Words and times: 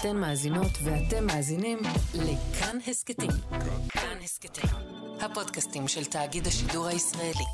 אתן 0.00 0.16
מאזינות 0.16 0.70
ואתם 0.84 1.26
מאזינים 1.26 1.78
לכאן 2.14 2.78
הסכתים. 2.86 3.30
כאן 3.88 4.18
הסכתים, 4.24 4.70
הפודקאסטים 5.20 5.88
של 5.88 6.04
תאגיד 6.04 6.46
השידור 6.46 6.86
הישראלי. 6.86 7.44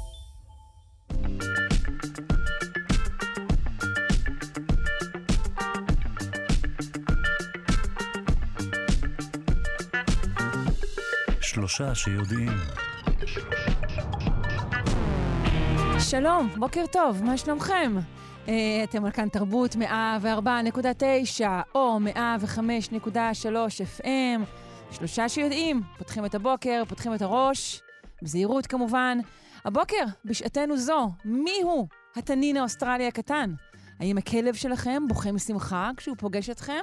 שלושה 11.40 11.94
שיודעים. 11.94 12.52
שלום, 15.98 16.50
בוקר 16.56 16.84
טוב, 16.92 17.22
מה 17.24 17.38
שלומכם? 17.38 17.92
אה, 18.48 18.84
אתם 18.84 19.04
על 19.04 19.10
כאן 19.10 19.28
תרבות 19.28 19.76
104.9 19.76 21.44
או 21.74 21.98
105.3 22.14 22.14
FM. 24.00 24.40
שלושה 24.90 25.28
שיודעים, 25.28 25.82
פותחים 25.98 26.24
את 26.24 26.34
הבוקר, 26.34 26.82
פותחים 26.88 27.14
את 27.14 27.22
הראש, 27.22 27.82
בזהירות 28.22 28.66
כמובן. 28.66 29.18
הבוקר, 29.64 30.04
בשעתנו 30.24 30.76
זו, 30.76 31.10
מי 31.24 31.62
הוא 31.62 31.88
התנין 32.16 32.56
האוסטרלי 32.56 33.06
הקטן? 33.06 33.54
האם 34.00 34.18
הכלב 34.18 34.54
שלכם 34.54 35.02
בוכה 35.08 35.32
משמחה 35.32 35.90
כשהוא 35.96 36.16
פוגש 36.18 36.50
אתכם? 36.50 36.82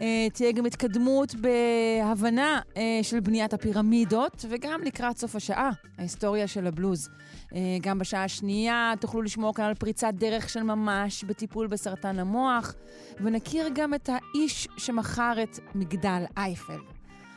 אה, 0.00 0.26
תהיה 0.32 0.52
גם 0.52 0.66
התקדמות 0.66 1.34
בהבנה 1.34 2.60
אה, 2.76 2.98
של 3.02 3.20
בניית 3.20 3.54
הפירמידות, 3.54 4.44
וגם 4.48 4.80
לקראת 4.84 5.18
סוף 5.18 5.36
השעה, 5.36 5.70
ההיסטוריה 5.98 6.46
של 6.46 6.66
הבלוז. 6.66 7.08
אה, 7.54 7.60
גם 7.80 7.98
בשעה 7.98 8.24
השנייה 8.24 8.94
תוכלו 9.00 9.22
לשמוע 9.22 9.52
כאן 9.52 9.64
על 9.64 9.74
פריצת 9.74 10.12
דרך 10.14 10.48
של 10.48 10.62
ממש 10.62 11.24
בטיפול 11.24 11.66
בסרטן 11.66 12.18
המוח, 12.18 12.74
ונכיר 13.20 13.68
גם 13.74 13.94
את 13.94 14.08
האיש 14.12 14.68
שמכר 14.76 15.42
את 15.42 15.58
מגדל 15.74 16.24
אייפל. 16.36 16.78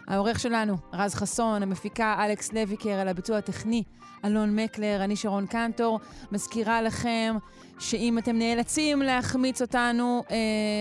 העורך 0.08 0.40
שלנו, 0.40 0.78
רז 0.94 1.16
חסון, 1.16 1.64
המפיקה 1.64 2.26
אלכס 2.26 2.54
לויקר, 2.54 2.90
על 2.90 3.08
הביצוע 3.08 3.38
הטכני, 3.38 3.84
אלון 4.26 4.56
מקלר, 4.56 5.04
אני 5.04 5.16
שרון 5.16 5.46
קנטור. 5.46 6.00
מזכירה 6.32 6.82
לכם 6.82 7.36
שאם 7.80 8.18
אתם 8.18 8.36
נאלצים 8.40 9.02
להחמיץ 9.02 9.62
אותנו, 9.62 10.24
אה, 10.32 10.36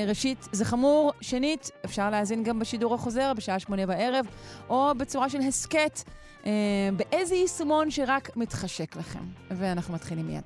ראשית, 0.08 0.48
זה 0.52 0.64
חמור, 0.64 1.12
שנית, 1.20 1.70
אפשר 1.84 2.10
להאזין 2.10 2.42
גם 2.42 2.58
בשידור 2.58 2.94
החוזר 2.94 3.32
בשעה 3.36 3.58
שמונה 3.58 3.86
בערב, 3.86 4.26
או 4.68 4.90
בצורה 4.96 5.28
של 5.28 5.40
הסכת, 5.40 6.02
אה, 6.46 6.50
באיזה 6.96 7.34
יישומון 7.34 7.90
שרק 7.90 8.36
מתחשק 8.36 8.96
לכם. 8.96 9.24
ואנחנו 9.50 9.94
מתחילים 9.94 10.26
מיד. 10.26 10.42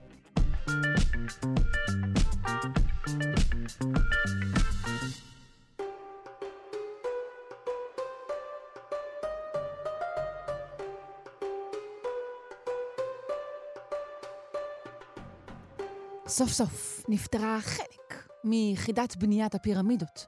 סוף 16.32 16.50
סוף 16.50 17.04
נפתרה 17.08 17.58
חלק 17.60 18.28
מיחידת 18.44 19.16
בניית 19.16 19.54
הפירמידות. 19.54 20.26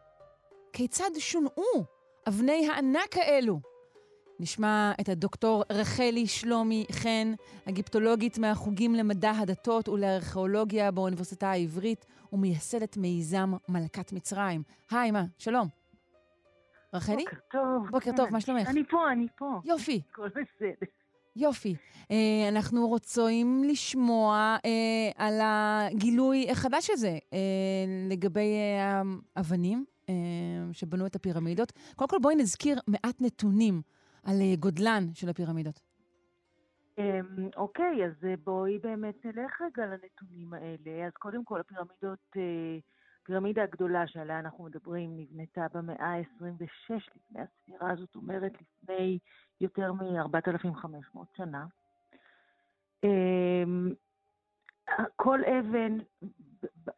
כיצד 0.72 1.10
שונעו 1.18 1.84
אבני 2.28 2.68
הענק 2.68 3.16
האלו? 3.16 3.60
נשמע 4.40 4.92
את 5.00 5.08
הדוקטור 5.08 5.64
רחלי 5.70 6.26
שלומי 6.26 6.86
חן, 6.92 7.32
הגיפטולוגית 7.66 8.38
מהחוגים 8.38 8.94
למדע 8.94 9.30
הדתות 9.30 9.88
ולארכיאולוגיה 9.88 10.90
באוניברסיטה 10.90 11.50
העברית 11.50 12.06
ומייסדת 12.32 12.96
מיזם 12.96 13.52
מלכת 13.68 14.12
מצרים. 14.12 14.62
היי, 14.90 15.10
מה? 15.10 15.24
שלום. 15.38 15.68
רחלי? 16.94 17.24
בוקר 17.24 17.36
טוב. 17.50 17.90
בוקר 17.90 18.10
טוב, 18.16 18.30
מה 18.30 18.40
שלומך? 18.40 18.68
אני 18.68 18.84
פה, 18.84 19.12
אני 19.12 19.26
פה. 19.36 19.60
יופי. 19.64 20.02
הכל 20.10 20.28
בסדר. 20.28 20.86
יופי. 21.36 21.74
אה, 22.10 22.48
אנחנו 22.48 22.88
רוצים 22.88 23.64
לשמוע 23.64 24.56
אה, 24.64 25.26
על 25.26 25.34
הגילוי 25.42 26.50
החדש 26.50 26.90
הזה 26.90 27.18
אה, 27.32 27.38
לגבי 28.10 28.56
האבנים 29.36 29.84
שבנו 30.72 31.06
את 31.06 31.14
הפירמידות. 31.14 31.72
קודם 31.96 32.08
כל 32.08 32.18
בואי 32.22 32.34
נזכיר 32.34 32.78
מעט 32.88 33.16
נתונים 33.20 33.82
על 34.22 34.34
גודלן 34.58 35.04
של 35.14 35.28
הפירמידות. 35.28 35.80
אמ, 36.98 37.48
אוקיי, 37.56 38.06
אז 38.06 38.12
בואי 38.44 38.78
באמת 38.78 39.24
נלך 39.24 39.60
רגע 39.60 39.86
לנתונים 39.86 40.54
האלה. 40.54 41.06
אז 41.06 41.12
קודם 41.12 41.44
כל, 41.44 41.60
הפירמידות, 41.60 42.36
הפירמידה 43.22 43.62
הגדולה 43.62 44.06
שעליה 44.06 44.38
אנחנו 44.38 44.64
מדברים 44.64 45.16
נבנתה 45.16 45.66
במאה 45.74 46.06
ה-26 46.06 46.94
לפני 46.94 47.40
הספירה, 47.42 47.96
זאת 47.96 48.14
אומרת 48.14 48.52
לפני 48.52 49.18
יותר 49.60 49.92
מ-4,500 49.92 51.18
שנה. 51.36 51.66
אמ, 53.04 53.92
כל 55.16 55.40
אבן 55.44 55.98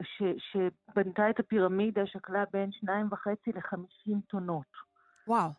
ש, 0.03 0.23
שבנתה 0.39 1.31
את 1.31 1.41
הפירמידה 1.41 2.07
שקלה 2.07 2.45
בין 2.53 2.71
2.5 2.71 3.53
ל-50 3.55 4.13
טונות. 4.29 4.73
וואו. 5.27 5.51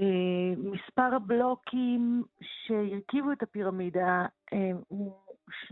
אה, 0.00 0.54
מספר 0.56 1.14
הבלוקים 1.16 2.22
שהרכיבו 2.40 3.32
את 3.32 3.42
הפירמידה 3.42 4.26
אה, 4.52 4.70
הוא 4.88 5.20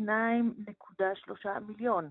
2.3 0.01 1.61
מיליון. 1.67 2.11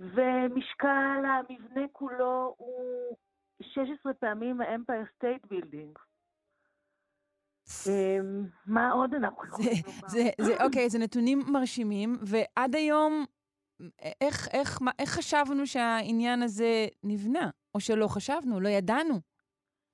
ומשקל 0.00 1.22
המבנה 1.24 1.88
כולו 1.92 2.54
הוא 2.58 3.16
16 3.62 4.14
פעמים 4.14 4.60
האמפייר 4.60 5.04
סטייט 5.16 5.46
בילדינג. 5.46 5.98
אמ, 7.88 8.46
מה 8.66 8.90
עוד 8.90 9.14
אנחנו 9.14 9.44
יכולים 9.44 9.70
לומר? 10.38 10.64
אוקיי, 10.64 10.90
זה 10.90 10.98
נתונים 10.98 11.42
מרשימים, 11.46 12.16
ועד 12.22 12.74
היום, 12.74 13.24
איך, 14.20 14.48
איך, 14.52 14.82
מה, 14.82 14.90
איך 14.98 15.10
חשבנו 15.10 15.66
שהעניין 15.66 16.42
הזה 16.42 16.86
נבנה? 17.02 17.50
או 17.74 17.80
שלא 17.80 18.06
חשבנו, 18.06 18.60
לא 18.60 18.68
ידענו? 18.68 19.20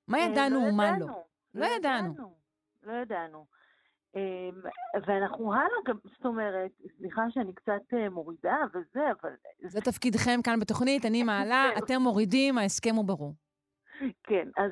מה 0.07 0.17
אה, 0.17 0.23
ידענו 0.23 0.59
ומה 0.59 0.99
לא? 0.99 1.07
לא 1.07 1.13
לא 1.53 1.65
ידענו. 1.65 2.13
לא 2.83 2.93
ידענו. 2.93 3.45
אמ, 4.15 4.61
ואנחנו 5.07 5.53
הלאה 5.53 5.77
גם, 5.85 5.97
זאת 6.03 6.25
אומרת, 6.25 6.71
סליחה 6.97 7.21
שאני 7.29 7.53
קצת 7.53 7.93
אה, 7.93 8.09
מורידה 8.09 8.57
וזה, 8.73 8.99
אבל... 9.21 9.29
זה 9.67 9.81
תפקידכם 9.81 10.39
כאן 10.43 10.59
בתוכנית, 10.59 11.05
אני 11.05 11.23
מעלה, 11.23 11.63
אתם 11.79 12.01
מורידים, 12.01 12.57
ההסכם 12.57 12.95
הוא 12.95 13.05
ברור. 13.05 13.33
כן, 14.23 14.49
אז 14.57 14.71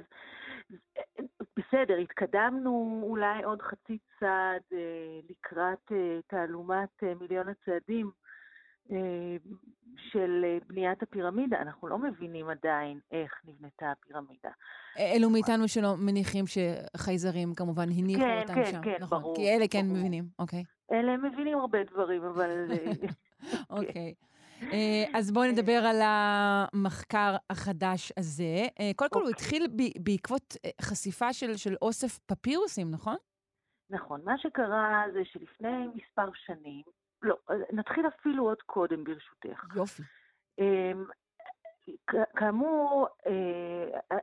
בסדר, 1.59 1.97
התקדמנו 1.97 3.01
אולי 3.03 3.43
עוד 3.43 3.61
חצי 3.61 3.97
צעד 4.19 4.61
אה, 4.73 4.77
לקראת 5.29 5.91
אה, 5.91 6.19
תעלומת 6.27 7.03
אה, 7.03 7.13
מיליון 7.21 7.47
הצעדים 7.49 8.11
אה, 8.91 8.97
של 10.11 10.41
אה, 10.45 10.57
בניית 10.67 11.03
הפירמידה. 11.03 11.57
אנחנו 11.61 11.87
לא 11.87 11.97
מבינים 11.97 12.49
עדיין 12.49 12.99
איך 13.11 13.41
נבנתה 13.47 13.91
הפירמידה. 13.91 14.49
אלו 14.99 15.29
מאיתנו 15.29 15.67
שלא 15.67 15.95
מניחים 15.97 16.45
שחייזרים 16.47 17.53
כמובן 17.53 17.89
הניחו 17.97 18.21
כן, 18.21 18.39
אותם 18.41 18.55
כן, 18.55 18.65
שם. 18.65 18.81
כן, 18.81 18.95
נכון, 18.99 19.21
ברור, 19.21 19.35
כי 19.35 19.49
אלה 19.49 19.65
כן 19.67 19.85
ברור. 19.87 19.97
מבינים, 19.97 20.23
אוקיי. 20.39 20.63
אלה 20.91 21.17
מבינים 21.17 21.57
הרבה 21.57 21.83
דברים, 21.83 22.23
אבל... 22.23 22.71
אה, 22.71 22.91
אוקיי. 23.77 24.13
אה, 24.61 25.19
אז 25.19 25.31
בואי 25.31 25.51
נדבר 25.51 25.81
על 25.89 25.99
המחקר 26.03 27.35
החדש 27.49 28.11
הזה. 28.17 28.67
אה, 28.79 28.91
קודם 28.95 29.09
כל, 29.09 29.19
הוא 29.19 29.29
אוקיי. 29.29 29.35
התחיל 29.35 29.67
בעקבות 30.03 30.55
אה, 30.65 30.69
חשיפה 30.81 31.33
של 31.33 31.57
של 31.57 31.75
אוסף 31.81 32.19
פפירוסים, 32.19 32.91
נכון? 32.91 33.15
נכון, 33.89 34.21
מה 34.25 34.37
שקרה 34.37 35.03
זה 35.13 35.19
שלפני 35.25 35.87
מספר 35.95 36.29
שנים, 36.45 36.83
לא, 37.21 37.35
נתחיל 37.71 38.07
אפילו 38.07 38.43
עוד 38.43 38.61
קודם 38.65 39.03
ברשותך. 39.03 39.75
יופי. 39.75 40.03
אמ, 40.59 41.05
כאמור, 42.35 43.07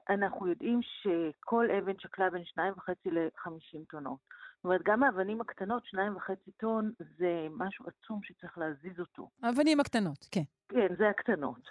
אנחנו 0.09 0.49
יודעים 0.49 0.81
שכל 0.83 1.71
אבן 1.71 1.99
שקלה 1.99 2.31
בין 2.31 2.43
2.5 2.43 2.93
ל-50 3.07 3.79
טונות. 3.91 4.19
אומרת, 4.67 4.83
גם 4.85 5.03
האבנים 5.03 5.41
הקטנות, 5.41 5.83
2.5 5.95 6.33
טון, 6.57 6.93
זה 7.19 7.47
משהו 7.51 7.85
עצום 7.87 8.21
שצריך 8.23 8.59
להזיז 8.59 9.01
אותו. 9.01 9.29
האבנים 9.43 9.81
הקטנות, 9.81 10.29
כן. 10.31 10.43
כן, 10.69 10.87
זה 10.99 11.09
הקטנות. 11.09 11.71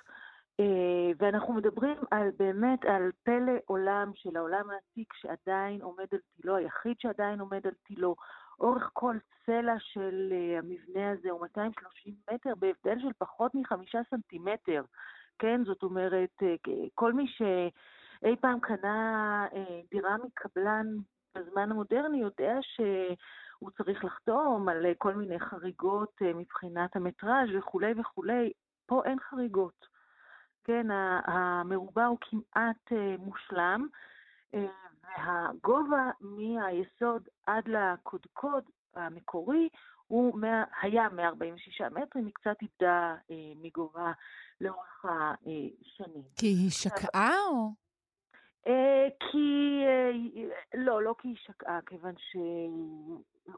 אה, 0.59 1.11
ואנחנו 1.17 1.53
מדברים 1.53 1.97
על 2.11 2.29
באמת 2.39 2.85
על 2.85 3.11
פלא 3.23 3.53
עולם 3.65 4.11
של 4.15 4.37
העולם 4.37 4.69
העתיק 4.69 5.13
שעדיין 5.13 5.81
עומד 5.81 6.05
על 6.11 6.19
תילו, 6.35 6.55
היחיד 6.55 6.95
שעדיין 6.99 7.39
עומד 7.39 7.67
על 7.67 7.73
תילו. 7.87 8.15
אורך 8.59 8.89
כל 8.93 9.17
צלע 9.45 9.75
של 9.79 10.29
אה, 10.31 10.59
המבנה 10.59 11.11
הזה 11.11 11.29
הוא 11.29 11.41
230 11.41 12.15
מטר, 12.33 12.55
בהבדל 12.55 12.99
של 12.99 13.13
פחות 13.17 13.55
מחמישה 13.55 13.99
סנטימטר. 14.09 14.83
כן, 15.39 15.61
זאת 15.65 15.83
אומרת, 15.83 16.43
אה, 16.43 16.55
כל 16.93 17.13
מי 17.13 17.27
שאי 17.27 18.35
פעם 18.41 18.59
קנה 18.59 19.47
אה, 19.53 19.81
דירה 19.91 20.17
מקבלן 20.17 20.87
בזמן 21.35 21.71
המודרני 21.71 22.17
יודע 22.17 22.57
שהוא 22.61 23.71
צריך 23.77 24.05
לחתום 24.05 24.69
על 24.69 24.85
אה, 24.85 24.91
כל 24.97 25.13
מיני 25.15 25.39
חריגות 25.39 26.21
אה, 26.21 26.33
מבחינת 26.33 26.95
המטראז' 26.95 27.49
וכולי 27.57 27.93
וכולי. 27.99 28.51
פה 28.85 29.01
אין 29.05 29.19
חריגות. 29.19 29.85
כן, 30.63 30.87
המרובע 31.25 32.05
הוא 32.05 32.17
כמעט 32.21 32.91
מושלם, 33.19 33.87
והגובה 34.53 36.11
מהיסוד 36.21 37.27
עד 37.45 37.63
לקודקוד 37.67 38.63
המקורי 38.95 39.69
הוא 40.07 40.39
היה 40.81 41.09
146 41.09 41.81
מטרים, 41.81 42.25
היא 42.25 42.33
קצת 42.33 42.55
איבדה 42.61 43.15
מגובה 43.61 44.11
לאורך 44.61 45.05
השנים. 45.05 46.23
כי 46.35 46.47
היא 46.47 46.71
שקעה 46.71 47.33
או? 47.47 47.84
כי, 49.19 49.81
לא, 50.73 51.03
לא 51.03 51.15
כי 51.21 51.27
היא 51.27 51.35
שקעה, 51.37 51.79
כיוון 51.85 52.13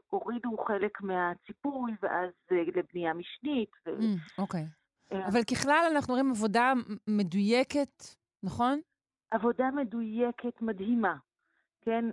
שהורידו 0.08 0.56
חלק 0.66 1.00
מהציפוי, 1.00 1.92
ואז 2.02 2.30
לבנייה 2.50 3.14
משנית. 3.14 3.70
אוקיי. 4.38 4.66
אבל 5.12 5.44
ככלל 5.44 5.90
אנחנו 5.96 6.14
רואים 6.14 6.30
עבודה 6.30 6.72
מדויקת, 7.06 8.04
נכון? 8.42 8.80
עבודה 9.30 9.70
מדויקת 9.70 10.62
מדהימה, 10.62 11.16
כן? 11.80 12.04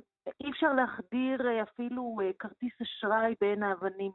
אי 0.43 0.51
אפשר 0.51 0.73
להחדיר 0.73 1.63
אפילו 1.63 2.17
כרטיס 2.39 2.73
אשראי 2.81 3.35
בין 3.41 3.63
האבנים. 3.63 4.11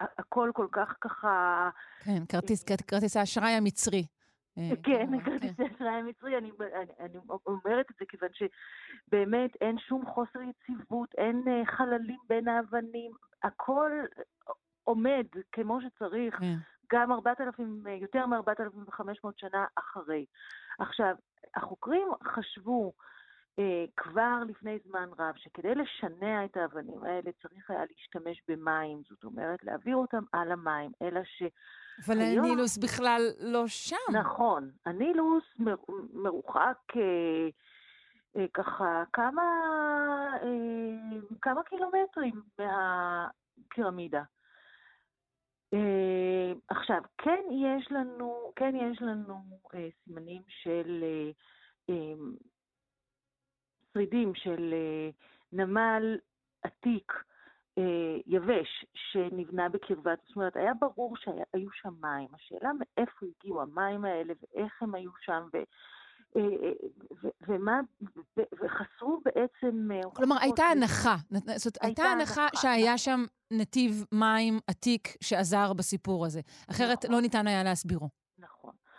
הכל 0.00 0.50
כל 0.54 0.66
כך 0.72 0.96
ככה... 1.00 1.70
כן, 2.04 2.26
כרטיס, 2.28 2.64
כרטיס 2.86 3.16
האשראי 3.16 3.50
המצרי. 3.50 4.02
כן, 4.82 5.20
כרטיס 5.24 5.60
האשראי 5.60 5.94
המצרי, 5.94 6.38
אני, 6.38 6.50
אני, 6.60 6.92
אני 7.00 7.18
אומרת 7.46 7.90
את 7.90 7.96
זה 7.98 8.04
כיוון 8.08 8.28
שבאמת 8.32 9.56
אין 9.60 9.78
שום 9.78 10.06
חוסר 10.06 10.40
יציבות, 10.42 11.14
אין 11.14 11.44
חללים 11.64 12.18
בין 12.28 12.48
האבנים, 12.48 13.12
הכל 13.42 13.90
עומד 14.84 15.26
כמו 15.52 15.78
שצריך, 15.80 16.38
כן. 16.38 16.54
גם 16.92 17.12
4,000, 17.12 17.86
יותר 17.86 18.26
מ-4,500 18.26 19.28
שנה 19.36 19.64
אחרי. 19.78 20.26
עכשיו, 20.78 21.14
החוקרים 21.54 22.08
חשבו 22.24 22.92
אה, 23.58 23.84
כבר 23.96 24.42
לפני 24.48 24.78
זמן 24.88 25.08
רב 25.18 25.34
שכדי 25.36 25.74
לשנע 25.74 26.44
את 26.44 26.56
האבנים 26.56 27.04
האלה 27.04 27.30
צריך 27.42 27.70
היה 27.70 27.84
להשתמש 27.90 28.42
במים, 28.48 29.02
זאת 29.08 29.24
אומרת 29.24 29.64
להעביר 29.64 29.96
אותם 29.96 30.22
על 30.32 30.52
המים, 30.52 30.90
אלא 31.02 31.20
ש... 31.24 31.42
אבל 32.06 32.20
היום... 32.20 32.44
הנילוס 32.44 32.78
בכלל 32.78 33.22
לא 33.38 33.66
שם. 33.66 33.96
נכון, 34.12 34.70
הנילוס 34.86 35.44
מר, 35.58 35.76
מרוחק 36.12 36.78
אה, 36.96 37.48
אה, 38.36 38.46
ככה 38.54 39.04
כמה, 39.12 39.42
אה, 40.42 41.20
כמה 41.42 41.62
קילומטרים 41.62 42.42
מהפירמידה. 42.58 44.22
Uh, 45.74 46.58
עכשיו, 46.68 47.02
כן 47.18 47.42
יש 47.50 47.92
לנו, 47.92 48.52
כן 48.56 48.74
יש 48.76 49.02
לנו 49.02 49.42
uh, 49.66 49.76
סימנים 50.04 50.42
של 50.48 51.04
uh, 51.04 51.90
um, 51.90 52.44
שרידים 53.92 54.34
של 54.34 54.74
uh, 54.74 55.14
נמל 55.52 56.18
עתיק 56.62 57.12
יבש 58.26 58.84
שנבנה 58.94 59.68
בקרבת, 59.68 60.18
זאת 60.26 60.36
אומרת, 60.36 60.56
היה 60.56 60.72
ברור 60.74 61.16
שהיו 61.16 61.70
שם 61.72 61.92
מים. 62.00 62.28
השאלה 62.34 62.70
מאיפה 62.78 63.26
הגיעו 63.26 63.62
המים 63.62 64.04
האלה 64.04 64.34
ואיך 64.40 64.82
הם 64.82 64.94
היו 64.94 65.10
שם, 65.24 65.42
ו... 65.54 65.58
ומה, 67.48 67.80
וחסרו 68.36 69.20
בעצם... 69.24 69.88
כלומר, 70.12 70.36
הייתה 70.40 70.64
הנחה, 70.64 71.16
זאת 71.56 71.78
הייתה 71.80 72.02
הנחה 72.02 72.46
שהיה 72.56 72.98
שם 72.98 73.24
נתיב 73.50 74.04
מים 74.12 74.58
עתיק 74.66 75.08
שעזר 75.20 75.72
בסיפור 75.72 76.26
הזה. 76.26 76.40
אחרת 76.70 77.04
נכון. 77.04 77.16
לא 77.16 77.20
ניתן 77.20 77.46
היה 77.46 77.62
להסבירו. 77.62 78.08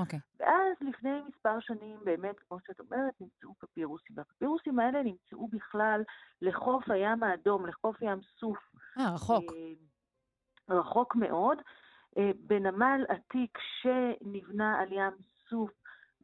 אוקיי. 0.02 0.20
Okay. 0.20 0.22
ואז 0.40 0.90
לפני 0.90 1.22
מספר 1.28 1.60
שנים, 1.60 2.00
באמת, 2.04 2.40
כמו 2.40 2.58
שאת 2.68 2.80
אומרת, 2.80 3.22
נמצאו 3.22 3.54
פפירוסים. 3.60 4.18
והפפירוסים 4.18 4.80
האלה 4.80 5.04
נמצאו 5.04 5.48
בכלל 5.48 6.04
לחוף 6.42 6.90
הים 6.90 7.24
האדום, 7.24 7.66
לחוף 7.66 8.02
ים 8.02 8.20
סוף. 8.40 8.58
אה, 8.98 9.14
רחוק. 9.14 9.44
רחוק 10.70 11.16
מאוד, 11.16 11.58
בנמל 12.48 13.06
עתיק 13.10 13.58
שנבנה 13.82 14.80
על 14.80 14.92
ים 14.92 15.14
סוף 15.50 15.72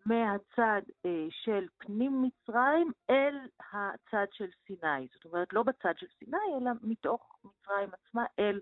מהצד 0.07 0.81
אה, 1.05 1.27
של 1.29 1.67
פנים 1.77 2.23
מצרים 2.23 2.91
אל 3.09 3.37
הצד 3.59 4.25
של 4.31 4.49
סיני. 4.67 5.07
זאת 5.13 5.25
אומרת, 5.25 5.53
לא 5.53 5.63
בצד 5.63 5.93
של 5.97 6.07
סיני, 6.19 6.37
אלא 6.61 6.71
מתוך 6.81 7.39
מצרים 7.43 7.89
עצמה 7.93 8.25
אל 8.39 8.59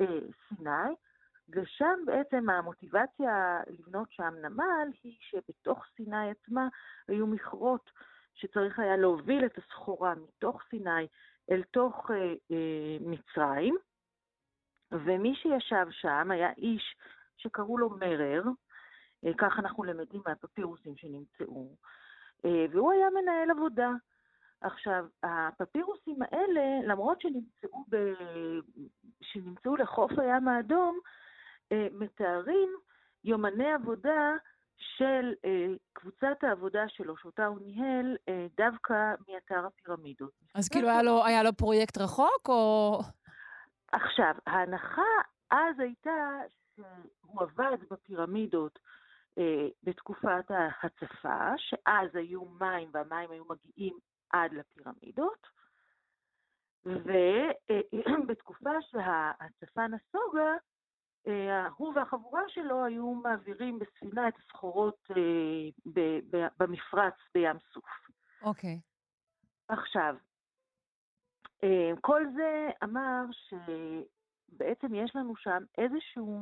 אה, 0.00 0.18
סיני. 0.48 0.94
ושם 1.52 1.98
בעצם 2.06 2.50
המוטיבציה 2.50 3.60
לבנות 3.68 4.12
שם 4.12 4.34
נמל 4.42 4.88
היא 5.02 5.16
שבתוך 5.20 5.84
סיני 5.96 6.30
עצמה 6.30 6.68
היו 7.08 7.26
מכרות 7.26 7.90
שצריך 8.34 8.78
היה 8.78 8.96
להוביל 8.96 9.46
את 9.46 9.58
הסחורה 9.58 10.14
מתוך 10.14 10.62
סיני 10.70 11.06
אל 11.50 11.62
תוך 11.62 12.10
אה, 12.10 12.34
אה, 12.50 12.96
מצרים. 13.00 13.76
ומי 14.92 15.34
שישב 15.34 15.86
שם 15.90 16.30
היה 16.30 16.52
איש 16.52 16.96
שקראו 17.36 17.78
לו 17.78 17.90
מרר, 17.90 18.42
אה, 19.24 19.30
כך 19.38 19.58
אנחנו 19.58 19.84
למדים 19.84 20.22
מהפפירוסים 20.26 20.96
שנמצאו, 20.96 21.76
אה, 22.44 22.66
והוא 22.70 22.92
היה 22.92 23.06
מנהל 23.10 23.50
עבודה. 23.50 23.90
עכשיו, 24.60 25.06
הפפירוסים 25.22 26.16
האלה, 26.22 26.86
למרות 26.86 27.20
שנמצאו, 27.20 27.84
ב... 27.90 27.96
שנמצאו 29.22 29.76
לחוף 29.76 30.12
הים 30.18 30.48
האדום, 30.48 30.98
מתארים 31.92 32.68
יומני 33.24 33.72
עבודה 33.72 34.32
של 34.78 35.34
קבוצת 35.92 36.36
העבודה 36.42 36.88
שלו, 36.88 37.16
שאותה 37.16 37.46
הוא 37.46 37.58
ניהל, 37.60 38.16
דווקא 38.56 39.14
מאתר 39.28 39.66
הפירמידות. 39.66 40.32
אז 40.54 40.68
כאילו 40.68 40.88
היה 40.88 41.02
לו, 41.02 41.24
היה 41.24 41.42
לו 41.42 41.52
פרויקט 41.52 41.98
רחוק, 41.98 42.48
או... 42.48 42.98
עכשיו, 43.92 44.34
ההנחה 44.46 45.02
אז 45.50 45.80
הייתה 45.80 46.40
שהוא 46.74 47.42
עבד 47.42 47.76
בפירמידות 47.90 48.78
אה, 49.38 49.68
בתקופת 49.82 50.50
ההצפה, 50.50 51.52
שאז 51.56 52.16
היו 52.16 52.44
מים 52.44 52.88
והמים 52.92 53.30
היו 53.30 53.44
מגיעים 53.44 53.98
עד 54.30 54.52
לפירמידות, 54.52 55.46
ובתקופה 56.86 58.70
שההצפה 58.90 59.86
נסוגה, 59.86 60.40
אה, 60.40 60.56
הוא 61.76 61.92
והחבורה 61.94 62.42
שלו 62.48 62.84
היו 62.84 63.14
מעבירים 63.14 63.78
בספינה 63.78 64.28
את 64.28 64.34
הסחורות 64.38 64.98
אה, 65.10 65.92
במפרץ 66.58 67.14
בים 67.34 67.56
סוף. 67.72 67.84
אוקיי. 68.42 68.80
Okay. 68.80 69.74
עכשיו, 69.74 70.16
כל 72.00 72.24
זה 72.34 72.68
אמר 72.84 73.22
שבעצם 73.32 74.94
יש 74.94 75.16
לנו 75.16 75.36
שם 75.36 75.62
איזשהו 75.78 76.40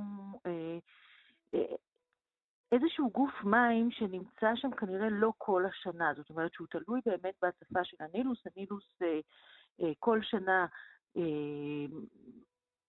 איזשהו 2.72 3.10
גוף 3.10 3.44
מים 3.44 3.90
שנמצא 3.90 4.56
שם 4.56 4.70
כנראה 4.70 5.08
לא 5.10 5.32
כל 5.38 5.64
השנה, 5.66 6.12
זאת 6.16 6.30
אומרת 6.30 6.52
שהוא 6.52 6.66
תלוי 6.70 7.00
באמת 7.06 7.34
בהצפה 7.42 7.84
של 7.84 7.96
הנילוס. 8.00 8.38
הנילוס 8.46 9.02
אה, 9.02 9.20
אה, 9.80 9.92
כל 9.98 10.18
שנה 10.22 10.66
אה, 11.16 11.22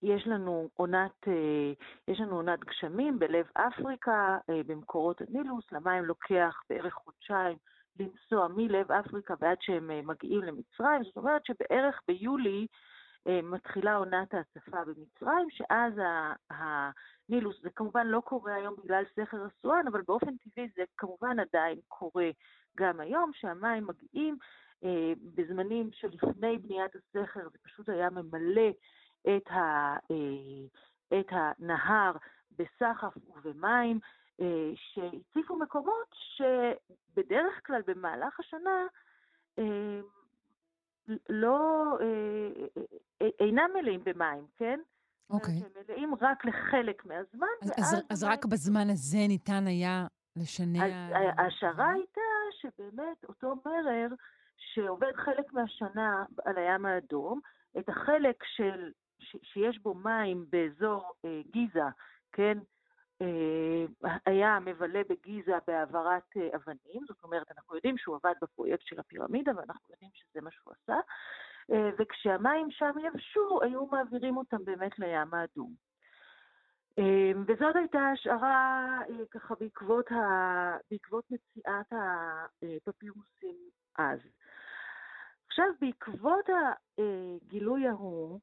יש 0.03 0.27
לנו 0.27 0.69
עונת, 0.75 1.27
אה, 1.27 1.73
יש 2.07 2.19
לנו 2.19 2.35
עונת 2.35 2.59
גשמים 2.59 3.19
בלב 3.19 3.45
אפריקה, 3.53 4.37
אה, 4.49 4.61
במקורות 4.65 5.21
הנילוס, 5.21 5.71
למים 5.71 6.05
לוקח 6.05 6.61
בערך 6.69 6.93
חודשיים 6.93 7.57
לנסוע 7.99 8.47
מלב 8.47 8.91
אפריקה 8.91 9.33
ועד 9.39 9.57
שהם 9.61 9.91
אה, 9.91 10.01
מגיעים 10.01 10.43
למצרים, 10.43 11.03
זאת 11.03 11.17
אומרת 11.17 11.45
שבערך 11.45 12.01
ביולי 12.07 12.67
מתחילה 13.43 13.95
עונת 13.95 14.33
ההצפה 14.33 14.77
במצרים, 14.85 15.49
שאז 15.49 15.93
הנילוס, 16.49 17.61
זה 17.61 17.69
כמובן 17.69 18.07
לא 18.07 18.19
קורה 18.19 18.55
היום 18.55 18.75
בגלל 18.83 19.03
סכר 19.15 19.47
אסואן, 19.47 19.87
אבל 19.87 20.01
באופן 20.07 20.37
טבעי 20.37 20.69
זה 20.75 20.83
כמובן 20.97 21.39
עדיין 21.39 21.79
קורה 21.87 22.29
גם 22.77 22.99
היום, 22.99 23.31
שהמים 23.33 23.87
מגיעים 23.87 24.37
בזמנים 25.35 25.89
שלפני 25.93 26.57
בניית 26.57 26.91
הסכר, 26.95 27.49
זה 27.49 27.57
פשוט 27.63 27.89
היה 27.89 28.09
ממלא 28.09 28.71
את, 29.21 29.47
ה, 29.47 29.95
אה, 30.11 31.19
את 31.19 31.27
הנהר 31.29 32.11
בסחף 32.57 33.17
ובמים, 33.35 33.99
אה, 34.41 34.71
שהציפו 34.75 35.55
מקומות 35.55 36.15
שבדרך 36.35 37.61
כלל 37.65 37.81
במהלך 37.87 38.39
השנה 38.39 38.85
אה, 39.59 39.99
לא, 41.29 41.97
אינם 43.39 43.69
מלאים 43.73 44.03
במים, 44.03 44.45
כן? 44.57 44.79
אוקיי. 45.29 45.53
Okay. 45.53 45.65
הם 45.65 45.83
מלאים 45.87 46.15
רק 46.21 46.45
לחלק 46.45 47.05
מהזמן. 47.05 47.47
אז, 47.61 47.71
אז, 47.77 48.03
אז 48.09 48.23
רק 48.23 48.45
בזמן 48.45 48.89
הזה 48.89 49.17
ניתן 49.27 49.67
היה 49.67 50.07
לשנע... 50.35 50.83
ההשערה 51.37 51.91
הייתה 51.91 52.21
שבאמת 52.61 53.23
אותו 53.29 53.55
מרר, 53.65 54.07
שעובד 54.57 55.15
חלק 55.15 55.53
מהשנה 55.53 56.25
על 56.45 56.57
הים 56.57 56.85
האדום, 56.85 57.39
את 57.77 57.89
החלק 57.89 58.43
של, 58.55 58.91
שיש 59.43 59.79
בו 59.79 59.93
מים 59.93 60.45
באזור 60.49 61.13
אה, 61.25 61.41
גיזה, 61.51 61.83
כן, 62.31 62.57
היה 64.25 64.59
מבלה 64.59 65.01
בגיזה 65.09 65.51
בהעברת 65.67 66.37
אבנים, 66.55 67.05
זאת 67.07 67.23
אומרת, 67.23 67.51
אנחנו 67.51 67.75
יודעים 67.75 67.97
שהוא 67.97 68.15
עבד 68.15 68.33
בפרויקט 68.41 68.85
של 68.85 68.99
הפירמידה, 68.99 69.51
ואנחנו 69.55 69.93
יודעים 69.93 70.11
שזה 70.13 70.41
מה 70.41 70.51
שהוא 70.51 70.73
עשה, 70.73 70.99
וכשהמים 71.99 72.71
שם 72.71 72.91
יבשו, 73.05 73.59
היו 73.61 73.85
מעבירים 73.85 74.37
אותם 74.37 74.65
באמת 74.65 74.99
לים 74.99 75.33
האדום. 75.33 75.73
וזאת 77.47 77.75
הייתה 77.75 77.99
השערה 78.13 78.99
ככה 79.31 79.55
בעקבות, 79.59 80.11
ה... 80.11 80.77
בעקבות 80.91 81.23
מציאת 81.31 81.93
הפפירוסים 82.87 83.55
אז. 83.97 84.19
עכשיו, 85.47 85.65
בעקבות 85.81 86.45
הגילוי 86.97 87.87
ההוא, 87.87 88.39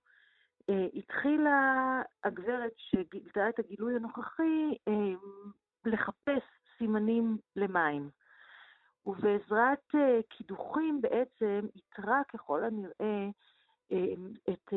התחילה 0.94 2.02
הגברת 2.24 2.72
שגילתה 2.76 3.48
את 3.48 3.58
הגילוי 3.58 3.96
הנוכחי 3.96 4.74
לחפש 5.84 6.42
סימנים 6.78 7.38
למים. 7.56 8.10
ובעזרת 9.06 9.94
קידוחים 10.28 11.00
בעצם 11.00 11.66
איתרה 11.76 12.22
ככל 12.28 12.64
הנראה 12.64 13.28
את 14.50 14.72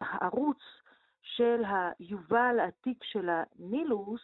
הערוץ 0.00 0.58
של 1.22 1.62
היובל 1.64 2.60
העתיק 2.60 3.04
של 3.04 3.28
הנילוס, 3.30 4.20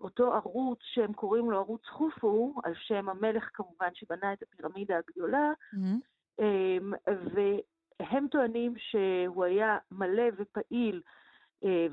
אותו 0.00 0.34
ערוץ 0.34 0.78
שהם 0.82 1.12
קוראים 1.12 1.50
לו 1.50 1.58
ערוץ 1.58 1.86
חופו, 1.86 2.54
על 2.64 2.74
שם 2.74 3.08
המלך 3.08 3.50
כמובן 3.54 3.88
שבנה 3.94 4.32
את 4.32 4.42
הפירמידה 4.42 4.98
הגדולה, 4.98 5.52
mm-hmm. 5.74 6.42
והם 8.00 8.26
טוענים 8.30 8.74
שהוא 8.78 9.44
היה 9.44 9.78
מלא 9.90 10.24
ופעיל 10.36 11.02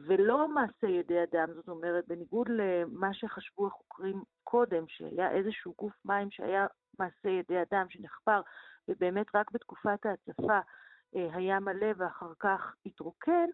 ולא 0.08 0.48
מעשה 0.48 0.88
ידי 0.88 1.24
אדם, 1.24 1.54
זאת 1.54 1.70
אומרת, 1.70 2.08
בניגוד 2.08 2.48
למה 2.50 3.14
שחשבו 3.14 3.68
החוקרים 3.68 4.24
קודם, 4.44 4.86
שהיה 4.88 5.32
איזשהו 5.32 5.74
גוף 5.78 5.94
מים 6.06 6.32
שהיה 6.32 6.68
מעשה 7.00 7.30
ידי 7.30 7.62
אדם 7.62 7.86
שנחפר, 7.90 8.42
ובאמת 8.88 9.36
רק 9.36 9.52
בתקופת 9.52 10.06
ההצפה 10.06 10.60
היה 11.14 11.60
מלא 11.60 11.88
ואחר 11.98 12.34
כך 12.40 12.76
התרוקן, 12.86 13.50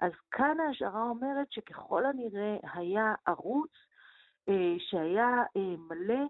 אז 0.00 0.12
כאן 0.30 0.60
ההשערה 0.60 1.02
אומרת 1.02 1.52
שככל 1.52 2.06
הנראה 2.06 2.56
היה 2.72 3.14
ערוץ 3.26 3.70
אה, 4.48 4.74
שהיה 4.78 5.42
אה, 5.56 5.76
מלא 5.78 6.24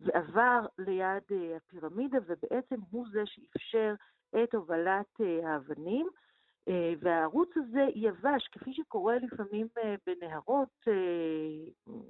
ועבר 0.00 0.66
ליד 0.78 1.22
אה, 1.32 1.56
הפירמידה, 1.56 2.18
ובעצם 2.26 2.80
הוא 2.90 3.06
זה 3.12 3.22
שאפשר 3.26 3.94
את 4.44 4.54
הובלת 4.54 5.20
אה, 5.20 5.52
האבנים. 5.52 6.08
אה, 6.68 6.92
והערוץ 7.00 7.48
הזה 7.56 7.86
יבש, 7.94 8.48
כפי 8.52 8.74
שקורה 8.74 9.14
לפעמים 9.18 9.66
אה, 9.78 9.94
בנהרות, 10.06 10.88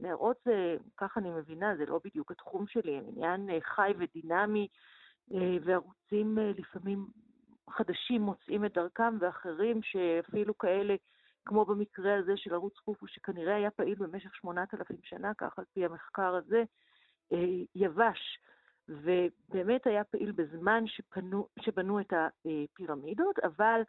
נהרות 0.01 0.37
זה, 0.45 0.77
כך 0.97 1.19
אני 1.19 1.31
מבינה, 1.31 1.77
זה 1.77 1.87
לא 1.87 2.01
בדיוק 2.05 2.31
התחום 2.31 2.67
שלי, 2.67 2.97
הם 2.97 3.05
עניין 3.09 3.61
חי 3.61 3.93
ודינמי, 3.99 4.69
וערוצים 5.65 6.39
לפעמים 6.39 7.07
חדשים 7.71 8.23
מוצאים 8.23 8.65
את 8.65 8.75
דרכם, 8.75 9.17
ואחרים 9.21 9.83
שאפילו 9.83 10.59
כאלה, 10.59 10.95
כמו 11.45 11.65
במקרה 11.65 12.19
הזה 12.19 12.37
של 12.37 12.55
ערוץ 12.55 12.79
חופו, 12.79 13.07
שכנראה 13.07 13.57
היה 13.57 13.71
פעיל 13.71 13.95
במשך 13.95 14.35
8,000 14.35 14.97
שנה, 15.03 15.33
כך 15.39 15.59
על 15.59 15.65
פי 15.75 15.85
המחקר 15.85 16.35
הזה, 16.35 16.63
יבש, 17.75 18.39
ובאמת 18.89 19.87
היה 19.87 20.05
פעיל 20.05 20.33
בזמן 20.33 20.87
שפנו, 20.87 21.49
שבנו 21.61 22.01
את 22.01 22.13
הפירמידות, 22.13 23.39
אבל 23.39 23.81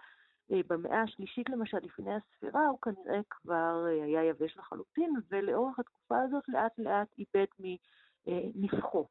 אה, 0.51 0.59
במאה 0.67 1.01
השלישית 1.01 1.49
למשל, 1.49 1.77
לפני 1.77 2.15
הספירה, 2.15 2.67
הוא 2.67 2.79
כנראה 2.81 3.19
כבר 3.29 3.85
אה, 3.87 4.03
היה 4.03 4.23
יבש 4.23 4.57
לחלוטין, 4.57 5.13
ולאורך 5.31 5.79
התקופה 5.79 6.21
הזאת 6.21 6.43
לאט 6.47 6.79
לאט 6.79 7.07
איבד 7.17 7.45
מנפחו. 7.59 9.07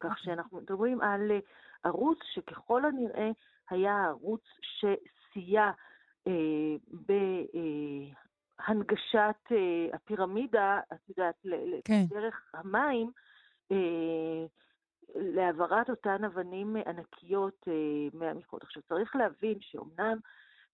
כך 0.00 0.10
אוקיי. 0.10 0.24
שאנחנו 0.24 0.58
מדברים 0.58 1.00
על 1.00 1.30
ערוץ 1.84 2.18
שככל 2.34 2.84
הנראה 2.84 3.30
היה 3.70 4.04
ערוץ 4.04 4.42
שסייע 4.62 5.70
אה, 6.26 6.76
בהנגשת 8.68 9.52
אה, 9.52 9.88
הפירמידה, 9.92 10.80
את 10.92 11.08
יודעת, 11.08 11.46
כן. 11.84 12.04
דרך 12.08 12.50
המים, 12.54 13.10
אה, 13.72 14.46
להעברת 15.14 15.90
אותן 15.90 16.24
אבנים 16.24 16.76
ענקיות 16.76 17.68
אה, 17.68 18.18
מהמכרות. 18.18 18.62
עכשיו, 18.62 18.82
צריך 18.82 19.16
להבין 19.16 19.58
שאומנם 19.60 20.18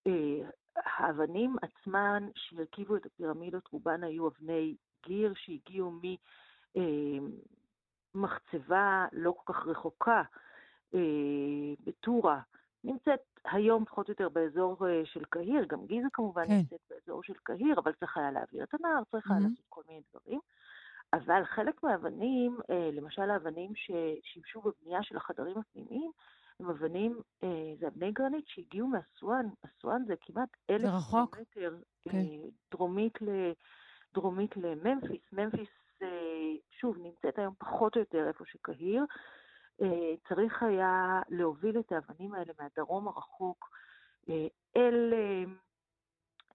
אה, 0.06 0.50
האבנים 0.76 1.56
עצמן 1.62 2.28
שהרכיבו 2.34 2.96
את 2.96 3.06
הפירמידות, 3.06 3.68
רובן 3.72 4.04
היו 4.04 4.28
אבני 4.28 4.76
גיר 5.06 5.32
שהגיעו 5.36 5.90
מ... 5.90 6.00
אה, 6.76 7.18
לא 9.12 9.34
כל 9.36 9.52
כך 9.52 9.66
רחוקה, 9.66 10.22
אה, 10.94 11.00
בטורה, 11.84 12.40
נמצאת 12.84 13.20
היום 13.44 13.84
פחות 13.84 14.08
או 14.08 14.12
יותר 14.12 14.28
באזור 14.28 14.88
אה, 14.88 15.02
של 15.04 15.24
קהיר, 15.24 15.64
גם 15.64 15.86
גיזה 15.86 16.08
כמובן 16.12 16.46
כן. 16.46 16.52
נמצאת 16.52 16.80
באזור 16.90 17.22
של 17.22 17.34
קהיר, 17.42 17.78
אבל 17.78 17.92
צריך 17.92 18.16
היה 18.16 18.30
להעביר 18.30 18.64
את 18.64 18.74
הנהר, 18.74 19.02
צריך 19.10 19.30
היה 19.30 19.40
mm-hmm. 19.40 19.42
לעשות 19.42 19.66
כל 19.68 19.82
מיני 19.88 20.00
דברים. 20.10 20.40
אבל 21.12 21.44
חלק 21.44 21.82
מהאבנים, 21.82 22.58
אה, 22.70 22.90
למשל 22.92 23.30
האבנים 23.30 23.72
ששימשו 23.74 24.60
בבנייה 24.60 25.02
של 25.02 25.16
החדרים 25.16 25.58
הפנימיים, 25.58 26.10
הם 26.60 26.70
אבנים, 26.70 27.20
אה, 27.42 27.72
זה 27.80 27.88
אבני 27.88 28.12
גרנית 28.12 28.44
שהגיעו 28.48 28.88
מאסואן, 28.88 29.46
אסואן 29.66 30.04
זה 30.06 30.14
כמעט 30.20 30.48
אלף 30.70 30.90
קילומטר 31.10 31.78
כן. 32.02 32.18
דרומית, 32.70 33.18
דרומית 34.14 34.56
לממפיס. 34.56 35.32
ממפיס 35.32 35.68
שוב, 36.82 36.98
נמצאת 36.98 37.38
היום 37.38 37.54
פחות 37.58 37.96
או 37.96 38.00
יותר 38.00 38.28
איפה 38.28 38.44
שקהיר. 38.46 39.04
אה, 39.82 40.14
צריך 40.28 40.62
היה 40.62 41.20
להוביל 41.28 41.78
את 41.78 41.92
האבנים 41.92 42.34
האלה 42.34 42.52
מהדרום 42.58 43.08
הרחוק 43.08 43.70
אה, 44.28 44.46
אל, 44.76 45.12
אה, 45.14 45.44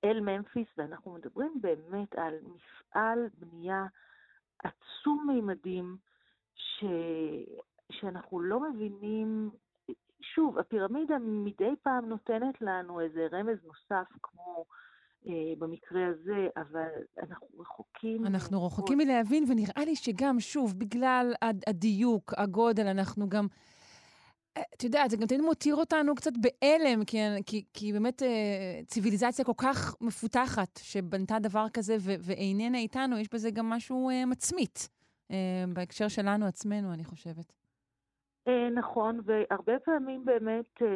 אל 0.03 0.19
ממפיס, 0.19 0.67
ואנחנו 0.77 1.13
מדברים 1.13 1.61
באמת 1.61 2.15
על 2.15 2.33
מפעל 2.43 3.19
בנייה 3.33 3.85
עצום 4.63 5.25
מימדים, 5.27 5.97
ש, 6.55 6.83
שאנחנו 7.91 8.39
לא 8.39 8.59
מבינים, 8.59 9.49
שוב, 10.21 10.57
הפירמידה 10.59 11.17
מדי 11.19 11.75
פעם 11.83 12.05
נותנת 12.05 12.61
לנו 12.61 13.01
איזה 13.01 13.27
רמז 13.31 13.57
נוסף, 13.65 14.07
כמו 14.23 14.65
אה, 15.27 15.53
במקרה 15.57 16.07
הזה, 16.07 16.47
אבל 16.57 16.89
אנחנו 17.23 17.47
רחוקים... 17.59 18.25
אנחנו 18.25 18.65
רחוקים 18.65 18.97
מלהבין, 18.97 19.43
ונראה 19.47 19.85
לי 19.85 19.95
שגם, 19.95 20.39
שוב, 20.39 20.79
בגלל 20.79 21.33
הדיוק, 21.67 22.33
הגודל, 22.37 22.87
אנחנו 22.87 23.29
גם... 23.29 23.47
את 24.73 24.83
יודעת, 24.83 25.09
זה 25.09 25.17
גם 25.17 25.27
תמיד 25.27 25.41
מותיר 25.41 25.75
אותנו 25.75 26.15
קצת 26.15 26.31
בהלם, 26.37 27.05
כי, 27.05 27.17
כי, 27.45 27.63
כי 27.73 27.93
באמת 27.93 28.23
אה, 28.23 28.27
ציוויליזציה 28.85 29.45
כל 29.45 29.53
כך 29.57 29.95
מפותחת, 30.01 30.79
שבנתה 30.83 31.39
דבר 31.39 31.65
כזה 31.73 31.95
ו, 31.99 32.11
ואיננה 32.19 32.77
איתנו, 32.77 33.17
יש 33.17 33.33
בזה 33.33 33.51
גם 33.51 33.69
משהו 33.69 34.09
אה, 34.09 34.25
מצמית, 34.25 34.89
אה, 35.31 35.63
בהקשר 35.73 36.07
שלנו 36.07 36.45
עצמנו, 36.45 36.93
אני 36.93 37.03
חושבת. 37.03 37.53
אה, 38.47 38.69
נכון, 38.69 39.19
והרבה 39.25 39.79
פעמים 39.79 40.25
באמת 40.25 40.81
אה, 40.81 40.87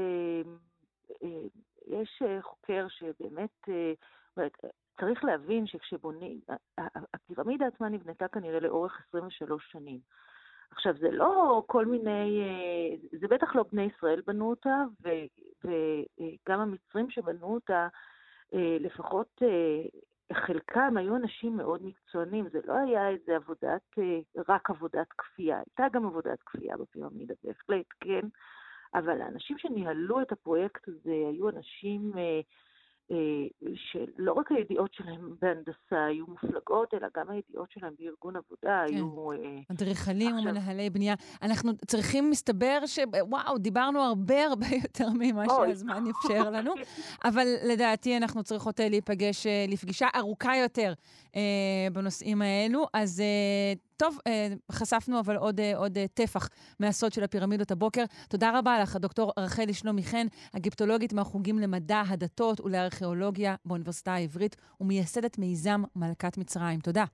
אה, 1.23 1.47
יש 1.87 2.21
אה, 2.25 2.41
חוקר 2.41 2.87
שבאמת 2.89 3.69
אה, 3.69 4.47
צריך 4.99 5.23
להבין 5.23 5.67
שכשבונים, 5.67 6.39
הפירמידה 7.13 7.67
עצמה 7.67 7.89
נבנתה 7.89 8.27
כנראה 8.27 8.59
לאורך 8.59 9.01
23 9.09 9.71
שנים. 9.71 9.99
עכשיו, 10.71 10.93
זה 10.99 11.11
לא 11.11 11.63
כל 11.67 11.85
מיני, 11.85 12.41
אה, 12.41 13.17
זה 13.19 13.27
בטח 13.27 13.55
לא 13.55 13.65
בני 13.71 13.89
ישראל 13.95 14.21
בנו 14.27 14.49
אותה, 14.49 14.83
וגם 15.63 16.59
המצרים 16.59 17.09
שבנו 17.09 17.53
אותה, 17.53 17.87
אה, 18.53 18.77
לפחות 18.79 19.41
אה, 19.43 19.83
חלקם 20.33 20.97
היו 20.97 21.15
אנשים 21.15 21.57
מאוד 21.57 21.85
מקצוענים, 21.85 22.49
זה 22.49 22.59
לא 22.65 22.73
היה 22.73 23.09
איזה 23.09 23.35
עבודת, 23.35 23.95
רק 24.47 24.69
עבודת 24.69 25.07
כפייה, 25.17 25.57
הייתה 25.57 25.97
גם 25.97 26.05
עבודת 26.05 26.39
כפייה 26.45 26.77
בפירמידה, 26.77 27.33
בהחלט, 27.43 27.85
כן, 27.99 28.27
אבל 28.93 29.21
האנשים 29.21 29.57
שניהלו 29.57 30.21
את 30.21 30.31
הפרויקט 30.31 30.87
הזה 30.87 31.11
היו 31.29 31.49
אנשים 31.49 32.11
אה, 32.17 32.39
שלא 33.75 34.33
רק 34.33 34.51
הידיעות 34.51 34.93
שלהם 34.93 35.35
בהנדסה 35.41 36.05
היו 36.05 36.25
מופלגות, 36.27 36.93
אלא 36.93 37.07
גם 37.17 37.29
הידיעות 37.29 37.71
שלהם 37.71 37.93
בארגון 37.99 38.35
עבודה 38.35 38.83
כן. 38.87 38.93
היו... 38.95 39.31
אה, 39.31 39.37
אדריכלים 39.71 40.35
עכשיו... 40.37 40.51
ומנהלי 40.51 40.89
בנייה. 40.89 41.15
אנחנו 41.41 41.71
צריכים, 41.87 42.29
מסתבר 42.29 42.79
ש... 42.85 42.99
וואו, 43.29 43.57
דיברנו 43.57 43.99
הרבה 43.99 44.45
הרבה 44.45 44.67
יותר 44.83 45.07
ממה 45.19 45.43
שהזמן 45.49 46.03
אפשר 46.09 46.49
לנו, 46.49 46.73
אבל 47.29 47.47
לדעתי 47.63 48.17
אנחנו 48.17 48.43
צריכות 48.43 48.79
אה, 48.79 48.89
להיפגש 48.89 49.47
לפגישה 49.67 50.07
ארוכה 50.15 50.57
יותר 50.57 50.93
אה, 51.35 51.41
בנושאים 51.93 52.41
האלו. 52.41 52.85
אז... 52.93 53.19
אה, 53.19 53.90
טוב, 54.01 54.17
חשפנו 54.71 55.19
אבל 55.19 55.35
עוד, 55.35 55.59
עוד 55.75 55.97
טפח 56.13 56.49
מהסוד 56.79 57.13
של 57.13 57.23
הפירמידות 57.23 57.71
הבוקר. 57.71 58.03
תודה 58.29 58.59
רבה 58.59 58.79
לך, 58.79 58.95
דוקטור 58.95 59.31
רחלי 59.39 59.73
שלומי 59.73 60.03
חן, 60.03 60.27
אגיפטולוגית 60.55 61.13
מהחוגים 61.13 61.59
למדע 61.59 62.01
הדתות 62.07 62.59
ולארכיאולוגיה 62.61 63.55
באוניברסיטה 63.65 64.13
העברית, 64.13 64.55
ומייסדת 64.81 65.37
מיזם 65.37 65.83
מלכת 65.95 66.37
מצרים. 66.37 66.79
תודה. 66.79 67.05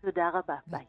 תודה 0.00 0.30
רבה, 0.34 0.54
ביי. 0.66 0.84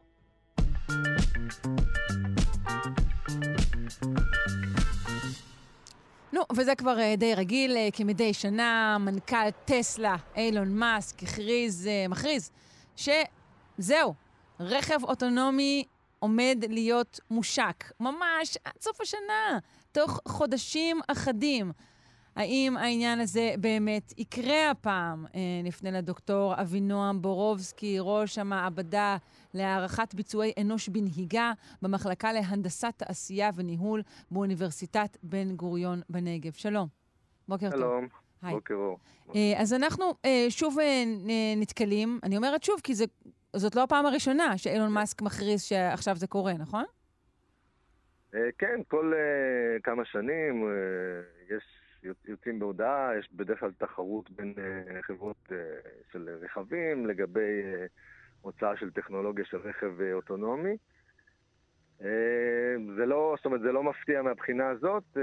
נו, 6.33 6.41
וזה 6.55 6.75
כבר 6.75 6.97
די 7.17 7.35
רגיל, 7.35 7.77
כמדי 7.93 8.33
שנה, 8.33 8.97
מנכ"ל 8.99 9.49
טסלה, 9.65 10.15
אילון 10.35 10.75
מאסק, 10.75 11.23
הכריז, 11.23 11.89
מכריז, 12.09 12.51
שזהו, 12.95 14.13
רכב 14.59 15.03
אוטונומי 15.03 15.83
עומד 16.19 16.57
להיות 16.69 17.19
מושק, 17.31 17.83
ממש 17.99 18.57
עד 18.63 18.81
סוף 18.81 19.01
השנה, 19.01 19.59
תוך 19.91 20.19
חודשים 20.27 20.99
אחדים. 21.07 21.71
האם 22.35 22.77
העניין 22.77 23.19
הזה 23.19 23.53
באמת 23.59 24.13
יקרה 24.17 24.71
הפעם? 24.71 25.25
אה, 25.35 25.41
נפנה 25.63 25.91
לדוקטור 25.91 26.61
אבינועם 26.61 27.21
בורובסקי, 27.21 27.97
ראש 27.99 28.37
המעבדה 28.37 29.17
להערכת 29.53 30.13
ביצועי 30.15 30.53
אנוש 30.61 30.89
בנהיגה 30.89 31.51
במחלקה 31.81 32.33
להנדסת 32.33 32.93
תעשייה 32.97 33.49
וניהול 33.55 34.01
באוניברסיטת 34.31 35.17
בן 35.23 35.55
גוריון 35.55 36.01
בנגב. 36.09 36.53
שלום. 36.53 36.87
בוקר 37.47 37.69
שלום. 37.69 37.81
טוב. 37.81 37.89
שלום. 37.89 38.07
היי. 38.41 38.53
בוקר 38.53 38.73
אור. 38.73 38.97
אה, 39.35 39.53
אז 39.61 39.73
אנחנו 39.73 40.05
אה, 40.25 40.45
שוב 40.49 40.77
נתקלים, 41.57 42.19
אני 42.23 42.37
אומרת 42.37 42.63
שוב, 42.63 42.79
כי 42.83 42.95
זה, 42.95 43.05
זאת 43.55 43.75
לא 43.75 43.83
הפעם 43.83 44.05
הראשונה 44.05 44.57
שאילון 44.57 44.91
מאסק 44.91 45.21
מכריז 45.21 45.61
שעכשיו 45.61 46.15
זה 46.15 46.27
קורה, 46.27 46.53
נכון? 46.53 46.85
כן, 48.31 48.81
כל 48.87 49.13
כמה 49.83 50.05
שנים 50.05 50.69
יש 51.49 51.63
יוצאים 52.27 52.59
בהודעה, 52.59 53.11
יש 53.19 53.29
בדרך 53.33 53.59
כלל 53.59 53.71
תחרות 53.77 54.31
בין 54.31 54.53
חברות 55.01 55.51
של 56.11 56.29
רכבים 56.41 57.05
לגבי 57.07 57.61
הוצאה 58.41 58.77
של 58.77 58.91
טכנולוגיה 58.91 59.45
של 59.45 59.57
רכב 59.57 59.91
אוטונומי. 60.13 60.77
זה 62.97 63.05
לא, 63.05 63.33
זאת 63.37 63.45
אומרת, 63.45 63.61
זה 63.61 63.71
לא 63.71 63.83
מפתיע 63.83 64.21
מהבחינה 64.21 64.69
הזאת. 64.69 65.17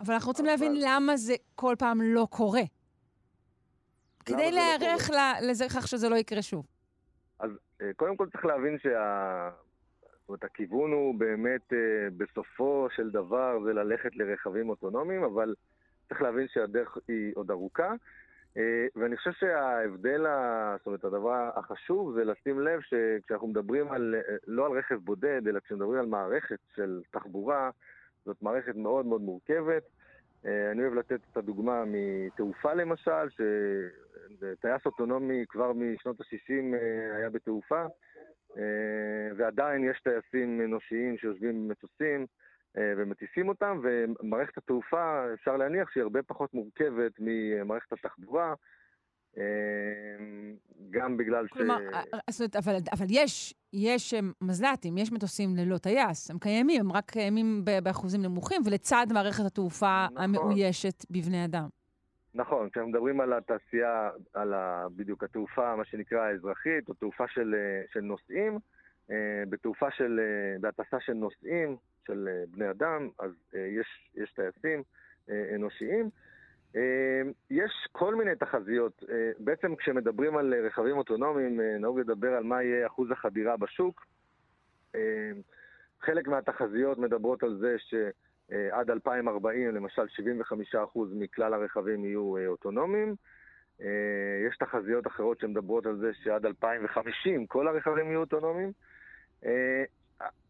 אבל 0.00 0.14
אנחנו 0.14 0.28
רוצים 0.28 0.46
אבל... 0.46 0.54
להבין 0.54 0.72
למה 0.80 1.16
זה 1.16 1.34
כל 1.54 1.74
פעם 1.78 2.00
לא 2.02 2.26
קורה. 2.30 2.62
כדי 4.24 4.50
לא 4.50 4.56
להיערך 4.56 5.10
לא 5.10 5.48
לזה 5.50 5.64
כך 5.74 5.88
שזה 5.88 6.08
לא 6.08 6.16
יקרה 6.16 6.42
שוב. 6.42 6.66
אז 7.44 7.50
uh, 7.50 7.84
קודם 7.96 8.16
כל 8.16 8.26
צריך 8.30 8.44
להבין 8.44 8.78
שה... 8.78 9.50
זאת 10.24 10.28
אומרת, 10.28 10.44
הכיוון 10.44 10.92
הוא 10.92 11.14
באמת, 11.14 11.72
אה, 11.72 12.08
בסופו 12.16 12.88
של 12.96 13.10
דבר, 13.10 13.58
זה 13.64 13.72
ללכת 13.72 14.16
לרכבים 14.16 14.68
אוטונומיים, 14.68 15.22
אבל 15.24 15.54
צריך 16.08 16.22
להבין 16.22 16.48
שהדרך 16.48 16.98
היא 17.08 17.32
עוד 17.34 17.50
ארוכה. 17.50 17.94
אה, 18.56 18.86
ואני 18.96 19.16
חושב 19.16 19.32
שההבדל, 19.32 20.26
זאת 20.78 20.86
אומרת, 20.86 21.04
הדבר 21.04 21.50
החשוב 21.56 22.14
זה 22.14 22.24
לשים 22.24 22.60
לב 22.60 22.80
שכשאנחנו 22.80 23.46
מדברים 23.46 23.92
על, 23.92 24.14
אה, 24.14 24.36
לא 24.46 24.66
על 24.66 24.72
רכב 24.72 24.94
בודד, 24.94 25.48
אלא 25.48 25.60
כשמדברים 25.60 26.00
על 26.00 26.06
מערכת 26.06 26.58
של 26.76 27.00
תחבורה, 27.10 27.70
זאת 28.24 28.42
מערכת 28.42 28.76
מאוד 28.76 29.06
מאוד 29.06 29.20
מורכבת. 29.20 29.82
אני 30.44 30.82
אוהב 30.82 30.94
לתת 30.94 31.20
את 31.32 31.36
הדוגמה 31.36 31.84
מתעופה 31.86 32.74
למשל, 32.74 33.28
שטייס 34.40 34.86
אוטונומי 34.86 35.44
כבר 35.48 35.72
משנות 35.72 36.20
ה-60 36.20 36.76
היה 37.16 37.30
בתעופה. 37.30 37.86
אה, 38.56 39.36
ועדיין 39.36 39.84
יש 39.84 40.00
טייסים 40.00 40.60
אנושיים 40.60 41.18
שיושבים 41.18 41.68
במטוסים 41.68 42.26
אה, 42.76 42.92
ומטיסים 42.96 43.48
אותם, 43.48 43.80
ומערכת 43.82 44.58
התעופה, 44.58 45.24
אפשר 45.34 45.56
להניח 45.56 45.90
שהיא 45.90 46.02
הרבה 46.02 46.22
פחות 46.22 46.54
מורכבת 46.54 47.12
ממערכת 47.18 47.92
התחבורה. 47.92 48.54
אה, 49.38 49.42
גם 50.90 51.16
בגלל 51.16 51.48
כלומר, 51.48 51.78
ש... 51.78 52.38
כלומר, 52.38 52.58
אבל, 52.58 52.76
אבל 52.92 53.06
יש, 53.10 53.54
יש 53.72 54.14
מזל"טים, 54.40 54.98
יש 54.98 55.12
מטוסים 55.12 55.56
ללא 55.56 55.78
טייס, 55.78 56.30
הם 56.30 56.38
קיימים, 56.38 56.80
הם 56.80 56.92
רק 56.92 57.10
קיימים 57.10 57.64
באחוזים 57.82 58.22
נמוכים, 58.22 58.62
ולצד 58.64 59.06
מערכת 59.12 59.44
התעופה 59.46 60.06
נכון. 60.10 60.24
המאוישת 60.24 61.04
בבני 61.10 61.44
אדם. 61.44 61.68
נכון, 62.34 62.70
כשאנחנו 62.70 62.90
מדברים 62.90 63.20
על 63.20 63.32
התעשייה, 63.32 64.10
על 64.34 64.54
ה, 64.54 64.86
בדיוק 64.96 65.24
התעופה, 65.24 65.76
מה 65.76 65.84
שנקרא 65.84 66.20
האזרחית, 66.20 66.88
או 66.88 66.94
תעופה 66.94 67.28
של, 67.28 67.54
אה, 67.54 67.82
של 67.92 68.00
נוסעים, 68.00 68.58
אה, 69.10 69.42
בתעופה 69.48 69.90
של, 69.90 70.20
אה, 70.20 70.58
בהטסה 70.60 71.00
של 71.00 71.12
נוסעים, 71.12 71.76
של 72.06 72.28
בני 72.50 72.70
אדם, 72.70 73.08
אז 73.18 73.30
יש, 73.54 74.10
יש 74.14 74.32
טייסים 74.32 74.82
אנושיים. 75.54 76.10
יש 77.50 77.88
כל 77.92 78.14
מיני 78.14 78.36
תחזיות. 78.36 79.02
בעצם 79.38 79.76
כשמדברים 79.76 80.36
על 80.36 80.54
רכבים 80.66 80.96
אוטונומיים, 80.96 81.60
נהוג 81.60 82.00
לדבר 82.00 82.34
על 82.34 82.42
מה 82.44 82.62
יהיה 82.62 82.86
אחוז 82.86 83.10
החדירה 83.10 83.56
בשוק. 83.56 84.06
חלק 86.00 86.28
מהתחזיות 86.28 86.98
מדברות 86.98 87.42
על 87.42 87.56
זה 87.60 87.74
ש... 87.78 87.94
אה, 88.52 88.78
עד 88.78 88.90
2040, 88.90 89.74
למשל 89.74 90.02
75% 90.02 90.98
מכלל 91.12 91.54
הרכבים 91.54 92.04
יהיו 92.04 92.36
אה, 92.36 92.46
אוטונומיים. 92.46 93.14
אה, 93.80 94.46
יש 94.48 94.56
תחזיות 94.56 95.06
אחרות 95.06 95.40
שמדברות 95.40 95.86
על 95.86 95.96
זה 95.96 96.10
שעד 96.22 96.46
2050 96.46 97.46
כל 97.46 97.68
הרכבים 97.68 98.06
יהיו 98.06 98.20
אוטונומיים. 98.20 98.72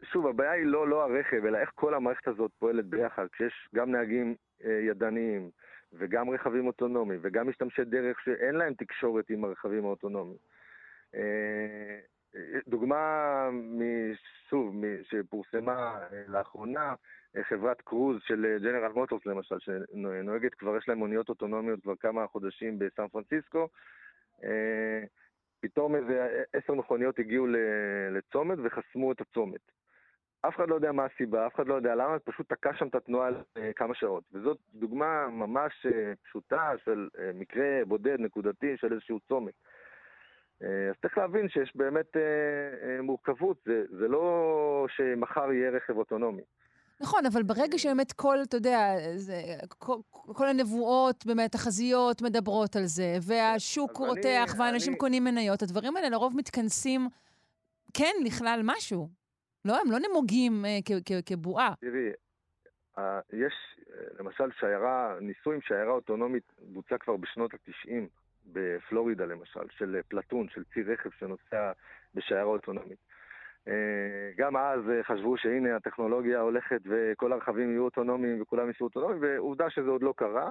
שוב, 0.02 0.26
הבעיה 0.26 0.50
היא 0.50 0.66
לא, 0.66 0.88
לא 0.88 1.04
הרכב, 1.04 1.44
אלא 1.46 1.58
איך 1.58 1.70
כל 1.74 1.94
המערכת 1.94 2.28
הזאת 2.28 2.50
פועלת 2.58 2.86
ביחד, 2.86 3.26
כשיש 3.32 3.68
גם 3.74 3.90
נהגים 3.90 4.34
ידניים, 4.60 5.50
וגם 5.92 6.30
רכבים 6.30 6.66
אוטונומיים, 6.66 7.20
וגם 7.22 7.48
משתמשי 7.48 7.84
דרך 7.84 8.20
שאין 8.20 8.54
להם 8.54 8.74
תקשורת 8.74 9.30
עם 9.30 9.44
הרכבים 9.44 9.84
האוטונומיים. 9.84 10.38
דוגמה, 12.68 13.48
שוב, 14.50 14.74
שפורסמה 15.02 15.98
לאחרונה, 16.28 16.94
חברת 17.42 17.80
קרוז 17.80 18.16
של 18.26 18.58
ג'נרל 18.62 18.92
מוטורס 18.92 19.26
למשל, 19.26 19.56
שנוהגת 19.58 20.54
כבר, 20.54 20.76
יש 20.76 20.88
להם 20.88 20.98
מוניות 20.98 21.28
אוטונומיות 21.28 21.82
כבר 21.82 21.96
כמה 21.96 22.26
חודשים 22.26 22.78
בסן 22.78 23.08
פרנסיסקו. 23.08 23.68
אה, 24.44 25.04
פתאום 25.60 25.96
איזה 25.96 26.42
עשר 26.52 26.74
מכוניות 26.74 27.18
הגיעו 27.18 27.46
לצומת 28.10 28.58
וחסמו 28.62 29.12
את 29.12 29.20
הצומת. 29.20 29.60
אף 30.48 30.56
אחד 30.56 30.68
לא 30.68 30.74
יודע 30.74 30.92
מה 30.92 31.04
הסיבה, 31.04 31.46
אף 31.46 31.54
אחד 31.54 31.66
לא 31.66 31.74
יודע 31.74 31.94
למה, 31.94 32.18
פשוט 32.18 32.48
תקע 32.48 32.74
שם 32.74 32.88
את 32.88 32.94
התנועה 32.94 33.30
כמה 33.76 33.94
שעות. 33.94 34.24
וזאת 34.32 34.58
דוגמה 34.74 35.28
ממש 35.28 35.86
אה, 35.86 36.12
פשוטה 36.22 36.72
של 36.84 37.08
אה, 37.18 37.30
מקרה 37.34 37.84
בודד, 37.86 38.20
נקודתי, 38.20 38.76
של 38.76 38.92
איזשהו 38.92 39.20
צומת. 39.20 39.54
אז 40.90 40.94
צריך 41.02 41.18
להבין 41.18 41.48
שיש 41.48 41.72
באמת 41.76 42.16
מורכבות, 43.02 43.56
זה, 43.66 43.84
זה 43.98 44.08
לא 44.08 44.86
שמחר 44.96 45.52
יהיה 45.52 45.70
רכב 45.70 45.96
אוטונומי. 45.96 46.42
נכון, 47.00 47.26
אבל 47.26 47.42
ברגע 47.42 47.78
שבאמת 47.78 48.12
כל, 48.12 48.38
אתה 48.42 48.56
יודע, 48.56 48.94
זה, 49.16 49.34
כל, 49.68 49.96
כל 50.12 50.46
הנבואות, 50.48 51.26
באמת, 51.26 51.52
תחזיות 51.52 52.22
מדברות 52.22 52.76
על 52.76 52.84
זה, 52.84 53.16
והשוק 53.22 53.96
רותח, 53.96 54.54
אני, 54.54 54.60
ואנשים 54.60 54.92
אני... 54.92 54.98
קונים 54.98 55.24
מניות, 55.24 55.62
הדברים 55.62 55.96
האלה 55.96 56.08
לרוב 56.08 56.36
מתכנסים, 56.36 57.08
כן, 57.94 58.12
לכלל 58.24 58.60
משהו. 58.64 59.08
לא, 59.64 59.80
הם 59.80 59.90
לא 59.90 59.98
נמוגים 60.08 60.64
אה, 60.64 60.78
כבועה. 61.26 61.74
תראי, 61.80 62.10
אה, 62.98 63.20
יש, 63.32 63.54
למשל, 64.18 64.44
שיירה, 64.60 65.16
ניסוי 65.20 65.54
עם 65.54 65.60
שיירה 65.60 65.92
אוטונומית 65.92 66.52
בוצע 66.58 66.98
כבר 66.98 67.16
בשנות 67.16 67.54
ה-90, 67.54 68.08
בפלורידה 68.46 69.26
למשל, 69.26 69.60
של 69.70 70.00
פלטון, 70.08 70.48
של 70.48 70.64
צי 70.74 70.82
רכב 70.82 71.10
שנוסע 71.18 71.72
בשיירה 72.14 72.42
אוטונומית. 72.42 72.98
אה, 73.68 74.30
גם 74.36 74.56
אז 74.56 74.80
אה, 74.90 75.04
חשבו 75.04 75.36
שהנה 75.36 75.76
הטכנולוגיה 75.76 76.40
הולכת 76.40 76.80
וכל 76.84 77.32
הרכבים 77.32 77.70
יהיו 77.70 77.84
אוטונומיים 77.84 78.42
וכולם 78.42 78.64
יהיו 78.64 78.74
אוטונומיים, 78.80 79.22
ועובדה 79.22 79.70
שזה 79.70 79.90
עוד 79.90 80.02
לא 80.02 80.14
קרה. 80.16 80.50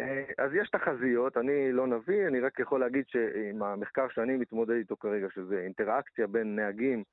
אה, 0.00 0.24
אז 0.38 0.50
יש 0.54 0.70
תחזיות, 0.70 1.36
אני 1.36 1.72
לא 1.72 1.86
נביא, 1.86 2.26
אני 2.26 2.40
רק 2.40 2.58
יכול 2.58 2.80
להגיד 2.80 3.04
שעם 3.08 3.62
המחקר 3.62 4.06
שאני 4.14 4.36
מתמודד 4.36 4.74
איתו 4.74 4.96
כרגע, 4.96 5.26
שזה 5.34 5.58
אינטראקציה 5.58 6.26
בין 6.26 6.56
נהגים 6.56 7.04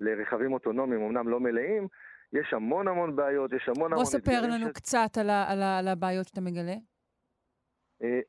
לרכבים 0.00 0.52
אוטונומיים, 0.52 1.02
אמנם 1.02 1.28
לא 1.28 1.40
מלאים, 1.40 1.88
יש 2.32 2.52
המון 2.52 2.88
המון 2.88 3.16
בעיות, 3.16 3.52
יש 3.52 3.68
המון 3.68 3.92
המון... 3.92 4.04
בוא 4.04 4.10
ספר 4.10 4.40
לנו 4.42 4.66
ש... 4.68 4.72
קצת 4.72 5.18
על, 5.20 5.30
ה, 5.30 5.44
על, 5.48 5.62
ה, 5.62 5.78
על 5.78 5.88
הבעיות 5.88 6.26
שאתה 6.26 6.40
מגלה. 6.40 6.74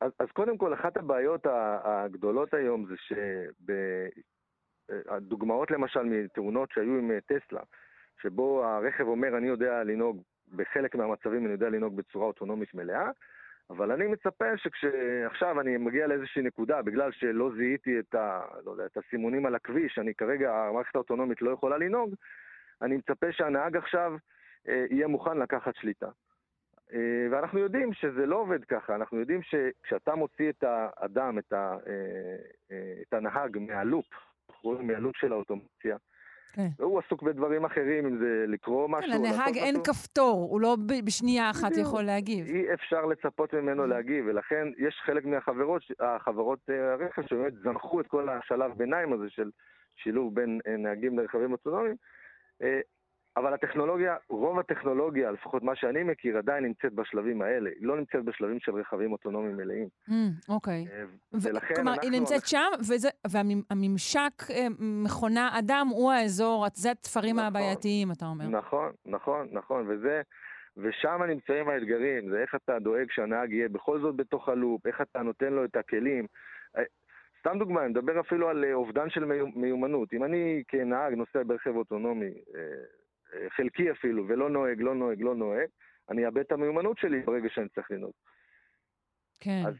אז, 0.02 0.12
אז 0.20 0.28
קודם 0.34 0.58
כל, 0.58 0.74
אחת 0.74 0.98
הבעיות 0.98 1.42
הגדולות 1.84 2.54
היום 2.54 2.86
זה 2.86 2.96
שב... 2.98 3.72
הדוגמאות 4.90 5.72
למשל 5.72 6.04
מתאונות 6.04 6.72
שהיו 6.72 6.98
עם 6.98 7.12
אה, 7.12 7.22
טסלה, 7.22 7.62
שבו 8.22 8.66
הרכב 8.66 9.04
אומר 9.04 9.38
אני 9.38 9.48
יודע 9.48 9.84
לנהוג, 9.84 10.22
בחלק 10.56 10.96
מהמצבים 10.96 11.46
אני 11.46 11.52
יודע 11.52 11.70
לנהוג 11.70 11.96
בצורה 11.96 12.26
אוטונומית 12.26 12.74
מלאה, 12.74 13.10
אבל 13.70 13.92
אני 13.92 14.08
מצפה 14.08 14.58
שכשעכשיו 14.58 15.62
אני 15.62 15.78
מגיע 15.78 16.08
לאיזושהי 16.08 16.42
נקודה, 16.42 16.82
בגלל 16.82 17.12
שלא 17.12 17.52
זיהיתי 17.58 18.00
את, 18.00 18.16
ה, 18.16 18.42
לא 18.66 18.72
יודע, 18.72 18.86
את 18.86 18.98
הסימונים 18.98 19.46
על 19.46 19.56
הכביש, 19.56 20.00
אני 20.00 20.16
כרגע, 20.16 20.56
המערכת 20.56 20.96
האוטונומית 20.96 21.42
לא 21.42 21.52
יכולה 21.52 21.78
לנהוג, 21.78 22.16
אני 22.82 22.98
מצפה 22.98 23.32
שהנהג 23.32 23.78
עכשיו 23.78 24.14
אה, 24.68 24.86
יהיה 24.90 25.08
מוכן 25.08 25.38
לקחת 25.38 25.76
שליטה. 25.76 26.10
אה, 26.94 27.28
ואנחנו 27.32 27.60
יודעים 27.60 27.94
שזה 27.94 28.26
לא 28.26 28.36
עובד 28.36 28.66
ככה, 28.66 28.96
אנחנו 28.96 29.20
יודעים 29.20 29.42
שכשאתה 29.44 30.16
מוציא 30.16 30.50
את 30.50 30.64
האדם, 30.64 31.40
את, 31.40 31.54
ה, 31.54 31.78
אה, 31.88 32.36
אה, 32.72 32.94
את 33.02 33.14
הנהג 33.14 33.58
מהלופ, 33.58 34.06
מהלופ 34.64 35.18
של 35.18 35.32
האוטומציה, 35.32 35.98
כן. 36.54 36.68
והוא 36.80 37.00
עסוק 37.00 37.24
בדברים 37.24 37.66
אחרים, 37.66 38.06
אם 38.06 38.18
זה 38.18 38.46
לקרוא 38.48 38.90
משהו. 38.90 39.12
כן, 39.12 39.18
לנהג 39.18 39.58
אין 39.58 39.78
משהו. 39.78 39.94
כפתור, 39.94 40.48
הוא 40.52 40.62
לא 40.62 40.78
בשנייה 41.06 41.50
אחת 41.50 41.72
בדיוק. 41.72 41.88
יכול 41.88 42.04
להגיב. 42.04 42.46
אי 42.46 42.74
אפשר 42.74 43.06
לצפות 43.06 43.54
ממנו 43.54 43.84
mm. 43.84 43.88
להגיב, 43.88 44.26
ולכן 44.28 44.68
יש 44.78 45.02
חלק 45.06 45.26
מהחברות, 45.26 45.82
החברות 46.00 46.60
הרכב 46.70 47.22
שבאמת 47.28 47.54
זנחו 47.64 48.02
את 48.02 48.08
כל 48.08 48.30
השלב 48.30 48.72
ביניים 48.78 49.14
הזה 49.14 49.30
של 49.30 49.50
שילוב 49.96 50.36
בין 50.36 50.60
נהגים 50.78 51.20
לרכבים 51.20 51.52
אוטונומיים. 51.52 51.96
אבל 53.38 53.54
הטכנולוגיה, 53.54 54.16
רוב 54.30 54.60
הטכנולוגיה, 54.60 55.32
לפחות 55.32 55.64
מה 55.64 55.76
שאני 55.76 56.04
מכיר, 56.04 56.38
עדיין 56.38 56.64
נמצאת 56.64 56.94
בשלבים 56.94 57.42
האלה. 57.42 57.70
היא 57.70 57.88
לא 57.88 57.98
נמצאת 57.98 58.26
בשלבים 58.26 58.60
של 58.60 58.72
רכבים 58.72 59.12
אוטונומיים 59.12 59.58
מלאים. 59.58 59.88
Mm, 60.10 60.14
אוקיי. 60.50 60.86
אה, 60.92 61.04
ולכן 61.34 61.76
כלומר, 61.76 61.94
אנחנו... 61.94 62.10
היא 62.10 62.20
נמצאת 62.20 62.48
שם, 62.48 62.70
וזה, 62.80 63.10
והממשק 63.32 64.44
אה, 64.50 64.68
מכונה-אדם 64.80 65.88
הוא 65.92 66.12
האזור, 66.12 66.66
זה 66.74 66.92
התפרים 66.92 67.36
נכון, 67.36 67.48
הבעייתיים, 67.48 68.12
אתה 68.12 68.26
אומר. 68.26 68.48
נכון, 68.48 68.92
נכון, 69.06 69.48
נכון, 69.52 69.86
וזה... 69.88 70.22
ושם 70.78 71.22
נמצאים 71.28 71.70
האתגרים, 71.70 72.30
זה 72.30 72.42
איך 72.42 72.56
אתה 72.56 72.80
דואג 72.80 73.06
שהנהג 73.12 73.52
יהיה 73.52 73.70
בכל 73.70 74.00
זאת 74.00 74.16
בתוך 74.16 74.50
הלופ, 74.50 74.88
איך 74.88 75.02
אתה 75.02 75.22
נותן 75.22 75.54
לו 75.54 75.66
את 75.66 75.76
הכלים. 75.76 76.26
אה, 76.78 76.84
סתם 77.40 77.60
דוגמא, 77.60 77.80
אני 77.80 77.90
מדבר 77.90 78.20
אפילו 78.20 78.50
על 78.50 78.66
אובדן 78.74 79.10
של 79.10 79.26
מיומנות. 79.56 80.14
אם 80.14 80.24
אני 80.24 80.64
כנהג 80.68 81.14
נוסע 81.14 81.44
ברכב 81.46 81.76
אוטונומי, 81.76 82.32
חלקי 83.50 83.92
אפילו, 83.92 84.28
ולא 84.28 84.50
נוהג, 84.50 84.82
לא 84.82 84.96
נוהג, 84.96 85.22
לא 85.22 85.36
נוהג, 85.36 85.68
אני 86.10 86.26
אאבד 86.26 86.38
את 86.38 86.52
המיומנות 86.52 86.98
שלי 86.98 87.22
ברגע 87.22 87.50
שאני 87.50 87.70
צריך 87.70 87.92
לנהוג. 87.92 88.14
כן. 89.40 89.64
אז 89.66 89.76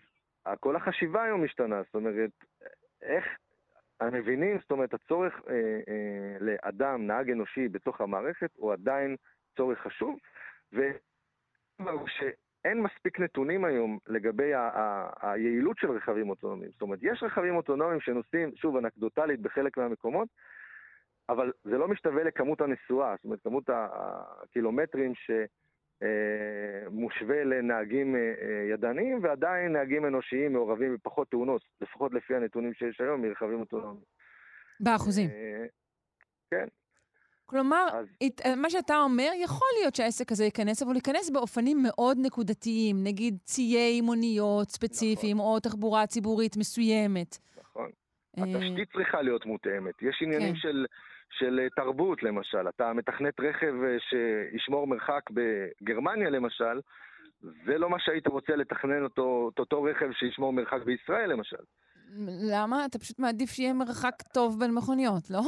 כל 0.60 0.76
החשיבה 0.76 1.24
היום 1.24 1.44
משתנה, 1.44 1.82
זאת 1.84 1.96
אומרת, 1.96 2.30
איך 3.02 3.26
המבינים, 4.00 4.58
זאת 4.60 4.72
אומרת, 4.72 4.94
הצורך 4.94 5.34
אה, 5.50 5.54
אה, 5.88 6.38
לאדם, 6.40 7.08
נהג 7.08 7.32
אנושי 7.32 7.68
בתוך 7.68 8.02
המערכת, 8.02 8.50
הוא 8.56 8.74
עדיין 8.74 9.16
צורך 9.58 9.80
חשוב, 9.80 10.20
שאין 12.08 12.82
מספיק 12.82 13.20
נתונים 13.20 13.66
היום 13.66 14.00
לגבי 14.08 14.54
ה- 14.54 14.70
ה- 14.74 15.32
היעילות 15.32 15.78
של 15.78 15.92
רכבים 15.92 16.30
אוטונומיים. 16.30 16.72
זאת 16.72 16.82
אומרת, 16.82 17.00
יש 17.02 17.24
רכבים 17.24 17.56
אוטונומיים 17.56 18.02
שנוסעים, 18.02 18.52
שוב, 18.56 18.78
אנקדוטלית 18.78 19.40
בחלק 19.40 19.78
מהמקומות, 19.78 20.28
אבל 21.30 21.52
זה 21.64 21.78
לא 21.78 21.88
משתווה 21.88 22.24
לכמות 22.24 22.62
הנסועה, 22.62 23.16
זאת 23.16 23.26
אומרת, 23.26 23.40
כמות 23.44 23.70
הקילומטרים 23.70 25.14
שמושווה 26.02 27.44
לנהגים 27.44 28.16
אה, 28.16 28.20
אה, 28.20 28.74
ידניים, 28.74 29.20
ועדיין 29.24 29.74
נהגים 29.74 30.06
אנושיים 30.06 30.54
מעורבים 30.54 30.94
בפחות 30.94 31.32
תאונות, 31.32 31.62
לפחות 31.82 32.14
לפי 32.14 32.36
הנתונים 32.36 32.74
שיש 32.74 33.02
היום 33.02 33.22
מרכבים 33.22 33.60
אוטונומיים. 33.60 34.04
באחוזים. 34.80 35.30
אה, 35.30 35.66
כן. 36.52 36.68
כלומר, 37.46 37.88
אז... 37.94 38.08
מה 38.58 38.70
שאתה 38.70 38.98
אומר, 38.98 39.30
יכול 39.44 39.68
להיות 39.80 39.96
שהעסק 39.96 40.32
הזה 40.32 40.44
ייכנס, 40.44 40.84
אבל 40.84 40.96
ייכנס 40.96 41.30
באופנים 41.30 41.78
מאוד 41.84 42.18
נקודתיים, 42.22 42.96
נגיד 43.04 43.38
ציי 43.44 44.02
מוניות 44.02 44.70
ספציפיים, 44.70 45.38
נכון. 45.38 45.50
או 45.56 45.60
תחבורה 45.60 46.08
ציבורית 46.08 46.58
מסוימת. 46.58 47.38
נכון. 47.58 47.90
התשתית 48.38 48.92
צריכה 48.94 49.22
להיות 49.22 49.46
מותאמת. 49.46 50.02
יש 50.02 50.22
עניינים 50.22 50.54
כן. 50.54 50.60
של 50.60 50.86
של 51.40 51.60
אה, 51.60 51.70
תרבות 51.70 52.24
למשל. 52.24 52.70
אתה 52.70 52.94
מתכנת 52.94 53.40
רכב 53.40 53.74
אה, 53.84 53.98
שישמור 54.00 54.88
מרחק 54.88 55.22
בגרמניה 55.32 56.30
למשל, 56.30 56.80
זה 57.66 57.78
לא 57.78 57.90
מה 57.90 58.00
שהיית 58.00 58.28
רוצה 58.28 58.56
לתכנן 58.56 59.04
אותו, 59.04 59.50
את 59.54 59.60
אותו 59.60 59.84
רכב 59.84 60.12
שישמור 60.12 60.54
מרחק 60.54 60.84
בישראל 60.86 61.32
למשל. 61.32 61.64
למה? 62.52 62.86
אתה 62.86 63.00
פשוט 63.00 63.20
מעדיף 63.20 63.50
שיהיה 63.50 63.74
מרחק 63.74 64.16
טוב 64.34 64.60
בין 64.60 64.74
מכוניות, 64.74 65.30
לא? 65.30 65.42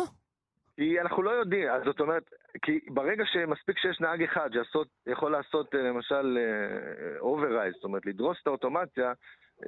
כי 0.76 1.02
אנחנו 1.02 1.24
לא 1.24 1.32
יודעים, 1.32 1.70
אז 1.70 1.82
זאת 1.86 2.00
אומרת, 2.00 2.24
כי 2.62 2.80
ברגע 2.88 3.24
שמספיק 3.26 3.78
שיש 3.78 4.00
נהג 4.00 4.24
אחד 4.24 4.50
שיכול 5.06 5.32
לעשות 5.32 5.76
אה, 5.76 5.82
למשל 5.82 6.38
override, 7.20 7.74
זאת 7.74 7.84
אומרת 7.84 8.06
לדרוס 8.06 8.38
את 8.42 8.48
האוטומציה, 8.48 9.14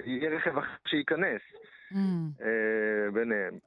יהיה 0.06 0.30
רכב 0.30 0.58
אחר 0.58 0.76
שייכנס 0.88 1.42
mm. 1.92 1.96
ביניהם. 3.14 3.60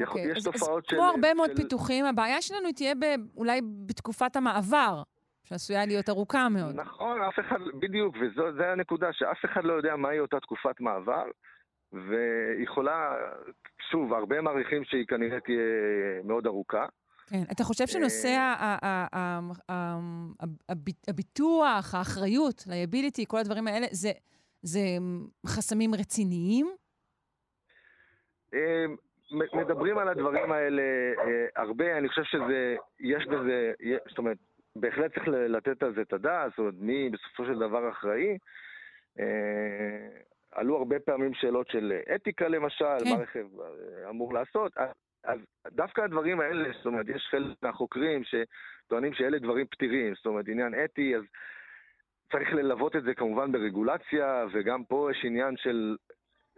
אוקיי, 0.00 0.06
אוקיי, 0.06 0.30
יש 0.30 0.38
אז, 0.38 0.44
תופעות 0.44 0.84
אז 0.84 0.90
של... 0.90 0.96
כמו 0.96 1.04
הרבה 1.04 1.28
של... 1.28 1.34
מאוד 1.34 1.50
פיתוחים, 1.56 2.04
הבעיה 2.04 2.42
שלנו 2.42 2.72
תהיה 2.72 2.94
ב, 2.94 3.04
אולי 3.36 3.60
בתקופת 3.86 4.36
המעבר, 4.36 5.02
שעשויה 5.44 5.86
להיות 5.86 6.08
ארוכה 6.08 6.48
מאוד. 6.48 6.74
נכון, 6.74 7.22
אף 7.22 7.38
אחד, 7.40 7.58
בדיוק, 7.80 8.16
וזו 8.16 8.62
הנקודה, 8.62 9.08
שאף 9.12 9.44
אחד 9.44 9.64
לא 9.64 9.72
יודע 9.72 9.96
מהי 9.96 10.20
אותה 10.20 10.40
תקופת 10.40 10.80
מעבר, 10.80 11.24
ויכולה, 11.92 13.12
שוב, 13.90 14.12
הרבה 14.12 14.40
מעריכים 14.40 14.84
שהיא 14.84 15.06
כנראה 15.06 15.40
תהיה 15.40 15.58
מאוד 16.24 16.46
ארוכה. 16.46 16.86
כן, 17.26 17.42
אתה 17.52 17.64
חושב 17.64 17.86
שנושא 17.86 18.28
אה, 18.28 19.38
הביטוח, 21.08 21.94
האחריות, 21.94 22.64
ליביליטי, 22.66 23.24
כל 23.28 23.38
הדברים 23.38 23.66
האלה, 23.66 23.86
זה, 23.90 24.10
זה 24.62 24.80
חסמים 25.46 25.94
רציניים? 25.94 26.66
מדברים 29.32 29.98
על 29.98 30.08
הדברים 30.08 30.52
האלה 30.52 30.82
אה, 31.18 31.46
הרבה, 31.56 31.98
אני 31.98 32.08
חושב 32.08 32.24
שזה, 32.24 32.76
יש 33.00 33.26
בזה, 33.26 33.72
זאת 34.08 34.18
אומרת, 34.18 34.36
בהחלט 34.76 35.14
צריך 35.14 35.28
לתת 35.28 35.82
על 35.82 35.94
זה 35.94 36.00
את 36.00 36.12
הדעת, 36.12 36.50
זאת 36.50 36.58
אומרת, 36.58 36.74
מי 36.78 37.10
בסופו 37.10 37.44
של 37.44 37.58
דבר 37.58 37.90
אחראי. 37.90 38.38
אה, 39.18 40.08
עלו 40.52 40.76
הרבה 40.76 41.00
פעמים 41.00 41.34
שאלות 41.34 41.68
של 41.68 41.92
אתיקה 42.14 42.48
למשל, 42.48 42.98
כן. 43.04 43.10
מה 43.10 43.16
רכב 43.16 43.46
אה, 43.60 44.10
אמור 44.10 44.34
לעשות. 44.34 44.72
אז 45.24 45.38
דווקא 45.70 46.00
הדברים 46.00 46.40
האלה, 46.40 46.68
זאת 46.76 46.86
אומרת, 46.86 47.08
יש 47.08 47.26
חלק 47.30 47.56
מהחוקרים 47.62 48.22
שטוענים 48.24 49.14
שאלה 49.14 49.38
דברים 49.38 49.66
פתירים, 49.66 50.14
זאת 50.14 50.26
אומרת, 50.26 50.48
עניין 50.48 50.74
אתי, 50.84 51.16
אז 51.16 51.22
צריך 52.32 52.52
ללוות 52.52 52.96
את 52.96 53.02
זה 53.02 53.14
כמובן 53.14 53.52
ברגולציה, 53.52 54.46
וגם 54.52 54.84
פה 54.84 55.08
יש 55.10 55.24
עניין 55.24 55.56
של 55.56 55.96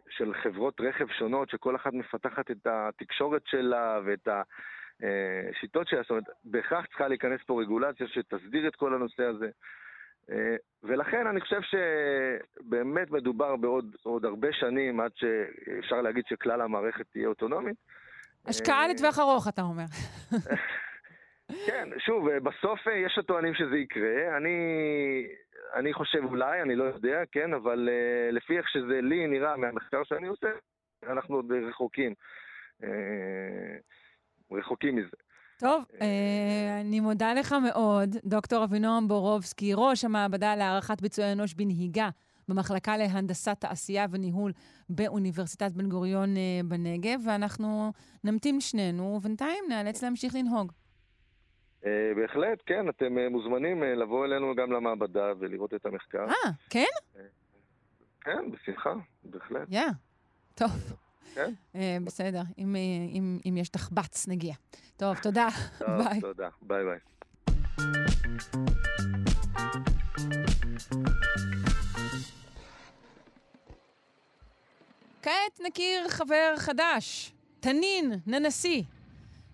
של 0.09 0.35
חברות 0.43 0.81
רכב 0.81 1.07
שונות, 1.19 1.51
שכל 1.51 1.77
אחת 1.77 1.93
מפתחת 1.93 2.51
את 2.51 2.67
התקשורת 2.67 3.43
שלה 3.47 4.01
ואת 4.05 4.29
השיטות 4.29 5.89
שלה, 5.89 6.03
זאת 6.03 6.11
אומרת, 6.11 6.25
בהכרח 6.45 6.87
צריכה 6.87 7.09
להיכנס 7.09 7.41
פה 7.47 7.61
רגולציה 7.63 8.07
שתסדיר 8.09 8.69
את 8.69 8.77
כל 8.77 8.95
הנושא 8.95 9.23
הזה. 9.23 9.49
ולכן 10.83 11.27
אני 11.27 11.41
חושב 11.41 11.61
שבאמת 11.63 13.11
מדובר 13.11 13.57
בעוד 13.57 14.25
הרבה 14.25 14.49
שנים 14.53 15.01
עד 15.01 15.11
שאפשר 15.15 16.03
להגיד 16.03 16.25
שכלל 16.29 16.61
המערכת 16.61 17.07
תהיה 17.13 17.29
אוטונומית. 17.29 17.77
השקעה 18.47 18.89
לטווח 18.89 19.19
ארוך, 19.19 19.49
אתה 19.49 19.63
אומר. 19.63 19.85
כן, 21.67 21.89
שוב, 21.99 22.31
בסוף 22.31 22.81
יש 23.07 23.19
הטוענים 23.19 23.55
שזה 23.55 23.77
יקרה. 23.77 24.37
אני 24.37 24.57
אני 25.75 25.93
חושב 25.93 26.25
אולי, 26.25 26.63
אני 26.63 26.77
לא 26.77 26.85
יודע, 26.85 27.23
כן, 27.33 27.55
אבל 27.55 27.89
uh, 27.89 28.35
לפי 28.35 28.59
איך 28.59 28.69
שזה 28.69 29.01
לי 29.03 29.27
נראה 29.27 29.57
מהמחקר 29.57 30.05
שאני 30.05 30.27
עושה, 30.27 30.47
אנחנו 31.07 31.37
עוד 31.37 31.53
רחוקים. 31.69 32.15
Uh, 32.83 32.87
רחוקים 34.53 34.97
מזה. 34.97 35.17
טוב, 35.59 35.85
uh, 35.93 36.03
אני 36.81 37.01
מודה 37.01 37.35
לך 37.35 37.55
מאוד, 37.69 38.17
דוקטור 38.25 38.65
אבינועם 38.65 39.09
בורובסקי, 39.09 39.73
ראש 39.75 40.05
המעבדה 40.05 40.57
להערכת 40.57 41.01
ביצועי 41.01 41.33
אנוש 41.33 41.55
בנהיגה 41.55 42.09
במחלקה 42.49 42.97
להנדסת 42.97 43.61
תעשייה 43.61 44.07
וניהול 44.11 44.53
באוניברסיטת 44.89 45.73
בן 45.73 45.89
גוריון 45.89 46.35
uh, 46.35 46.67
בנגב, 46.67 47.21
ואנחנו 47.27 47.93
נמתין 48.25 48.61
שנינו, 48.61 49.05
ובינתיים 49.05 49.65
נאלץ 49.69 50.03
להמשיך 50.03 50.35
לנהוג. 50.35 50.73
אה, 51.87 52.15
בהחלט, 52.17 52.63
כן, 52.67 52.89
אתם 52.89 53.19
אה, 53.19 53.29
מוזמנים 53.29 53.83
אה, 53.83 53.95
לבוא 53.95 54.25
אלינו 54.25 54.55
גם 54.55 54.73
למעבדה 54.73 55.33
ולראות 55.39 55.75
את 55.75 55.87
המחקר. 55.87 56.25
אה, 56.29 56.51
כן? 56.71 56.85
כן, 58.21 58.51
בשמחה, 58.51 58.95
בהחלט. 59.25 59.69
יא, 59.71 59.83
טוב. 60.55 60.71
כן? 61.35 61.53
בסדר, 62.05 62.43
אם 62.59 63.57
יש 63.57 63.69
תחבץ, 63.69 64.29
נגיע. 64.29 64.55
טוב, 64.97 65.17
תודה. 65.23 65.49
ביי. 65.99 66.21
תודה, 66.21 66.49
ביי 66.63 66.85
ביי. 66.85 66.99
כעת 75.23 75.61
נכיר 75.67 76.09
חבר 76.09 76.55
חדש, 76.57 77.33
תנין 77.61 78.13
ננסי. 78.27 78.85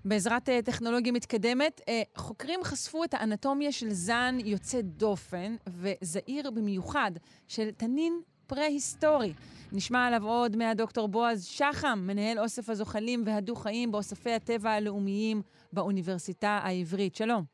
בעזרת 0.04 0.48
אה, 0.48 0.52
טכנולוגיה 0.64 1.12
מתקדמת, 1.12 1.80
אה, 1.81 2.18
חוקרים 2.18 2.60
חשפו 2.64 3.04
את 3.04 3.14
האנטומיה 3.14 3.72
של 3.72 3.90
זן 3.90 4.34
יוצא 4.44 4.80
דופן 4.82 5.54
וזעיר 5.68 6.50
במיוחד 6.50 7.10
של 7.48 7.70
תנין 7.70 8.20
פרה-היסטורי. 8.46 9.32
נשמע 9.72 10.06
עליו 10.06 10.24
עוד 10.24 10.56
מהדוקטור 10.56 11.08
בועז 11.08 11.44
שחם, 11.44 11.98
מנהל 12.06 12.38
אוסף 12.38 12.68
הזוחלים 12.68 13.22
והדו-חיים 13.26 13.92
באוספי 13.92 14.32
הטבע 14.32 14.70
הלאומיים 14.70 15.42
באוניברסיטה 15.72 16.60
העברית. 16.62 17.14
שלום. 17.14 17.44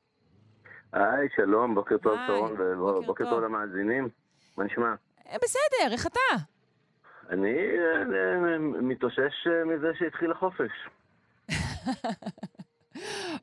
היי, 0.93 1.29
שלום, 1.37 1.75
בוקר 1.75 1.99
טוב, 1.99 2.19
שרון, 2.27 2.53
ובוקר 2.61 3.31
טוב 3.31 3.41
למאזינים. 3.41 4.09
מה 4.57 4.65
נשמע? 4.65 4.95
אה, 5.29 5.37
בסדר, 5.43 5.93
איך 5.93 6.07
אתה? 6.07 6.45
אני 7.31 7.57
אה, 7.79 8.03
אה, 8.45 8.59
מתאושש 8.59 9.47
מזה 9.67 9.89
שהתחיל 9.99 10.33
החופש. 10.33 10.71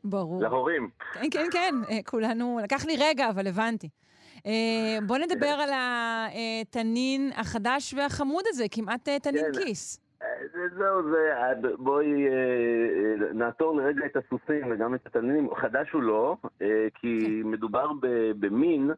ברור. 0.03 0.41
להורים. 0.41 0.89
כן, 1.13 1.29
כן, 1.31 1.47
כן, 1.51 1.75
כולנו, 2.05 2.59
לקח 2.63 2.85
לי 2.85 2.93
רגע, 2.99 3.29
אבל 3.29 3.47
הבנתי. 3.47 3.89
בוא 5.07 5.17
נדבר 5.17 5.47
על 5.47 5.69
התנין 5.73 7.31
החדש 7.35 7.93
והחמוד 7.93 8.43
הזה, 8.47 8.65
כמעט 8.71 9.09
תנין 9.09 9.45
כן. 9.53 9.63
כיס. 9.63 9.99
זהו, 10.77 11.11
זה, 11.11 11.33
בואי 11.77 12.07
נעתור 13.33 13.77
לרגע 13.77 14.05
את 14.05 14.15
הסוסים 14.15 14.71
וגם 14.71 14.95
את 14.95 15.05
התנינים. 15.05 15.55
חדש 15.55 15.91
הוא 15.91 16.01
לא, 16.01 16.35
כי 16.95 17.41
כן. 17.43 17.49
מדובר 17.49 17.91
במין 18.39 18.91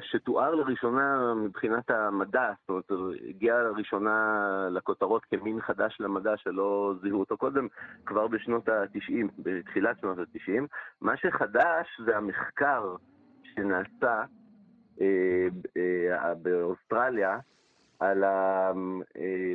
שתואר 0.00 0.54
לראשונה 0.54 1.34
מבחינת 1.34 1.90
המדע, 1.90 2.52
זאת 2.60 2.90
אומרת, 2.90 3.14
הגיע 3.28 3.62
לראשונה 3.62 4.68
לכותרות 4.70 5.24
כמין 5.24 5.60
חדש 5.60 5.96
למדע 6.00 6.36
שלא 6.36 6.94
זיהו 7.02 7.20
אותו 7.20 7.36
קודם, 7.36 7.68
כבר 8.06 8.26
בשנות 8.26 8.68
ה-90, 8.68 9.12
בתחילת 9.38 9.98
שנות 10.00 10.18
ה-90. 10.18 10.62
מה 11.00 11.16
שחדש 11.16 12.00
זה 12.04 12.16
המחקר 12.16 12.96
שנעשה 13.42 14.24
אה, 15.00 15.46
אה, 15.76 16.34
באוסטרליה 16.34 17.38
על, 17.98 18.24
ה, 18.24 18.72
אה, 19.16 19.52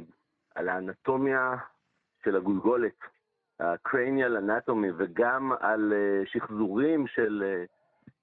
על 0.56 0.70
האנטומיה 0.70 1.56
של 2.24 2.36
הגולגולת, 2.36 3.00
ה-cranial 3.60 4.38
anatomy, 4.42 4.94
וגם 4.98 5.52
על 5.60 5.94
אה, 5.94 6.22
שחזורים 6.26 7.08
של... 7.08 7.44
אה, 7.46 7.66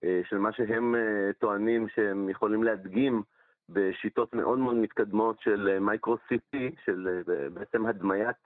של 0.05 0.39
מה 0.39 0.53
שהם 0.53 0.95
אה, 0.95 1.33
טוענים 1.39 1.89
שהם 1.89 2.29
יכולים 2.29 2.63
להדגים 2.63 3.23
בשיטות 3.69 4.35
מאוד 4.35 4.59
מאוד 4.59 4.77
מתקדמות 4.77 5.41
של 5.41 5.79
מייקרו-CT, 5.81 6.57
של 6.85 7.23
אה, 7.29 7.51
בעצם 7.51 7.87
הדמיית 7.87 8.37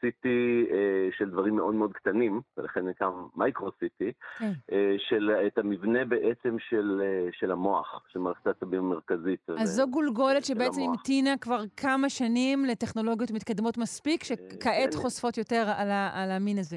CT 0.00 0.28
של 1.18 1.30
דברים 1.30 1.56
מאוד 1.56 1.74
מאוד 1.74 1.92
קטנים, 1.92 2.40
ולכן 2.56 2.88
נקרא 2.88 3.08
מייקרו-CT, 3.36 4.04
כן. 4.38 4.52
של 4.98 5.30
את 5.46 5.58
המבנה 5.58 6.04
בעצם 6.04 6.56
של, 6.58 7.02
של 7.32 7.50
המוח, 7.50 8.04
של 8.08 8.18
מערכת 8.18 8.46
העצבים 8.46 8.78
המרכזית. 8.78 9.50
אז 9.58 9.68
זו 9.68 9.86
גולגולת 9.90 10.44
שבעצם 10.44 10.80
המתינה 10.80 11.36
כבר 11.40 11.60
כמה 11.76 12.08
שנים 12.08 12.64
לטכנולוגיות 12.64 13.30
מתקדמות 13.30 13.78
מספיק, 13.78 14.24
שכעת 14.24 14.94
כן. 14.94 15.00
חושפות 15.00 15.38
יותר 15.38 15.64
על, 15.76 15.90
על 16.12 16.30
המין 16.30 16.58
הזה. 16.58 16.76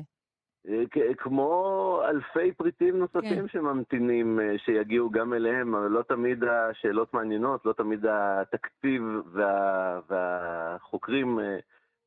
אה, 0.69 0.84
כמו 1.17 2.02
אלפי 2.10 2.52
פריטים 2.52 3.00
נוספים 3.00 3.41
כן. 3.41 3.47
שממתינים 3.47 4.39
אה, 4.39 4.56
שיגיעו 4.65 5.10
גם 5.10 5.34
אליהם, 5.34 5.76
אבל 5.76 5.88
לא 5.88 6.02
תמיד 6.02 6.43
השאלות 6.43 7.13
מעניינות, 7.13 7.65
לא 7.65 7.74
תמיד 7.74 8.06
התקציב 8.10 9.02
וה, 9.34 10.00
והחוקרים 10.10 11.39
אה, 11.39 11.58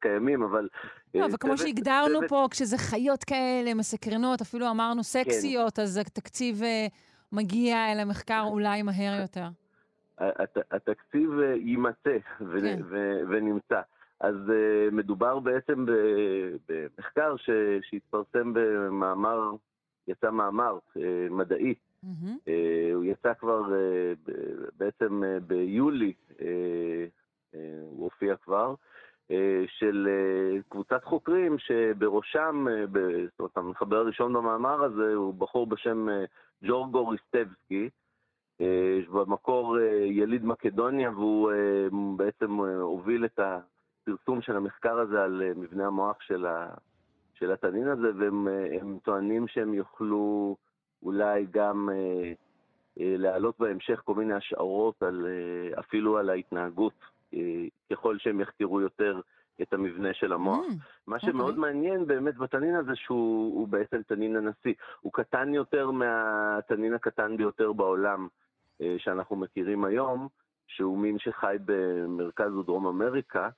קיימים, 0.01 0.43
אבל... 0.43 0.69
לא, 1.15 1.27
וכמו 1.35 1.59
שהגדרנו 1.59 2.19
צוות... 2.19 2.29
פה, 2.29 2.47
כשזה 2.51 2.79
חיות 2.79 3.25
כאלה, 3.25 3.75
מסקרנות, 3.75 4.41
אפילו 4.41 4.71
אמרנו 4.71 4.97
כן. 4.97 5.03
סקסיות, 5.03 5.77
כן. 5.77 5.83
אז 5.83 5.97
התקציב 5.97 6.63
מגיע 7.33 7.93
אל 7.93 8.01
המחקר 8.01 8.43
אולי 8.47 8.83
מהר 8.83 9.21
יותר. 9.21 9.47
התקציב 10.71 11.31
יימצא 11.57 12.19
כן. 12.39 12.81
ונמצא. 13.29 13.81
אז 14.21 14.35
uh, 14.35 14.95
מדובר 14.95 15.39
בעצם 15.39 15.87
במחקר 16.69 17.37
ש, 17.37 17.51
שהתפרסם 17.83 18.53
במאמר, 18.55 19.53
יצא 20.09 20.31
מאמר 20.31 20.79
uh, 20.79 21.01
מדעי. 21.31 21.75
Mm-hmm. 22.05 22.27
Uh, 22.47 22.95
הוא 22.95 23.05
יצא 23.05 23.35
כבר 23.35 23.63
uh, 23.63 24.31
בעצם 24.79 25.23
uh, 25.23 25.41
ביולי, 25.41 26.13
uh, 26.31 26.33
uh, 26.33 27.57
הוא 27.83 28.05
הופיע 28.05 28.37
כבר, 28.37 28.75
uh, 29.29 29.33
של 29.67 30.09
uh, 30.09 30.63
קבוצת 30.69 31.05
חוקרים 31.05 31.59
שבראשם, 31.59 32.67
uh, 32.69 32.99
זאת 33.31 33.39
אומרת, 33.39 33.57
המחבר 33.57 33.97
הראשון 33.97 34.33
במאמר 34.33 34.85
הזה 34.85 35.15
הוא 35.15 35.35
בחור 35.35 35.67
בשם 35.67 36.09
uh, 36.09 36.67
ג'ורגו 36.67 37.09
ריסטבסקי. 37.09 37.89
במקור 39.13 39.79
יליד 40.05 40.45
מקדוניה 40.45 41.11
והוא 41.11 41.53
בעצם 42.17 42.51
הוביל 42.81 43.25
את 43.25 43.41
הפרסום 44.05 44.43
של 44.43 44.57
המחקר 44.57 44.99
הזה 44.99 45.23
על 45.23 45.43
אה, 45.43 45.53
מבנה 45.57 45.87
המוח 45.87 46.17
של, 46.21 46.47
ה, 46.47 46.75
של 47.35 47.53
התנין 47.53 47.89
הזה, 47.89 48.09
והם 48.19 48.49
אה, 48.49 48.99
טוענים 49.03 49.49
שהם 49.49 49.75
יוכלו 49.75 50.57
אולי 51.03 51.47
גם 51.51 51.89
אה, 51.93 52.33
אה, 53.01 53.15
להעלות 53.19 53.55
בהמשך 53.59 54.01
כל 54.05 54.15
מיני 54.15 54.35
השערות 54.35 55.03
על, 55.03 55.27
אה, 55.27 55.81
אפילו 55.81 56.19
על 56.19 56.31
ההתנהגות, 56.31 56.93
אה, 57.35 57.65
ככל 57.93 58.19
שהם 58.19 58.41
יחקרו 58.41 58.81
יותר 58.81 59.21
את 59.63 59.73
המבנה 59.73 60.15
של 60.15 60.33
המוח. 60.33 60.67
Mm, 60.67 60.73
מה 61.07 61.21
שמאוד 61.21 61.55
okay. 61.55 61.57
אוקיי. 61.57 61.73
מעניין 61.73 62.07
באמת 62.07 62.37
בתנין 62.37 62.75
הזה 62.75 62.97
שהוא 62.97 63.69
בעצם 63.69 64.03
תנין 64.03 64.37
הנשיא. 64.37 64.75
הוא 65.01 65.13
קטן 65.13 65.55
יותר 65.55 65.91
מהתנין 65.91 66.95
הקטן 66.95 67.37
ביותר 67.37 67.73
בעולם 67.73 68.29
אה, 68.81 68.95
שאנחנו 68.99 69.37
מכירים 69.37 69.85
היום, 69.85 70.29
שהוא 70.67 70.99
מין 70.99 71.19
שחי 71.19 71.57
במרכז 71.65 72.55
ודרום 72.55 72.87
אמריקה, 72.87 73.49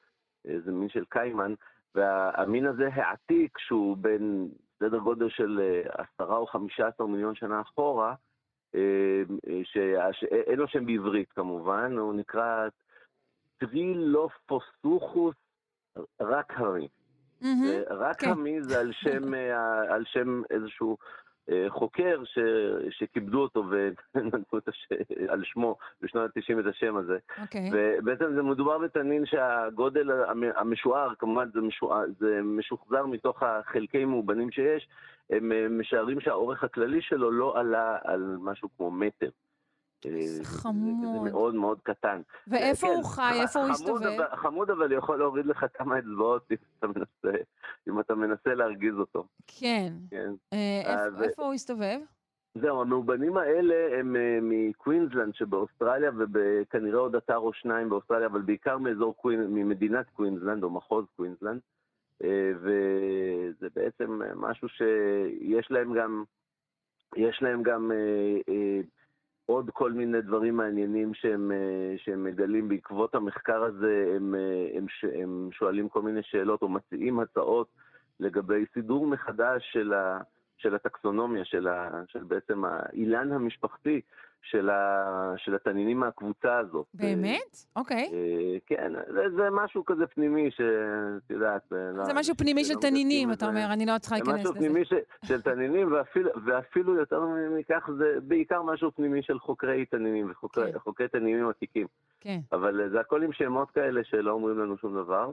איזה 0.47 0.73
מין 0.73 0.89
של 0.89 1.05
קיימן, 1.09 1.55
והמין 1.95 2.67
הזה 2.67 2.89
העתיק, 2.93 3.59
שהוא 3.59 3.97
בין 3.97 4.49
סדר 4.79 4.99
גודל 4.99 5.29
של 5.29 5.61
אה, 5.63 5.83
עשרה 6.05 6.37
או 6.37 6.47
חמישה 6.47 6.87
עשר 6.87 7.07
מיליון 7.07 7.35
שנה 7.35 7.61
אחורה, 7.61 8.15
אה, 8.75 9.23
אה, 9.49 10.13
שאין 10.13 10.59
לו 10.59 10.69
שם 10.69 10.87
בעברית 10.87 11.33
כמובן, 11.33 11.97
הוא 11.99 12.15
נקרא 12.15 12.69
טרילופוסוכוס 13.59 15.35
רק 16.21 16.53
המי. 16.57 16.89
Mm-hmm. 17.43 17.91
רק 17.91 18.21
כן. 18.21 18.31
המי 18.31 18.63
זה 18.63 18.81
על 18.81 18.93
שם, 18.93 19.35
על 19.89 20.05
שם 20.05 20.43
איזשהו 20.51 20.97
חוקר 21.69 22.23
ש, 22.25 22.39
שכיבדו 22.91 23.43
אותו 23.43 23.65
ונתנו 23.71 24.59
הש... 24.69 24.89
על 25.29 25.45
שמו 25.45 25.77
בשנות 26.03 26.31
ה-90 26.37 26.61
את 26.61 26.67
השם 26.67 26.97
הזה. 26.97 27.19
Okay. 27.29 27.41
אוקיי. 27.43 27.71
ובעצם 27.73 28.35
זה 28.35 28.43
מדובר 28.43 28.79
בתנין 28.79 29.27
שהגודל 29.27 30.11
המשוער, 30.57 31.15
כמובן 31.19 31.49
זה, 31.55 31.61
משוער, 31.61 32.05
זה 32.19 32.41
משוחזר 32.43 33.07
מתוך 33.07 33.43
החלקי 33.43 34.05
מאובנים 34.05 34.51
שיש, 34.51 34.89
הם 35.31 35.53
אה, 35.53 35.69
משערים 35.71 36.21
שהאורך 36.21 36.65
הכללי 36.65 37.03
שלו 37.03 37.31
לא 37.31 37.59
עלה 37.59 37.99
על 38.05 38.37
משהו 38.41 38.69
כמו 38.77 38.91
מטר. 38.91 39.31
איזה 40.15 40.45
חמוד. 40.45 41.25
זה 41.25 41.31
מאוד 41.31 41.55
מאוד 41.55 41.79
קטן. 41.83 42.21
ואיפה 42.49 42.87
כן, 42.87 42.93
הוא 42.93 43.05
חי? 43.05 43.41
איפה 43.43 43.61
הוא 43.61 43.71
הסתובב? 43.71 44.19
חמוד, 44.37 44.71
אבל 44.71 44.93
יכול 44.93 45.19
להוריד 45.19 45.47
לך 45.47 45.67
כמה 45.75 45.99
אצבעות 45.99 46.47
אם 46.53 46.57
אתה 46.79 46.87
מנסה, 46.87 47.39
אם 47.89 48.01
אתה 48.01 48.15
מנסה 48.15 48.55
להרגיז 48.55 48.95
אותו. 48.99 49.27
כן. 49.47 49.93
כן. 50.11 50.33
אה, 50.53 51.07
איפה 51.23 51.45
הוא 51.45 51.55
הסתובב? 51.55 51.99
זהו, 52.61 52.81
המאובנים 52.81 53.37
האלה 53.37 53.99
הם 53.99 54.17
אה, 54.17 54.19
מקווינסלנד 54.43 55.35
שבאוסטרליה, 55.35 56.11
וכנראה 56.33 56.99
עוד 56.99 57.15
אתר 57.15 57.37
או 57.37 57.53
שניים 57.53 57.89
באוסטרליה, 57.89 58.27
אבל 58.27 58.43
בעיקר 58.43 58.79
מאזור 58.79 59.17
קווין, 59.17 59.47
ממדינת 59.51 60.07
קווינסלנד, 60.13 60.63
או 60.63 60.71
מחוז 60.71 61.05
קווינסלנד. 61.17 61.61
Uh, 62.23 62.27
וזה 62.57 63.69
בעצם 63.75 64.21
משהו 64.37 64.69
שיש 64.69 65.71
להם 65.71 65.95
גם, 65.95 66.25
יש 67.17 67.43
להם 67.43 67.63
גם 67.63 67.91
עוד 69.47 69.71
כל 69.71 69.93
מיני 69.93 70.21
דברים 70.21 70.57
מעניינים 70.57 71.15
שהם, 71.15 71.53
אה, 71.53 71.95
שהם 71.97 72.25
מגלים 72.25 72.69
בעקבות 72.69 73.15
המחקר 73.15 73.63
הזה, 73.63 74.13
הם, 74.17 74.35
אה, 74.35 74.79
הם, 74.79 74.87
הם 75.23 75.49
שואלים 75.53 75.89
כל 75.89 76.03
מיני 76.03 76.23
שאלות 76.23 76.63
או 76.63 76.69
מציעים 76.69 77.21
הצעות 77.21 77.69
לגבי 78.21 78.65
סידור 78.75 79.07
מחדש 79.07 79.69
של, 79.73 79.93
ה, 79.93 80.21
של 80.59 80.75
הטקסונומיה, 80.75 81.45
של, 81.45 81.69
ה, 81.69 82.03
של 82.09 82.25
בעצם 82.25 82.65
האילן 82.65 83.33
המשפחתי 83.33 84.01
של, 84.43 84.71
ה, 84.71 85.35
של 85.37 85.55
התנינים 85.55 86.01
מהקבוצה 86.01 86.59
הזאת. 86.59 86.87
באמת? 86.95 87.57
אוקיי. 87.77 88.11
אה, 88.13 88.59
כן, 88.67 88.93
זה, 89.13 89.23
זה 89.37 89.49
משהו 89.53 89.85
כזה 89.85 90.07
פנימי, 90.07 90.51
שאת 90.51 91.31
יודעת... 91.31 91.63
זה 91.69 91.93
לא, 91.95 92.05
משהו 92.15 92.35
פנימי 92.37 92.65
של 92.65 92.75
תנינים, 92.75 93.33
אתה 93.33 93.47
אומר, 93.47 93.67
אני 93.73 93.87
לא 93.87 93.99
צריכה 93.99 94.17
להיכנס 94.17 94.35
לזה. 94.35 94.43
זה 94.43 94.51
משהו 94.51 94.55
פנימי 94.55 94.85
של, 94.85 94.99
של 95.25 95.43
תנינים, 95.43 95.93
ואפילו, 95.93 96.31
ואפילו 96.45 96.95
יותר 96.95 97.25
מכך, 97.59 97.91
זה 97.99 98.19
בעיקר 98.23 98.63
משהו 98.63 98.91
פנימי 98.93 99.23
של 99.23 99.39
חוקרי 99.39 99.85
תנינים 99.87 100.31
וחוקרי 100.31 100.73
כן. 100.97 101.19
תנינים 101.19 101.49
עתיקים. 101.49 101.87
כן. 102.21 102.39
אבל 102.53 102.89
זה 102.93 103.01
הכל 103.01 103.23
עם 103.23 103.33
שמות 103.33 103.71
כאלה 103.71 104.05
שלא 104.05 104.31
אומרים 104.31 104.59
לנו 104.59 104.79
שום 104.79 104.95
דבר. 104.95 105.31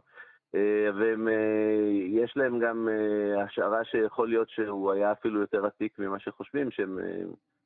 אה, 0.56 0.90
ויש 0.96 2.34
להם 2.36 2.60
גם 2.60 2.90
אה, 2.90 3.44
השערה 3.44 3.84
שיכול 3.84 4.30
להיות 4.30 4.50
שהוא 4.50 4.92
היה 4.92 5.12
אפילו 5.12 5.42
יותר 5.42 5.66
עתיק 5.66 6.00
ממה 6.00 6.20
שחושבים, 6.20 6.72
שהם 6.72 7.00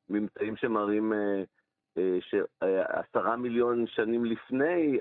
ממצאים 0.09 0.55
שמראים 0.55 1.13
שעשרה 2.21 3.35
מיליון 3.35 3.87
שנים 3.87 4.25
לפני 4.25 4.99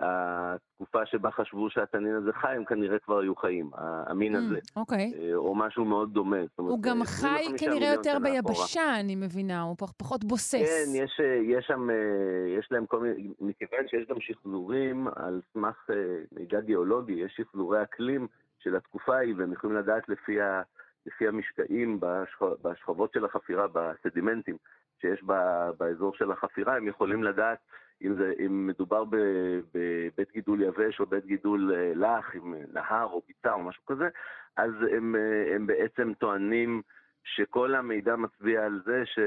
התקופה 0.00 1.06
שבה 1.06 1.30
חשבו 1.30 1.70
שהתנין 1.70 2.14
הזה 2.14 2.32
חי, 2.32 2.56
הם 2.56 2.64
כנראה 2.64 2.98
כבר 2.98 3.18
היו 3.18 3.36
חיים, 3.36 3.70
המין 3.74 4.34
mm, 4.34 4.38
הזה. 4.38 4.58
אוקיי. 4.76 5.34
או 5.34 5.54
משהו 5.54 5.84
מאוד 5.84 6.12
דומה. 6.12 6.36
הוא 6.56 6.82
גם 6.82 7.04
חי 7.04 7.44
כנראה 7.58 7.92
יותר 7.92 8.18
ביבשה, 8.22 9.00
אני 9.00 9.16
מבינה, 9.16 9.62
הוא 9.62 9.76
פחות 9.98 10.24
בוסס. 10.24 10.54
כן, 10.54 10.90
יש, 10.94 11.20
יש 11.42 11.66
שם, 11.66 11.88
יש 12.58 12.68
להם 12.70 12.86
כל 12.86 13.00
מיני, 13.00 13.28
מכיוון 13.40 13.88
שיש 13.88 14.06
גם 14.08 14.16
שחזורים 14.20 15.08
על 15.16 15.40
סמך 15.52 15.90
מידע 16.32 16.60
גיאולוגי, 16.60 17.12
יש 17.12 17.32
שחזורי 17.36 17.82
אקלים 17.82 18.26
של 18.58 18.76
התקופה 18.76 19.16
ההיא, 19.16 19.34
והם 19.38 19.52
יכולים 19.52 19.76
לדעת 19.76 20.08
לפי 20.08 20.40
ה... 20.40 20.62
לפי 21.06 21.28
המשקעים 21.28 22.00
בשכבות 22.62 23.12
של 23.12 23.24
החפירה, 23.24 23.66
בסדימנטים 23.72 24.56
שיש 25.00 25.22
באזור 25.78 26.14
של 26.14 26.32
החפירה, 26.32 26.76
הם 26.76 26.88
יכולים 26.88 27.24
לדעת 27.24 27.58
אם, 28.02 28.14
זה, 28.14 28.32
אם 28.46 28.66
מדובר 28.66 29.04
בבית 29.74 30.32
גידול 30.32 30.62
יבש 30.62 31.00
או 31.00 31.06
בית 31.06 31.26
גידול 31.26 31.74
אה, 31.74 31.92
לח, 31.94 32.34
עם 32.34 32.54
נהר 32.72 33.06
או 33.06 33.22
ביצה 33.28 33.52
או 33.52 33.62
משהו 33.62 33.86
כזה, 33.86 34.08
אז 34.56 34.70
הם, 34.96 35.16
אה, 35.16 35.54
הם 35.54 35.66
בעצם 35.66 36.12
טוענים 36.18 36.82
שכל 37.24 37.74
המידע 37.74 38.16
מצביע 38.16 38.64
על 38.64 38.82
זה 38.84 39.02
ש, 39.04 39.18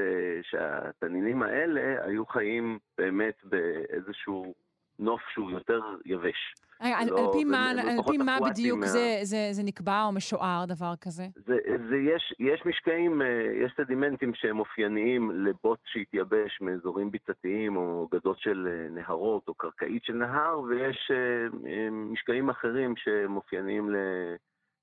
שהתנינים 0.42 1.42
האלה 1.42 2.04
היו 2.04 2.26
חיים 2.26 2.78
באמת 2.98 3.44
באיזשהו 3.44 4.54
נוף 4.98 5.22
שהוא 5.32 5.50
יותר 5.50 5.80
יבש. 6.04 6.54
על, 6.80 7.10
לא, 7.10 7.18
על 7.18 7.32
פי 7.32 7.44
מה, 7.44 7.70
על 7.70 8.02
פי 8.10 8.18
מה 8.18 8.38
בדיוק 8.50 8.80
מה... 8.80 8.86
זה, 8.86 9.18
זה, 9.22 9.48
זה 9.52 9.62
נקבע 9.62 10.02
או 10.04 10.12
משוער 10.12 10.64
דבר 10.68 10.92
כזה? 11.00 11.24
זה, 11.46 11.56
זה 11.90 11.96
יש, 11.96 12.34
יש 12.38 12.62
משקעים, 12.66 13.22
אה, 13.22 13.26
יש 13.64 13.72
סדימנטים 13.76 14.34
שהם 14.34 14.58
אופייניים 14.58 15.30
לבוץ 15.30 15.80
שהתייבש 15.84 16.60
מאזורים 16.60 17.10
ביצתיים 17.10 17.76
או 17.76 18.08
גדות 18.12 18.38
של 18.38 18.68
אה, 18.70 18.88
נהרות 18.90 19.48
או 19.48 19.54
קרקעית 19.54 20.04
של 20.04 20.12
נהר, 20.12 20.60
ויש 20.60 21.10
אה, 21.10 21.90
משקעים 21.90 22.50
אחרים 22.50 22.94
שהם 22.96 23.36
אופייניים 23.36 23.90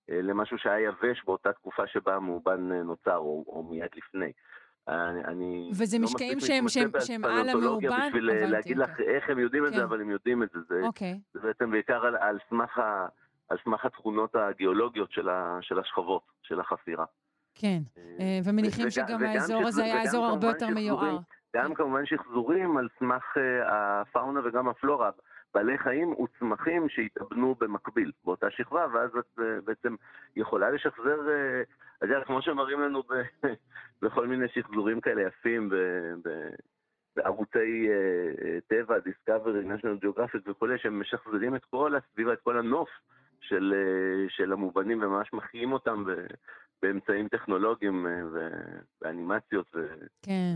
למשהו 0.10 0.58
שהיה 0.58 0.80
יבש 0.80 1.23
באותה 1.26 1.54
תקופה 1.54 1.88
שבה 1.88 2.15
המאובן 2.15 2.71
נוצר 2.71 3.17
או, 3.17 3.43
או 3.47 3.63
מיד 3.63 3.89
לפני. 3.95 4.32
אני, 4.88 5.24
אני 5.24 5.72
וזה 5.72 5.98
לא 5.98 6.04
משקעים 6.04 6.39
שהם, 6.39 6.67
שהם, 6.67 6.91
שהם 7.00 7.26
על 7.26 7.50
המאובן? 7.50 8.08
בשביל 8.08 8.30
הבנתי, 8.30 8.52
להגיד 8.52 8.78
לך 8.78 8.89
איך 9.00 9.30
הם 9.30 9.39
יודעים 9.39 9.63
כן. 9.63 9.67
את 9.67 9.74
זה, 9.74 9.80
כן. 9.80 9.84
אבל 9.84 10.02
הם 10.02 10.10
יודעים 10.10 10.43
את 10.43 10.50
זה. 10.54 10.60
זה, 10.69 10.82
אוקיי. 10.84 11.19
זה 11.34 11.39
בעצם 11.39 11.72
בעיקר 11.72 12.06
על, 12.06 12.15
על, 12.15 12.38
סמך 12.50 12.78
ה, 12.78 13.08
על 13.50 13.58
סמך 13.63 13.86
התכונות 13.86 14.36
הגיאולוגיות 14.36 15.12
של, 15.12 15.30
ה, 15.30 15.58
של 15.62 15.80
השכבות, 15.80 16.24
של 16.41 16.60
החפירה. 16.60 17.06
כן, 17.56 17.80
אה, 17.98 18.04
אה, 18.19 18.39
ומניחים 18.43 18.89
שגם 18.89 19.24
האזור 19.24 19.67
הזה 19.67 19.84
היה 19.84 20.02
אזור 20.02 20.26
הרבה 20.26 20.48
יותר 20.48 20.67
מיוער. 20.67 21.17
גם 21.56 21.69
כן. 21.69 21.76
כמובן 21.76 22.06
שחזורים 22.06 22.78
על 22.78 22.88
סמך 23.00 23.24
אה, 23.38 24.02
הפאונה 24.02 24.39
וגם 24.46 24.69
הפלורה. 24.69 25.10
בעלי 25.54 25.78
חיים 25.78 26.12
וצמחים 26.12 26.89
שהתאבנו 26.89 27.56
במקביל 27.60 28.12
באותה 28.26 28.52
שכבה, 28.52 28.86
ואז 28.94 29.10
את 29.18 29.39
בעצם 29.66 29.96
יכולה 30.36 30.70
לשחזר 30.70 31.20
אתה 32.04 32.12
יודע, 32.12 32.26
כמו 32.26 32.42
שמראים 32.42 32.80
לנו 32.80 33.04
ב, 33.04 33.13
בכל 34.02 34.28
מיני 34.28 34.46
שחזורים 34.48 35.02
כאלה 35.02 35.22
יפים 35.22 35.70
ב, 35.70 35.76
ב, 36.24 36.30
בערוצי 37.16 37.88
uh, 37.88 38.62
טבע, 38.68 39.00
דיסקאברי, 39.00 39.62
national 39.66 40.06
geographic 40.06 40.52
וכולי, 40.52 40.78
שהם 40.78 41.00
משחזרים 41.00 41.56
את 41.56 41.66
כל 41.66 41.96
הסביבה, 41.96 42.34
את 42.34 42.39
כל 42.44 42.58
הנוף 42.58 42.89
של, 43.42 43.74
של 44.30 44.54
המובנים 44.54 45.04
וממש 45.04 45.34
מחיים 45.34 45.72
אותם 45.72 46.04
באמצעים 46.82 47.28
טכנולוגיים 47.28 48.06
ואנימציות 49.02 49.76
ו, 49.76 49.88
כן. 50.22 50.54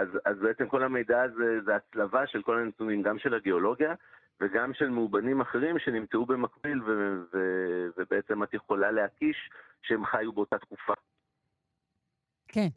אז, 0.00 0.08
אז 0.24 0.36
בעצם 0.38 0.68
כל 0.68 0.82
המידע 0.82 1.22
הזה 1.22 1.60
זה 1.64 1.76
הצלבה 1.76 2.26
של 2.26 2.42
כל 2.42 2.58
הנתונים, 2.58 3.02
גם 3.02 3.18
של 3.18 3.34
הגיאולוגיה, 3.34 3.94
וגם 4.40 4.74
של 4.74 4.88
מאובנים 4.88 5.40
אחרים 5.40 5.78
שנמצאו 5.78 6.26
במקביל, 6.26 6.82
ו- 6.82 7.22
ו- 7.34 7.86
ובעצם 7.96 8.42
את 8.42 8.54
יכולה 8.54 8.90
להקיש 8.90 9.50
שהם 9.82 10.06
חיו 10.06 10.32
באותה 10.32 10.58
תקופה. 10.58 10.92
כן. 12.48 12.68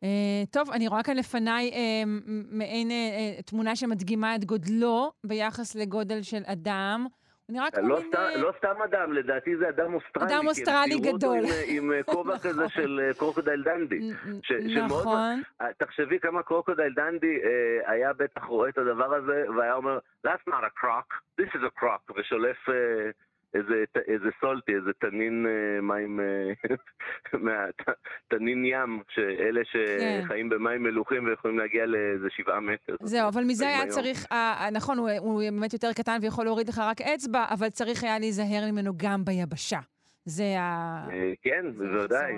Uh, 0.00 0.50
טוב, 0.50 0.70
אני 0.70 0.88
רואה 0.88 1.02
כאן 1.02 1.16
לפניי 1.16 1.70
uh, 1.70 2.08
מעין 2.50 2.90
uh, 2.90 3.42
תמונה 3.42 3.76
שמדגימה 3.76 4.34
את 4.34 4.44
גודלו 4.44 5.12
ביחס 5.24 5.74
לגודל 5.74 6.22
של 6.22 6.42
אדם. 6.46 7.06
נראה 7.48 7.70
כמו 7.70 7.88
לא, 7.88 7.98
מין... 7.98 8.08
סתם, 8.08 8.26
לא 8.36 8.52
סתם 8.58 8.82
אדם, 8.84 9.12
לדעתי 9.12 9.56
זה 9.56 9.68
אדם 9.68 9.94
אוסטרלי. 9.94 10.26
אדם 10.26 10.46
אוסטרלי 10.46 10.98
גדול. 10.98 11.38
עם, 11.66 11.92
עם 11.92 12.02
כובע 12.02 12.34
נכון. 12.34 12.50
כזה 12.50 12.68
של 12.68 13.10
קרוקודייל 13.18 13.62
דנדי. 13.62 14.10
ש, 14.42 14.52
נכון. 14.52 15.42
שמאוד, 15.60 15.72
תחשבי 15.78 16.18
כמה 16.20 16.42
קרוקודייל 16.42 16.94
דנדי 16.94 17.38
אה, 17.44 17.92
היה 17.92 18.12
בטח 18.12 18.44
רואה 18.44 18.68
את 18.68 18.78
הדבר 18.78 19.14
הזה, 19.14 19.44
והיה 19.56 19.74
אומר, 19.74 19.98
That's 20.26 20.48
not 20.48 20.64
a 20.64 20.80
croc, 20.80 21.40
this 21.40 21.50
is 21.54 21.64
a 21.64 21.80
croc, 21.80 22.12
ושולף... 22.16 22.68
אה, 22.68 23.10
איזה, 23.54 23.84
איזה 24.08 24.28
saltie, 24.40 24.74
איזה 24.74 24.90
תנין 24.98 25.46
אה, 25.46 25.80
מים, 25.80 26.20
אה, 26.20 27.66
תנין 28.30 28.64
ים, 28.64 29.02
שאלה 29.08 29.60
שחיים 29.64 30.50
כן. 30.50 30.56
במים 30.56 30.82
מלוחים 30.82 31.26
ויכולים 31.26 31.58
להגיע 31.58 31.86
לאיזה 31.86 32.26
שבעה 32.30 32.60
מטר. 32.60 32.96
זהו, 33.02 33.28
אבל 33.28 33.44
מזה 33.44 33.68
היה 33.68 33.86
צריך, 33.86 34.26
אה, 34.32 34.68
נכון, 34.72 34.98
הוא, 34.98 35.10
הוא 35.18 35.42
באמת 35.50 35.72
יותר 35.72 35.92
קטן 35.92 36.18
ויכול 36.22 36.44
להוריד 36.44 36.68
לך 36.68 36.78
רק 36.78 37.00
אצבע, 37.00 37.44
אבל 37.50 37.68
צריך 37.68 38.04
היה 38.04 38.18
להיזהר 38.18 38.72
ממנו 38.72 38.92
גם 38.96 39.24
ביבשה. 39.24 39.78
זה 40.24 40.44
ה... 40.58 41.06
כן, 41.42 41.66
בוודאי. 41.76 42.32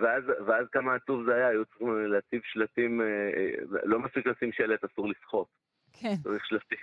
ואז, 0.00 0.22
ואז 0.46 0.66
כמה 0.72 0.94
עצוב 0.94 1.24
זה 1.26 1.34
היה, 1.34 1.48
היו 1.48 1.64
צריכים 1.64 1.88
להציב 2.06 2.40
שלטים, 2.44 3.00
לא 3.84 3.98
מספיק 3.98 4.26
לשים 4.26 4.52
שלט, 4.52 4.84
אסור 4.84 5.08
לסחוט. 5.08 5.48
כן. 5.92 6.14
צריך 6.22 6.46
שלטים. 6.46 6.78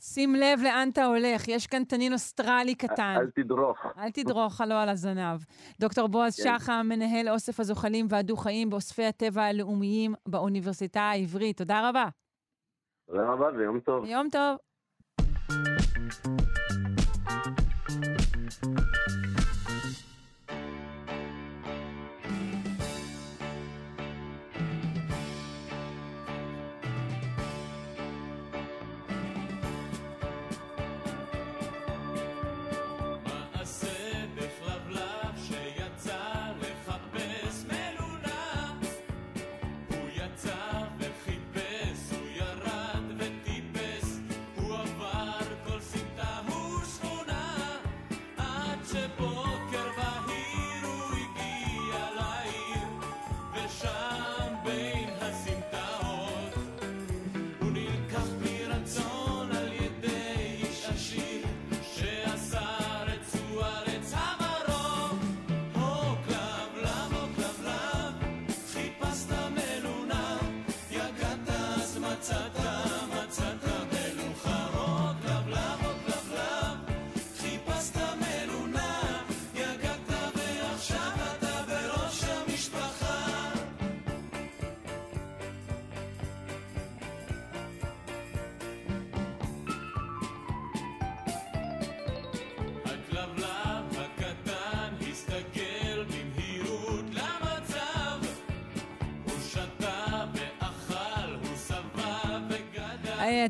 שים 0.00 0.34
לב 0.34 0.60
לאן 0.62 0.88
אתה 0.92 1.04
הולך, 1.04 1.48
יש 1.48 1.66
כאן 1.66 1.84
תנין 1.84 2.12
אוסטרלי 2.12 2.74
קטן. 2.74 3.16
אל 3.20 3.30
תדרוך. 3.34 3.78
אל 3.98 4.10
תדרוך, 4.10 4.60
לא 4.60 4.82
על 4.82 4.88
הזנב. 4.88 5.40
דוקטור 5.80 6.08
בועז 6.08 6.40
כן. 6.40 6.58
שחם, 6.58 6.86
מנהל 6.88 7.28
אוסף 7.28 7.60
הזוחלים 7.60 8.06
והדו-חיים 8.08 8.70
באוספי 8.70 9.04
הטבע 9.04 9.42
הלאומיים 9.42 10.14
באוניברסיטה 10.26 11.00
העברית. 11.00 11.56
תודה 11.56 11.88
רבה. 11.88 12.08
תודה 13.06 13.32
רבה 13.32 13.46
ויום 13.56 13.80
טוב. 13.80 14.04
יום 14.04 14.28
טוב. 14.30 14.56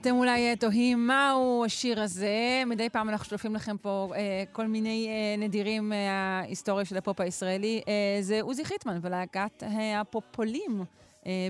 אתם 0.01 0.17
אולי 0.17 0.51
אה, 0.51 0.57
תוהים 0.57 1.07
מהו 1.07 1.65
השיר 1.65 2.03
הזה. 2.03 2.63
מדי 2.67 2.89
פעם 2.89 3.09
אנחנו 3.09 3.27
שולפים 3.27 3.55
לכם 3.55 3.77
פה 3.77 4.13
אה, 4.17 4.45
כל 4.53 4.67
מיני 4.67 5.09
אה, 5.09 5.37
נדירים 5.47 5.89
מההיסטוריה 5.89 6.85
של 6.85 6.97
הפופ 6.97 7.21
הישראלי. 7.21 7.81
אה, 7.89 8.23
זה 8.23 8.39
עוזי 8.43 8.65
חיטמן 8.65 8.99
ולהקת 9.03 9.63
הפופולים. 9.97 10.85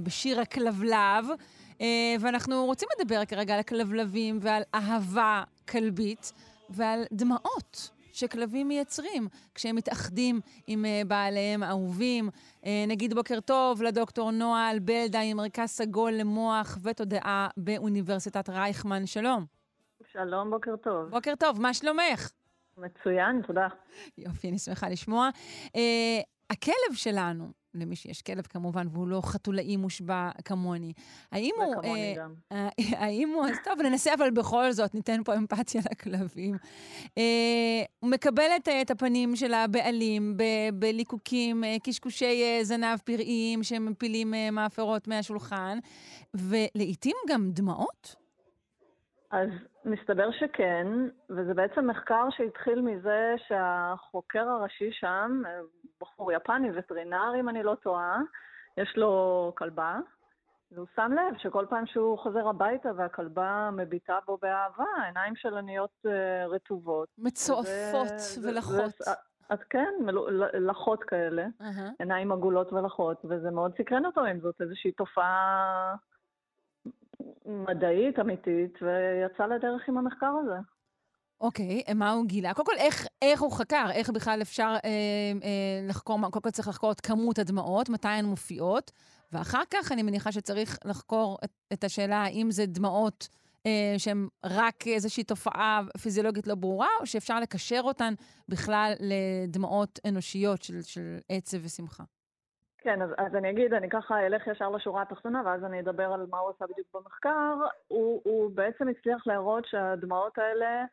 בשיר 0.03 0.41
הכלבלב. 0.41 1.27
ואנחנו 2.21 2.65
רוצים 2.65 2.89
לדבר 2.99 3.25
כרגע 3.25 3.55
על 3.55 3.61
הכלבלבים 3.61 4.39
ועל 4.43 4.63
אהבה 4.75 5.43
כלבית 5.69 6.33
ועל 6.71 7.05
דמעות. 7.13 7.91
שכלבים 8.13 8.69
מייצרים 8.69 9.29
כשהם 9.55 9.77
מתאחדים 9.77 10.41
עם 10.67 10.85
uh, 10.85 11.09
בעליהם 11.09 11.63
האהובים. 11.63 12.29
Uh, 12.29 12.67
נגיד 12.89 13.15
בוקר 13.15 13.41
טוב 13.41 13.83
לדוקטור 13.83 14.31
נועה 14.31 14.71
אלבלדה 14.71 15.21
ממרכז 15.25 15.69
סגול 15.69 16.13
למוח 16.13 16.79
ותודעה 16.83 17.49
באוניברסיטת 17.57 18.49
רייכמן. 18.49 19.07
שלום. 19.07 19.45
שלום, 20.13 20.51
בוקר 20.51 20.77
טוב. 20.77 21.11
בוקר 21.11 21.35
טוב, 21.39 21.61
מה 21.61 21.75
שלומך? 21.75 22.31
מצוין, 22.79 23.43
תודה. 23.47 23.69
יופי, 24.19 24.49
אני 24.49 24.59
שמחה 24.59 24.89
לשמוע. 24.89 25.29
Uh, 25.67 25.79
הכלב 26.51 26.95
שלנו, 26.95 27.60
למי 27.75 27.97
שיש 27.97 28.23
כלב 28.23 28.47
כמובן, 28.47 28.87
והוא 28.93 29.09
לא 29.09 29.21
חתולאי 29.25 29.77
מושבע 29.77 30.31
כמוני. 30.45 30.93
האם 31.33 31.51
הוא... 31.57 31.77
וכמוני 31.77 32.15
אה, 32.19 32.23
גם. 32.23 32.35
אה, 32.53 32.69
האם 33.05 33.29
הוא... 33.29 33.47
אז 33.47 33.57
טוב, 33.65 33.83
ננסה 33.83 34.15
אבל 34.15 34.31
בכל 34.31 34.73
זאת, 34.73 34.95
ניתן 34.95 35.25
פה 35.25 35.37
אמפתיה 35.37 35.81
לכלבים. 35.93 36.57
אה, 37.19 37.83
הוא 38.01 38.11
מקבל 38.11 38.51
את, 38.83 38.91
הפנים 38.91 39.37
של 39.37 39.55
הבעלים 39.55 40.37
בליקוקים, 40.75 41.65
קשקושי 41.83 42.65
זנב 42.65 42.99
פראיים 43.05 43.63
שמפילים 43.63 44.35
מאפרות 44.53 45.09
מהשולחן, 45.09 45.79
ולעיתים 46.35 47.17
גם 47.29 47.51
דמעות. 47.53 48.17
אז 49.31 49.49
מסתבר 49.85 50.31
שכן, 50.33 50.87
וזה 51.31 51.55
בעצם 51.55 51.87
מחקר 51.87 52.29
שהתחיל 52.31 52.81
מזה 52.81 53.35
שהחוקר 53.49 54.49
הראשי 54.49 54.93
שם, 54.93 55.43
בחור 56.01 56.33
יפני, 56.33 56.69
וטרינר 56.75 57.33
אם 57.41 57.49
אני 57.49 57.63
לא 57.63 57.75
טועה, 57.75 58.21
יש 58.77 58.97
לו 58.97 59.53
כלבה, 59.57 59.99
והוא 60.73 60.87
שם 60.97 61.13
לב 61.13 61.39
שכל 61.39 61.67
פעם 61.69 61.87
שהוא 61.87 62.19
חוזר 62.19 62.49
הביתה 62.49 62.89
והכלבה 62.97 63.71
מביטה 63.73 64.19
בו 64.27 64.39
באהבה, 64.43 64.85
העיניים 65.03 65.37
שלה 65.37 65.61
נהיות 65.61 66.07
uh, 66.07 66.11
רטובות. 66.49 67.09
מצועפות 67.19 68.13
ו- 68.43 68.49
ולחות. 68.49 69.01
אז 69.49 69.59
כן, 69.71 69.95
לחות 70.55 71.05
כאלה, 71.05 71.47
uh-huh. 71.61 71.65
עיניים 71.99 72.33
עגולות 72.33 72.73
ולחות, 72.73 73.25
וזה 73.25 73.51
מאוד 73.51 73.73
סקרן 73.79 74.07
אותו 74.07 74.27
אם 74.31 74.41
זאת 74.41 74.61
איזושהי 74.61 74.93
תופעה 74.93 75.95
מדעית 77.47 78.19
אמיתית, 78.19 78.79
ויצא 78.83 79.47
לדרך 79.47 79.89
עם 79.89 79.99
המחקר 79.99 80.33
הזה. 80.43 80.59
אוקיי, 81.41 81.83
okay, 81.87 81.95
מה 81.95 82.13
הוא 82.13 82.27
גילה? 82.27 82.55
קודם 82.55 82.67
כל, 82.67 82.77
איך, 82.77 83.07
איך 83.23 83.41
הוא 83.41 83.53
חקר? 83.53 83.87
איך 83.93 84.11
בכלל 84.11 84.43
אפשר 84.43 84.77
אה, 84.85 84.91
אה, 85.45 85.89
לחקור, 85.89 86.21
קודם 86.31 86.43
כל 86.43 86.51
צריך 86.51 86.69
לחקור 86.69 86.93
את 86.93 87.01
כמות 87.01 87.39
הדמעות, 87.39 87.89
מתי 87.89 88.09
הן 88.09 88.25
מופיעות, 88.25 88.91
ואחר 89.33 89.63
כך 89.71 89.93
אני 89.93 90.03
מניחה 90.03 90.33
שצריך 90.33 90.79
לחקור 90.85 91.39
את, 91.45 91.51
את 91.73 91.85
השאלה 91.85 92.17
האם 92.17 92.51
זה 92.51 92.67
דמעות 92.67 93.29
אה, 93.67 93.95
שהן 93.99 94.29
רק 94.45 94.87
איזושהי 94.87 95.25
תופעה 95.25 95.83
פיזיולוגית 96.03 96.47
לא 96.47 96.55
ברורה, 96.55 96.89
או 97.01 97.07
שאפשר 97.07 97.41
לקשר 97.41 97.81
אותן 97.85 98.15
בכלל 98.49 98.93
לדמעות 99.01 99.99
אנושיות 100.09 100.63
של, 100.63 100.83
של 100.83 101.19
עצב 101.29 101.59
ושמחה. 101.65 102.05
כן, 102.83 103.03
אז, 103.03 103.11
אז 103.19 103.37
אני 103.37 103.51
אגיד, 103.51 103.75
אני 103.75 103.89
ככה 103.89 104.27
אלך 104.27 104.47
ישר 104.47 104.69
לשורה 104.69 105.03
התחתונה, 105.03 105.43
ואז 105.45 105.65
אני 105.65 105.81
אדבר 105.81 106.13
על 106.13 106.27
מה 106.31 106.39
הוא 106.39 106.51
עשה 106.51 106.65
בדיוק 106.67 106.89
במחקר. 106.95 107.55
הוא, 107.89 108.21
הוא 108.25 108.51
בעצם 108.55 108.89
הצליח 108.89 109.27
להראות 109.27 109.67
שהדמעות 109.67 110.39
האלה 110.39 110.85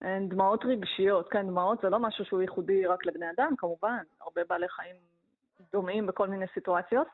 הן 0.00 0.28
דמעות 0.28 0.64
רגשיות. 0.64 1.28
כן, 1.28 1.46
דמעות 1.46 1.80
זה 1.82 1.90
לא 1.90 1.98
משהו 1.98 2.24
שהוא 2.24 2.42
ייחודי 2.42 2.86
רק 2.86 3.06
לבני 3.06 3.26
אדם, 3.36 3.54
כמובן, 3.58 4.02
הרבה 4.20 4.40
בעלי 4.48 4.68
חיים 4.68 4.96
דומים 5.72 6.06
בכל 6.06 6.28
מיני 6.28 6.46
סיטואציות, 6.54 7.06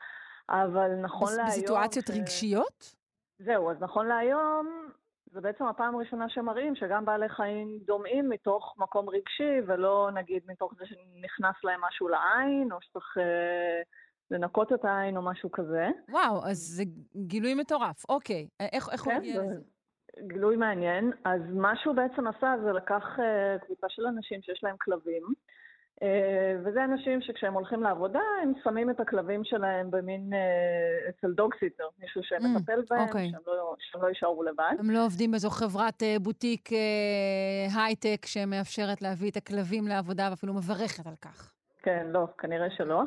אבל 0.48 0.94
נכון 0.94 1.28
להיום... 1.36 1.48
בסיטואציות 1.48 2.06
ש... 2.06 2.10
רגשיות? 2.10 2.94
זהו, 3.38 3.70
אז 3.70 3.76
נכון 3.80 4.06
להיום, 4.06 4.88
זה 5.32 5.40
בעצם 5.40 5.64
הפעם 5.64 5.94
הראשונה 5.94 6.28
שמראים 6.28 6.76
שגם 6.76 7.04
בעלי 7.04 7.28
חיים 7.28 7.78
דומעים 7.86 8.28
מתוך 8.28 8.74
מקום 8.78 9.08
רגשי, 9.08 9.60
ולא 9.66 10.10
נגיד 10.14 10.42
מתוך 10.46 10.72
זה 10.78 10.86
שנכנס 10.86 11.64
להם 11.64 11.80
משהו 11.80 12.08
לעין, 12.08 12.72
או 12.72 12.78
שצריך... 12.80 13.18
אה, 13.18 13.82
לנקות 14.30 14.72
את 14.72 14.84
העין 14.84 15.16
או 15.16 15.22
משהו 15.22 15.52
כזה. 15.52 15.88
וואו, 16.08 16.46
אז 16.46 16.58
זה 16.58 16.84
גילוי 17.16 17.54
מטורף. 17.54 18.04
אוקיי, 18.08 18.48
איך, 18.60 18.88
איך 18.92 19.00
כן, 19.00 19.10
הוא 19.10 19.18
הגיע 19.18 19.42
לזה? 19.42 19.60
גילוי 20.26 20.56
מעניין. 20.56 21.12
אז 21.24 21.40
מה 21.54 21.72
שהוא 21.76 21.94
בעצם 21.94 22.26
עשה 22.26 22.54
זה 22.64 22.72
לקח 22.72 23.04
uh, 23.16 23.64
קבוצה 23.66 23.86
של 23.90 24.06
אנשים 24.06 24.42
שיש 24.42 24.64
להם 24.64 24.76
כלבים, 24.80 25.22
uh, 25.22 26.04
וזה 26.64 26.84
אנשים 26.84 27.22
שכשהם 27.22 27.54
הולכים 27.54 27.82
לעבודה, 27.82 28.20
הם 28.42 28.52
שמים 28.64 28.90
את 28.90 29.00
הכלבים 29.00 29.44
שלהם 29.44 29.90
במין, 29.90 30.32
uh, 30.32 31.08
אצל 31.08 31.32
דוגסיטר, 31.32 31.84
מישהו 32.02 32.22
שמטפל 32.24 32.80
mm, 32.80 32.86
בהם, 32.90 33.08
אוקיי. 33.08 33.30
שהם, 33.30 33.40
לא, 33.46 33.74
שהם 33.78 34.02
לא 34.02 34.08
יישארו 34.08 34.42
לבד. 34.42 34.72
הם 34.78 34.90
לא 34.90 35.04
עובדים 35.04 35.30
באיזו 35.30 35.50
חברת 35.50 36.02
uh, 36.02 36.22
בוטיק 36.22 36.68
uh, 36.68 37.78
הייטק 37.78 38.26
שמאפשרת 38.26 39.02
להביא 39.02 39.30
את 39.30 39.36
הכלבים 39.36 39.86
לעבודה 39.88 40.28
ואפילו 40.30 40.54
מברכת 40.54 41.06
על 41.06 41.16
כך. 41.22 41.54
כן, 41.82 42.06
לא, 42.10 42.26
כנראה 42.38 42.70
שלא. 42.70 43.02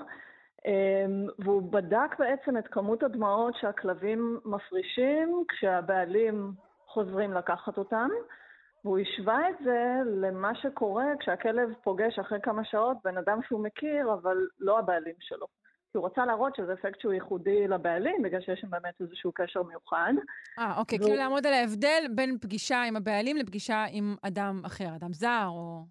אמ, 0.66 1.28
והוא 1.40 1.72
בדק 1.72 2.20
בעצם 2.20 2.58
את 2.58 2.68
כמות 2.68 3.04
הדמעות 3.04 3.56
שהכלבים 3.62 4.40
מפרישים 4.46 5.44
כשהבעלים 5.48 6.54
חוזרים 6.88 7.34
לקחת 7.34 7.78
אותם, 7.78 8.10
והוא 8.86 9.00
השווה 9.00 9.50
את 9.50 9.56
זה 9.64 9.94
למה 10.06 10.56
שקורה 10.56 11.06
כשהכלב 11.20 11.70
פוגש 11.84 12.20
אחרי 12.20 12.40
כמה 12.44 12.66
שעות 12.66 12.98
בן 13.04 13.18
אדם 13.18 13.40
שהוא 13.48 13.64
מכיר, 13.64 14.14
אבל 14.14 14.38
לא 14.60 14.80
הבעלים 14.80 15.16
שלו. 15.20 15.48
כי 15.92 15.98
הוא 15.98 16.06
רצה 16.06 16.26
להראות 16.26 16.56
שזה 16.56 16.74
אפקט 16.74 17.02
שהוא 17.02 17.14
ייחודי 17.14 17.68
לבעלים, 17.68 18.22
בגלל 18.24 18.42
שיש 18.42 18.60
שם 18.60 18.70
באמת 18.70 19.02
איזשהו 19.02 19.32
קשר 19.36 19.64
מיוחד. 19.64 20.14
אה, 20.60 20.78
אוקיי, 20.78 20.98
והוא... 20.98 21.08
כאילו 21.08 21.24
לעמוד 21.24 21.48
על 21.48 21.54
ההבדל 21.54 22.04
בין 22.16 22.38
פגישה 22.42 22.84
עם 22.84 22.96
הבעלים 22.96 23.38
לפגישה 23.38 23.86
עם 23.92 24.16
אדם 24.22 24.62
אחר, 24.66 24.96
אדם 24.96 25.14
זר 25.14 25.46
או... 25.48 25.84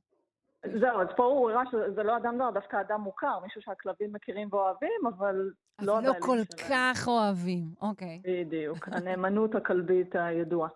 זהו, 0.67 1.01
אז 1.01 1.07
פה 1.17 1.25
הוא 1.25 1.51
הראה 1.51 1.63
שזה 1.71 2.03
לא 2.03 2.17
אדם 2.17 2.37
זר, 2.39 2.51
דווקא 2.51 2.81
אדם 2.81 3.01
מוכר, 3.01 3.39
מישהו 3.43 3.63
שהכלבים 3.63 4.13
מכירים 4.13 4.49
ואוהבים, 4.51 5.07
אבל 5.09 5.51
לא 5.81 6.01
שלהם. 6.01 6.05
אבל 6.05 6.07
לא 6.07 6.13
כל 6.21 6.39
כך 6.69 7.09
אוהבים, 7.09 7.65
אוקיי. 7.83 8.23
בדיוק, 8.25 8.89
הנאמנות 8.93 9.55
הכלבית 9.55 10.17
הידועה. 10.17 10.69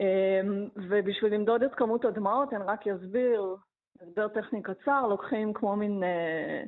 אמ, 0.00 0.68
ובשביל 0.76 1.34
למדוד 1.34 1.62
את 1.62 1.74
כמות 1.74 2.04
הדמעות, 2.04 2.52
אני 2.52 2.64
רק 2.64 2.86
אסביר, 2.88 3.56
הסבר 4.02 4.28
טכני 4.28 4.62
קצר, 4.62 5.06
לוקחים 5.06 5.52
כמו 5.52 5.76
מין 5.76 6.02
אה, 6.02 6.62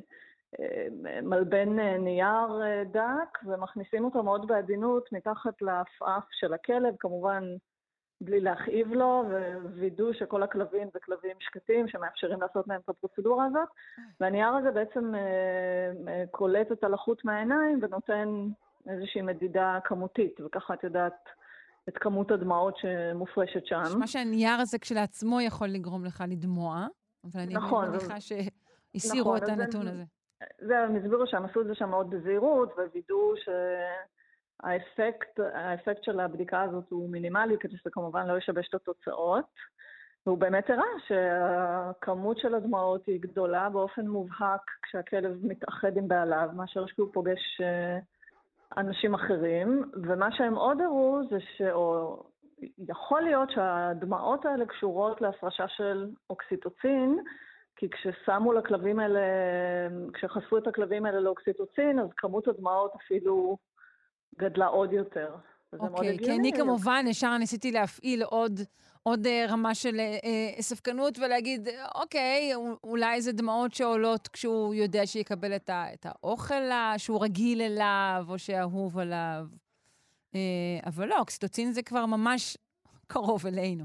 אה, 0.59 0.87
מלבן 1.21 1.79
אה, 1.79 1.97
נייר 1.97 2.61
דק, 2.91 3.39
ומכניסים 3.45 4.05
אותו 4.05 4.23
מאוד 4.23 4.47
בעדינות 4.47 5.11
מתחת 5.11 5.61
לעפעף 5.61 6.23
של 6.31 6.53
הכלב, 6.53 6.93
כמובן 6.99 7.43
בלי 8.23 8.39
להכאיב 8.39 8.93
לו, 8.93 9.23
ווידאו 9.63 10.13
שכל 10.13 10.43
הכלבים 10.43 10.87
זה 10.93 10.99
כלבים 10.99 11.37
שקטים 11.39 11.87
שמאפשרים 11.87 12.41
לעשות 12.41 12.67
להם 12.67 12.81
את 12.83 12.89
הפרוצדורה 12.89 13.45
הזאת. 13.45 13.69
והנייר 14.19 14.47
הזה 14.47 14.71
בעצם 14.71 15.15
אה, 15.15 15.21
אה, 16.07 16.23
קולט 16.31 16.71
את 16.71 16.83
הלחות 16.83 17.25
מהעיניים 17.25 17.79
ונותן 17.81 18.47
איזושהי 18.89 19.21
מדידה 19.21 19.79
כמותית, 19.83 20.41
וככה 20.41 20.73
את 20.73 20.83
יודעת 20.83 21.29
את 21.89 21.97
כמות 21.97 22.31
הדמעות 22.31 22.77
שמופרשת 22.77 23.65
שם. 23.65 23.81
מה 23.99 24.07
שהנייר 24.07 24.59
הזה 24.59 24.79
כשלעצמו 24.79 25.41
יכול 25.41 25.67
לגרום 25.67 26.05
לך 26.05 26.23
לדמוע, 26.27 26.87
אבל 27.23 27.41
אני 27.41 27.53
נכון, 27.53 27.89
מניחה 27.89 28.15
שהסירו 28.19 29.35
נכון, 29.35 29.37
את 29.37 29.49
הנתון 29.49 29.87
הזה. 29.87 30.03
זה, 30.59 30.79
הם 30.79 30.95
הסבירו 30.95 31.27
שהם 31.27 31.45
עשו 31.45 31.61
את 31.61 31.67
זה 31.67 31.75
שם 31.75 31.89
מאוד 31.89 32.09
בזהירות, 32.09 32.73
ווידאו 32.77 33.37
ש... 33.37 33.49
האפקט, 34.59 35.39
האפקט 35.39 36.03
של 36.03 36.19
הבדיקה 36.19 36.61
הזאת 36.61 36.89
הוא 36.89 37.09
מינימלי, 37.09 37.57
כדי 37.59 37.77
שזה 37.77 37.89
כמובן 37.91 38.27
לא 38.27 38.37
ישבש 38.37 38.69
את 38.69 38.73
התוצאות. 38.73 39.45
והוא 40.25 40.37
באמת 40.37 40.69
הראה 40.69 40.99
שהכמות 41.07 42.37
של 42.37 42.55
הדמעות 42.55 43.05
היא 43.05 43.21
גדולה 43.21 43.69
באופן 43.69 44.07
מובהק 44.07 44.61
כשהכלב 44.81 45.37
מתאחד 45.43 45.97
עם 45.97 46.07
בעליו, 46.07 46.49
מאשר 46.55 46.85
כשהוא 46.87 47.09
פוגש 47.13 47.61
אה, 47.61 47.99
אנשים 48.77 49.13
אחרים. 49.13 49.91
ומה 50.03 50.31
שהם 50.31 50.55
עוד 50.55 50.81
הראו 50.81 51.21
זה 51.29 51.39
ש... 51.39 51.61
או 51.61 52.17
יכול 52.89 53.21
להיות 53.21 53.51
שהדמעות 53.51 54.45
האלה 54.45 54.65
קשורות 54.65 55.21
להפרשה 55.21 55.67
של 55.67 56.09
אוקסיטוצין, 56.29 57.19
כי 57.75 57.89
כששמו 57.89 58.53
לכלבים 58.53 58.99
האלה, 58.99 59.19
כשחשפו 60.13 60.57
את 60.57 60.67
הכלבים 60.67 61.05
האלה 61.05 61.19
לאוקסיטוצין, 61.19 61.99
אז 61.99 62.07
כמות 62.17 62.47
הדמעות 62.47 62.91
אפילו 62.95 63.57
גדלה 64.39 64.65
עוד 64.65 64.93
יותר. 64.93 65.35
אוקיי, 65.79 66.17
כי 66.17 66.31
אני 66.31 66.51
כמובן 66.57 67.05
ישר 67.07 67.37
ניסיתי 67.37 67.71
להפעיל 67.71 68.23
עוד, 68.23 68.59
עוד 69.03 69.25
uh, 69.25 69.51
רמה 69.51 69.75
של 69.75 69.95
uh, 69.95 70.61
ספקנות 70.61 71.19
ולהגיד, 71.19 71.67
אוקיי, 71.95 72.51
אולי 72.83 73.21
זה 73.21 73.31
דמעות 73.31 73.73
שעולות 73.73 74.27
כשהוא 74.27 74.73
יודע 74.73 75.05
שיקבל 75.05 75.55
את, 75.55 75.69
ה, 75.69 75.85
את 75.93 76.05
האוכל 76.05 76.63
שהוא 76.97 77.23
רגיל 77.23 77.61
אליו 77.61 78.25
או 78.29 78.39
שאהוב 78.39 78.99
עליו. 78.99 79.45
Uh, 80.31 80.35
אבל 80.85 81.07
לא, 81.07 81.19
אוקסיטוצין 81.19 81.71
זה 81.71 81.83
כבר 81.83 82.05
ממש 82.05 82.57
קרוב 83.07 83.47
אלינו. 83.47 83.83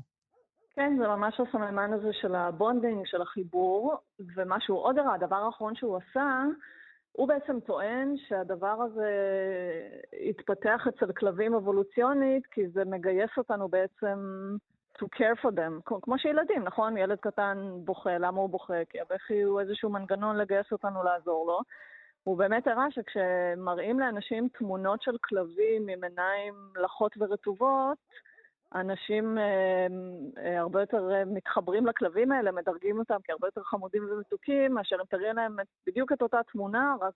כן, 0.74 0.96
זה 0.99 1.09
ממש 1.09 1.40
הסממן 1.40 1.92
הזה 1.92 2.12
של 2.12 2.34
ה 2.35 2.43
bonding, 2.43 3.07
של 3.07 3.22
החיבור, 3.22 3.94
ומה 4.36 4.57
שהוא 4.61 4.78
עוד 4.78 4.99
הראה, 4.99 5.14
הדבר 5.14 5.36
האחרון 5.36 5.74
שהוא 5.74 5.96
עשה, 5.96 6.42
הוא 7.19 7.29
בעצם 7.29 7.61
טוען 7.61 8.14
שהדבר 8.16 8.77
הזה 8.83 9.11
התפתח 10.29 10.87
אצל 10.89 11.12
כלבים 11.12 11.55
אבולוציונית, 11.55 12.47
כי 12.47 12.69
זה 12.69 12.85
מגייס 12.85 13.31
אותנו 13.39 13.69
בעצם 13.69 14.19
to 14.99 15.07
care 15.16 15.45
for 15.45 15.51
them, 15.51 15.97
כמו 16.03 16.19
שילדים, 16.19 16.64
נכון? 16.64 16.97
ילד 16.97 17.19
קטן 17.21 17.71
בוכה, 17.85 18.19
למה 18.19 18.41
הוא 18.41 18.51
בוכה? 18.51 18.85
כי 18.91 19.01
הבכי 19.01 19.43
הוא 19.43 19.61
איזשהו 19.61 19.91
מנגנון 19.91 20.37
לגייס 20.37 20.73
אותנו 20.73 21.03
לעזור 21.03 21.47
לו. 21.47 21.61
הוא 22.25 22.39
באמת 22.39 22.66
הראה 22.66 22.87
שכשמראים 22.91 24.01
לאנשים 24.01 24.49
תמונות 24.59 25.03
של 25.03 25.16
כלבים 25.25 25.89
עם 25.89 26.05
עיניים 26.05 26.55
לחות 26.77 27.12
ורטובות, 27.19 27.99
אנשים 28.75 29.39
אה, 29.39 29.87
אה, 30.45 30.61
הרבה 30.61 30.81
יותר 30.81 31.11
אה, 31.12 31.25
מתחברים 31.25 31.87
לכלבים 31.87 32.33
האלה, 32.33 32.53
מדרגים 32.53 32.99
אותם 32.99 33.16
כהרבה 33.25 33.47
יותר 33.47 33.62
חמודים 33.62 34.03
ומתוקים, 34.11 34.75
מאשר 34.75 34.97
אם 35.01 35.07
תראה 35.11 35.33
להם 35.33 35.57
בדיוק 35.87 36.12
את 36.12 36.23
אותה 36.23 36.39
תמונה, 36.53 36.95
רק 37.01 37.14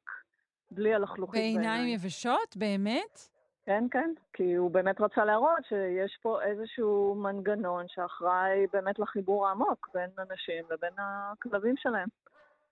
בלי 0.71 0.95
הלכלוכית 0.95 1.41
בעיניים. 1.41 1.61
בעיניים 1.61 1.95
יבשות? 1.95 2.57
באמת? 2.57 3.19
כן, 3.67 3.85
כן, 3.91 4.11
כי 4.33 4.55
הוא 4.55 4.71
באמת 4.71 5.01
רצה 5.01 5.25
להראות 5.25 5.65
שיש 5.69 6.19
פה 6.23 6.43
איזשהו 6.43 7.15
מנגנון 7.15 7.85
שאחראי 7.89 8.67
באמת 8.73 8.99
לחיבור 8.99 9.49
העמוק 9.49 9.89
בין 9.95 10.11
אנשים 10.19 10.65
לבין 10.71 10.93
הכלבים 10.99 11.75
שלהם. 11.77 12.09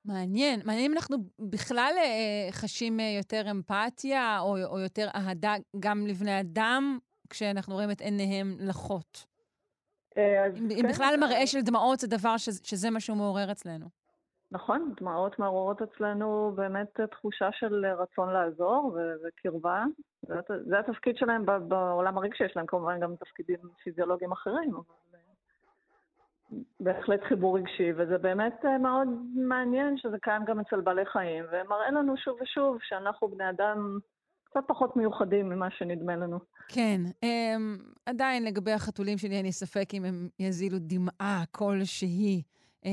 מעניין. 0.05 0.61
מעניין 0.65 0.91
אם 0.91 0.97
אנחנו 0.97 1.17
בכלל 1.39 1.93
אה, 1.97 2.53
חשים 2.53 3.01
יותר 3.01 3.51
אמפתיה 3.51 4.39
או, 4.41 4.57
או 4.65 4.79
יותר 4.79 5.09
אהדה 5.15 5.55
גם 5.81 6.07
לבני 6.07 6.41
אדם 6.41 6.99
כשאנחנו 7.31 7.75
רואים 7.75 7.91
את 7.91 8.01
עיניהם 8.01 8.57
לחות. 8.61 9.27
אה, 10.17 10.47
אם, 10.47 10.53
כן, 10.53 10.77
אם 10.77 10.85
בכלל 10.89 11.15
מראה 11.21 11.47
של 11.47 11.61
דמעות 11.61 11.99
זה 11.99 12.09
דבר 12.09 12.37
ש, 12.37 12.49
שזה 12.63 12.91
מה 12.91 13.01
שהוא 13.01 13.17
מעורר 13.17 13.53
אצלנו. 13.53 13.87
נכון, 14.53 14.95
דמעות 15.01 15.39
מעוררות 15.39 15.83
אצלנו 15.83 16.53
באמת 16.55 17.01
תחושה 17.11 17.49
של 17.53 17.87
רצון 17.87 18.33
לעזור 18.33 18.99
וקרבה. 19.25 19.85
זה, 20.23 20.35
זה 20.67 20.79
התפקיד 20.79 21.17
שלהם 21.17 21.47
בעולם 21.69 22.19
הרגשי, 22.19 22.45
יש 22.45 22.57
להם 22.57 22.67
כמובן 22.67 23.01
גם 23.01 23.17
תפקידים 23.17 23.59
פיזיולוגיים 23.85 24.33
אחרים, 24.33 24.75
אבל 24.75 24.85
בהחלט 26.81 27.21
חיבור 27.29 27.59
רגשי, 27.59 27.93
וזה 27.97 28.19
באמת 28.19 28.65
אה, 28.65 28.79
מאוד 28.79 29.09
מעניין 29.35 29.97
שזה 29.97 30.17
קיים 30.23 30.45
גם 30.45 30.61
אצל 30.61 30.81
בעלי 30.81 31.07
חיים, 31.07 31.45
ומראה 31.53 31.91
לנו 31.91 32.17
שוב 32.17 32.39
ושוב 32.43 32.79
שאנחנו 32.83 33.29
בני 33.29 33.51
אדם 33.51 33.99
קצת 34.51 34.61
פחות 34.67 34.97
מיוחדים 34.97 35.49
ממה 35.49 35.71
שנדמה 35.71 36.17
לנו. 36.17 36.39
כן. 36.69 37.01
um, 37.25 37.83
עדיין 38.07 38.45
לגבי 38.45 38.73
החתולים 38.73 39.19
שלי, 39.19 39.41
אני 39.41 39.53
ספק 39.53 39.95
אם 39.95 40.05
הם 40.05 40.29
יזילו 40.39 40.79
דמעה 40.81 41.45
כלשהי, 41.51 42.43
uh, 42.85 42.89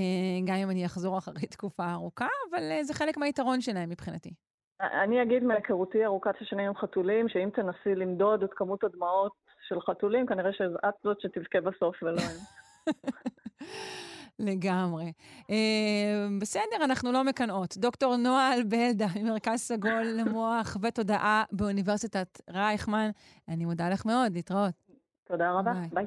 גם 0.45 0.55
אם 0.55 0.69
אני 0.69 0.85
אחזור 0.85 1.17
אחרי 1.17 1.47
תקופה 1.47 1.91
ארוכה, 1.91 2.27
אבל 2.49 2.59
uh, 2.59 2.83
זה 2.83 2.93
חלק 2.93 3.17
מהיתרון 3.17 3.61
שלהם 3.61 3.89
מבחינתי. 3.89 4.33
אני 4.81 5.21
אגיד 5.21 5.43
מהיכרותי 5.43 6.05
ארוכת 6.05 6.35
השנים 6.41 6.67
עם 6.67 6.75
חתולים, 6.75 7.29
שאם 7.29 7.49
תנסי 7.53 7.95
למדוד 7.95 8.43
את 8.43 8.49
כמות 8.55 8.83
הדמעות 8.83 9.31
של 9.67 9.81
חתולים, 9.81 10.25
כנראה 10.25 10.53
שאת 10.53 10.93
זאת 11.03 11.21
שתבכה 11.21 11.61
בסוף 11.61 12.03
ולא 12.03 12.21
הם. 12.21 12.37
לגמרי. 14.39 15.11
Uh, 15.41 15.51
בסדר, 16.41 16.83
אנחנו 16.83 17.11
לא 17.11 17.23
מקנאות. 17.23 17.77
דוקטור 17.77 18.15
נועה 18.15 18.53
אלבלדה, 18.53 19.07
ממרכז 19.15 19.59
סגול 19.59 20.03
למוח 20.03 20.77
ותודעה 20.81 21.43
באוניברסיטת 21.51 22.41
רייכמן, 22.49 23.09
אני 23.47 23.65
מודה 23.65 23.89
לך 23.89 24.05
מאוד, 24.05 24.33
להתראות. 24.33 24.73
תודה 25.27 25.51
רבה, 25.51 25.73
ביי. 25.93 26.05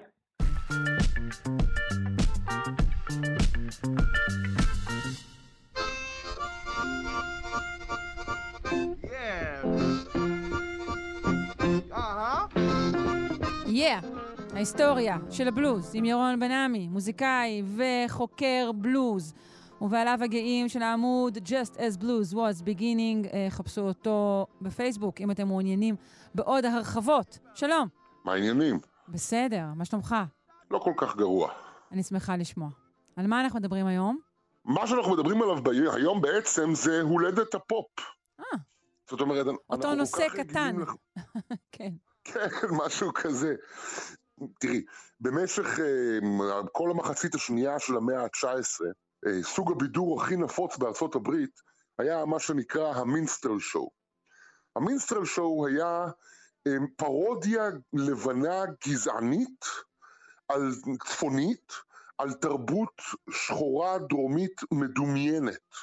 Yeah. 13.67 14.30
ההיסטוריה 14.61 15.17
של 15.31 15.49
הבלוז 15.49 15.91
עם 15.95 16.05
ירון 16.05 16.41
בן-עמי, 16.41 16.89
מוזיקאי 16.89 17.63
וחוקר 17.77 18.71
בלוז. 18.75 19.35
ובעליו 19.81 20.19
הגאים 20.25 20.69
של 20.69 20.83
העמוד 20.83 21.39
Just 21.39 21.77
as 21.77 22.03
Blues 22.03 22.35
was 22.35 22.63
beginning, 22.63 23.33
אה, 23.33 23.47
חפשו 23.51 23.81
אותו 23.81 24.47
בפייסבוק 24.61 25.21
אם 25.21 25.31
אתם 25.31 25.47
מעוניינים 25.47 25.97
בעוד 26.35 26.65
הרחבות. 26.65 27.39
שלום. 27.55 27.89
מה 28.25 28.33
העניינים? 28.33 28.79
בסדר, 29.09 29.65
מה 29.77 29.85
שלומך? 29.85 30.17
לא 30.71 30.79
כל 30.79 30.93
כך 30.97 31.17
גרוע. 31.17 31.53
אני 31.93 32.03
שמחה 32.03 32.37
לשמוע. 32.37 32.69
על 33.17 33.27
מה 33.27 33.41
אנחנו 33.41 33.59
מדברים 33.59 33.87
היום? 33.87 34.19
מה 34.65 34.87
שאנחנו 34.87 35.13
מדברים 35.13 35.43
עליו 35.43 35.63
ב- 35.63 35.69
היום 35.95 36.21
בעצם 36.21 36.75
זה 36.75 37.01
הולדת 37.01 37.55
הפופ. 37.55 37.87
אה. 38.41 38.59
זאת 39.11 39.21
אומרת, 39.21 39.47
אותו 39.71 39.95
נושא 39.95 40.29
קטן. 40.29 40.77
לח... 40.77 40.95
כן. 41.73 41.91
כן, 42.25 42.49
משהו 42.71 43.11
כזה. 43.15 43.55
תראי, 44.61 44.85
במשך 45.21 45.79
uh, 45.79 46.67
כל 46.73 46.91
המחצית 46.91 47.35
השנייה 47.35 47.79
של 47.79 47.97
המאה 47.97 48.23
ה-19, 48.23 48.47
uh, 48.47 49.43
סוג 49.43 49.73
הבידור 49.73 50.23
הכי 50.23 50.37
נפוץ 50.37 50.77
בארצות 50.77 51.15
הברית 51.15 51.61
היה 51.99 52.25
מה 52.25 52.39
שנקרא 52.39 52.95
המינסטרל 52.95 53.59
שואו. 53.59 53.91
המינסטרל 54.77 55.25
שואו 55.25 55.67
היה 55.67 56.07
um, 56.69 56.83
פרודיה 56.97 57.63
לבנה 57.93 58.65
גזענית 58.89 59.65
על 60.49 60.73
צפונית, 61.07 61.73
על 62.19 62.33
תרבות 62.33 63.03
שחורה 63.31 63.99
דרומית 63.99 64.61
מדומיינת. 64.73 65.75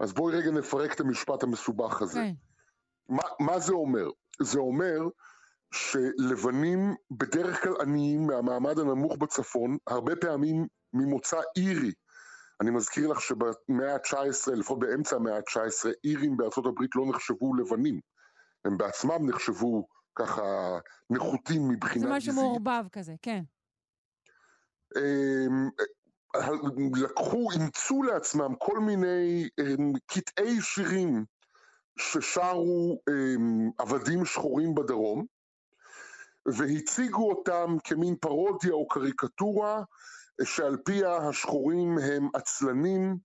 אז 0.00 0.12
בואי 0.12 0.36
רגע 0.36 0.50
נפרק 0.50 0.94
את 0.94 1.00
המשפט 1.00 1.42
המסובך 1.42 2.02
הזה. 2.02 2.20
Okay. 2.20 2.22
כן. 2.22 3.14
מה, 3.14 3.22
מה 3.40 3.58
זה 3.58 3.72
אומר? 3.72 4.10
זה 4.42 4.58
אומר 4.58 4.98
שלבנים 5.72 6.94
בדרך 7.10 7.62
כלל 7.62 7.72
עניים 7.80 8.26
מהמעמד 8.26 8.78
הנמוך 8.78 9.16
בצפון, 9.16 9.76
הרבה 9.86 10.16
פעמים 10.16 10.66
ממוצא 10.92 11.40
אירי. 11.56 11.92
אני 12.60 12.70
מזכיר 12.70 13.08
לך 13.08 13.20
שבמאה 13.20 13.94
ה-19, 13.94 14.52
לפחות 14.52 14.78
באמצע 14.78 15.16
המאה 15.16 15.36
ה-19, 15.36 15.90
אירים 16.04 16.36
בארצות 16.36 16.66
הברית 16.66 16.90
לא 16.96 17.06
נחשבו 17.08 17.54
לבנים. 17.54 18.00
הם 18.64 18.78
בעצמם 18.78 19.28
נחשבו 19.28 19.86
ככה 20.14 20.42
נחותים 21.10 21.68
מבחינה 21.68 22.06
גזעית. 22.06 22.22
זה 22.22 22.30
משהו 22.30 22.42
מעורבב 22.42 22.84
כזה, 22.92 23.14
כן. 23.22 23.42
אמ, 24.96 25.68
לקחו, 26.96 27.48
אימצו 27.52 28.02
לעצמם 28.02 28.54
כל 28.58 28.78
מיני 28.78 29.48
אמ, 29.60 29.92
קטעי 30.06 30.60
שירים 30.60 31.24
ששרו 31.98 33.00
אמ, 33.10 33.70
עבדים 33.78 34.24
שחורים 34.24 34.74
בדרום, 34.74 35.26
והציגו 36.46 37.28
אותם 37.28 37.76
כמין 37.84 38.16
פרודיה 38.16 38.72
או 38.72 38.88
קריקטורה 38.88 39.82
שעל 40.44 40.76
פיה 40.76 41.16
השחורים 41.16 41.98
הם 41.98 42.28
עצלנים, 42.34 43.16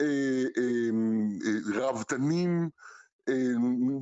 אה, 0.00 0.44
אה, 0.58 0.90
רבדנים, 1.74 2.68
אה, 3.28 3.52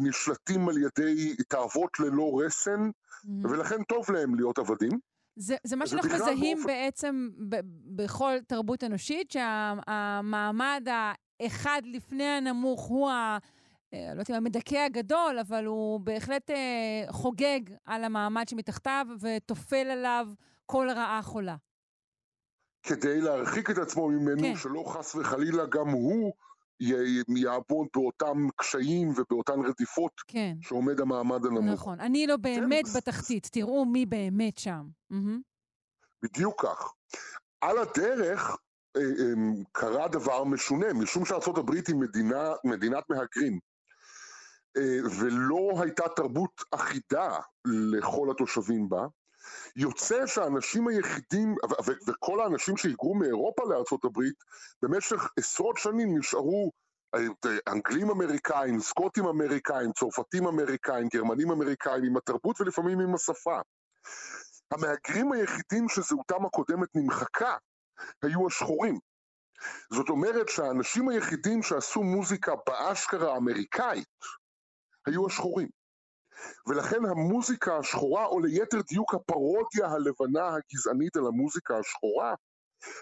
נשלטים 0.00 0.68
על 0.68 0.74
ידי 0.78 1.36
תאוות 1.48 2.00
ללא 2.00 2.40
רסן, 2.44 2.90
mm-hmm. 2.90 3.28
ולכן 3.50 3.82
טוב 3.82 4.10
להם 4.10 4.34
להיות 4.34 4.58
עבדים. 4.58 4.98
זה, 5.36 5.56
זה 5.64 5.76
מה 5.76 5.86
שאנחנו 5.86 6.14
מזהים 6.14 6.56
באופן... 6.56 6.66
בעצם 6.66 7.28
ב- 7.48 7.60
בכל 7.96 8.32
תרבות 8.46 8.84
אנושית, 8.84 9.30
שהמעמד 9.30 10.86
האחד 11.40 11.82
לפני 11.84 12.24
הנמוך 12.24 12.82
הוא 12.82 13.10
ה... 13.92 13.96
אה, 13.96 14.04
לא 14.06 14.10
יודעת 14.10 14.30
אם 14.30 14.34
המדכא 14.34 14.76
הגדול, 14.76 15.38
אבל 15.38 15.64
הוא 15.64 16.00
בהחלט 16.00 16.50
אה, 16.50 17.04
חוגג 17.10 17.60
על 17.84 18.04
המעמד 18.04 18.48
שמתחתיו 18.48 19.06
ותופל 19.20 19.86
עליו 19.90 20.26
כל 20.66 20.88
רעה 20.90 21.22
חולה. 21.22 21.56
כדי 22.82 23.20
להרחיק 23.20 23.70
את 23.70 23.78
עצמו 23.78 24.08
ממנו, 24.08 24.42
כן. 24.42 24.56
שלא 24.56 24.84
חס 24.86 25.14
וחלילה 25.14 25.66
גם 25.66 25.88
הוא 25.88 26.32
יעבוד 27.36 27.88
באותם 27.94 28.48
קשיים 28.56 29.08
ובאותן 29.08 29.60
רדיפות 29.60 30.12
כן. 30.28 30.56
שעומד 30.60 31.00
המעמד 31.00 31.46
הנמוך. 31.46 31.72
נכון. 31.72 32.00
אני 32.00 32.26
לא 32.26 32.36
באמת 32.36 32.86
כן. 32.86 32.92
בתחתית, 32.96 33.48
תראו 33.52 33.84
מי 33.84 34.06
באמת 34.06 34.58
שם. 34.58 34.86
בדיוק 36.22 36.62
כך. 36.66 36.92
על 37.60 37.78
הדרך, 37.78 38.56
אה, 38.96 39.02
קרה 39.72 40.08
דבר 40.08 40.44
משונה, 40.44 40.92
משום 40.92 41.24
שארה"ב 41.24 41.70
היא 41.70 41.96
מדינה, 41.96 42.52
מדינת 42.64 43.04
מהגרים. 43.10 43.58
אה, 44.76 44.98
ולא 45.20 45.82
הייתה 45.82 46.08
תרבות 46.16 46.62
אחידה 46.70 47.38
לכל 47.64 48.28
התושבים 48.30 48.88
בה, 48.88 49.06
יוצא 49.76 50.26
שהאנשים 50.26 50.88
היחידים, 50.88 51.54
וכל 52.06 52.40
האנשים 52.40 52.76
שהיגרו 52.76 53.14
מאירופה 53.14 53.62
הברית, 54.04 54.44
במשך 54.82 55.28
עשרות 55.38 55.76
שנים 55.76 56.18
נשארו 56.18 56.72
אה, 57.14 57.20
אנגלים 57.68 58.10
אמריקאים, 58.10 58.80
סקוטים 58.80 59.26
אמריקאים, 59.26 59.92
צרפתים 59.92 60.46
אמריקאים, 60.46 61.08
גרמנים 61.14 61.50
אמריקאים, 61.50 62.04
עם 62.04 62.16
התרבות 62.16 62.60
ולפעמים 62.60 63.00
עם 63.00 63.14
השפה. 63.14 63.60
המהגרים 64.70 65.32
היחידים 65.32 65.88
שזהותם 65.88 66.46
הקודמת 66.46 66.88
נמחקה 66.94 67.56
היו 68.22 68.46
השחורים. 68.46 68.98
זאת 69.92 70.08
אומרת 70.08 70.48
שהאנשים 70.48 71.08
היחידים 71.08 71.62
שעשו 71.62 72.02
מוזיקה 72.02 72.52
באשכרה 72.66 73.34
האמריקאית 73.34 74.06
היו 75.06 75.26
השחורים. 75.26 75.68
ולכן 76.66 77.04
המוזיקה 77.04 77.76
השחורה, 77.76 78.26
או 78.26 78.40
ליתר 78.40 78.80
דיוק 78.88 79.14
הפרודיה 79.14 79.86
הלבנה 79.86 80.48
הגזענית 80.56 81.16
על 81.16 81.26
המוזיקה 81.26 81.78
השחורה, 81.78 82.34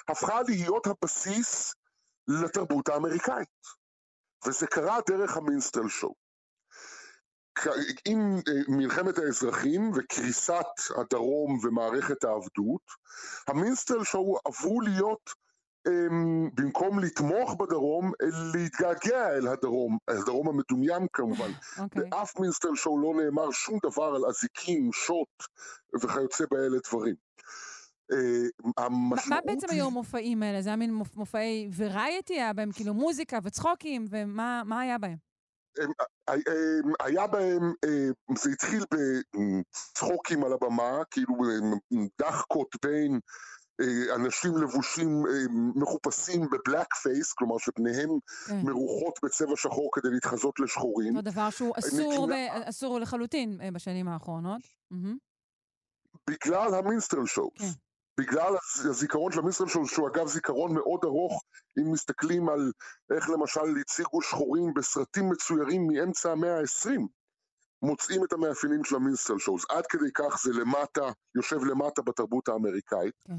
הפכה 0.09 0.42
להיות 0.42 0.86
הבסיס 0.86 1.74
לתרבות 2.28 2.88
האמריקאית. 2.88 3.49
וזה 4.46 4.66
קרה 4.66 4.99
דרך 5.09 5.36
המינסטל 5.36 5.88
שואו. 5.88 6.14
עם 8.05 8.36
אה, 8.49 8.53
מלחמת 8.68 9.18
האזרחים 9.18 9.90
וקריסת 9.94 10.66
הדרום 10.96 11.59
ומערכת 11.62 12.24
העבדות, 12.24 12.82
המינסטל 13.49 14.05
שואו 14.05 14.38
עברו 14.44 14.80
להיות, 14.80 15.30
במקום 16.55 16.99
לתמוך 16.99 17.55
בדרום, 17.55 18.12
להתגעגע 18.55 19.31
אל 19.31 19.49
הדרום, 19.49 19.99
הדרום 20.09 20.49
המדומיין 20.49 21.07
כמובן. 21.12 21.51
Okay. 21.51 21.81
אוקיי. 21.81 22.09
באף 22.11 22.39
מינסטל 22.39 22.74
שואו 22.74 22.99
לא 22.99 23.22
נאמר 23.24 23.51
שום 23.51 23.79
דבר 23.91 24.14
על 24.14 24.22
אזיקים, 24.26 24.93
שוט 24.93 25.29
וכיוצא 26.03 26.45
באלה 26.51 26.79
דברים. 26.89 27.14
אה, 28.12 28.89
מה 29.29 29.41
בעצם 29.45 29.66
היו 29.70 29.87
המופעים 29.87 30.43
האלה? 30.43 30.62
זה 30.62 30.68
היה 30.68 30.76
מין 30.76 30.95
מופעי 31.14 31.70
וריאטי? 31.76 32.35
היה 32.35 32.53
בהם 32.53 32.72
כאילו 32.72 32.95
מוזיקה 32.95 33.39
וצחוקים? 33.45 34.07
ומה 34.11 34.81
היה 34.81 34.99
בהם? 34.99 35.16
היה 37.01 37.26
בהם, 37.26 37.72
זה 38.39 38.51
התחיל 38.51 38.85
בצחוקים 38.95 40.45
על 40.45 40.53
הבמה, 40.53 41.03
כאילו 41.11 41.35
דחקות 42.18 42.68
בין 42.85 43.20
אנשים 44.14 44.57
לבושים 44.57 45.22
מחופשים 45.74 46.47
בבלק 46.51 46.95
פייס, 46.95 47.33
כלומר 47.33 47.59
שפניהם 47.59 48.09
כן. 48.47 48.61
מרוחות 48.64 49.18
בצבע 49.22 49.57
שחור 49.57 49.91
כדי 49.93 50.11
להתחזות 50.11 50.61
לשחורים. 50.61 51.16
אותו 51.16 51.31
דבר 51.31 51.51
שהוא 51.51 51.74
אסור, 51.79 52.26
ב, 52.26 52.33
אסור 52.68 53.01
לחלוטין 53.01 53.61
בשנים 53.72 54.09
האחרונות. 54.09 54.62
בגלל 56.31 56.74
המינסטרל 56.74 57.26
שואוס. 57.26 57.59
כן. 57.59 57.66
בגלל 58.18 58.55
הזיכרון 58.91 59.33
של 59.33 59.39
המיסטרל 59.39 59.68
שלו, 59.68 59.87
שהוא 59.87 60.09
אגב 60.09 60.26
זיכרון 60.26 60.74
מאוד 60.74 61.01
ארוך, 61.05 61.45
אם 61.79 61.93
מסתכלים 61.93 62.49
על 62.49 62.72
איך 63.16 63.31
למשל 63.31 63.61
הציגו 63.81 64.22
שחורים 64.22 64.74
בסרטים 64.74 65.29
מצוירים 65.29 65.87
מאמצע 65.87 66.33
המאה 66.33 66.59
ה-20, 66.59 67.01
מוצאים 67.83 68.24
את 68.24 68.33
המאפיינים 68.33 68.85
של 68.85 68.97
המינסטרל 68.97 69.39
שואוז. 69.39 69.64
עד 69.68 69.87
כדי 69.87 70.11
כך 70.14 70.41
זה 70.45 70.53
למטה, 70.53 71.11
יושב 71.35 71.64
למטה 71.64 72.03
בתרבות 72.03 72.49
האמריקאית. 72.49 73.14
כן. 73.26 73.35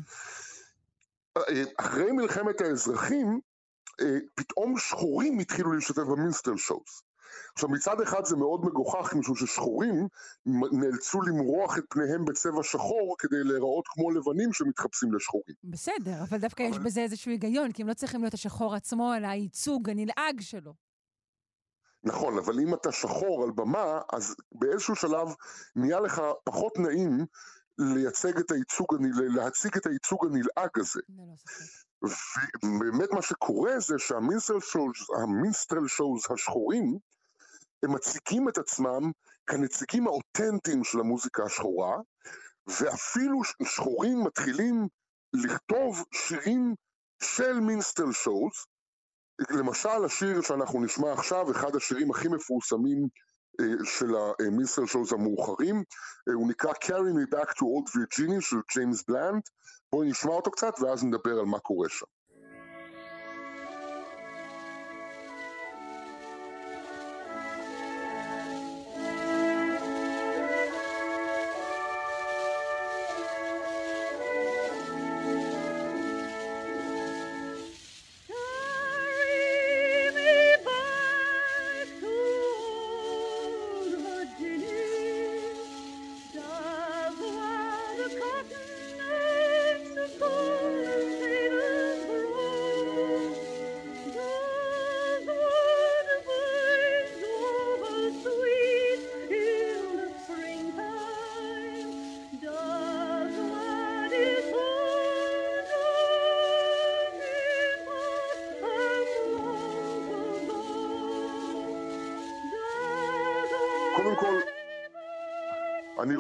אה, 1.37 1.63
אחרי 1.77 2.11
מלחמת 2.11 2.61
האזרחים, 2.61 3.39
אה, 4.01 4.17
פתאום 4.35 4.77
שחורים 4.77 5.39
התחילו 5.39 5.73
להשתתף 5.73 6.01
במינסטרל 6.01 6.57
שואוז. 6.57 7.01
עכשיו 7.53 7.69
מצד 7.69 8.01
אחד 8.01 8.25
זה 8.25 8.35
מאוד 8.35 8.65
מגוחך 8.65 9.13
משום 9.13 9.35
ששחורים 9.35 10.07
נאלצו 10.71 11.21
למרוח 11.21 11.77
את 11.77 11.83
פניהם 11.89 12.25
בצבע 12.25 12.63
שחור 12.63 13.15
כדי 13.19 13.43
להיראות 13.43 13.87
כמו 13.87 14.11
לבנים 14.11 14.53
שמתחפשים 14.53 15.13
לשחורים. 15.13 15.55
בסדר, 15.63 16.23
אבל 16.29 16.37
דווקא 16.37 16.63
אבל... 16.63 16.71
יש 16.71 16.79
בזה 16.79 17.01
איזשהו 17.01 17.31
היגיון, 17.31 17.71
כי 17.71 17.81
הם 17.81 17.87
לא 17.87 17.93
צריכים 17.93 18.21
להיות 18.21 18.33
השחור 18.33 18.75
עצמו, 18.75 19.13
אלא 19.17 19.27
הייצוג 19.27 19.89
הנלעג 19.89 20.41
שלו. 20.41 20.73
נכון, 22.03 22.37
אבל 22.37 22.59
אם 22.59 22.73
אתה 22.73 22.91
שחור 22.91 23.43
על 23.43 23.51
במה, 23.51 24.01
אז 24.13 24.35
באיזשהו 24.51 24.95
שלב 24.95 25.27
נהיה 25.75 25.99
לך 25.99 26.21
פחות 26.43 26.77
נעים 26.77 27.25
לייצג 27.77 28.37
את 28.37 28.51
הייצוג, 28.51 28.95
להציג 29.35 29.77
את 29.77 29.85
הייצוג 29.85 30.25
הנלעג 30.25 30.79
הזה. 30.79 31.01
ובאמת 32.63 33.11
מה 33.11 33.21
שקורה 33.21 33.79
זה 33.79 33.95
שהמינסטרל 33.97 35.87
שואוז 35.87 36.21
השחורים, 36.29 36.97
הם 37.83 37.93
מציגים 37.93 38.49
את 38.49 38.57
עצמם 38.57 39.11
כנציגים 39.47 40.07
האותנטיים 40.07 40.83
של 40.83 40.99
המוזיקה 40.99 41.43
השחורה, 41.43 41.97
ואפילו 42.67 43.41
שחורים 43.63 44.23
מתחילים 44.23 44.87
לכתוב 45.33 46.03
שירים 46.13 46.75
של 47.23 47.59
מינסטרל 47.59 48.11
שואוז, 48.11 48.51
למשל 49.49 50.05
השיר 50.05 50.41
שאנחנו 50.41 50.83
נשמע 50.83 51.13
עכשיו, 51.13 51.51
אחד 51.51 51.75
השירים 51.75 52.11
הכי 52.11 52.27
מפורסמים 52.27 53.07
אה, 53.61 53.65
של 53.83 54.15
המינסטרל 54.39 54.85
שואוז 54.85 55.13
המאוחרים, 55.13 55.75
אה, 56.29 56.33
הוא 56.33 56.49
נקרא 56.49 56.71
Carry 56.71 57.13
Me 57.15 57.35
Back 57.35 57.49
to 57.49 57.61
Old 57.61 57.89
Virginia 57.89 58.41
של 58.41 58.57
ג'יימס 58.73 59.03
בלנד, 59.07 59.41
בואו 59.91 60.03
נשמע 60.03 60.31
אותו 60.31 60.51
קצת 60.51 60.73
ואז 60.81 61.03
נדבר 61.03 61.39
על 61.39 61.45
מה 61.45 61.59
קורה 61.59 61.89
שם. 61.89 62.18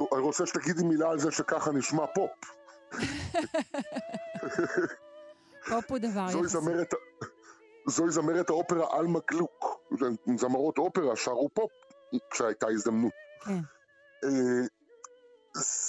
רוצה 0.09 0.45
שתגידי 0.45 0.83
מילה 0.83 1.09
על 1.09 1.19
זה 1.19 1.31
שככה 1.31 1.71
נשמע 1.71 2.05
פופ. 2.07 2.31
פופ 5.69 5.91
הוא 5.91 5.97
דבר 5.97 6.25
יחסי. 6.29 6.47
זמרת, 6.47 6.93
זוהי 7.87 8.11
זמרת 8.11 8.49
האופרה 8.49 8.97
עלמה 8.97 9.19
גלוק. 9.31 9.79
זמרות 10.37 10.77
אופרה 10.77 11.15
שרו 11.15 11.49
פופ 11.53 11.71
כשהייתה 12.31 12.67
הזדמנות. 12.67 13.11
כן. 13.45 13.59
אה, 14.23 14.67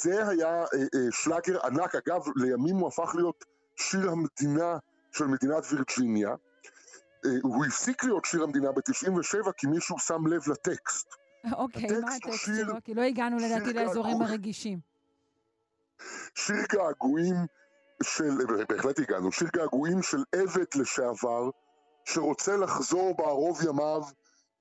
זה 0.03 0.29
היה 0.29 0.61
אה, 0.61 0.65
אה, 0.95 1.11
שלאגר 1.11 1.67
ענק, 1.67 1.95
אגב, 1.95 2.23
לימים 2.37 2.77
הוא 2.77 2.89
הפך 2.89 3.15
להיות 3.15 3.45
שיר 3.77 4.11
המדינה 4.11 4.79
של 5.13 5.25
מדינת 5.25 5.65
וירג'יניה. 5.71 6.35
הוא 7.43 7.67
הפסיק 7.67 8.05
להיות 8.05 8.25
שיר 8.25 8.43
המדינה 8.43 8.73
ב-97 8.73 9.53
כי 9.57 9.67
מישהו 9.67 9.99
שם 9.99 10.27
לב 10.27 10.43
לטקסט. 10.49 11.20
אוקיי, 11.53 12.01
מה 12.01 12.15
הטקסט 12.15 12.47
שלו? 12.47 12.75
כי 12.85 12.95
לא 12.95 13.03
הגענו 13.03 13.37
לדעתי 13.37 13.73
לאזורים 13.73 14.23
הרגישים. 14.23 14.79
שיר 16.35 16.65
געגועים 16.73 17.35
של, 18.03 18.31
בהחלט 18.69 18.99
הגענו, 18.99 19.33
שיר 19.33 19.49
געגועים 19.53 20.03
של 20.03 20.25
עבד 20.35 20.75
לשעבר, 20.75 21.51
שרוצה 22.05 22.57
לחזור 22.57 23.15
בערוב 23.17 23.59
ימיו 23.65 24.03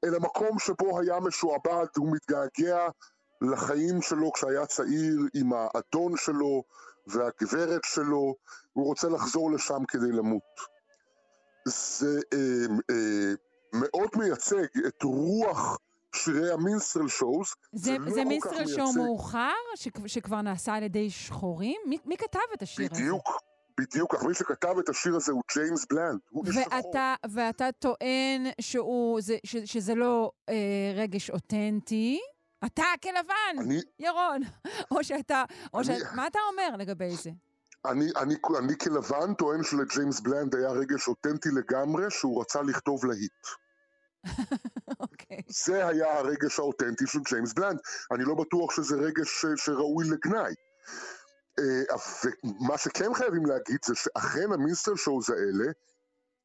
אל 0.04 0.16
המקום 0.16 0.60
שבו 0.60 1.00
היה 1.00 1.20
משועבד, 1.20 1.86
הוא 1.98 2.16
מתגעגע 2.16 2.88
לחיים 3.42 4.02
שלו 4.02 4.32
כשהיה 4.32 4.66
צעיר 4.66 5.20
עם 5.34 5.50
האדון 5.54 6.18
שלו 6.18 6.64
והגברת 7.08 7.82
שלו, 7.84 8.36
הוא 8.74 8.86
רוצה 8.86 9.10
לחזור 9.10 9.52
לשם 9.52 9.86
כדי 9.88 10.12
למות. 10.12 10.60
זה 11.66 12.20
אה, 12.34 12.76
אה, 12.90 13.34
מאוד 13.74 14.10
מייצג 14.16 14.66
את 14.88 15.04
רוח 15.04 15.78
שירי 16.16 16.52
ה 16.52 16.58
minstrel 16.58 17.08
shows. 17.08 17.48
זה, 17.72 17.98
זה, 18.06 18.12
זה 18.12 18.24
לא 18.24 18.30
minstrel 18.30 18.68
show 18.68 18.94
מאוחר, 18.94 19.54
שכבר 20.06 20.42
נעשה 20.42 20.74
על 20.74 20.84
ידי 20.84 21.10
שחורים? 21.10 21.82
מי, 21.86 21.98
מי 22.06 22.18
כתב 22.18 22.40
את 22.54 22.62
השיר 22.62 22.86
בדיוק, 22.86 22.98
הזה? 22.98 23.04
בדיוק, 23.04 23.42
בדיוק. 23.80 24.16
אך 24.16 24.24
מי 24.24 24.34
שכתב 24.34 24.76
את 24.80 24.90
השיר 24.90 25.16
הזה 25.16 25.32
הוא 25.32 25.42
ג'יימס 25.54 25.86
בלנד, 25.86 26.20
הוא 26.30 26.46
איש 26.46 26.56
שחור. 26.56 26.94
ואתה 27.32 27.70
טוען 27.80 28.48
שהוא, 28.62 29.22
זה, 29.22 29.38
ש, 29.46 29.56
שזה 29.56 29.96
לא 29.96 30.32
אה, 30.50 30.56
רגש 30.96 31.30
אותנטי. 31.30 32.20
אתה 32.66 32.84
כלבן, 33.04 33.60
אני, 33.60 33.82
ירון. 34.00 34.42
או 34.92 35.04
שאתה, 35.04 35.44
או 35.74 35.80
אני, 35.80 35.86
ש... 36.00 36.04
מה 36.16 36.28
אתה 36.28 36.40
אומר 36.52 36.78
לגבי 36.78 37.16
זה? 37.16 37.30
אני, 37.86 38.06
אני, 38.18 38.36
אני 38.60 38.78
כלבן 38.78 39.34
טוען 39.34 39.64
שלג'יימס 39.64 40.20
בלנד 40.20 40.56
היה 40.56 40.70
רגש 40.70 41.08
אותנטי 41.08 41.50
לגמרי, 41.50 42.04
שהוא 42.10 42.42
רצה 42.42 42.62
לכתוב 42.62 43.06
להיט. 43.06 43.48
אוקיי. 45.00 45.42
זה 45.48 45.88
היה 45.88 46.18
הרגש 46.18 46.60
האותנטי 46.60 47.08
של 47.08 47.20
ג'יימס 47.20 47.54
בלנד. 47.54 47.80
אני 48.12 48.24
לא 48.24 48.36
בטוח 48.36 48.72
שזה 48.76 48.96
רגש 48.96 49.46
שראוי 49.56 50.10
לגנאי. 50.10 50.54
אה, 51.60 51.96
ומה 52.44 52.78
שכן 52.78 53.14
חייבים 53.14 53.46
להגיד 53.46 53.78
זה 53.86 53.96
שאכן 53.96 54.52
המינסטר 54.54 54.96
שואוז 54.96 55.30
האלה 55.30 55.72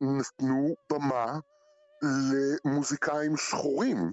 נתנו 0.00 0.74
במה 0.92 1.38
למוזיקאים 2.02 3.36
שחורים. 3.36 4.12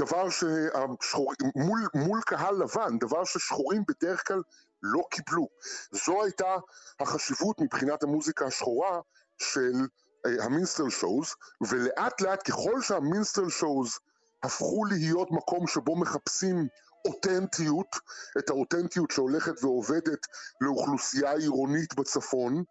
דבר 0.00 0.30
שהשחורים, 0.30 1.36
מול, 1.56 1.80
מול 1.94 2.20
קהל 2.26 2.54
לבן, 2.54 2.98
דבר 2.98 3.24
ששחורים 3.24 3.82
בדרך 3.88 4.28
כלל 4.28 4.42
לא 4.82 5.02
קיבלו. 5.10 5.48
זו 5.90 6.22
הייתה 6.24 6.56
החשיבות 7.00 7.60
מבחינת 7.60 8.02
המוזיקה 8.02 8.46
השחורה 8.46 9.00
של 9.38 9.72
uh, 9.72 10.01
המינסטרל 10.24 10.90
שואוז, 10.90 11.34
ולאט 11.60 12.20
לאט 12.20 12.50
ככל 12.50 12.82
שהמינסטרל 12.82 13.50
שואוז 13.50 13.98
הפכו 14.42 14.84
להיות 14.84 15.28
מקום 15.30 15.66
שבו 15.66 15.96
מחפשים 15.96 16.68
אותנטיות, 17.04 17.96
את 18.38 18.50
האותנטיות 18.50 19.10
שהולכת 19.10 19.64
ועובדת 19.64 20.26
לאוכלוסייה 20.60 21.32
עירונית 21.32 21.94
בצפון, 21.94 22.62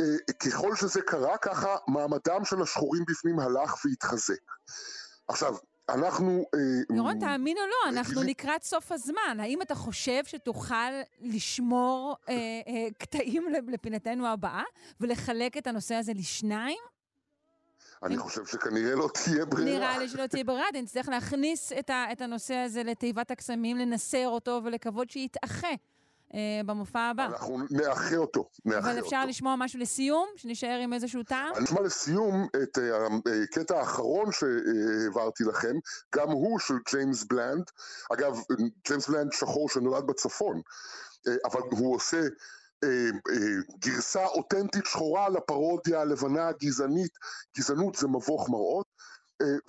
uh, 0.00 0.32
ככל 0.32 0.76
שזה 0.76 1.00
קרה 1.02 1.38
ככה 1.38 1.76
מעמדם 1.88 2.44
של 2.44 2.62
השחורים 2.62 3.04
בפנים 3.08 3.40
הלך 3.40 3.74
והתחזק. 3.84 4.40
עכשיו, 5.28 5.56
אנחנו... 5.94 6.44
אה, 6.54 6.96
ירון, 6.96 7.18
תאמין 7.20 7.56
או 7.56 7.62
לא, 7.62 7.98
אנחנו 7.98 8.22
לקראת 8.22 8.62
סוף 8.62 8.92
הזמן. 8.92 9.36
האם 9.38 9.62
אתה 9.62 9.74
חושב 9.74 10.24
שתוכל 10.24 10.90
לשמור 11.20 12.16
אה, 12.28 12.34
אה, 12.34 12.88
קטעים 12.98 13.44
לפינתנו 13.68 14.26
הבאה 14.26 14.62
ולחלק 15.00 15.56
את 15.56 15.66
הנושא 15.66 15.94
הזה 15.94 16.12
לשניים? 16.12 16.78
אני 18.02 18.18
חושב 18.18 18.46
שכנראה 18.46 18.94
לא 18.94 19.08
תהיה 19.14 19.44
ברירה. 19.44 19.78
נראה 19.78 19.98
לי 19.98 20.08
שלא 20.08 20.26
תהיה 20.26 20.44
ברירה, 20.44 20.66
נצטרך 20.74 21.08
להכניס 21.08 21.72
את 22.12 22.20
הנושא 22.20 22.54
הזה 22.54 22.82
לתיבת 22.82 23.30
הקסמים, 23.30 23.76
לנסר 23.76 24.28
אותו 24.28 24.60
ולקוות 24.64 25.10
שיתאחה. 25.10 25.68
אה, 26.34 26.60
במופע 26.66 27.00
הבא. 27.00 27.26
אנחנו 27.26 27.58
נאחה 27.70 28.16
אותו, 28.16 28.48
נאחה 28.64 28.78
אותו. 28.78 28.90
אבל 28.90 28.98
אפשר. 28.98 29.24
לשמוע 29.26 29.54
משהו 29.58 29.80
לסיום? 29.80 30.26
שנשאר 30.36 30.78
עם 30.82 30.92
איזשהו 30.92 31.22
טעם? 31.22 31.54
אני 31.56 31.64
אשמע 31.64 31.80
לסיום 31.80 32.46
את 32.62 32.78
הקטע 33.44 33.74
אה, 33.74 33.80
האחרון 33.80 34.26
שהעברתי 34.32 35.44
לכם, 35.44 35.76
גם 36.16 36.30
הוא 36.30 36.58
של 36.58 36.74
ג'יימס 36.90 37.24
בלנד. 37.24 37.64
אגב, 38.12 38.38
ג'יימס 38.88 39.08
בלנד 39.08 39.32
שחור 39.32 39.68
שנולד 39.68 40.06
בצפון, 40.06 40.60
אה, 41.28 41.32
אבל 41.44 41.60
הוא 41.70 41.96
עושה... 41.96 42.20
גרסה 43.78 44.26
אותנטית 44.26 44.86
שחורה 44.86 45.28
לפרודיה 45.28 46.00
הלבנה 46.00 46.48
הגזענית, 46.48 47.12
גזענות 47.58 47.94
זה 47.94 48.08
מבוך 48.08 48.50
מראות, 48.50 48.86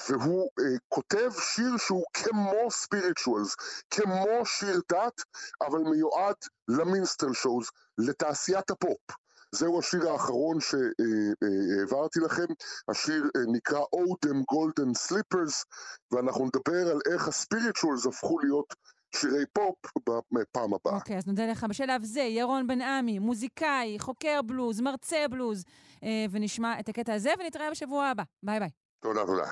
והוא 0.10 0.50
כותב 0.90 1.32
שיר 1.40 1.78
שהוא 1.78 2.04
כמו 2.14 2.72
spirituals, 2.72 3.56
כמו 3.90 4.46
שיר 4.46 4.82
דת, 4.92 5.22
אבל 5.62 5.80
מיועד 5.80 6.36
ל 6.68 6.75
minstrel 6.75 7.34
shows, 7.34 7.70
לתעשיית 7.98 8.70
הפופ. 8.70 9.00
זהו 9.56 9.80
השיר 9.80 10.10
האחרון 10.10 10.58
שהעברתי 10.60 12.20
לכם, 12.20 12.46
השיר 12.88 13.24
נקרא 13.48 13.80
Oh, 13.94 14.19
Dem 14.19 14.44
Golden 14.52 14.94
Slippers, 14.94 15.66
ואנחנו 16.12 16.46
נדבר 16.46 16.92
על 16.92 17.00
איך 17.14 17.28
הספיריטואלס 17.28 18.06
הפכו 18.06 18.40
להיות 18.40 18.74
שירי 19.16 19.46
פופ 19.54 19.76
בפעם 20.32 20.74
הבאה. 20.74 20.96
אוקיי, 20.96 21.16
okay, 21.16 21.18
אז 21.18 21.28
נודה 21.28 21.46
לך. 21.46 21.66
בשלב 21.70 22.04
זה, 22.04 22.22
ירון 22.22 22.68
בן 22.68 22.82
עמי, 22.82 23.20
מוזיקאי, 23.20 24.00
חוקר 24.00 24.42
בלוז, 24.42 24.82
מרצה 24.82 25.26
בלוז, 25.30 25.64
ונשמע 26.32 26.80
את 26.80 26.90
הקטע 26.90 27.14
הזה, 27.14 27.32
ונתראה 27.40 27.72
בשבוע 27.72 28.06
הבא. 28.06 28.24
ביי 28.44 28.60
ביי. 28.60 28.70
Τώρα 29.02 29.24
ρουλά. 29.24 29.49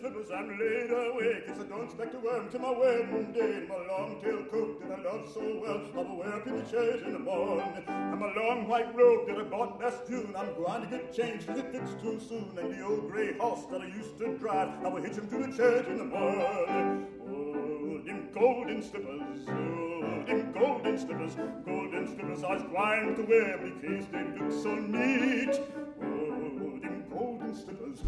slippers 0.00 0.30
I'm 0.38 0.48
laid 0.60 0.90
awake 0.90 1.44
It's 1.50 1.60
a 1.60 1.64
dance 1.64 1.94
back 1.98 2.10
to 2.12 2.18
worm 2.18 2.50
to 2.50 2.58
my 2.58 2.72
web 2.82 3.34
day 3.34 3.54
my 3.72 3.80
long 3.92 4.20
tail 4.22 4.42
coat 4.52 4.72
that 4.80 4.90
I 4.98 5.00
love 5.08 5.24
so 5.32 5.44
well. 5.62 5.82
I'll 5.96 6.16
wear 6.20 6.34
up 6.38 6.46
in 6.46 6.54
the 6.60 6.66
church 6.74 7.02
in 7.06 7.12
the 7.12 7.24
morning 7.30 7.72
And 7.86 8.20
my 8.24 8.30
long 8.40 8.68
white 8.68 8.94
robe 9.00 9.26
that 9.28 9.38
I 9.38 9.44
bought 9.54 9.72
last 9.82 10.00
June. 10.08 10.34
I'm 10.40 10.52
going 10.60 10.82
to 10.84 10.88
get 10.94 11.14
changed 11.18 11.46
cause 11.46 11.58
it 11.58 11.70
fits 11.72 11.92
too 12.02 12.18
soon. 12.28 12.48
And 12.60 12.68
the 12.74 12.80
old 12.88 13.10
grey 13.10 13.30
horse 13.38 13.64
that 13.70 13.80
I 13.86 13.88
used 14.00 14.18
to 14.18 14.26
drive 14.38 14.70
I 14.84 14.88
will 14.88 15.02
hitch 15.06 15.16
him 15.20 15.28
to 15.32 15.38
the 15.46 15.50
church 15.60 15.86
in 15.86 15.98
the 15.98 16.10
morning 16.16 17.15
them 18.06 18.28
golden 18.32 18.80
slippers, 18.82 19.40
oh, 19.48 20.22
them 20.26 20.52
golden 20.52 20.96
slippers, 20.96 21.34
golden 21.64 22.04
slippers 22.06 22.44
I 22.44 22.54
was 22.54 22.62
blind 22.72 23.16
to 23.16 23.22
wear 23.22 23.58
because 23.66 24.06
they 24.12 24.24
look 24.36 24.52
so 24.64 24.72
neat. 24.94 25.52
Oh, 26.02 26.78
them 26.82 26.98
golden 27.10 27.52
slippers. 27.62 27.98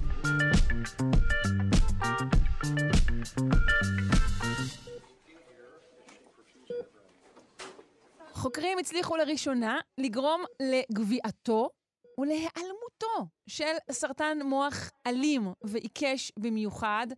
חוקרים 8.33 8.79
הצליחו 8.79 9.17
לראשונה 9.17 9.79
לגרום 9.99 10.45
לגביעתו 10.63 11.69
ולהיעלמותו 12.19 13.27
של 13.47 13.75
סרטן 13.91 14.39
מוח 14.45 14.91
אלים 15.07 15.53
ועיקש 15.65 16.33
במיוחד, 16.39 17.07
אה, 17.11 17.17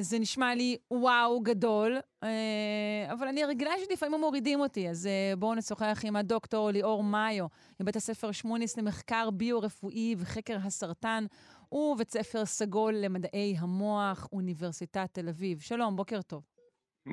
זה 0.00 0.18
נשמע 0.18 0.54
לי 0.54 0.76
וואו 0.90 1.40
גדול, 1.40 1.96
אה, 2.22 3.12
אבל 3.12 3.28
אני 3.28 3.44
רגילה 3.44 3.70
שלפעמים 3.88 4.20
מורידים 4.20 4.60
אותי, 4.60 4.88
אז 4.88 5.06
אה, 5.06 5.36
בואו 5.36 5.54
נשוחח 5.54 6.00
עם 6.04 6.16
הדוקטור 6.16 6.70
ליאור 6.70 7.04
מאיו, 7.04 7.46
מבית 7.80 7.96
הספר 7.96 8.32
שמוניס 8.32 8.76
למחקר 8.78 9.30
ביו-רפואי 9.30 10.14
וחקר 10.18 10.56
הסרטן, 10.64 11.24
ובית 11.72 12.10
ספר 12.10 12.44
סגול 12.44 12.94
למדעי 12.94 13.56
המוח, 13.58 14.28
אוניברסיטת 14.32 15.08
תל 15.12 15.28
אביב. 15.28 15.60
שלום, 15.60 15.96
בוקר 15.96 16.22
טוב. 16.22 16.42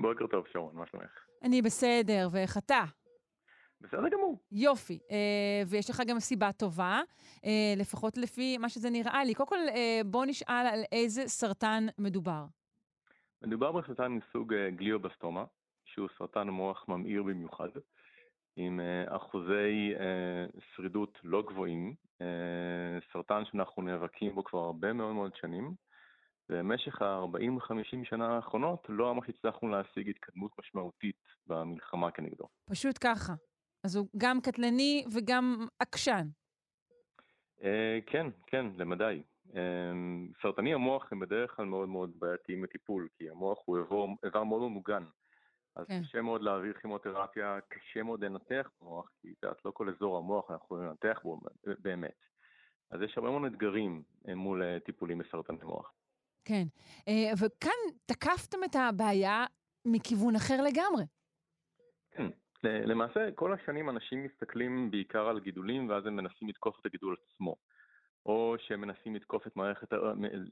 בוקר 0.01 0.27
טוב, 0.27 0.43
שרון, 0.53 0.75
מה 0.75 0.85
שלומך? 0.85 1.11
אני 1.43 1.61
בסדר, 1.61 2.27
ואיך 2.31 2.57
אתה? 2.57 2.83
בסדר 3.83 4.09
גמור. 4.09 4.39
יופי, 4.51 4.99
אה, 5.11 5.63
ויש 5.67 5.89
לך 5.89 6.01
גם 6.07 6.19
סיבה 6.19 6.51
טובה, 6.51 7.01
אה, 7.45 7.73
לפחות 7.77 8.17
לפי 8.17 8.57
מה 8.57 8.69
שזה 8.69 8.89
נראה 8.89 9.23
לי. 9.23 9.33
קודם 9.33 9.49
כל, 9.49 9.69
אה, 9.75 10.01
בוא 10.05 10.25
נשאל 10.25 10.67
על 10.73 10.83
איזה 10.91 11.27
סרטן 11.27 11.85
מדובר. 11.99 12.45
מדובר 13.41 13.71
בסרטן 13.71 14.07
מסוג 14.07 14.53
אה, 14.53 14.69
גליובסטומה, 14.69 15.43
שהוא 15.85 16.07
סרטן 16.17 16.47
מוח 16.47 16.85
ממאיר 16.87 17.23
במיוחד, 17.23 17.69
עם 18.55 18.79
אה, 18.79 19.15
אחוזי 19.15 19.93
אה, 19.99 20.45
שרידות 20.75 21.17
לא 21.23 21.41
גבוהים, 21.41 21.95
אה, 22.21 22.97
סרטן 23.13 23.43
שאנחנו 23.51 23.81
נאבקים 23.81 24.35
בו 24.35 24.43
כבר 24.43 24.59
הרבה 24.59 24.93
מאוד 24.93 25.13
מאוד 25.13 25.31
שנים. 25.35 25.75
במשך 26.49 27.01
ה-40-50 27.01 28.09
שנה 28.09 28.35
האחרונות 28.35 28.85
לא 28.89 29.15
ממש 29.15 29.29
הצלחנו 29.29 29.69
להשיג 29.69 30.09
התקדמות 30.09 30.51
משמעותית 30.59 31.15
במלחמה 31.47 32.11
כנגדו. 32.11 32.47
פשוט 32.69 32.97
ככה. 33.01 33.33
אז 33.83 33.95
הוא 33.95 34.07
גם 34.17 34.41
קטלני 34.41 35.05
וגם 35.13 35.67
עקשן. 35.79 36.27
Uh, 37.59 37.65
כן, 38.05 38.27
כן, 38.47 38.65
למדי. 38.77 39.23
Uh, 39.47 39.53
סרטני 40.41 40.73
המוח 40.73 41.11
הם 41.11 41.19
בדרך 41.19 41.55
כלל 41.55 41.65
מאוד 41.65 41.89
מאוד 41.89 42.11
בעייתיים 42.19 42.63
לטיפול, 42.63 43.07
כי 43.17 43.29
המוח 43.29 43.59
הוא 43.65 43.77
איבר, 43.77 44.05
איבר 44.23 44.43
מאוד 44.43 44.71
מוגן. 44.71 45.03
אז 45.75 45.87
כן. 45.87 46.01
קשה 46.03 46.21
מאוד 46.21 46.41
להעביר 46.41 46.73
כימותרפיה, 46.73 47.59
קשה 47.67 48.03
מאוד 48.03 48.23
לנתח 48.23 48.69
מוח, 48.81 49.09
כי 49.21 49.27
את 49.27 49.43
יודעת, 49.43 49.65
לא 49.65 49.71
כל 49.71 49.89
אזור 49.89 50.17
המוח 50.17 50.51
אנחנו 50.51 50.65
יכולים 50.65 50.85
לנתח 50.85 51.19
בו 51.23 51.39
באמת. 51.79 52.17
אז 52.91 53.01
יש 53.01 53.17
הרבה 53.17 53.29
מאוד 53.29 53.51
אתגרים 53.53 54.03
אה, 54.27 54.35
מול 54.35 54.79
טיפולים 54.85 55.17
בסרטני 55.17 55.57
מוח. 55.63 55.93
כן, 56.45 56.63
וכאן 57.39 57.95
תקפתם 58.05 58.57
את 58.63 58.75
הבעיה 58.75 59.45
מכיוון 59.85 60.35
אחר 60.35 60.61
לגמרי. 60.61 61.03
כן, 62.11 62.29
למעשה, 62.63 63.31
כל 63.35 63.53
השנים 63.53 63.89
אנשים 63.89 64.23
מסתכלים 64.23 64.91
בעיקר 64.91 65.27
על 65.27 65.39
גידולים, 65.39 65.89
ואז 65.89 66.05
הם 66.05 66.15
מנסים 66.15 66.49
לתקוף 66.49 66.79
את 66.79 66.85
הגידול 66.85 67.15
עצמו. 67.25 67.55
או 68.25 68.55
שהם 68.59 68.81
מנסים 68.81 69.15
לתקוף 69.15 69.47
את 69.47 69.55
מערכת, 69.55 69.87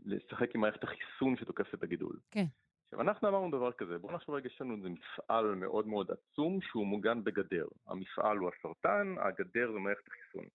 לשחק 0.05 0.55
עם 0.55 0.61
מערכת 0.61 0.83
החיסון 0.83 1.37
שתוקפת 1.37 1.73
את 1.73 1.83
הגידול. 1.83 2.19
כן. 2.31 2.45
עכשיו, 2.85 3.01
אנחנו 3.01 3.27
אמרנו 3.27 3.51
דבר 3.51 3.71
כזה, 3.71 3.97
בואו 3.97 4.13
נחשוב 4.13 4.35
רגע, 4.35 4.47
יש 4.47 4.61
לנו 4.61 4.75
איזה 4.75 4.89
מפעל 4.89 5.55
מאוד 5.55 5.87
מאוד 5.87 6.11
עצום 6.11 6.61
שהוא 6.61 6.87
מוגן 6.87 7.23
בגדר. 7.23 7.65
המפעל 7.87 8.37
הוא 8.37 8.49
הסרטן, 8.49 9.15
הגדר 9.19 9.71
זה 9.71 9.79
מערכת 9.79 10.07
החיסון. 10.07 10.45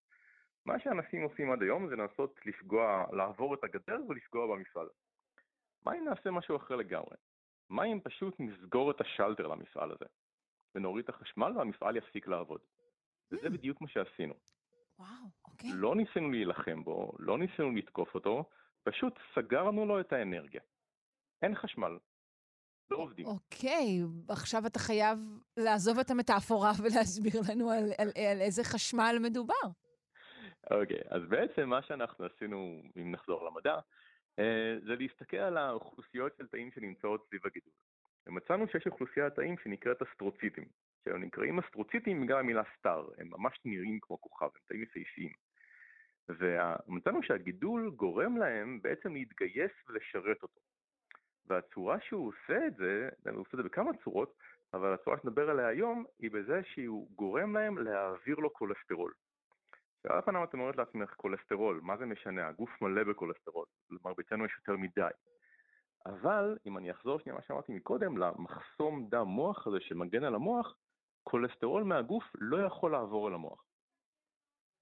מה 0.66 0.80
שאנשים 0.80 1.22
עושים 1.22 1.52
עד 1.52 1.62
היום 1.62 1.88
זה 1.88 1.96
לנסות 1.96 2.40
לפגוע, 2.46 3.04
לעבור 3.12 3.54
את 3.54 3.64
הגדר 3.64 3.98
ולפגוע 4.08 4.46
במפעל. 4.46 4.86
מה 5.86 5.94
אם 5.94 6.04
נעשה 6.04 6.30
משהו 6.30 6.56
אחר 6.56 6.76
לגמרי? 6.76 7.16
מה 7.70 7.84
אם 7.84 8.00
פשוט 8.00 8.34
נסגור 8.38 8.90
את 8.90 9.00
השלטר 9.00 9.46
למפעל 9.46 9.90
הזה? 9.90 10.04
ונוריד 10.76 11.04
את 11.04 11.08
החשמל 11.08 11.52
והמפעל 11.56 11.96
יפסיק 11.96 12.28
לעבוד. 12.28 12.60
וזה 13.30 13.50
בדיוק 13.50 13.80
מה 13.80 13.88
שעשינו. 13.88 14.34
וואו, 14.98 15.08
אוקיי. 15.48 15.70
לא 15.74 15.96
ניסינו 15.96 16.30
להילחם 16.30 16.84
בו, 16.84 17.12
לא 17.18 17.38
ניסינו 17.38 17.70
לתקוף 17.70 18.14
אותו, 18.14 18.44
פשוט 18.82 19.18
סגרנו 19.34 19.86
לו 19.86 20.00
את 20.00 20.12
האנרגיה. 20.12 20.60
אין 21.42 21.54
חשמל. 21.54 21.98
לא 22.90 22.96
עובדים. 22.96 23.26
אוקיי, 23.26 24.00
עכשיו 24.28 24.66
אתה 24.66 24.78
חייב 24.78 25.18
לעזוב 25.56 25.98
את 25.98 26.10
המטאפורה 26.10 26.70
ולהסביר 26.82 27.40
לנו 27.50 27.70
על, 27.70 27.84
על, 27.98 28.08
על 28.30 28.40
איזה 28.40 28.64
חשמל 28.64 29.16
מדובר. 29.22 29.66
אוקיי, 30.70 31.00
אז 31.10 31.22
בעצם 31.28 31.68
מה 31.68 31.82
שאנחנו 31.82 32.24
עשינו, 32.24 32.82
אם 32.96 33.12
נחזור 33.12 33.46
למדע, 33.46 33.74
אה, 34.38 34.76
זה 34.86 34.94
להסתכל 34.98 35.36
על 35.36 35.56
האוכלוסיות 35.56 36.32
של 36.38 36.46
תאים 36.46 36.70
שנמצאות 36.70 37.26
סביב 37.26 37.40
הגידול. 37.46 37.72
ומצאנו 38.26 38.68
שיש 38.68 38.86
אוכלוסיית 38.86 39.34
תאים 39.34 39.58
שנקראת 39.58 40.02
אסטרוציטים. 40.02 40.64
שהם 41.04 41.22
נקראים 41.22 41.58
אסטרוציטים 41.58 42.22
בגלל 42.22 42.38
המילה 42.38 42.62
סטאר, 42.78 43.08
הם 43.18 43.30
ממש 43.30 43.60
נראים 43.64 43.98
כמו 44.02 44.20
כוכב, 44.20 44.44
הם 44.44 44.60
תאים 44.66 44.82
יפהפיים. 44.82 45.32
ומצאנו 46.28 47.22
שהגידול 47.22 47.90
גורם 47.90 48.36
להם 48.36 48.78
בעצם 48.82 49.14
להתגייס 49.14 49.72
ולשרת 49.88 50.42
אותו. 50.42 50.60
והצורה 51.46 52.00
שהוא 52.00 52.28
עושה 52.28 52.66
את 52.66 52.76
זה, 52.76 53.08
הוא 53.30 53.40
עושה 53.40 53.50
את 53.52 53.56
זה 53.56 53.62
בכמה 53.62 53.90
צורות, 54.04 54.34
אבל 54.74 54.94
הצורה 54.94 55.16
שנדבר 55.22 55.50
עליה 55.50 55.66
היום 55.66 56.04
היא 56.18 56.30
בזה 56.30 56.60
שהוא 56.64 57.08
גורם 57.10 57.56
להם 57.56 57.78
להעביר 57.78 58.36
לו 58.36 58.52
כולסטרול. 58.52 59.12
ועל 60.04 60.20
פניו 60.20 60.44
את 60.44 60.52
אומרת 60.52 60.76
לעצמך 60.76 61.14
כולסטרול, 61.16 61.80
מה 61.82 61.96
זה 61.96 62.06
משנה? 62.06 62.48
הגוף 62.48 62.82
מלא 62.82 63.04
בכולסטרול, 63.04 63.66
למרביתנו 63.90 64.44
יש 64.44 64.52
יותר 64.58 64.76
מדי. 64.76 65.10
אבל 66.06 66.58
אם 66.66 66.78
אני 66.78 66.90
אחזור 66.90 67.18
שנייה 67.18 67.36
מה 67.36 67.42
שאמרתי 67.42 67.72
מקודם, 67.72 68.18
למחסום 68.18 69.08
דם 69.08 69.26
מוח 69.26 69.66
הזה 69.66 69.80
שמגן 69.80 70.24
על 70.24 70.34
המוח, 70.34 70.76
כולסטרול 71.22 71.84
מהגוף 71.84 72.24
לא 72.38 72.56
יכול 72.66 72.92
לעבור 72.92 73.28
אל 73.28 73.34
המוח. 73.34 73.64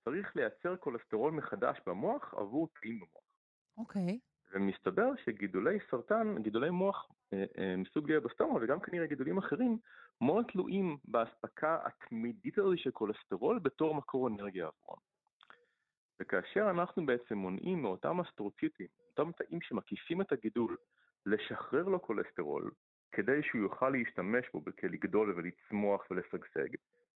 צריך 0.04 0.36
לייצר 0.36 0.76
כולסטרול 0.76 1.32
מחדש 1.32 1.78
במוח 1.86 2.34
עבור 2.34 2.68
תאים 2.80 2.96
במוח. 2.96 3.24
אוקיי. 3.76 4.06
Okay. 4.08 4.34
ומסתבר 4.52 5.08
שגידולי 5.24 5.78
סרטן, 5.90 6.42
גידולי 6.42 6.70
מוח 6.70 7.08
אה, 7.32 7.44
אה, 7.58 7.76
מסוג 7.76 8.06
גלבסטומה 8.06 8.58
וגם 8.62 8.80
כנראה 8.80 9.06
גידולים 9.06 9.38
אחרים, 9.38 9.78
מאוד 10.20 10.44
תלויים 10.52 10.96
באספקה 11.04 11.78
התמידית 11.84 12.58
הזו 12.58 12.72
של 12.76 12.90
כולסטרול 12.90 13.58
בתור 13.58 13.94
מקור 13.94 14.28
אנרגיה 14.28 14.66
עבורם. 14.66 14.98
וכאשר 16.20 16.70
אנחנו 16.70 17.06
בעצם 17.06 17.38
מונעים 17.38 17.82
מאותם 17.82 18.20
אסטרוציטים, 18.20 18.86
אותם 19.08 19.32
תאים 19.32 19.60
שמקיפים 19.62 20.20
את 20.20 20.32
הגידול, 20.32 20.76
לשחרר 21.26 21.82
לו 21.82 22.02
כולסטרול, 22.02 22.70
כדי 23.12 23.42
שהוא 23.42 23.60
יוכל 23.60 23.90
להשתמש 23.90 24.46
בו 24.54 24.60
כלגדול 24.80 25.34
ולצמוח 25.36 26.10
ולשגשג, 26.10 26.68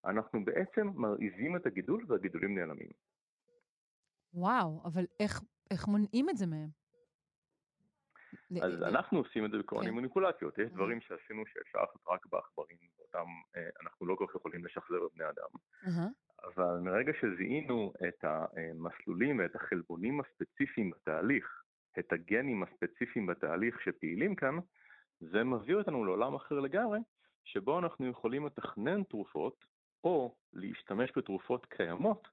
אנחנו 0.05 0.45
בעצם 0.45 0.87
מרעיבים 0.95 1.55
את 1.55 1.65
הגידול 1.65 2.05
והגידולים 2.07 2.57
נעלמים. 2.57 2.89
וואו, 4.33 4.81
אבל 4.85 5.05
איך, 5.19 5.41
איך 5.71 5.87
מונעים 5.87 6.29
את 6.29 6.37
זה 6.37 6.45
מהם? 6.45 6.69
אז 8.61 8.83
אנחנו 8.83 9.17
עושים 9.19 9.45
את 9.45 9.51
זה 9.51 9.57
בכל 9.57 9.75
מיני 9.75 9.91
כן. 9.91 9.97
מניפולציות. 9.97 10.57
יש 10.57 10.71
דברים 10.71 11.01
שעשינו 11.01 11.43
שאפשר 11.45 11.79
לעשות 11.79 12.01
רק 12.07 12.25
בעכברים, 12.25 12.77
ואותם 12.97 13.25
אה, 13.55 13.69
אנחנו 13.81 14.05
לא 14.05 14.15
כל 14.15 14.25
כך 14.27 14.35
יכולים 14.35 14.65
לשחזר 14.65 14.99
בבני 15.09 15.25
אדם. 15.29 15.49
אבל 16.43 16.79
מרגע 16.79 17.11
שזיהינו 17.21 17.93
את 18.07 18.23
המסלולים 18.23 19.39
ואת 19.39 19.55
החלבונים 19.55 20.21
הספציפיים 20.21 20.89
בתהליך, 20.89 21.63
את 21.99 22.13
הגנים 22.13 22.63
הספציפיים 22.63 23.25
בתהליך 23.25 23.81
שפעילים 23.81 24.35
כאן, 24.35 24.57
זה 25.19 25.43
מביא 25.43 25.75
אותנו 25.75 26.05
לעולם 26.05 26.35
אחר 26.35 26.59
לגמרי, 26.59 26.99
שבו 27.43 27.79
אנחנו 27.79 28.07
יכולים 28.07 28.45
לתכנן 28.45 29.03
תרופות, 29.03 29.65
או 30.03 30.35
להשתמש 30.53 31.11
בתרופות 31.15 31.65
קיימות, 31.65 32.27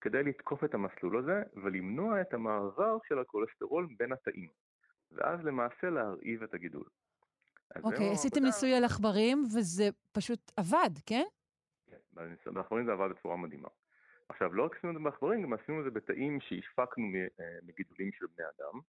כדי 0.00 0.22
לתקוף 0.22 0.64
את 0.64 0.74
המסלול 0.74 1.18
הזה 1.18 1.42
ולמנוע 1.54 2.20
את 2.20 2.34
המעבר 2.34 2.98
של 3.08 3.18
הכולסטרול 3.18 3.88
בין 3.98 4.12
התאים. 4.12 4.48
ואז 5.12 5.40
למעשה 5.44 5.90
להרעיב 5.90 6.42
את 6.42 6.54
הגידול. 6.54 6.84
אוקיי, 7.82 8.10
עשיתם 8.12 8.42
ניסוי 8.42 8.74
על 8.74 8.84
עכברים 8.84 9.42
וזה 9.44 9.88
פשוט 10.12 10.52
עבד, 10.56 10.90
כן? 11.06 11.24
כן, 11.86 12.52
בעכברים 12.52 12.86
זה 12.86 12.92
עבד 12.92 13.10
בצורה 13.10 13.36
מדהימה. 13.36 13.68
עכשיו, 14.28 14.54
לא 14.54 14.64
רק 14.64 14.76
עשינו 14.76 14.92
את 14.92 14.98
זה 14.98 15.04
בעכברים, 15.04 15.42
גם 15.42 15.52
עשינו 15.52 15.80
את 15.80 15.84
זה 15.84 15.90
בתאים 15.90 16.40
שהפקנו 16.40 17.04
אה, 17.14 17.58
מגידולים 17.62 18.12
של 18.12 18.26
בני 18.36 18.44
אדם, 18.44 18.80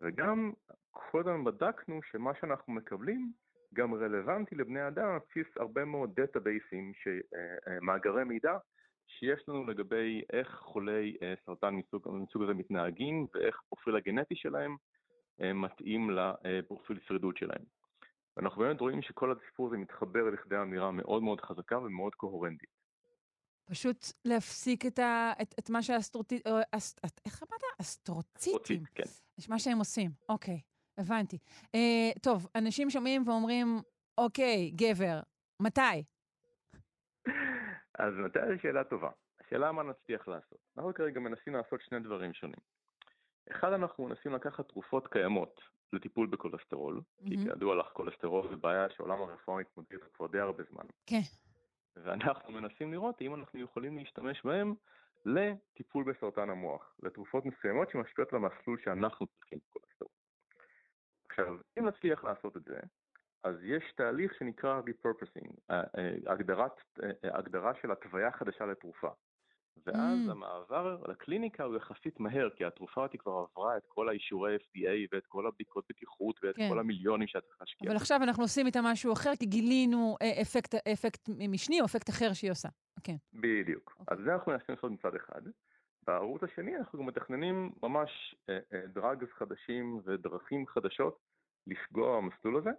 וגם 0.00 0.52
קודם 0.90 1.44
בדקנו 1.44 2.00
שמה 2.02 2.32
שאנחנו 2.40 2.72
מקבלים 2.72 3.32
גם 3.74 3.94
רלוונטי 3.94 4.54
לבני 4.54 4.88
אדם 4.88 5.08
על 5.08 5.18
בסיס 5.18 5.56
הרבה 5.56 5.84
מאוד 5.84 6.10
דאטאבייסים, 6.14 6.92
אה, 7.06 7.72
אה, 7.72 7.80
מאגרי 7.80 8.24
מידע, 8.24 8.58
שיש 9.06 9.48
לנו 9.48 9.66
לגבי 9.66 10.22
איך 10.32 10.48
חולי 10.48 11.16
סרטן 11.46 11.74
מסוג, 11.74 12.08
מסוג 12.08 12.42
הזה 12.42 12.54
מתנהגים 12.54 13.26
ואיך 13.34 13.60
הפרופיל 13.64 13.96
הגנטי 13.96 14.34
שלהם 14.36 14.76
מתאים 15.38 16.10
לפרופיל 16.10 16.98
שרידות 17.06 17.36
שלהם. 17.36 17.62
ואנחנו 18.36 18.62
באמת 18.62 18.80
רואים 18.80 19.02
שכל 19.02 19.32
הסיפור 19.32 19.66
הזה 19.66 19.76
מתחבר 19.76 20.30
לכדי 20.30 20.56
אמירה 20.56 20.90
מאוד 20.90 21.22
מאוד 21.22 21.40
חזקה 21.40 21.78
ומאוד 21.78 22.14
קוהרנטית. 22.14 22.70
פשוט 23.64 24.06
להפסיק 24.24 24.86
את, 24.86 24.98
ה, 24.98 25.32
את, 25.42 25.54
את 25.58 25.70
מה 25.70 25.82
שהאסטרוציטים, 25.82 26.52
אס, 26.72 26.96
איך 27.26 27.42
אמרת? 27.42 27.60
אסטרוציטים. 27.80 28.82
כן. 28.94 29.02
יש 29.42 29.50
מה 29.50 29.58
שהם 29.58 29.78
עושים, 29.78 30.10
אוקיי, 30.28 30.60
הבנתי. 30.98 31.38
אה, 31.74 32.10
טוב, 32.22 32.48
אנשים 32.54 32.90
שומעים 32.90 33.28
ואומרים, 33.28 33.66
אוקיי, 34.18 34.70
גבר, 34.70 35.20
מתי? 35.60 36.04
אז 37.98 38.14
מתי 38.24 38.38
זו 38.38 38.62
שאלה 38.62 38.84
טובה. 38.84 39.10
השאלה 39.40 39.72
מה 39.72 39.82
נצליח 39.82 40.28
לעשות. 40.28 40.58
אנחנו 40.76 40.94
כרגע 40.94 41.20
מנסים 41.20 41.54
לעשות 41.54 41.80
שני 41.80 42.00
דברים 42.00 42.34
שונים. 42.34 42.60
אחד, 43.50 43.72
אנחנו 43.72 44.04
מנסים 44.04 44.32
לקחת 44.32 44.68
תרופות 44.68 45.08
קיימות 45.08 45.60
לטיפול 45.92 46.26
בכולסטרול, 46.26 47.00
mm-hmm. 47.00 47.28
כי 47.28 47.36
כידוע 47.36 47.74
לך, 47.74 47.86
כולסטרול 47.92 48.48
זה 48.50 48.56
בעיה 48.56 48.86
שעולם 48.96 49.22
הרפואה 49.22 49.60
מתמודד 49.60 49.98
כבר 50.14 50.26
די 50.26 50.40
הרבה 50.40 50.62
זמן. 50.70 50.84
כן. 51.06 51.20
ואנחנו 51.96 52.52
מנסים 52.52 52.92
לראות 52.92 53.22
אם 53.22 53.34
אנחנו 53.34 53.60
יכולים 53.60 53.98
להשתמש 53.98 54.42
בהם 54.44 54.74
לטיפול 55.24 56.04
בסרטן 56.04 56.50
המוח, 56.50 56.94
לתרופות 57.02 57.44
מסוימות 57.44 57.90
שמשפיעות 57.90 58.32
למסלול 58.32 58.78
שאנחנו 58.84 59.26
צריכים 59.26 59.58
בכולסטרול. 59.68 60.10
עכשיו, 61.30 61.56
אם 61.78 61.88
נצליח 61.88 62.24
לעשות 62.24 62.56
את 62.56 62.64
זה, 62.64 62.80
אז 63.44 63.56
יש 63.62 63.92
תהליך 63.96 64.34
שנקרא 64.34 64.80
repurposing, 64.80 65.50
אה, 65.70 65.82
אה, 65.98 66.32
הגדרת, 66.32 66.72
אה, 67.02 67.38
הגדרה 67.38 67.72
של 67.82 67.92
התוויה 67.92 68.32
חדשה 68.32 68.66
לתרופה. 68.66 69.08
ואז 69.86 70.28
mm. 70.28 70.30
המעבר 70.30 70.96
לקליניקה 71.08 71.64
הוא 71.64 71.76
יחסית 71.76 72.20
מהר, 72.20 72.50
כי 72.56 72.64
התרופה 72.64 73.02
אותי 73.02 73.18
כבר 73.18 73.32
עברה 73.32 73.76
את 73.76 73.82
כל 73.88 74.08
האישורי 74.08 74.56
FDA 74.56 75.08
ואת 75.12 75.26
כל 75.28 75.46
הבדיקות 75.46 75.84
בטיחות 75.88 76.40
ואת 76.42 76.56
כן. 76.56 76.68
כל 76.68 76.78
המיליונים 76.78 77.28
שאת 77.28 77.42
צריכה 77.44 77.64
להשקיע. 77.64 77.88
אבל 77.88 77.96
עכשיו 77.96 78.22
אנחנו 78.22 78.42
עושים 78.42 78.66
איתה 78.66 78.80
משהו 78.84 79.12
אחר, 79.12 79.30
כי 79.38 79.46
גילינו 79.46 80.16
אה, 80.22 80.42
אפקט, 80.42 80.74
אפקט 80.74 81.28
משני 81.48 81.80
או 81.80 81.86
אפקט 81.86 82.10
אחר 82.10 82.32
שהיא 82.32 82.50
עושה. 82.50 82.68
כן. 83.04 83.16
בדיוק. 83.32 83.90
Okay. 83.90 84.00
אוקיי. 84.00 84.16
אז 84.16 84.24
זה 84.24 84.34
אנחנו 84.34 84.52
מנסים 84.52 84.74
לעשות 84.74 84.90
מצד 84.90 85.14
אחד. 85.14 85.42
בערוץ 86.06 86.42
השני 86.42 86.76
אנחנו 86.76 86.98
גם 86.98 87.06
מתכננים 87.06 87.70
ממש 87.82 88.34
אה, 88.48 88.58
אה, 88.72 88.86
דרגס 88.86 89.28
חדשים 89.38 90.00
ודרכים 90.04 90.66
חדשות 90.66 91.18
לפגוע 91.66 92.16
במסלול 92.16 92.56
הזה, 92.56 92.70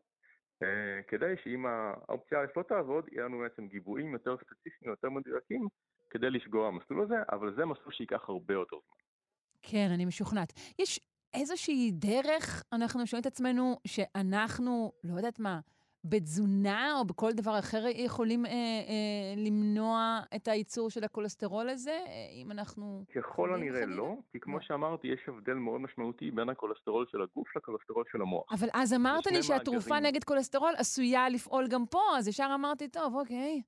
אה, 0.63 1.03
כדי 1.07 1.33
שאם 1.43 1.65
האופציה 1.65 2.39
א' 2.41 2.45
לא 2.57 2.63
תעבוד, 2.63 3.05
יהיה 3.11 3.25
לנו 3.25 3.39
בעצם 3.39 3.67
גיבויים 3.67 4.13
יותר 4.13 4.37
ספציפיים, 4.37 4.91
יותר 4.91 5.09
מדויקים, 5.09 5.67
כדי 6.14 6.30
לפגוע 6.30 6.72
במסלול 6.72 7.01
הזה, 7.03 7.16
אבל 7.32 7.55
זה 7.55 7.66
מסלול 7.66 7.93
שייקח 7.93 8.30
הרבה 8.30 8.53
יותר 8.53 8.76
זמן. 8.88 8.97
כן, 9.61 9.88
אני 9.93 10.05
משוכנעת. 10.05 10.53
יש 10.80 10.99
איזושהי 11.34 11.91
דרך, 11.91 12.64
אנחנו 12.74 13.07
שואלים 13.07 13.22
את 13.22 13.26
עצמנו, 13.26 13.80
שאנחנו, 13.88 14.91
לא 15.03 15.18
יודעת 15.18 15.39
מה, 15.39 15.59
בתזונה 16.05 16.99
או 16.99 17.05
בכל 17.05 17.32
דבר 17.32 17.59
אחר 17.59 17.84
יכולים 17.95 18.45
אה, 18.45 18.51
אה, 18.51 19.34
למנוע 19.38 20.20
את 20.36 20.47
הייצור 20.47 20.89
של 20.89 21.03
הכולסטרול 21.03 21.70
הזה, 21.70 21.91
אה, 21.91 22.41
אם 22.41 22.51
אנחנו... 22.51 23.03
ככל 23.16 23.53
הנראה? 23.53 23.86
לא, 23.86 24.16
כי 24.32 24.39
כמו 24.39 24.57
לא. 24.57 24.64
שאמרתי, 24.64 25.07
יש 25.07 25.20
הבדל 25.28 25.53
מאוד 25.53 25.82
משמעותי 25.82 26.32
בין 26.32 26.49
הכולסטרול 26.49 27.05
של 27.11 27.22
הגוף 27.22 27.55
לכולסטרול 27.55 28.03
של 28.11 28.22
המוח. 28.22 28.43
אבל 28.51 28.68
אז 28.74 28.93
אמרת 28.93 29.28
לי 29.28 29.43
שהתרופה 29.43 29.89
מאגרים... 29.89 30.05
נגד 30.05 30.24
כולסטרול 30.24 30.74
עשויה 30.78 31.30
לפעול 31.30 31.68
גם 31.68 31.86
פה, 31.86 32.01
אז 32.18 32.28
ישר 32.28 32.51
אמרתי, 32.55 32.88
טוב, 32.88 33.16
אוקיי. 33.16 33.61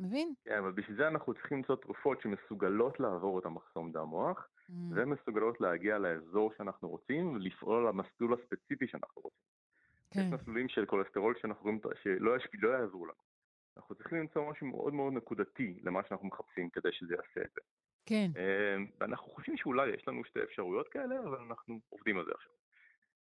מבין? 0.00 0.34
כן, 0.44 0.58
אבל 0.58 0.72
בשביל 0.72 0.96
זה 0.96 1.08
אנחנו 1.08 1.34
צריכים 1.34 1.56
למצוא 1.56 1.76
תרופות 1.76 2.22
שמסוגלות 2.22 3.00
לעבור 3.00 3.38
את 3.38 3.44
המחסום 3.44 3.92
דם 3.92 4.04
מוח, 4.04 4.48
mm. 4.70 4.72
ומסוגלות 4.94 5.60
להגיע 5.60 5.98
לאזור 5.98 6.52
שאנחנו 6.58 6.88
רוצים, 6.88 7.32
ולפעול 7.32 7.82
על 7.82 7.88
המסלול 7.88 8.34
הספציפי 8.34 8.88
שאנחנו 8.88 9.22
רוצים. 9.22 9.50
כן. 10.10 10.20
יש 10.20 10.32
מסלולים 10.32 10.68
של 10.68 10.86
כולסטרול 10.86 11.34
שאנחנו 11.42 11.62
רואים 11.62 11.80
שלא 12.02 12.36
לא 12.62 12.68
יעזרו 12.68 13.06
לנו. 13.06 13.30
אנחנו 13.76 13.94
צריכים 13.94 14.18
למצוא 14.18 14.50
משהו 14.50 14.66
מאוד 14.66 14.94
מאוד 14.94 15.12
נקודתי 15.12 15.78
למה 15.82 16.00
שאנחנו 16.08 16.28
מחפשים 16.28 16.70
כדי 16.70 16.88
שזה 16.92 17.14
יעשה 17.14 17.40
את 17.40 17.50
זה. 17.54 17.60
כן. 18.06 18.30
אמ, 18.36 18.86
ואנחנו 19.00 19.30
חושבים 19.30 19.56
שאולי 19.56 19.90
יש 19.90 20.08
לנו 20.08 20.24
שתי 20.24 20.42
אפשרויות 20.42 20.88
כאלה, 20.88 21.20
אבל 21.20 21.38
אנחנו 21.38 21.80
עובדים 21.88 22.18
על 22.18 22.24
זה 22.24 22.30
עכשיו. 22.34 22.52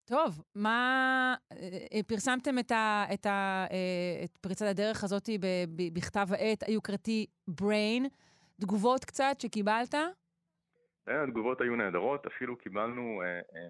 טוב, 0.05 0.43
מה... 0.55 1.35
אה, 1.53 1.57
אה, 1.95 2.03
פרסמתם 2.07 2.59
את, 2.59 2.71
ה, 2.71 3.05
את, 3.15 3.27
ה, 3.27 3.67
אה, 3.71 4.25
את 4.25 4.37
פריצת 4.37 4.67
הדרך 4.67 5.05
הזאת 5.05 5.29
בכתב 5.95 6.27
העת 6.31 6.63
היוקרתי 6.63 7.27
Brain. 7.61 8.09
תגובות 8.61 9.05
קצת 9.05 9.37
שקיבלת? 9.39 9.95
התגובות 11.07 11.61
היו 11.61 11.77
נהדרות, 11.77 12.27
אפילו 12.27 12.59
קיבלנו 12.59 13.23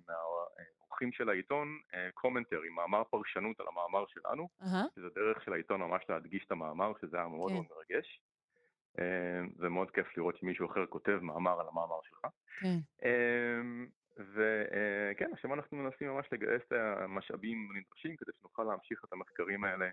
מהאורחים 0.09 1.13
של 1.13 1.29
העיתון 1.29 1.79
קומנטרי, 2.15 2.69
מאמר 2.69 3.03
פרשנות 3.05 3.61
על 3.61 3.67
המאמר 3.69 4.05
שלנו. 4.09 4.49
שזה 4.95 5.09
דרך 5.15 5.45
של 5.45 5.53
העיתון 5.53 5.81
ממש 5.81 6.05
להדגיש 6.09 6.45
את 6.47 6.53
המאמר, 6.53 6.93
שזה 7.01 7.17
היה 7.17 7.27
מאוד 7.27 7.49
כן. 7.49 7.55
מאוד 7.55 7.67
מרגש. 7.71 8.21
זה 9.59 9.69
מאוד 9.69 9.91
כיף 9.91 10.17
לראות 10.17 10.37
שמישהו 10.37 10.71
אחר 10.71 10.87
כותב 10.87 11.19
מאמר 11.23 11.61
על 11.61 11.67
המאמר 11.69 11.99
שלך. 12.03 12.27
כן. 12.61 12.79
וכן, 14.35 15.31
עכשיו 15.33 15.55
אנחנו 15.55 15.77
מנסים 15.77 16.09
ממש 16.09 16.27
לגייס 16.33 16.63
את 16.69 16.73
המשאבים 16.73 17.69
הנדרשים 17.75 18.17
כדי 18.17 18.33
שנוכל 18.41 18.65
להמשיך 18.65 19.05
את 19.05 19.13
המחקרים 19.13 19.65
האלה 19.65 19.89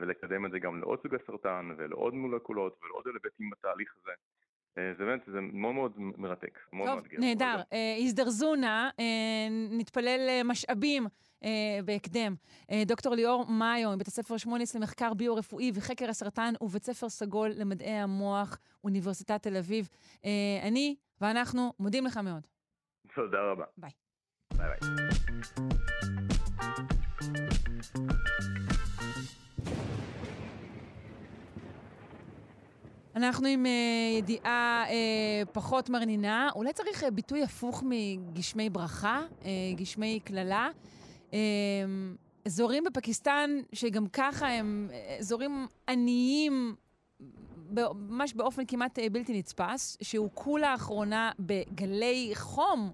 ולקדם 0.00 0.46
את 0.46 0.50
זה 0.50 0.58
גם 0.58 0.80
לעוד 0.80 1.02
סוגי 1.02 1.16
סרטן 1.26 1.70
ולעוד 1.76 2.14
מולקולות 2.14 2.78
ולעוד 2.82 3.04
היבטים 3.06 3.50
בתהליך 3.50 3.94
הזה. 4.02 4.12
זה 4.98 5.04
באמת, 5.04 5.20
זה 5.26 5.40
מאוד 5.40 5.74
מאוד 5.74 5.92
מרתק, 5.98 6.58
מאוד 6.72 6.88
טוב, 6.88 6.98
מאתגר. 6.98 7.18
נהדר. 7.20 7.62
הזדרזו 8.04 8.54
נא, 8.54 8.88
נתפלל 9.70 10.42
משאבים 10.44 11.06
בהקדם. 11.84 12.34
דוקטור 12.86 13.14
ליאור 13.14 13.46
מאיו, 13.50 13.90
מבית 13.90 14.06
הספר 14.06 14.36
שמוניס 14.36 14.76
למחקר 14.76 15.14
ביו-רפואי 15.14 15.70
וחקר 15.74 16.08
הסרטן 16.08 16.52
ובית 16.60 16.82
ספר 16.82 17.08
סגול 17.08 17.50
למדעי 17.56 17.90
המוח, 17.90 18.58
אוניברסיטת 18.84 19.42
תל 19.42 19.56
אביב. 19.56 19.88
אני 20.62 20.96
ואנחנו 21.20 21.72
מודים 21.80 22.04
לך 22.04 22.16
מאוד. 22.16 22.46
תודה 23.14 23.38
רבה. 23.42 23.64
ביי. 23.78 23.90
ביי 24.56 24.66
ביי. 24.68 24.78
אנחנו 33.16 33.48
עם 33.48 33.66
uh, 33.66 34.18
ידיעה 34.18 34.84
uh, 34.88 34.92
פחות 35.52 35.90
מרנינה. 35.90 36.48
אולי 36.54 36.72
צריך 36.72 37.02
uh, 37.02 37.10
ביטוי 37.10 37.42
הפוך 37.42 37.82
מגשמי 37.86 38.70
ברכה, 38.70 39.22
uh, 39.40 39.44
גשמי 39.76 40.20
קללה. 40.24 40.68
Uh, 41.30 41.34
אזורים 42.46 42.84
בפקיסטן 42.84 43.50
שגם 43.72 44.06
ככה 44.06 44.48
הם 44.48 44.90
אזורים 45.18 45.66
עניים, 45.88 46.74
ממש 47.70 48.34
באופן 48.34 48.62
כמעט 48.66 48.98
בלתי 49.12 49.38
נתפס, 49.38 49.96
שהוכו 50.02 50.58
לאחרונה 50.58 51.32
בגלי 51.38 52.30
חום 52.34 52.92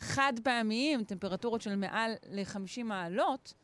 חד 0.00 0.32
פעמיים, 0.44 1.04
טמפרטורות 1.04 1.60
של 1.60 1.76
מעל 1.76 2.12
ל-50 2.30 2.84
מעלות, 2.84 3.54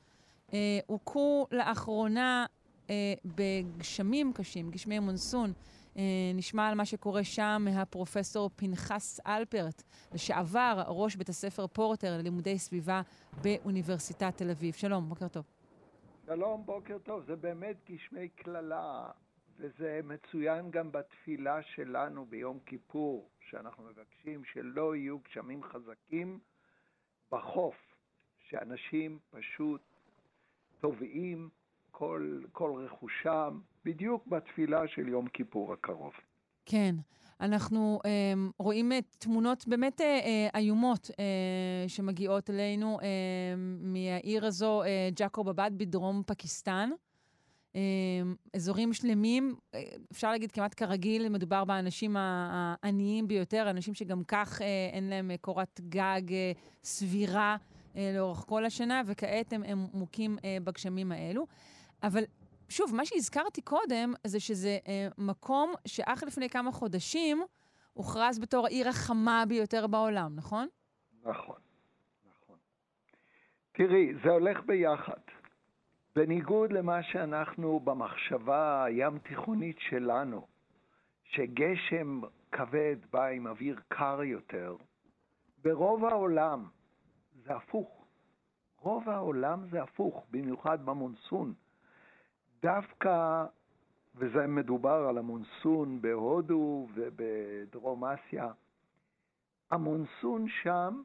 אה, 0.52 0.78
הוכו 0.86 1.46
לאחרונה 1.50 2.46
אה, 2.90 3.14
בגשמים 3.24 4.32
קשים, 4.32 4.70
גשמי 4.70 4.98
מונסון. 4.98 5.52
אה, 5.96 6.02
נשמע 6.34 6.68
על 6.68 6.74
מה 6.74 6.84
שקורה 6.84 7.24
שם 7.24 7.62
מהפרופסור 7.64 8.50
פנחס 8.56 9.20
אלפרט, 9.26 9.82
לשעבר 10.14 10.82
ראש 10.86 11.16
בית 11.16 11.28
הספר 11.28 11.66
פורטר 11.66 12.18
ללימודי 12.18 12.58
סביבה 12.58 13.02
באוניברסיטת 13.42 14.36
תל 14.36 14.50
אביב. 14.50 14.74
שלום, 14.74 15.08
בוקר 15.08 15.28
טוב. 15.28 15.44
שלום, 16.26 16.66
בוקר 16.66 16.98
טוב. 16.98 17.22
זה 17.26 17.36
באמת 17.36 17.76
גשמי 17.90 18.28
קללה, 18.28 19.06
וזה 19.58 20.00
מצוין 20.04 20.70
גם 20.70 20.92
בתפילה 20.92 21.62
שלנו 21.62 22.26
ביום 22.26 22.58
כיפור, 22.66 23.28
שאנחנו 23.50 23.84
מבקשים 23.84 24.42
שלא 24.52 24.96
יהיו 24.96 25.18
גשמים 25.18 25.62
חזקים 25.62 26.38
בחוף, 27.32 27.74
שאנשים 28.48 29.18
פשוט 29.30 29.80
טובעים 30.80 31.48
כל, 31.90 32.40
כל 32.52 32.84
רכושם, 32.84 33.60
בדיוק 33.84 34.26
בתפילה 34.26 34.88
של 34.88 35.08
יום 35.08 35.28
כיפור 35.28 35.72
הקרוב. 35.72 36.12
כן. 36.66 36.94
אנחנו 37.40 38.00
אה, 38.06 38.32
רואים 38.58 38.92
תמונות 39.18 39.68
באמת 39.68 40.00
אה, 40.00 40.06
אה, 40.06 40.58
איומות 40.60 41.10
אה, 41.18 41.88
שמגיעות 41.88 42.50
אלינו 42.50 43.00
אה, 43.00 43.06
מהעיר 43.80 44.46
הזו, 44.46 44.82
אה, 44.82 45.08
ג'קוב 45.16 45.48
אבד 45.48 45.70
בדרום 45.76 46.22
פקיסטן. 46.26 46.90
אמ, 47.76 48.34
אזורים 48.54 48.92
שלמים, 48.92 49.54
אה, 49.74 49.80
אפשר 50.12 50.30
להגיד 50.30 50.52
כמעט 50.52 50.74
כרגיל, 50.76 51.28
מדובר 51.28 51.64
באנשים 51.64 52.16
העניים 52.18 53.28
ביותר, 53.28 53.70
אנשים 53.70 53.94
שגם 53.94 54.24
כך 54.24 54.62
אה, 54.62 54.66
אין 54.92 55.08
להם 55.08 55.30
אה, 55.30 55.36
קורת 55.36 55.80
גג 55.88 56.22
סבירה 56.82 57.56
לאורך 58.14 58.38
כל 58.38 58.64
השנה, 58.64 59.02
וכעת 59.06 59.52
הם, 59.52 59.62
הם 59.62 59.86
מוכים 59.92 60.36
בגשמים 60.64 61.12
האלו. 61.12 61.46
אבל 62.02 62.22
שוב, 62.68 62.94
מה 62.94 63.04
שהזכרתי 63.04 63.62
קודם, 63.62 64.14
זה 64.26 64.40
שזה 64.40 64.78
מקום 65.18 65.74
שאך 65.86 66.22
לפני 66.22 66.48
כמה 66.48 66.72
חודשים 66.72 67.42
הוכרז 67.92 68.38
בתור 68.38 68.66
העיר 68.66 68.88
החמה 68.88 69.44
ביותר 69.48 69.86
בעולם, 69.86 70.36
נכון? 70.36 70.68
נכון, 71.22 71.56
נכון. 72.26 72.56
תראי, 73.72 74.12
זה 74.24 74.30
הולך 74.30 74.60
ביחד. 74.66 75.20
בניגוד 76.16 76.72
למה 76.72 77.02
שאנחנו 77.02 77.80
במחשבה 77.80 78.84
הים 78.84 79.18
תיכונית 79.18 79.76
שלנו, 79.78 80.46
שגשם 81.24 82.20
כבד 82.52 82.96
בא 83.10 83.24
עם 83.26 83.46
אוויר 83.46 83.80
קר 83.88 84.22
יותר, 84.22 84.76
ברוב 85.64 86.04
העולם 86.04 86.64
זה 87.44 87.56
הפוך. 87.56 88.06
רוב 88.80 89.08
העולם 89.08 89.66
זה 89.70 89.82
הפוך, 89.82 90.26
במיוחד 90.30 90.86
במונסון. 90.86 91.54
דווקא, 92.62 93.44
וזה 94.14 94.46
מדובר 94.46 95.06
על 95.08 95.18
המונסון 95.18 96.00
בהודו 96.02 96.88
ובדרום 96.94 98.04
אסיה, 98.04 98.48
המונסון 99.70 100.48
שם 100.62 101.02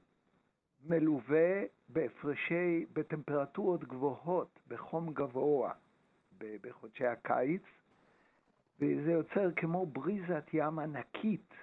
מלווה 0.85 1.61
בהפרשי, 1.93 2.85
בטמפרטורות 2.93 3.83
גבוהות, 3.83 4.59
בחום 4.67 5.13
גבוה 5.13 5.73
בחודשי 6.61 7.05
הקיץ, 7.05 7.61
וזה 8.79 9.11
יוצר 9.11 9.51
כמו 9.55 9.85
בריזת 9.85 10.45
ים 10.53 10.79
ענקית 10.79 11.53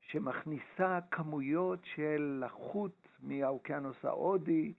שמכניסה 0.00 0.98
כמויות 1.10 1.80
של 1.84 2.42
לחות 2.44 3.08
מהאוקיינוס 3.20 4.04
ההודי 4.04 4.72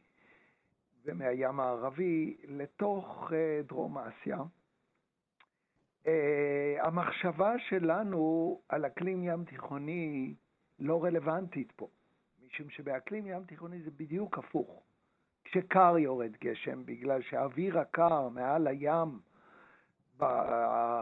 ומהים 1.06 1.60
הערבי 1.60 2.38
לתוך 2.48 3.34
אה, 3.34 3.62
דרום 3.68 3.98
אסיה. 3.98 4.38
אה, 6.08 6.76
המחשבה 6.80 7.60
שלנו 7.60 8.62
על 8.70 8.86
אקלים 8.86 9.24
ים 9.24 9.44
תיכוני 9.46 10.36
לא 10.80 11.04
רלוונטית 11.04 11.72
פה. 11.76 11.88
משום 12.54 12.70
שבאקלים 12.70 13.28
ים 13.28 13.44
תיכוני 13.44 13.82
זה 13.82 13.92
בדיוק 13.92 14.38
הפוך. 14.38 14.84
כשקר 15.44 15.98
יורד 15.98 16.32
גשם, 16.42 16.86
בגלל 16.86 17.22
שהאוויר 17.22 17.80
הקר 17.80 18.30
מעל 18.30 18.68
הים, 18.68 19.20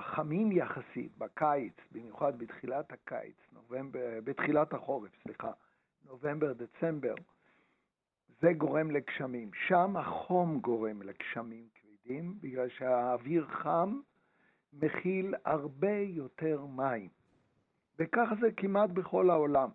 חמים 0.02 0.52
יחסית 0.52 1.18
בקיץ, 1.18 1.74
במיוחד 1.92 2.38
בתחילת 2.38 2.92
הקיץ, 2.92 3.36
נובמבר, 3.54 4.20
בתחילת 4.24 4.74
החורף, 4.74 5.12
סליחה, 5.24 5.52
נובמבר, 6.06 6.54
דצמבר, 6.54 7.16
זה 8.42 8.54
גורם 8.54 8.92
לגשמים. 8.92 9.52
שם 9.68 9.98
החום 9.98 10.60
גורם 10.60 11.02
לגשמים 11.02 11.68
כבדים, 11.76 12.38
בגלל 12.42 12.70
שהאוויר 12.70 13.48
חם 13.48 14.00
מכיל 14.74 15.36
הרבה 15.46 15.98
יותר 15.98 16.66
מים. 16.66 17.10
וככה 18.00 18.36
זה 18.42 18.52
כמעט 18.58 18.90
בכל 18.90 19.30
העולם. 19.30 19.70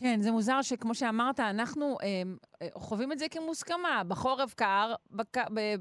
כן, 0.00 0.20
זה 0.20 0.30
מוזר 0.30 0.62
שכמו 0.62 0.94
שאמרת, 0.94 1.40
אנחנו 1.40 1.96
אה, 2.02 2.22
אה, 2.62 2.68
חווים 2.74 3.12
את 3.12 3.18
זה 3.18 3.26
כמוסכמה. 3.30 4.02
בחורף 4.08 4.54
קר 4.54 4.94
בק... 5.10 5.36
ב... 5.36 5.58
אה, 5.58 5.76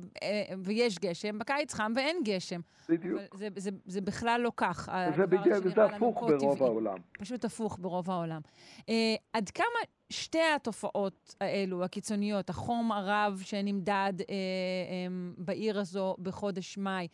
ויש 0.63 0.99
גשם, 0.99 1.39
בקיץ 1.39 1.73
חם 1.73 1.91
ואין 1.95 2.17
גשם. 2.23 2.59
בדיוק. 2.89 3.21
זה, 3.33 3.47
זה, 3.55 3.69
זה 3.85 4.01
בכלל 4.01 4.41
לא 4.41 4.51
כך. 4.57 4.89
זה 5.15 5.25
בדיוק, 5.25 5.67
זה 5.75 5.85
הפוך 5.85 6.23
ברוב 6.27 6.55
טבעי. 6.55 6.67
העולם. 6.67 6.97
פשוט 7.19 7.45
הפוך 7.45 7.77
ברוב 7.81 8.11
העולם. 8.11 8.41
אה, 8.89 9.15
עד 9.33 9.49
כמה 9.49 9.79
שתי 10.09 10.41
התופעות 10.55 11.35
האלו, 11.41 11.83
הקיצוניות, 11.83 12.49
החום 12.49 12.91
הרב 12.91 13.41
שנמדד 13.45 14.13
אה, 14.19 14.25
אה, 14.29 15.07
בעיר 15.37 15.79
הזו 15.79 16.15
בחודש 16.21 16.77
מאי, 16.77 17.07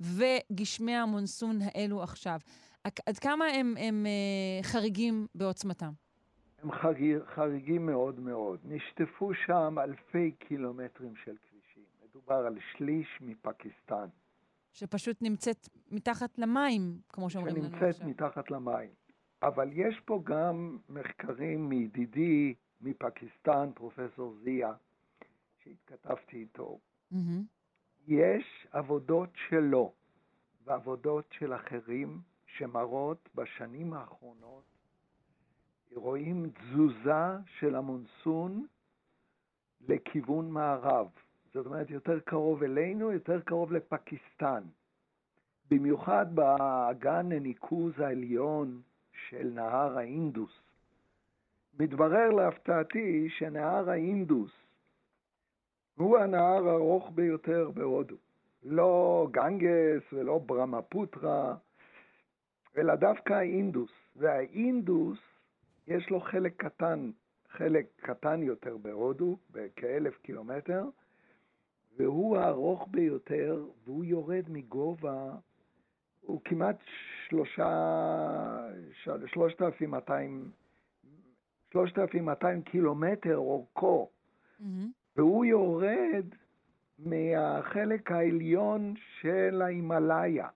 וגשמי 0.00 0.94
המונסון 0.94 1.58
האלו 1.62 2.02
עכשיו, 2.02 2.40
עד 2.84 3.18
כמה 3.20 3.44
הם, 3.44 3.74
הם 3.78 4.06
אה, 4.06 4.62
חריגים 4.62 5.26
בעוצמתם? 5.34 5.90
הם 6.62 6.70
חריגים 7.34 7.86
מאוד 7.86 8.20
מאוד. 8.20 8.60
נשטפו 8.64 9.34
שם 9.34 9.76
אלפי 9.78 10.32
קילומטרים 10.32 11.16
של 11.16 11.36
כבישים. 11.36 11.82
מדובר 12.04 12.34
על 12.34 12.58
שליש 12.72 13.18
מפקיסטן. 13.20 14.06
שפשוט 14.72 15.16
נמצאת 15.22 15.68
מתחת 15.90 16.38
למים, 16.38 17.00
כמו 17.08 17.30
שאומרים 17.30 17.56
לנו 17.56 17.66
עכשיו. 17.66 17.92
שנמצאת 17.92 18.08
מתחת 18.08 18.50
למים. 18.50 18.90
אבל 19.42 19.68
יש 19.72 20.00
פה 20.04 20.20
גם 20.24 20.78
מחקרים 20.88 21.68
מידידי 21.68 22.54
מפקיסטן, 22.80 23.70
פרופסור 23.74 24.34
זיה, 24.44 24.72
שהתכתבתי 25.64 26.36
איתו. 26.36 26.78
Mm-hmm. 27.12 27.16
יש 28.08 28.66
עבודות 28.70 29.30
שלו 29.48 29.92
ועבודות 30.64 31.24
של 31.30 31.54
אחרים 31.54 32.20
שמראות 32.46 33.28
בשנים 33.34 33.94
האחרונות 33.94 34.71
רואים 35.94 36.50
תזוזה 36.50 37.36
של 37.58 37.74
המונסון 37.74 38.66
לכיוון 39.88 40.50
מערב. 40.50 41.08
זאת 41.54 41.66
אומרת, 41.66 41.90
יותר 41.90 42.20
קרוב 42.20 42.62
אלינו, 42.62 43.12
יותר 43.12 43.40
קרוב 43.40 43.72
לפקיסטן. 43.72 44.62
במיוחד 45.70 46.26
באגן 46.34 47.32
הניקוז 47.32 48.00
העליון 48.00 48.80
של 49.28 49.50
נהר 49.54 49.98
האינדוס, 49.98 50.60
מתברר 51.78 52.30
להפתעתי 52.30 53.28
שנהר 53.30 53.90
האינדוס 53.90 54.50
הוא 55.96 56.18
הנהר 56.18 56.68
הארוך 56.68 57.10
ביותר 57.14 57.70
בהודו. 57.74 58.16
לא 58.62 59.26
גנגס 59.30 60.12
ולא 60.12 60.38
ברמפוטרה, 60.38 61.54
אלא 62.76 62.94
דווקא 62.94 63.32
האינדוס. 63.32 63.90
והאינדוס, 64.16 65.18
יש 65.86 66.10
לו 66.10 66.20
חלק 66.20 66.52
קטן, 66.56 67.10
חלק 67.50 67.86
קטן 67.96 68.42
יותר 68.42 68.76
בהודו, 68.76 69.36
בכאלף 69.50 70.18
קילומטר, 70.18 70.84
והוא 71.96 72.36
הארוך 72.36 72.88
ביותר, 72.90 73.64
והוא 73.84 74.04
יורד 74.04 74.44
מגובה, 74.48 75.30
הוא 76.20 76.40
כמעט 76.44 76.76
שלושה, 77.28 78.68
שלושת 79.26 79.62
אלפים 79.62 79.90
מאתיים, 79.90 80.50
שלושת 81.72 81.98
אלפים 81.98 82.24
מאתיים 82.24 82.62
קילומטר 82.62 83.36
אורכו, 83.36 84.08
mm-hmm. 84.08 84.64
והוא 85.16 85.44
יורד 85.44 86.26
מהחלק 86.98 88.12
העליון 88.12 88.94
של 89.20 89.62
ההימאליה, 89.62 90.48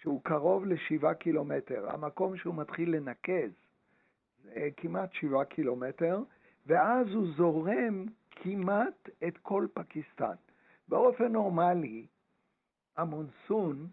שהוא 0.00 0.20
קרוב 0.24 0.66
לשבעה 0.66 1.14
קילומטר. 1.14 1.90
המקום 1.90 2.36
שהוא 2.36 2.54
מתחיל 2.54 2.96
לנקז 2.96 3.50
כמעט 4.76 5.12
שבעה 5.12 5.44
קילומטר, 5.44 6.22
ואז 6.66 7.06
הוא 7.14 7.26
זורם 7.36 8.06
כמעט 8.30 9.08
את 9.28 9.38
כל 9.38 9.66
פקיסטן. 9.74 10.34
באופן 10.88 11.32
נורמלי, 11.32 12.06
המונסון 12.96 13.88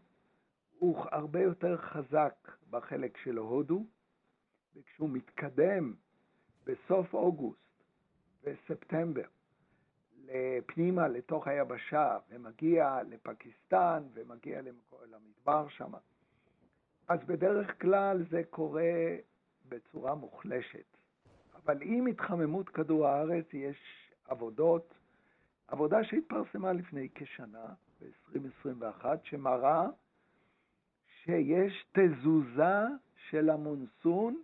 הוא 0.79 1.05
הרבה 1.11 1.41
יותר 1.41 1.77
חזק 1.77 2.35
בחלק 2.69 3.17
של 3.17 3.37
הודו, 3.37 3.85
וכשהוא 4.75 5.09
מתקדם 5.09 5.93
בסוף 6.65 7.13
אוגוסט 7.13 7.83
וספטמבר 8.43 9.25
פנימה 10.65 11.07
לתוך 11.07 11.47
היבשה 11.47 12.17
ומגיע 12.29 12.99
לפקיסטן 13.09 14.03
ומגיע 14.13 14.61
למדבר 15.11 15.67
שם, 15.69 15.91
אז 17.07 17.19
בדרך 17.25 17.81
כלל 17.81 18.23
זה 18.29 18.41
קורה 18.49 19.15
בצורה 19.69 20.15
מוחלשת. 20.15 20.97
אבל 21.55 21.77
עם 21.81 22.07
התחממות 22.07 22.69
כדור 22.69 23.07
הארץ 23.07 23.45
יש 23.53 23.77
עבודות, 24.27 24.93
עבודה 25.67 26.03
שהתפרסמה 26.03 26.73
לפני 26.73 27.09
כשנה, 27.15 27.65
ב-2021, 28.01 29.05
שמראה 29.23 29.87
שיש 31.23 31.85
תזוזה 31.91 32.83
של 33.29 33.49
המונסון 33.49 34.41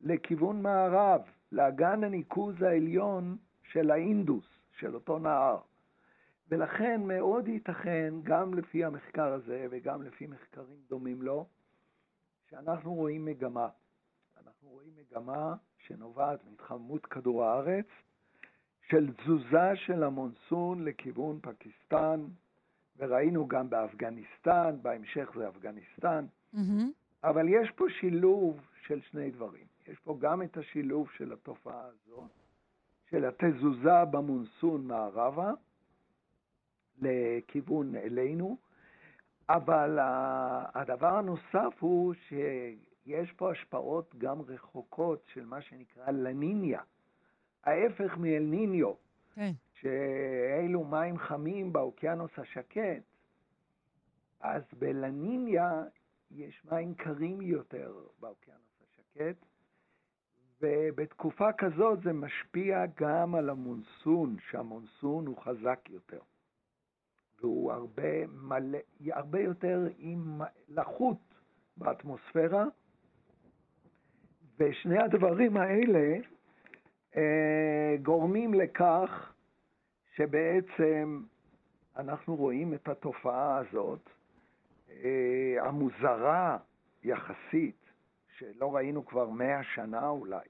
לכיוון 0.00 0.62
מערב, 0.62 1.20
לאגן 1.52 2.04
הניקוז 2.04 2.62
העליון 2.62 3.36
של 3.72 3.90
האינדוס. 3.90 4.56
של 4.78 4.94
אותו 4.94 5.18
נהר. 5.18 5.58
ולכן 6.48 7.00
מאוד 7.06 7.48
ייתכן, 7.48 8.14
גם 8.22 8.54
לפי 8.54 8.84
המחקר 8.84 9.32
הזה 9.32 9.66
וגם 9.70 10.02
לפי 10.02 10.26
מחקרים 10.26 10.76
דומים 10.88 11.22
לו, 11.22 11.46
שאנחנו 12.50 12.94
רואים 12.94 13.24
מגמה. 13.24 13.68
אנחנו 14.46 14.68
רואים 14.68 14.92
מגמה 14.96 15.54
שנובעת 15.78 16.40
מהתחממות 16.44 17.06
כדור 17.06 17.44
הארץ, 17.44 17.86
של 18.88 19.12
תזוזה 19.12 19.76
של 19.76 20.02
המונסון 20.02 20.84
לכיוון 20.84 21.38
פקיסטן, 21.42 22.24
וראינו 22.96 23.48
גם 23.48 23.70
באפגניסטן, 23.70 24.76
בהמשך 24.82 25.30
זה 25.36 25.48
אפגניסטן, 25.48 26.26
mm-hmm. 26.54 26.58
אבל 27.24 27.48
יש 27.48 27.70
פה 27.70 27.84
שילוב 28.00 28.60
של 28.86 29.00
שני 29.00 29.30
דברים. 29.30 29.66
יש 29.86 29.98
פה 29.98 30.16
גם 30.20 30.42
את 30.42 30.56
השילוב 30.56 31.10
של 31.10 31.32
התופעה 31.32 31.84
הזאת, 31.84 32.30
של 33.10 33.24
התזוזה 33.24 34.04
במונסון 34.10 34.86
מערבה 34.86 35.52
לכיוון 36.98 37.94
אלינו, 37.94 38.56
אבל 39.48 39.98
הדבר 40.74 41.16
הנוסף 41.16 41.74
הוא 41.78 42.14
שיש 43.06 43.32
פה 43.32 43.50
השפעות 43.52 44.14
גם 44.18 44.40
רחוקות 44.40 45.22
של 45.32 45.44
מה 45.44 45.60
שנקרא 45.60 46.10
לניניה, 46.10 46.80
ההפך 47.64 48.16
מאל 48.16 48.42
ניניו, 48.42 48.94
כן. 49.34 49.52
שאלו 49.72 50.84
מים 50.84 51.18
חמים 51.18 51.72
באוקיינוס 51.72 52.30
השקט, 52.38 53.02
אז 54.40 54.62
בלניניה 54.78 55.84
יש 56.30 56.64
מים 56.64 56.94
קרים 56.94 57.40
יותר 57.40 57.94
באוקיינוס 58.20 58.82
השקט, 58.82 59.36
ובתקופה 60.60 61.52
כזאת 61.52 62.02
זה 62.02 62.12
משפיע 62.12 62.84
גם 62.96 63.34
על 63.34 63.50
המונסון, 63.50 64.36
שהמונסון 64.50 65.26
הוא 65.26 65.42
חזק 65.42 65.80
יותר. 65.88 66.20
והוא 67.40 67.72
הרבה, 67.72 68.26
מלא, 68.26 68.78
הרבה 69.10 69.40
יותר 69.40 69.88
עם 69.98 70.40
לחות 70.68 71.18
באטמוספירה, 71.76 72.64
ושני 74.58 74.98
הדברים 74.98 75.56
האלה 75.56 76.16
אה, 77.16 77.96
גורמים 78.02 78.54
לכך 78.54 79.32
שבעצם 80.14 81.22
אנחנו 81.96 82.36
רואים 82.36 82.74
את 82.74 82.88
התופעה 82.88 83.56
הזאת, 83.56 84.10
אה, 84.90 85.56
המוזרה 85.60 86.58
יחסית, 87.04 87.90
שלא 88.38 88.76
ראינו 88.76 89.06
כבר 89.06 89.30
מאה 89.30 89.62
שנה 89.74 90.08
אולי, 90.08 90.46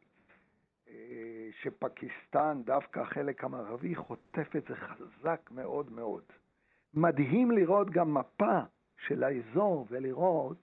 אה, 0.89 1.49
שפקיסטן, 1.63 2.63
דווקא 2.65 3.01
החלק 3.01 3.45
המערבי, 3.45 3.95
חוטף 3.95 4.57
את 4.57 4.65
זה 4.69 4.75
חזק 4.77 5.51
מאוד 5.51 5.93
מאוד. 5.93 6.23
מדהים 6.95 7.51
לראות 7.51 7.91
גם 7.91 8.15
מפה 8.15 8.61
של 9.07 9.25
האזור 9.25 9.87
ולראות, 9.91 10.57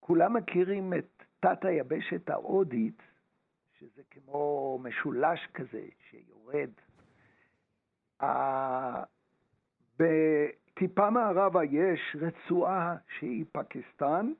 כולם 0.00 0.36
מכירים 0.36 0.94
את 0.94 1.22
תת 1.42 1.64
היבשת 1.64 2.30
ההודית, 2.30 3.02
שזה 3.78 4.02
כמו 4.10 4.78
משולש 4.82 5.46
כזה 5.54 5.86
שיורד. 6.10 6.70
בטיפה 9.98 11.10
מערבה 11.10 11.64
יש 11.64 12.16
רצועה 12.20 12.96
שהיא 13.18 13.44
פקיסטן, 13.52 14.32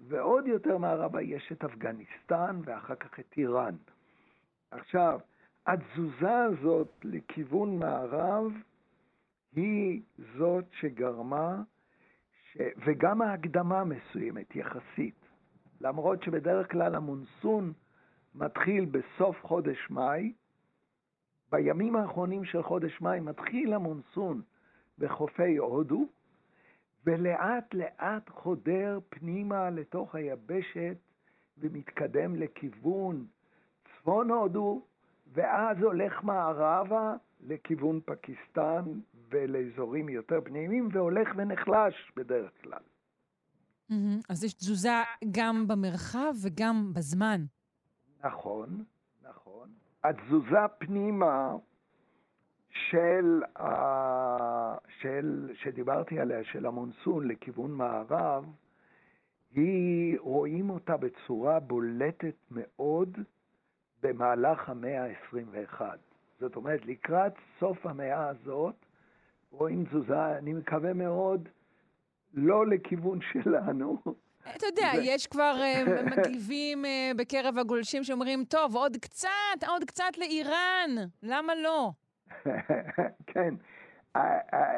ועוד 0.00 0.46
יותר 0.46 0.78
מערבה 0.78 1.22
יש 1.22 1.52
את 1.52 1.64
אפגניסטן 1.64 2.60
ואחר 2.64 2.94
כך 2.94 3.20
את 3.20 3.34
איראן. 3.36 3.76
עכשיו, 4.70 5.20
התזוזה 5.66 6.36
הזאת 6.36 6.92
לכיוון 7.04 7.78
מערב 7.78 8.52
היא 9.56 10.02
זאת 10.38 10.64
שגרמה, 10.80 11.62
ש... 12.52 12.58
וגם 12.86 13.22
ההקדמה 13.22 13.84
מסוימת 13.84 14.56
יחסית, 14.56 15.23
למרות 15.84 16.22
שבדרך 16.22 16.72
כלל 16.72 16.94
המונסון 16.94 17.72
מתחיל 18.34 18.84
בסוף 18.84 19.36
חודש 19.42 19.90
מאי, 19.90 20.32
בימים 21.52 21.96
האחרונים 21.96 22.44
של 22.44 22.62
חודש 22.62 23.00
מאי 23.00 23.20
מתחיל 23.20 23.74
המונסון 23.74 24.42
בחופי 24.98 25.56
הודו, 25.56 26.06
ולאט 27.06 27.74
לאט 27.74 28.28
חודר 28.28 28.98
פנימה 29.08 29.70
לתוך 29.70 30.14
היבשת 30.14 30.96
ומתקדם 31.58 32.36
לכיוון 32.36 33.26
צפון 33.84 34.30
הודו, 34.30 34.82
ואז 35.32 35.78
הולך 35.82 36.24
מערבה 36.24 37.14
לכיוון 37.40 38.00
פקיסטן 38.04 38.84
ולאזורים 39.28 40.08
יותר 40.08 40.40
פנימיים, 40.44 40.88
והולך 40.92 41.28
ונחלש 41.36 42.12
בדרך 42.16 42.50
כלל. 42.62 42.93
Mm-hmm. 43.90 44.24
אז 44.28 44.44
יש 44.44 44.54
תזוזה 44.54 45.02
גם 45.30 45.68
במרחב 45.68 46.34
וגם 46.42 46.92
בזמן. 46.94 47.44
נכון, 48.24 48.84
נכון. 49.22 49.68
התזוזה 50.04 50.68
פנימה 50.78 51.56
של, 52.70 53.42
ה... 53.58 53.66
של, 55.00 55.50
שדיברתי 55.54 56.20
עליה, 56.20 56.44
של 56.44 56.66
המונסון 56.66 57.28
לכיוון 57.28 57.72
מערב, 57.72 58.44
היא, 59.54 60.18
רואים 60.20 60.70
אותה 60.70 60.96
בצורה 60.96 61.60
בולטת 61.60 62.34
מאוד 62.50 63.18
במהלך 64.02 64.68
המאה 64.68 65.04
ה-21. 65.04 65.80
זאת 66.40 66.56
אומרת, 66.56 66.86
לקראת 66.86 67.32
סוף 67.60 67.86
המאה 67.86 68.28
הזאת, 68.28 68.74
רואים 69.50 69.84
תזוזה, 69.84 70.38
אני 70.38 70.52
מקווה 70.52 70.92
מאוד, 70.92 71.48
לא 72.34 72.66
לכיוון 72.66 73.18
שלנו. 73.32 74.02
אתה 74.56 74.66
יודע. 74.66 74.90
יש 75.02 75.26
כבר 75.26 75.54
uh, 75.56 75.88
מגיבים 76.16 76.84
uh, 76.84 76.88
בקרב 77.18 77.58
הגולשים 77.58 78.04
שאומרים, 78.04 78.44
טוב, 78.44 78.76
עוד 78.76 78.96
קצת, 78.96 79.28
עוד 79.68 79.84
קצת 79.84 80.18
לאיראן, 80.18 80.90
למה 81.22 81.54
לא? 81.54 81.90
כן, 83.32 83.54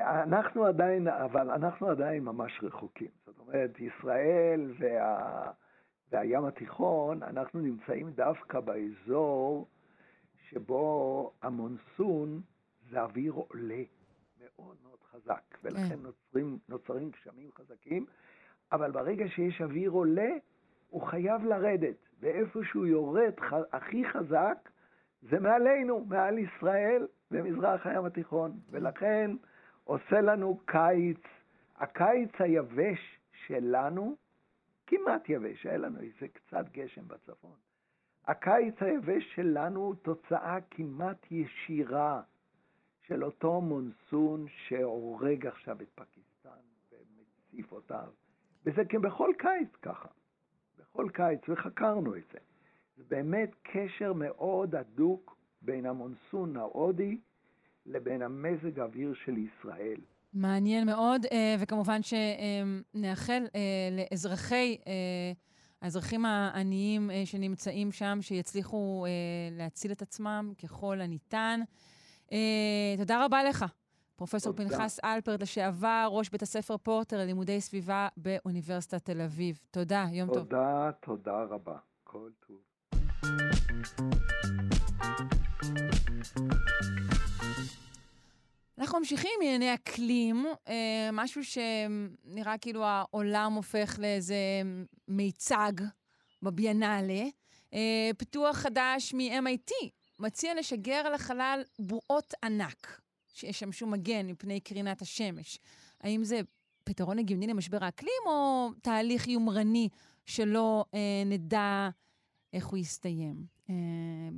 אנחנו 0.02 0.64
עדיין, 0.64 1.08
אבל 1.08 1.50
אנחנו 1.50 1.88
עדיין 1.88 2.24
ממש 2.24 2.60
רחוקים. 2.62 3.10
זאת 3.26 3.38
אומרת, 3.38 3.80
ישראל 3.80 4.72
וה... 4.78 5.50
והים 6.12 6.44
התיכון, 6.44 7.22
אנחנו 7.22 7.60
נמצאים 7.60 8.10
דווקא 8.10 8.60
באזור 8.60 9.68
שבו 10.50 11.32
המונסון 11.42 12.40
זה 12.90 13.00
אוויר 13.00 13.32
עולה 13.32 13.82
מאוד 14.40 14.76
מאוד 14.82 14.95
חזק, 15.16 15.58
ולכן 15.64 15.88
כן. 15.88 15.98
נוצרים, 16.02 16.58
נוצרים 16.68 17.10
גשמים 17.10 17.50
חזקים, 17.52 18.06
אבל 18.72 18.90
ברגע 18.90 19.28
שיש 19.28 19.62
אוויר 19.62 19.90
עולה, 19.90 20.30
הוא 20.88 21.02
חייב 21.02 21.44
לרדת, 21.44 21.96
ואיפה 22.20 22.60
שהוא 22.64 22.86
יורד 22.86 23.40
ח... 23.40 23.52
הכי 23.72 24.04
חזק, 24.04 24.68
זה 25.22 25.40
מעלינו, 25.40 26.04
מעל 26.04 26.38
ישראל 26.38 27.06
במזרח 27.30 27.86
הים 27.86 28.04
התיכון, 28.04 28.52
ולכן 28.70 29.30
עושה 29.84 30.20
לנו 30.20 30.60
קיץ, 30.64 31.20
הקיץ 31.76 32.30
היבש 32.38 33.18
שלנו, 33.46 34.16
כמעט 34.86 35.28
יבש, 35.28 35.66
היה 35.66 35.76
לנו 35.76 36.00
איזה 36.00 36.28
קצת 36.32 36.64
גשם 36.72 37.08
בצפון. 37.08 37.56
הקיץ 38.26 38.74
היבש 38.80 39.34
שלנו 39.34 39.80
הוא 39.80 39.94
תוצאה 39.94 40.58
כמעט 40.70 41.26
ישירה 41.30 42.22
של 43.08 43.24
אותו 43.24 43.60
מונסון 43.60 44.46
שהורג 44.66 45.46
עכשיו 45.46 45.76
את 45.82 45.88
פקיסטן 45.94 46.50
ומציף 46.92 47.72
אותה, 47.72 48.02
וזה 48.66 48.84
כבכל 48.88 49.30
קיץ 49.38 49.68
ככה, 49.82 50.08
בכל 50.78 51.08
קיץ, 51.12 51.40
וחקרנו 51.48 52.16
את 52.16 52.22
זה. 52.32 52.38
זה 52.96 53.04
באמת 53.08 53.50
קשר 53.62 54.12
מאוד 54.12 54.74
הדוק 54.74 55.36
בין 55.62 55.86
המונסון 55.86 56.56
ההודי 56.56 57.18
לבין 57.86 58.22
המזג 58.22 58.78
האוויר 58.80 59.14
של 59.24 59.38
ישראל. 59.38 60.00
מעניין 60.32 60.86
מאוד, 60.86 61.26
אה, 61.32 61.56
וכמובן 61.60 62.00
שנאחל 62.02 63.42
אה, 63.54 63.60
לאזרחי, 63.90 64.78
אה, 64.86 64.92
האזרחים 65.82 66.24
העניים 66.24 67.10
שנמצאים 67.24 67.92
שם, 67.92 68.18
שיצליחו 68.20 69.06
להציל 69.50 69.92
את 69.92 70.02
עצמם 70.02 70.52
ככל 70.62 71.00
הניתן. 71.00 71.60
תודה 72.98 73.24
רבה 73.24 73.44
לך, 73.44 73.64
פרופ' 74.16 74.34
פנחס 74.56 75.00
אלפרט, 75.04 75.42
לשעבר 75.42 76.08
ראש 76.10 76.30
בית 76.30 76.42
הספר 76.42 76.76
פורטר 76.76 77.18
ללימודי 77.18 77.60
סביבה 77.60 78.08
באוניברסיטת 78.16 79.04
תל 79.04 79.20
אביב. 79.20 79.58
תודה, 79.70 80.06
יום 80.12 80.28
תודה, 80.28 80.40
טוב. 80.40 80.48
תודה, 80.48 80.90
תודה 81.00 81.42
רבה. 81.42 81.76
כל 82.04 82.30
טוב. 82.46 82.56
אנחנו 88.78 88.98
ממשיכים 88.98 89.30
עם 89.36 89.46
ענייני 89.46 89.74
אקלים, 89.74 90.46
אה, 90.68 91.10
משהו 91.12 91.42
שנראה 91.44 92.58
כאילו 92.58 92.84
העולם 92.84 93.52
הופך 93.52 93.98
לאיזה 93.98 94.36
מיצג 95.08 95.72
בביאנלה. 96.42 97.24
אה, 97.74 98.10
פיתוח 98.18 98.56
חדש 98.56 99.14
מ-MIT 99.14 99.72
מציע 100.18 100.54
לשגר 100.54 101.10
לחלל 101.10 101.62
בועות 101.78 102.34
ענק, 102.44 103.00
שישמשו 103.26 103.86
מגן 103.86 104.26
מפני 104.26 104.60
קרינת 104.60 105.02
השמש. 105.02 105.58
האם 106.00 106.24
זה 106.24 106.40
פתרון 106.84 107.18
הגיוני 107.18 107.46
למשבר 107.46 107.84
האקלים, 107.84 108.22
או 108.26 108.70
תהליך 108.82 109.28
יומרני 109.28 109.88
שלא 110.24 110.84
אה, 110.94 111.22
נדע 111.26 111.88
איך 112.52 112.66
הוא 112.66 112.78
יסתיים? 112.78 113.46
אה, 113.70 113.74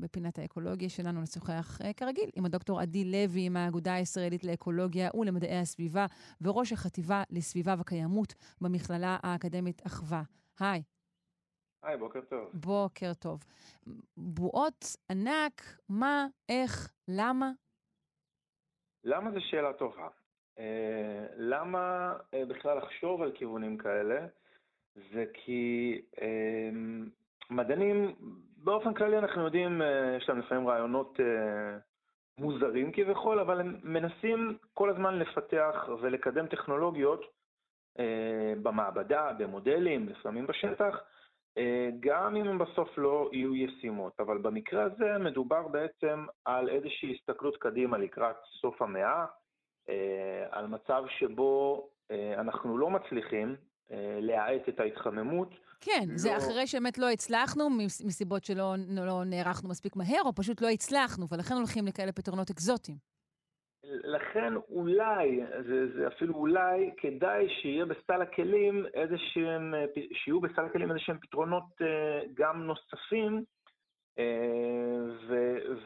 בפינת 0.00 0.38
האקולוגיה 0.38 0.88
שלנו 0.88 1.22
לשוחח 1.22 1.78
אה, 1.84 1.92
כרגיל 1.92 2.30
עם 2.34 2.44
הדוקטור 2.44 2.80
עדי 2.80 3.05
לוי 3.05 3.48
מהאגודה 3.48 3.94
הישראלית 3.94 4.44
לאקולוגיה 4.44 5.10
ולמדעי 5.14 5.59
הסביבה 5.59 6.06
וראש 6.40 6.72
החטיבה 6.72 7.22
לסביבה 7.30 7.74
וקיימות 7.78 8.34
במכללה 8.60 9.18
האקדמית 9.22 9.86
אחווה. 9.86 10.22
היי. 10.60 10.82
היי, 11.82 11.96
בוקר 11.96 12.20
טוב. 12.20 12.50
בוקר 12.55 13.14
טוב. 13.14 13.40
בועות 14.16 14.84
ענק, 15.10 15.62
מה, 15.88 16.26
איך, 16.48 16.92
למה? 17.09 17.50
למה 19.05 19.30
זו 19.30 19.40
שאלה 19.40 19.72
טובה? 19.72 20.09
אה, 20.59 21.26
למה 21.36 22.12
אה, 22.34 22.44
בכלל 22.48 22.78
לחשוב 22.78 23.22
על 23.22 23.32
כיוונים 23.32 23.78
כאלה? 23.78 24.26
זה 24.94 25.24
כי 25.34 26.00
אה, 26.22 26.70
מדענים, 27.50 28.14
באופן 28.56 28.94
כללי 28.94 29.18
אנחנו 29.18 29.44
יודעים, 29.44 29.82
אה, 29.82 30.16
יש 30.16 30.28
להם 30.28 30.38
לפעמים 30.38 30.68
רעיונות 30.68 31.20
מוזרים 32.38 32.92
כביכול, 32.92 33.40
אבל 33.40 33.60
הם 33.60 33.80
מנסים 33.82 34.59
כל 34.74 34.90
הזמן 34.90 35.18
לפתח 35.18 35.88
ולקדם 36.00 36.46
טכנולוגיות 36.46 37.24
במעבדה, 38.62 39.32
במודלים, 39.38 40.09
לפעמים 40.09 40.46
בשטח, 40.46 40.96
גם 42.01 42.36
אם 42.36 42.48
הן 42.48 42.59
בסוף 42.59 42.98
לא 42.98 43.30
יהיו 43.32 43.56
ישימות. 43.56 44.12
אבל 44.20 44.39
במקרה 44.39 44.85
הזה 44.85 45.18
מדובר 45.18 45.68
בעצם 45.68 46.26
על 46.44 46.68
איזושהי 46.68 47.14
הסתכלות 47.14 47.56
קדימה 47.56 47.98
לקראת 47.98 48.36
סוף 48.60 48.82
המאה, 48.82 49.26
על 50.51 50.66
מצב 50.66 51.02
שבו 51.18 51.89
אנחנו 52.39 52.78
לא 52.78 52.90
מצליחים 52.90 53.56
להאט 54.20 54.68
את 54.68 54.80
ההתחממות. 54.80 55.55
כן, 55.80 56.05
לא... 56.09 56.16
זה 56.16 56.36
אחרי 56.36 56.66
שבאמת 56.66 56.98
לא 56.98 57.10
הצלחנו, 57.10 57.70
מסיבות 58.05 58.44
שלא 58.44 58.74
לא 58.89 59.24
נערכנו 59.24 59.68
מספיק 59.68 59.97
מהר, 59.97 60.22
או 60.24 60.35
פשוט 60.35 60.60
לא 60.60 60.68
הצלחנו, 60.68 61.26
ולכן 61.30 61.55
הולכים 61.55 61.86
לכאלה 61.86 62.12
פתרונות 62.12 62.51
אקזוטיים. 62.51 62.97
לכן 63.90 64.55
אולי, 64.70 65.40
זה, 65.66 65.97
זה 65.97 66.06
אפילו 66.06 66.35
אולי, 66.35 66.90
כדאי 66.97 67.48
שיהיה 67.48 67.85
בסל 67.86 68.23
הכלים 68.23 68.86
איזשהם, 68.94 69.74
שיהיו 70.12 70.40
בסל 70.40 70.65
הכלים 70.65 70.90
איזשהם 70.90 71.19
פתרונות 71.19 71.65
אה, 71.82 72.20
גם 72.35 72.62
נוספים, 72.62 73.44
אה, 74.19 75.35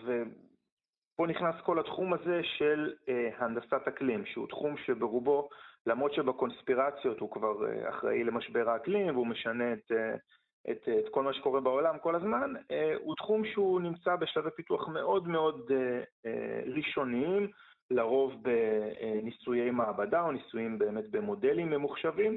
ופה 0.03 1.27
נכנס 1.27 1.55
כל 1.65 1.79
התחום 1.79 2.13
הזה 2.13 2.41
של 2.59 2.93
אה, 3.09 3.31
הנדסת 3.39 3.89
אקלים, 3.89 4.27
שהוא 4.27 4.49
תחום 4.49 4.77
שברובו 4.77 5.49
למרות 5.87 6.15
שבקונספירציות 6.15 7.21
הוא 7.21 7.31
כבר 7.31 7.55
אחראי 7.89 8.25
למשבר 8.25 8.71
האקלים 8.71 9.15
והוא 9.15 9.27
משנה 9.27 9.73
את, 9.73 9.93
את, 10.71 10.89
את 10.99 11.09
כל 11.11 11.23
מה 11.23 11.33
שקורה 11.33 11.61
בעולם 11.61 11.99
כל 11.99 12.15
הזמן, 12.15 12.55
הוא 13.01 13.17
תחום 13.17 13.45
שהוא 13.45 13.81
נמצא 13.81 14.17
בשלבי 14.17 14.51
פיתוח 14.57 14.89
מאוד 14.89 15.29
מאוד 15.29 15.71
ראשוניים, 16.77 17.49
לרוב 17.91 18.35
בניסויי 18.43 19.71
מעבדה 19.71 20.23
או 20.23 20.33
ניסויים 20.33 20.79
באמת 20.79 21.11
במודלים 21.11 21.71
ממוחשבים. 21.71 22.37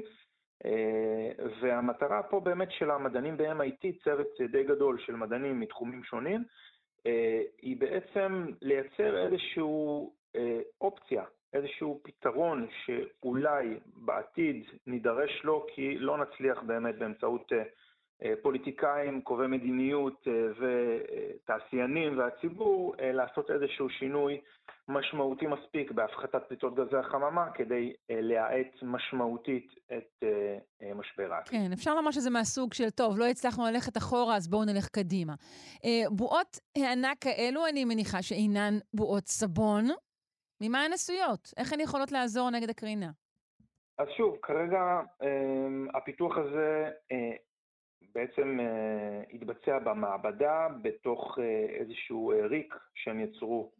והמטרה 1.60 2.22
פה 2.22 2.40
באמת 2.40 2.68
של 2.70 2.90
המדענים 2.90 3.36
ב-MIT, 3.36 4.04
צוות 4.04 4.26
די 4.52 4.64
גדול 4.64 4.98
של 4.98 5.16
מדענים 5.16 5.60
מתחומים 5.60 6.04
שונים, 6.04 6.44
היא 7.62 7.76
בעצם 7.78 8.46
לייצר 8.62 9.26
איזושהי 9.26 9.62
אופציה 10.80 11.24
איזשהו 11.56 12.00
פתרון 12.02 12.68
שאולי 12.84 13.76
בעתיד 13.94 14.64
נידרש 14.86 15.40
לו, 15.44 15.66
כי 15.74 15.98
לא 15.98 16.18
נצליח 16.18 16.62
באמת 16.62 16.98
באמצעות 16.98 17.52
אה, 17.52 17.58
אה, 17.58 17.64
פוליטיקאים, 18.42 19.20
קובעי 19.20 19.46
מדיניות 19.46 20.28
אה, 20.28 20.32
ותעשיינים 20.58 22.18
והציבור 22.18 22.94
לעשות 22.98 23.50
איזשהו 23.50 23.90
שינוי 23.90 24.40
משמעותי 24.88 25.46
מספיק 25.46 25.90
בהפחתת 25.90 26.42
פליטות 26.48 26.74
גזי 26.74 26.96
החממה 26.96 27.50
כדי 27.54 27.92
להאט 28.10 28.82
משמעותית 28.82 29.66
את 29.96 30.24
משבר 30.94 31.32
האקלים. 31.32 31.60
כן, 31.62 31.72
אפשר 31.72 31.94
לומר 31.94 32.10
שזה 32.10 32.30
מהסוג 32.30 32.74
של, 32.74 32.90
טוב, 32.90 33.18
לא 33.18 33.24
הצלחנו 33.24 33.64
ללכת 33.66 33.96
אחורה, 33.96 34.36
אז 34.36 34.48
בואו 34.48 34.64
נלך 34.64 34.88
קדימה. 34.88 35.34
בועות 36.10 36.58
הענק 36.78 37.16
כאלו, 37.20 37.66
אני 37.66 37.84
מניחה 37.84 38.22
שאינן 38.22 38.78
בועות 38.94 39.26
סבון, 39.26 39.84
ממה 40.60 40.84
הן 40.84 40.92
עשויות? 40.92 41.52
איך 41.56 41.72
הן 41.72 41.80
יכולות 41.80 42.12
לעזור 42.12 42.50
נגד 42.50 42.70
הקרינה? 42.70 43.10
אז 43.98 44.06
שוב, 44.16 44.36
כרגע 44.42 45.00
אה, 45.22 45.28
הפיתוח 45.94 46.36
הזה 46.36 46.90
אה, 47.12 47.36
בעצם 48.16 48.60
אה, 48.60 49.22
התבצע 49.32 49.78
במעבדה 49.78 50.68
בתוך 50.82 51.38
אה, 51.38 51.66
איזשהו 51.68 52.32
אה, 52.32 52.46
ריק 52.46 52.74
שהם 52.94 53.20
יצרו 53.20 53.72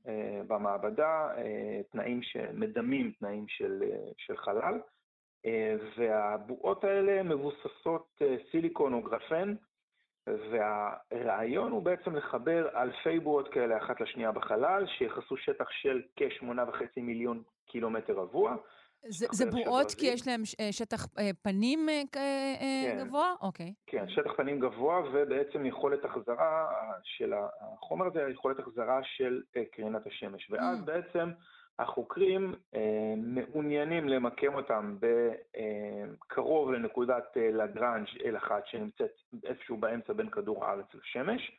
במעבדה, 0.47 1.29
תנאים 1.93 2.23
שמדמים 2.23 3.13
תנאים 3.19 3.49
של, 3.49 3.83
של 4.17 4.37
חלל, 4.37 4.81
והבועות 5.97 6.85
האלה 6.85 7.23
מבוססות 7.23 8.23
סיליקון 8.51 8.95
או 8.95 9.03
גרפן, 9.03 9.55
והרעיון 10.27 11.73
הוא 11.73 11.83
בעצם 11.83 12.17
לחבר 12.17 12.69
אלפי 12.83 13.21
בועות 13.21 13.49
כאלה 13.49 13.77
אחת 13.79 14.01
לשנייה 14.01 14.33
בחלל, 14.33 14.87
שיחסו 14.99 15.37
שטח 15.37 15.71
של 15.71 16.03
כ-8.5 16.17 16.83
מיליון 16.97 17.43
קילומטר 17.67 18.13
רבוע. 18.13 18.57
זה, 19.09 19.27
זה 19.33 19.51
בועות 19.51 19.95
כי 19.99 20.07
יש 20.07 20.29
להם 20.29 20.43
אה, 20.61 20.73
שטח 20.73 21.07
אה, 21.19 21.31
פנים 21.43 21.89
אה, 21.89 22.03
כן. 22.13 23.05
גבוה? 23.05 23.35
אוקיי. 23.41 23.75
כן, 23.87 24.09
שטח 24.09 24.33
פנים 24.37 24.61
גבוה 24.61 25.01
ובעצם 25.13 25.67
יכולת 25.67 26.05
החזרה 26.05 26.67
של 27.03 27.33
החומר 27.61 28.07
הזה, 28.07 28.27
יכולת 28.33 28.59
החזרה 28.59 29.01
של 29.03 29.43
קרינת 29.73 30.07
השמש. 30.07 30.51
ואז 30.51 30.79
mm. 30.79 30.85
בעצם 30.85 31.31
החוקרים 31.79 32.55
אה, 32.75 33.15
מעוניינים 33.17 34.09
למקם 34.09 34.55
אותם 34.55 34.97
בקרוב 35.01 36.73
לנקודת 36.73 37.37
לגרנג' 37.37 38.07
L1 38.09 38.51
שנמצאת 38.65 39.11
איפשהו 39.45 39.77
באמצע 39.77 40.13
בין 40.13 40.31
כדור 40.31 40.65
הארץ 40.65 40.87
לשמש, 40.95 41.53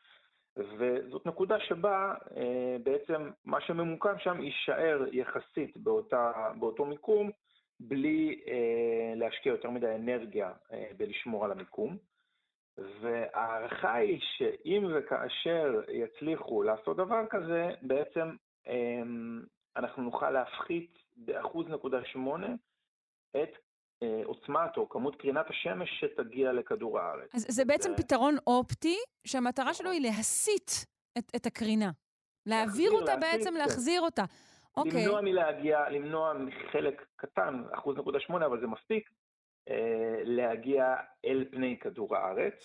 וזאת 0.58 1.26
נקודה 1.26 1.60
שבה 1.60 2.14
אה, 2.38 2.78
בעצם 2.84 3.30
מה 3.46 3.62
שממוקם 3.62 4.20
שם 4.20 4.42
יישאר 4.42 5.06
יחסית 5.12 5.78
באותה, 5.78 6.32
באותו 6.60 6.86
מיקום, 6.86 7.32
בלי 7.80 8.42
אה, 8.48 9.14
להשקיע 9.16 9.52
יותר 9.52 9.70
מדי 9.70 9.96
אנרגיה 9.96 10.52
אה, 10.72 10.90
בלשמור 10.98 11.46
על 11.46 11.52
המיקום. 11.52 11.98
וההערכה 13.02 13.94
היא 13.94 14.20
שאם 14.22 14.88
וכאשר 14.96 15.82
יצליחו 15.92 16.64
לעשות 16.64 16.98
דבר 16.98 17.26
כזה, 17.30 17.70
בעצם 17.82 18.36
אנחנו 19.76 20.04
נוכל 20.04 20.30
להפחית 20.32 20.98
באחוז 21.16 21.68
נקודה 21.70 22.06
שמונה 22.06 22.54
את 23.32 23.50
עוצמת 24.26 24.78
או 24.78 24.90
כמות 24.90 25.16
קרינת 25.16 25.46
השמש 25.50 25.90
שתגיע 26.00 26.54
לכדור 26.54 27.00
הארץ. 27.00 27.36
אז 27.36 27.46
זה 27.50 27.66
בעצם 27.66 27.90
זה... 27.90 27.98
פתרון 27.98 28.36
אופטי, 28.48 28.98
שהמטרה 29.28 29.74
שלו 29.74 29.92
היא 29.92 30.02
להסיט 30.02 30.72
את, 31.18 31.32
את 31.36 31.46
הקרינה. 31.46 31.92
להעביר 32.46 32.92
אותה 32.92 33.16
להסיט, 33.16 33.22
בעצם, 33.22 33.50
כן. 33.50 33.58
להחזיר 33.58 34.02
אותה. 34.02 34.24
אוקיי. 34.78 35.06
למנוע 35.06 35.22
מלהגיע, 35.22 35.90
למנוע 35.90 36.34
מחלק 36.34 37.06
קטן, 37.16 37.64
אחוז 37.72 37.98
נקודה 37.98 38.20
שמונה, 38.20 38.46
אבל 38.46 38.60
זה 38.62 38.68
מספיק, 38.68 39.10
אה, 39.70 40.22
להגיע 40.24 40.96
אל 41.26 41.46
פני 41.52 41.80
כדור 41.80 42.16
הארץ. 42.16 42.64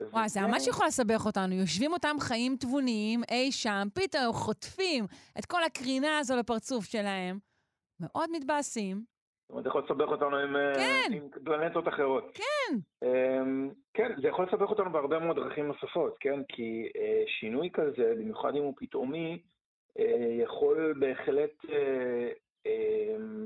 וואי, 0.00 0.28
זה 0.28 0.40
ממש 0.40 0.66
יכול 0.66 0.86
לסבך 0.86 1.26
אותנו. 1.26 1.54
יושבים 1.54 1.92
אותם 1.92 2.16
חיים 2.20 2.56
תבוניים 2.60 3.20
אי 3.30 3.52
שם, 3.52 3.88
פתאום 3.94 4.32
חוטפים 4.32 5.04
את 5.38 5.46
כל 5.46 5.64
הקרינה 5.64 6.18
הזו 6.18 6.36
לפרצוף 6.36 6.84
שלהם. 6.84 7.38
מאוד 8.00 8.30
מתבאסים. 8.32 9.13
אומרת, 9.54 9.64
זה 9.64 9.68
יכול 9.68 9.82
לסבך 9.84 10.08
אותנו 10.08 10.36
עם, 10.36 10.56
אה, 10.56 10.74
כן. 10.74 11.12
עם 11.12 11.28
פלנטות 11.44 11.88
אחרות. 11.88 12.24
כן. 12.34 12.76
Um, 13.04 13.74
כן, 13.94 14.12
זה 14.22 14.28
יכול 14.28 14.44
לסבך 14.44 14.70
אותנו 14.70 14.92
בהרבה 14.92 15.18
מאוד 15.18 15.36
דרכים 15.36 15.66
נוספות, 15.66 16.16
כן? 16.20 16.44
כי 16.48 16.88
uh, 16.88 17.30
שינוי 17.40 17.70
כזה, 17.72 18.14
במיוחד 18.18 18.54
אם 18.56 18.62
הוא 18.62 18.74
פתאומי, 18.76 19.42
uh, 19.98 20.02
יכול 20.42 20.94
בהחלט 21.00 21.64
uh, 21.64 21.68
uh, 22.66 22.70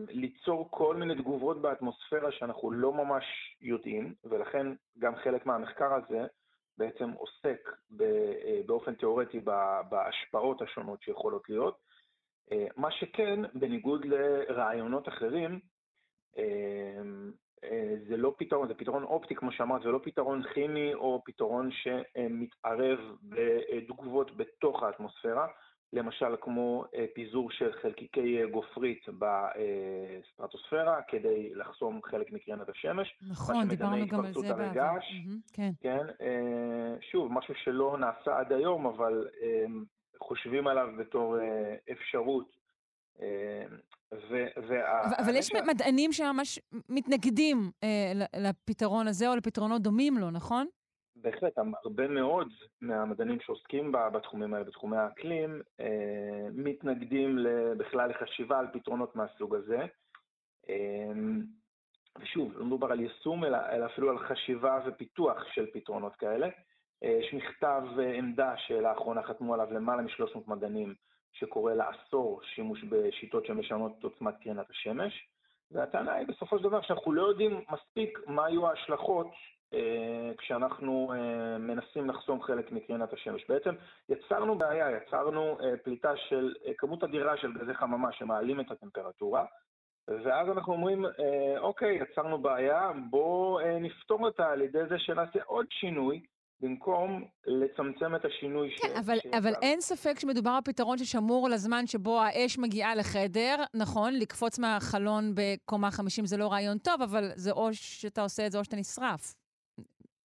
ליצור 0.09 0.68
כל 0.70 0.97
מיני 0.97 1.14
תגובות 1.14 1.62
באטמוספירה 1.62 2.32
שאנחנו 2.32 2.70
לא 2.70 2.93
ממש 2.93 3.24
יודעים, 3.60 4.14
ולכן 4.24 4.66
גם 4.98 5.16
חלק 5.16 5.47
מהמחקר 5.47 5.94
הזה 5.94 6.26
בעצם 6.78 7.10
עוסק 7.10 7.68
באופן 8.66 8.94
תיאורטי 8.94 9.40
בהשפעות 9.89 10.62
השונות 10.62 11.02
שיכולות 11.02 11.48
להיות. 11.48 11.78
מה 12.76 12.90
שכן, 12.90 13.40
בניגוד 13.55 14.05
לרעיונות 14.05 15.09
אחרים, 15.09 15.51
אמ, 15.52 15.59
זה 18.09 18.16
לא 18.16 18.35
פתרון, 18.39 18.69
זה 18.69 18.74
פתרון 18.74 19.02
אופטי, 19.02 19.35
כמו 19.35 19.52
שאמרת, 19.52 19.82
זה 19.82 19.89
לא 19.89 20.01
פתרון 20.02 20.43
כימי 20.55 20.94
או 20.94 21.23
פתרון 21.24 21.70
שמתערב 21.70 22.98
בתגובות 23.28 24.36
בתוך 24.36 24.82
האטמוספירה, 24.82 25.47
למשל 25.93 26.36
כמו 26.40 26.85
אה, 26.94 27.05
פיזור 27.15 27.51
של 27.51 27.73
חלקיקי 27.82 28.47
גופרית 28.51 29.06
בסטרטוספירה, 29.09 31.02
כדי 31.09 31.55
לחסום 31.55 32.01
חלק 32.05 32.32
מקרינת 32.32 32.69
השמש. 32.69 33.19
נכון, 33.31 33.69
דיברנו 33.69 34.06
גם 34.06 34.24
על 34.24 34.32
זה 34.32 34.55
בעבר. 34.55 34.98
Mm-hmm, 34.98 35.55
כן. 35.55 35.70
כן, 35.81 36.06
אה, 36.20 36.94
שוב, 37.01 37.32
משהו 37.32 37.55
שלא 37.55 37.97
נעשה 38.01 38.39
עד 38.39 38.52
היום, 38.52 38.86
אבל 38.86 39.28
חושבים 40.20 40.66
עליו 40.66 40.89
בתור 40.98 41.36
אפשרות 41.93 42.59
וה- 44.69 45.16
אבל 45.19 45.35
יש 45.35 45.53
מדענים 45.66 46.12
שממש 46.12 46.59
מתנגדים 46.89 47.70
אה, 47.85 48.12
לפתרון 48.36 49.09
הזה 49.09 49.28
או 49.28 49.36
לפתרונות 49.36 49.82
דומים 49.82 50.19
לו, 50.19 50.31
נכון? 50.31 50.66
בהחלט, 51.16 51.59
הרבה 51.85 52.09
מאוד 52.09 52.49
מהמדענים 52.81 53.40
שעוסקים 53.40 53.93
בתחומים 54.12 54.55
האלה, 54.55 54.65
בתחומי 54.65 54.97
האקלים, 54.97 55.62
אה, 55.81 56.49
מתנגדים 56.53 57.39
בכלל 57.78 58.11
לחשיבה 58.11 58.59
על 58.59 58.66
פתרונות 58.73 59.16
מהסוג 59.16 59.55
הזה. 59.55 59.78
אה, 60.69 61.12
ושוב, 62.20 62.53
לא 62.59 62.65
מדובר 62.65 62.93
על 62.93 63.01
יישום, 63.01 63.45
אלא, 63.45 63.59
אלא 63.73 63.86
אפילו 63.86 64.11
על 64.11 64.19
חשיבה 64.19 64.78
ופיתוח 64.86 65.45
של 65.55 65.66
פתרונות 65.73 66.16
כאלה. 66.16 66.49
אה, 67.05 67.19
יש 67.23 67.35
מכתב 67.35 67.82
אה, 67.99 68.15
עמדה 68.15 68.55
שלאחרונה 68.57 69.23
חתמו 69.23 69.55
עליו 69.55 69.73
למעלה 69.73 70.03
מ-300 70.03 70.39
מדענים 70.47 70.95
שקורא 71.33 71.75
לאסור 71.75 72.41
שימוש 72.43 72.85
בשיטות 72.85 73.47
שמשנות 73.47 73.93
את 73.99 74.05
עוצמת 74.05 74.35
קרינת 74.43 74.71
השמש, 74.71 75.29
והטענה 75.71 76.13
היא 76.13 76.27
בסופו 76.27 76.59
של 76.59 76.65
דבר 76.65 76.83
שאנחנו 76.83 77.13
לא 77.13 77.23
יודעים 77.23 77.65
מספיק 77.71 78.19
מה 78.27 78.51
יהיו 78.51 78.69
ההשלכות 78.69 79.27
אה, 79.75 80.33
כשאנחנו 80.39 81.13
אה, 81.13 81.59
מנסים 81.59 82.11
לחסום 82.11 82.43
חלק 82.43 82.73
מקרינת 82.73 83.13
השמש. 83.13 83.45
בעצם 83.49 83.75
יצרנו 84.09 84.59
בעיה, 84.59 84.91
יצרנו 84.91 85.59
אה, 85.61 85.77
פליטה 85.85 86.17
של 86.17 86.55
אה, 86.67 86.73
כמות 86.79 87.05
אדירה 87.05 87.37
של 87.37 87.53
גזי 87.53 87.75
חממה 87.75 88.13
שמעלים 88.13 88.61
את 88.61 88.71
הטמפרטורה, 88.71 89.45
ואז 90.09 90.49
אנחנו 90.49 90.73
אומרים, 90.73 91.05
אה, 91.07 91.59
אוקיי, 91.59 91.95
יצרנו 91.95 92.39
בעיה, 92.39 92.93
בואו 93.11 93.61
אה, 93.61 93.79
נפתור 93.79 94.25
אותה 94.25 94.51
על 94.51 94.61
ידי 94.61 94.87
זה 94.89 94.99
שנעשה 94.99 95.39
עוד 95.45 95.67
שינוי 95.71 96.23
במקום 96.60 97.24
לצמצם 97.47 98.16
את 98.16 98.24
השינוי 98.24 98.70
כן, 98.76 98.89
ש... 98.89 98.98
אבל, 98.98 99.18
ש... 99.18 99.26
אבל 99.39 99.52
אין 99.62 99.80
ספק 99.80 100.18
שמדובר 100.18 100.51
על 100.51 100.62
פתרון 100.64 100.98
ששמור 100.98 101.48
לזמן 101.48 101.86
שבו 101.86 102.20
האש 102.20 102.59
מגיעה 102.59 102.94
לחדר, 102.94 103.56
נכון, 103.74 104.14
לקפוץ 104.14 104.59
מהחלון 104.59 105.32
בקומה 105.35 105.90
50 105.90 106.26
זה 106.26 106.36
לא 106.36 106.52
רעיון 106.52 106.78
טוב, 106.78 107.02
אבל 107.02 107.30
זה 107.35 107.51
או 107.51 107.68
שאתה 107.72 108.22
עושה 108.22 108.47
את 108.47 108.52
זה 108.52 108.59
או 108.59 108.64
שאתה 108.64 108.76
נשרף. 108.76 109.35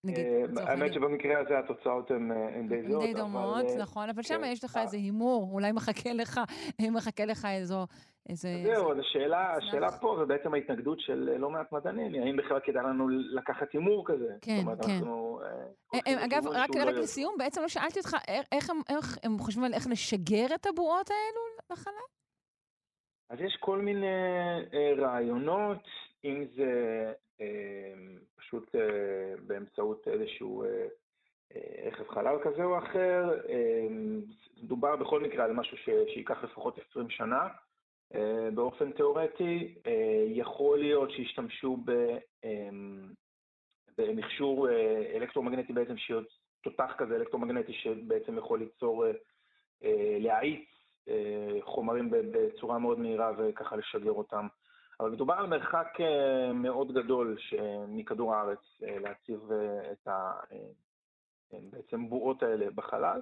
נגיד, 0.04 0.26
אה, 0.58 0.70
האמת 0.70 0.94
שבמקרה 0.94 1.40
הזה 1.40 1.60
התוצאות 1.60 2.12
הן 2.12 2.68
די 2.70 2.82
זהות. 2.90 3.04
די 3.04 3.14
דומות, 3.14 3.66
אה, 3.66 3.78
נכון, 3.78 4.10
אבל 4.10 4.24
שם 4.24 4.38
כן. 4.38 4.44
יש 4.44 4.64
לך 4.64 4.78
איזה 4.82 4.98
הימור, 4.98 5.50
אולי 5.54 5.72
מחכה 5.72 6.14
לך, 6.14 6.40
מחכה 6.96 7.26
לך 7.26 7.48
איזו. 7.52 7.86
זהו, 8.32 8.92
אז 8.92 8.98
השאלה, 9.00 9.54
השאלה 9.54 9.92
פה, 9.92 10.18
ובעצם 10.22 10.54
ההתנגדות 10.54 11.00
של 11.00 11.38
לא 11.38 11.50
מעט 11.50 11.72
מדענים, 11.72 12.24
האם 12.24 12.38
בכלל 12.38 12.60
כדאי 12.64 12.84
לנו 12.84 13.10
לקחת 13.10 13.68
הימור 13.74 14.04
כזה? 14.08 14.34
כן, 14.42 14.64
כן. 14.86 15.02
אה, 16.08 16.26
אגב, 16.26 16.48
רק, 16.48 16.70
רק 16.70 16.76
לא 16.76 16.92
לסיום, 16.92 17.36
בעצם 17.38 17.62
לא 17.62 17.68
שאלתי 17.68 18.00
אותך, 18.00 18.18
איך 18.52 18.70
הם, 18.70 18.78
איך 18.90 19.18
הם 19.24 19.40
חושבים 19.40 19.66
על 19.66 19.74
איך 19.74 19.88
לשגר 19.92 20.46
את 20.56 20.66
הבועות 20.66 21.10
האלו 21.10 21.72
לחלל? 21.72 21.94
אז 23.30 23.40
יש 23.42 23.58
כל 23.60 23.80
מיני 23.80 24.06
אה, 24.74 24.94
רעיונות, 24.98 25.84
אם 26.24 26.46
זה 26.56 27.14
אה, 27.42 27.94
פשוט 28.36 28.76
אה, 28.76 29.34
באמצעות 29.48 30.08
איזשהו 30.08 30.64
אה, 30.64 30.88
רכב 31.86 32.08
חלל 32.08 32.38
כזה 32.44 32.64
או 32.64 32.78
אחר, 32.78 33.40
מדובר 34.64 34.96
בכל 34.96 35.22
מקרה 35.22 35.46
על 35.46 35.54
משהו 35.54 35.78
שייקח 36.14 36.44
לפחות 36.44 36.80
20 36.90 37.10
שנה. 37.10 37.48
באופן 38.54 38.92
תיאורטי, 38.92 39.76
יכול 40.28 40.80
להיות 40.80 41.12
שישתמשו 41.12 41.78
אמ, 42.44 43.14
במכשור 43.98 44.70
אלקטרומגנטי 45.16 45.74
בעצם, 45.74 45.94
תותח 46.62 46.94
כזה 46.98 47.16
אלקטרומגנטי 47.16 47.74
שבעצם 47.74 48.38
יכול 48.38 48.60
ליצור, 48.60 49.06
להאיץ 50.20 50.70
חומרים 51.62 52.10
בצורה 52.12 52.80
מאוד 52.80 53.00
מהירה 53.00 53.32
וככה 53.38 53.76
לשגר 53.76 54.12
אותם. 54.12 54.48
אבל 55.04 55.12
מדובר 55.12 55.34
על 55.34 55.48
מרחק 55.48 55.98
מאוד 56.54 56.94
גדול 56.94 57.38
מכדור 57.88 58.36
הארץ 58.36 58.60
להציב 58.82 59.40
את 59.92 60.08
ה... 60.08 60.32
בעצם 61.52 62.10
בועות 62.10 62.44
האלה 62.44 62.66
בחלל, 62.76 63.22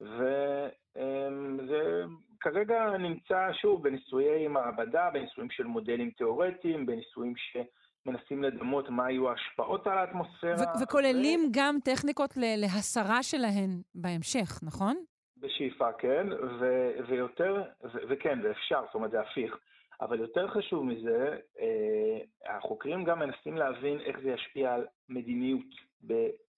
וזה 0.00 2.02
כרגע 2.40 2.96
נמצא 2.98 3.52
שוב 3.52 3.82
בניסויי 3.82 4.48
מעבדה, 4.48 5.10
בניסויים 5.12 5.50
של 5.50 5.64
מודלים 5.64 6.10
תיאורטיים, 6.10 6.86
בניסויים 6.86 7.34
שמנסים 7.36 8.42
לדמות 8.42 8.88
מה 8.88 9.10
יהיו 9.10 9.30
ההשפעות 9.30 9.86
על 9.86 9.98
האטמוספירה. 9.98 10.54
ו- 10.54 10.82
וכוללים 10.82 11.40
ו... 11.40 11.48
גם 11.52 11.76
טכניקות 11.84 12.34
להסרה 12.36 13.22
שלהן 13.22 13.70
בהמשך, 13.94 14.60
נכון? 14.62 14.96
בשאיפה, 15.36 15.92
כן, 15.92 16.26
ו- 16.60 16.92
ויותר, 17.08 17.62
ו- 17.84 17.98
וכן, 18.08 18.42
זה 18.42 18.50
אפשר, 18.50 18.82
זאת 18.86 18.94
אומרת, 18.94 19.10
זה 19.10 19.20
הפיך. 19.20 19.58
אבל 20.00 20.20
יותר 20.20 20.48
חשוב 20.48 20.84
מזה, 20.84 21.38
אה, 21.60 22.18
החוקרים 22.56 23.04
גם 23.04 23.18
מנסים 23.18 23.56
להבין 23.56 24.00
איך 24.00 24.20
זה 24.20 24.30
ישפיע 24.30 24.74
על 24.74 24.86
מדיניות 25.08 25.66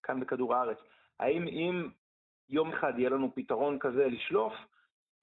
כאן 0.03 0.19
בכדור 0.19 0.55
הארץ. 0.55 0.77
האם 1.19 1.47
אם 1.47 1.89
יום 2.49 2.73
אחד 2.73 2.93
יהיה 2.97 3.09
לנו 3.09 3.35
פתרון 3.35 3.79
כזה 3.79 4.07
לשלוף, 4.07 4.53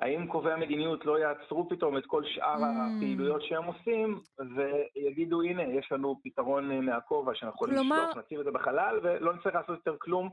האם 0.00 0.26
קובעי 0.26 0.52
המדיניות 0.52 1.04
לא 1.04 1.18
יעצרו 1.18 1.68
פתאום 1.68 1.98
את 1.98 2.06
כל 2.06 2.24
שאר 2.24 2.62
mm. 2.62 2.96
הפעילויות 2.96 3.42
שהם 3.42 3.64
עושים, 3.64 4.20
ויגידו, 4.56 5.42
הנה, 5.42 5.62
יש 5.62 5.92
לנו 5.92 6.20
פתרון 6.24 6.86
מהכובע 6.86 7.34
שאנחנו 7.34 7.54
יכולים. 7.54 7.92
לשלוף, 7.92 8.16
נציב 8.16 8.38
את 8.38 8.44
זה 8.44 8.50
בחלל, 8.50 8.98
ולא 9.02 9.34
נצטרך 9.34 9.54
לעשות 9.54 9.76
יותר 9.76 9.96
כלום, 9.98 10.30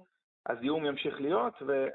הזיהום 0.49 0.85
ימשיך 0.85 1.21
להיות, 1.21 1.53
ו... 1.67 1.87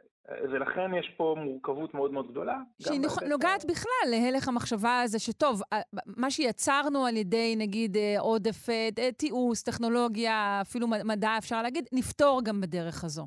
ולכן 0.43 0.95
יש 0.99 1.15
פה 1.16 1.35
מורכבות 1.39 1.95
מאוד 1.95 2.12
מאוד 2.12 2.31
גדולה. 2.31 2.59
שהיא 2.83 3.01
נוגעת 3.29 3.65
בכלל 3.65 4.11
להלך 4.11 4.49
המחשבה 4.49 5.01
הזה, 5.01 5.19
שטוב, 5.19 5.62
מה 6.07 6.31
שיצרנו 6.31 7.07
על 7.07 7.16
ידי, 7.16 7.55
נגיד, 7.57 7.97
עודף 8.19 8.66
תיעוש, 9.16 9.62
טכנולוגיה, 9.62 10.59
אפילו 10.61 10.87
מדע, 10.89 11.39
אפשר 11.39 11.62
להגיד, 11.62 11.89
נפתור 11.93 12.41
גם 12.45 12.61
בדרך 12.61 13.05
הזו. 13.05 13.27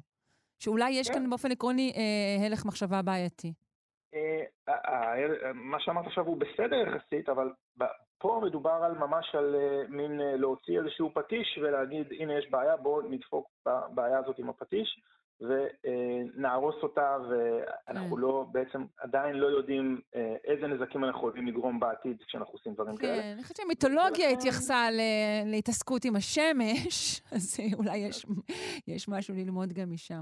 שאולי 0.60 0.92
יש 0.92 1.10
כאן 1.10 1.30
באופן 1.30 1.52
עקרוני 1.52 1.94
הלך 2.46 2.66
מחשבה 2.66 3.02
בעייתי. 3.02 3.54
מה 5.54 5.80
שאמרת 5.80 6.08
עכשיו 6.08 6.26
הוא 6.26 6.38
בסדר 6.38 6.76
יחסית, 6.76 7.30
אבל 7.30 7.50
פה 8.18 8.42
מדובר 8.44 8.80
על 8.84 8.98
ממש 8.98 9.36
על 9.36 9.56
מין 9.90 10.18
להוציא 10.18 10.80
איזשהו 10.80 11.12
פטיש 11.14 11.60
ולהגיד, 11.62 12.08
הנה 12.20 12.38
יש 12.38 12.50
בעיה, 12.50 12.78
בואו 12.78 13.02
נדפוק 13.02 13.50
בבעיה 13.66 14.20
הזאת 14.20 14.40
עם 14.40 14.50
הפטיש. 14.50 15.02
ונהרוס 15.42 16.76
אותה, 16.84 17.18
ואנחנו 17.30 18.18
לא, 18.18 18.46
בעצם 18.52 18.86
עדיין 18.98 19.36
לא 19.36 19.48
יודעים 19.48 20.02
איזה 20.44 20.68
נזקים 20.68 21.04
אנחנו 21.04 21.28
יכולים 21.28 21.48
לגרום 21.48 21.80
בעתיד 21.80 22.18
כשאנחנו 22.28 22.54
עושים 22.54 22.74
דברים 22.74 22.96
כאלה. 22.98 23.22
כן, 23.22 23.32
אני 23.34 23.42
חושבת 23.44 23.58
שהמיתולוגיה 23.58 24.30
התייחסה 24.30 24.88
להתעסקות 25.46 26.06
עם 26.06 26.16
השמש, 26.16 27.22
אז 27.36 27.60
אולי 27.74 28.10
יש 28.88 29.10
משהו 29.10 29.36
ללמוד 29.36 29.74
גם 29.74 29.92
משם. 29.92 30.22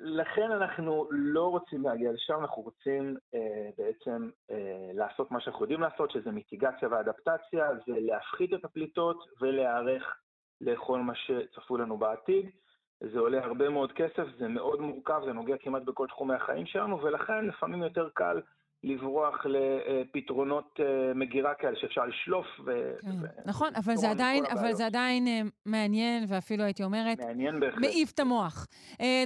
לכן 0.00 0.50
אנחנו 0.50 1.08
לא 1.10 1.44
רוצים 1.50 1.82
להגיע 1.82 2.12
לשם, 2.12 2.40
אנחנו 2.40 2.62
רוצים 2.62 3.16
בעצם 3.78 4.28
לעשות 4.94 5.30
מה 5.30 5.40
שאנחנו 5.40 5.64
יודעים 5.64 5.80
לעשות, 5.80 6.10
שזה 6.10 6.30
מיטיגציה 6.30 6.88
ואדפטציה, 6.90 7.68
זה 7.86 7.92
להפחית 8.00 8.54
את 8.54 8.64
הפליטות 8.64 9.16
ולהיערך 9.40 10.16
לכל 10.60 11.00
מה 11.00 11.12
שצפוי 11.14 11.80
לנו 11.80 11.98
בעתיד. 11.98 12.50
זה 13.00 13.18
עולה 13.18 13.44
הרבה 13.44 13.68
מאוד 13.68 13.92
כסף, 13.92 14.24
זה 14.38 14.48
מאוד 14.48 14.80
מורכב, 14.80 15.20
זה 15.26 15.32
נוגע 15.32 15.54
כמעט 15.60 15.82
בכל 15.82 16.06
תחומי 16.06 16.34
החיים 16.34 16.66
שלנו, 16.66 17.02
ולכן 17.02 17.44
לפעמים 17.44 17.82
יותר 17.82 18.08
קל 18.14 18.40
לברוח 18.84 19.46
לפתרונות 19.46 20.80
מגירה 21.14 21.54
כאלה 21.54 21.76
שאפשר 21.76 22.06
לשלוף. 22.06 22.46
ו... 22.66 22.92
כן, 23.00 23.08
ו... 23.22 23.26
נכון, 23.44 23.68
אבל 23.76 23.96
זה, 23.96 24.10
עדיין, 24.10 24.44
אבל 24.46 24.72
זה 24.72 24.86
עדיין 24.86 25.26
מעניין, 25.66 26.24
ואפילו 26.28 26.64
הייתי 26.64 26.84
אומרת, 26.84 27.20
מעניין 27.20 27.60
בהחלט. 27.60 27.80
מעיף 27.80 28.12
את 28.12 28.20
המוח. 28.20 28.66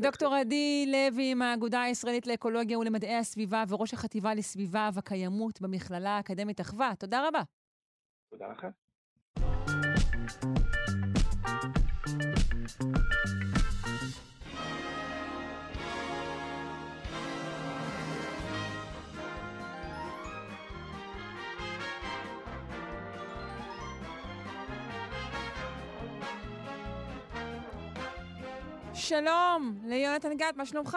דוקטור 0.00 0.34
עדי 0.34 0.92
לוי 0.92 1.34
מהאגודה 1.34 1.82
הישראלית 1.82 2.26
לאקולוגיה 2.26 2.78
ולמדעי 2.78 3.16
הסביבה, 3.16 3.64
וראש 3.68 3.94
החטיבה 3.94 4.34
לסביבה 4.34 4.88
וקיימות 4.94 5.60
במכללה 5.60 6.10
האקדמית 6.10 6.60
אחווה. 6.60 6.92
תודה 6.98 7.28
רבה. 7.28 7.42
תודה 8.30 8.46
לכם. 8.52 8.68
שלום, 29.10 29.78
ליונתן 29.84 30.36
גת, 30.36 30.56
מה 30.56 30.66
שלומך? 30.66 30.96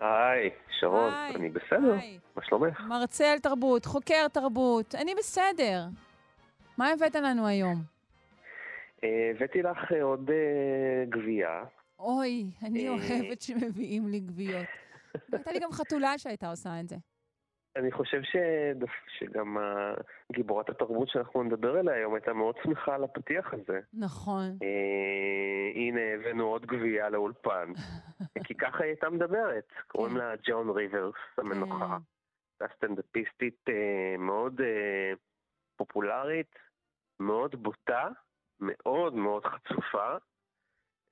היי, 0.00 0.50
שרון, 0.80 1.12
היי, 1.14 1.34
אני 1.34 1.48
בסדר, 1.48 1.94
היי. 1.94 2.18
מה 2.36 2.42
שלומך? 2.44 2.80
מרצה 2.80 3.32
על 3.32 3.38
תרבות, 3.38 3.84
חוקר 3.84 4.28
תרבות, 4.28 4.94
אני 4.94 5.14
בסדר. 5.14 5.84
מה 6.78 6.88
הבאת 6.88 7.14
לנו 7.14 7.46
היום? 7.46 7.82
הבאתי 9.02 9.62
לך 9.62 9.92
עוד 10.02 10.30
גבייה. 11.08 11.64
אוי, 11.98 12.50
אני 12.62 12.88
אוהבת 12.88 13.42
שמביאים 13.42 14.08
לי 14.08 14.20
גוויות. 14.20 14.66
הייתה 15.32 15.52
לי 15.52 15.58
גם 15.60 15.72
חתולה 15.72 16.18
שהייתה 16.18 16.50
עושה 16.50 16.80
את 16.80 16.88
זה. 16.88 16.96
אני 17.76 17.92
חושב 17.92 18.20
שגם 19.18 19.56
גיבורת 20.32 20.68
התרבות 20.68 21.08
שאנחנו 21.08 21.42
נדבר 21.42 21.76
עליה 21.76 21.94
היום 21.94 22.14
הייתה 22.14 22.32
מאוד 22.32 22.54
שמחה 22.62 22.94
על 22.94 23.04
הפתיח 23.04 23.54
הזה. 23.54 23.80
נכון. 23.94 24.58
אה, 24.62 25.70
הנה, 25.74 26.00
הבאנו 26.14 26.44
עוד 26.44 26.66
גבייה 26.66 27.10
לאולפן. 27.10 27.72
כי 28.46 28.54
ככה 28.54 28.78
היא 28.78 28.90
הייתה 28.90 29.10
מדברת. 29.10 29.68
קוראים 29.88 30.16
לה 30.16 30.34
ג'ון 30.48 30.70
ריברס, 30.70 31.14
המנוחה. 31.38 31.98
הייתה 32.60 32.74
סטנדאפיסטית 32.76 33.64
אה, 33.68 34.16
מאוד 34.18 34.60
אה, 34.60 35.12
פופולרית, 35.76 36.54
מאוד 37.20 37.62
בוטה, 37.62 38.08
מאוד 38.60 39.14
מאוד 39.14 39.44
חצופה. 39.44 40.16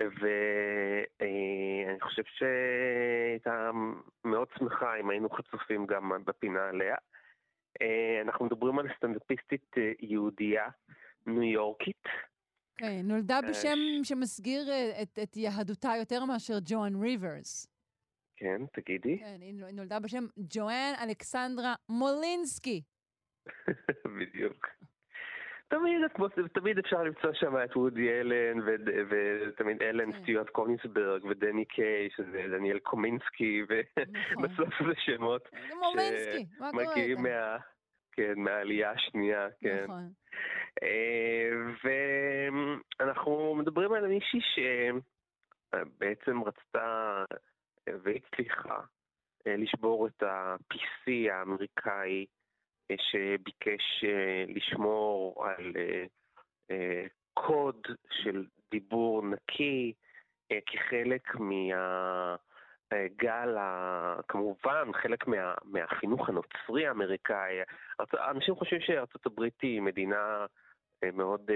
ואני 0.00 2.00
חושב 2.00 2.22
שהייתה 2.24 3.70
מאוד 4.24 4.48
שמחה 4.58 4.96
אם 5.00 5.10
היינו 5.10 5.30
חצופים 5.30 5.86
גם 5.86 6.12
בפינה 6.24 6.68
עליה. 6.68 6.94
אנחנו 8.22 8.44
מדברים 8.44 8.78
על 8.78 8.88
סטנדאפיסטית 8.96 9.74
יהודייה 10.00 10.68
ניו 11.26 11.42
יורקית. 11.42 12.04
כן, 12.76 13.00
נולדה 13.04 13.40
בשם 13.48 13.78
שמסגיר 14.02 14.62
את, 15.02 15.18
את 15.22 15.36
יהדותה 15.36 15.92
יותר 15.98 16.24
מאשר 16.24 16.54
ג'ואן 16.64 17.02
ריברס. 17.02 17.66
כן, 18.36 18.62
תגידי. 18.72 19.18
כן, 19.18 19.40
היא 19.40 19.54
נולדה 19.72 20.00
בשם 20.00 20.24
ג'ואן 20.38 20.92
אלכסנדרה 21.02 21.74
מולינסקי. 21.88 22.82
בדיוק. 24.20 24.66
תמיד, 25.70 26.00
תמיד 26.52 26.78
אפשר 26.78 27.02
למצוא 27.02 27.32
שם 27.32 27.54
את 27.64 27.76
וודי 27.76 28.10
אלן, 28.10 28.58
ותמיד 29.08 29.82
אלן 29.82 30.22
סטיוארט 30.22 30.48
קונינסברג, 30.48 31.24
ודני 31.24 31.64
קיי, 31.64 32.08
שזה 32.16 32.42
דניאל 32.50 32.78
קומינסקי, 32.78 33.62
ובסוף 33.62 34.74
זה 34.86 34.94
שמות 34.96 35.48
שמגיעים 36.72 37.22
מה... 37.22 37.56
כן, 38.12 38.32
מהעלייה 38.36 38.90
השנייה, 38.90 39.48
כן. 39.60 39.84
נכון. 39.84 40.12
ואנחנו 43.00 43.54
מדברים 43.54 43.92
על 43.92 44.06
מישהי 44.06 44.40
שבעצם 45.74 46.42
רצתה 46.42 47.24
והצליחה 47.86 48.80
לשבור 49.46 50.06
את 50.06 50.22
ה-PC 50.22 51.32
האמריקאי 51.32 52.26
שביקש 52.98 54.04
לשמור 54.48 55.46
על 55.46 55.72
קוד 57.34 57.86
של 58.10 58.44
דיבור 58.70 59.22
נקי 59.22 59.92
כחלק 60.66 61.34
מהגל, 61.34 62.38
כמובן, 64.28 64.92
חלק 64.92 65.26
מה, 65.26 65.54
מהחינוך 65.64 66.28
הנוצרי 66.28 66.86
האמריקאי. 66.86 67.56
אנשים 68.30 68.54
חושבים 68.54 68.80
שארצות 68.80 69.26
הברית 69.26 69.60
היא 69.62 69.80
מדינה 69.80 70.46
מאוד 71.12 71.50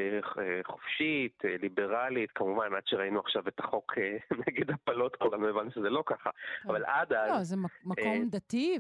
חופשית, 0.65 1.43
ליברלית, 1.45 2.31
כמובן, 2.31 2.75
עד 2.75 2.87
שראינו 2.87 3.21
עכשיו 3.21 3.49
את 3.49 3.61
החוק 3.61 3.93
נגד 4.47 4.71
הפלות, 4.71 5.17
כולנו 5.17 5.49
הבנו 5.49 5.71
שזה 5.71 5.91
לא 5.91 6.03
ככה, 6.07 6.31
אבל 6.67 6.85
עד 6.85 7.13
אז... 7.13 7.31
לא, 7.31 7.43
זה 7.43 7.57
מקום 7.85 8.29
דתי 8.31 8.79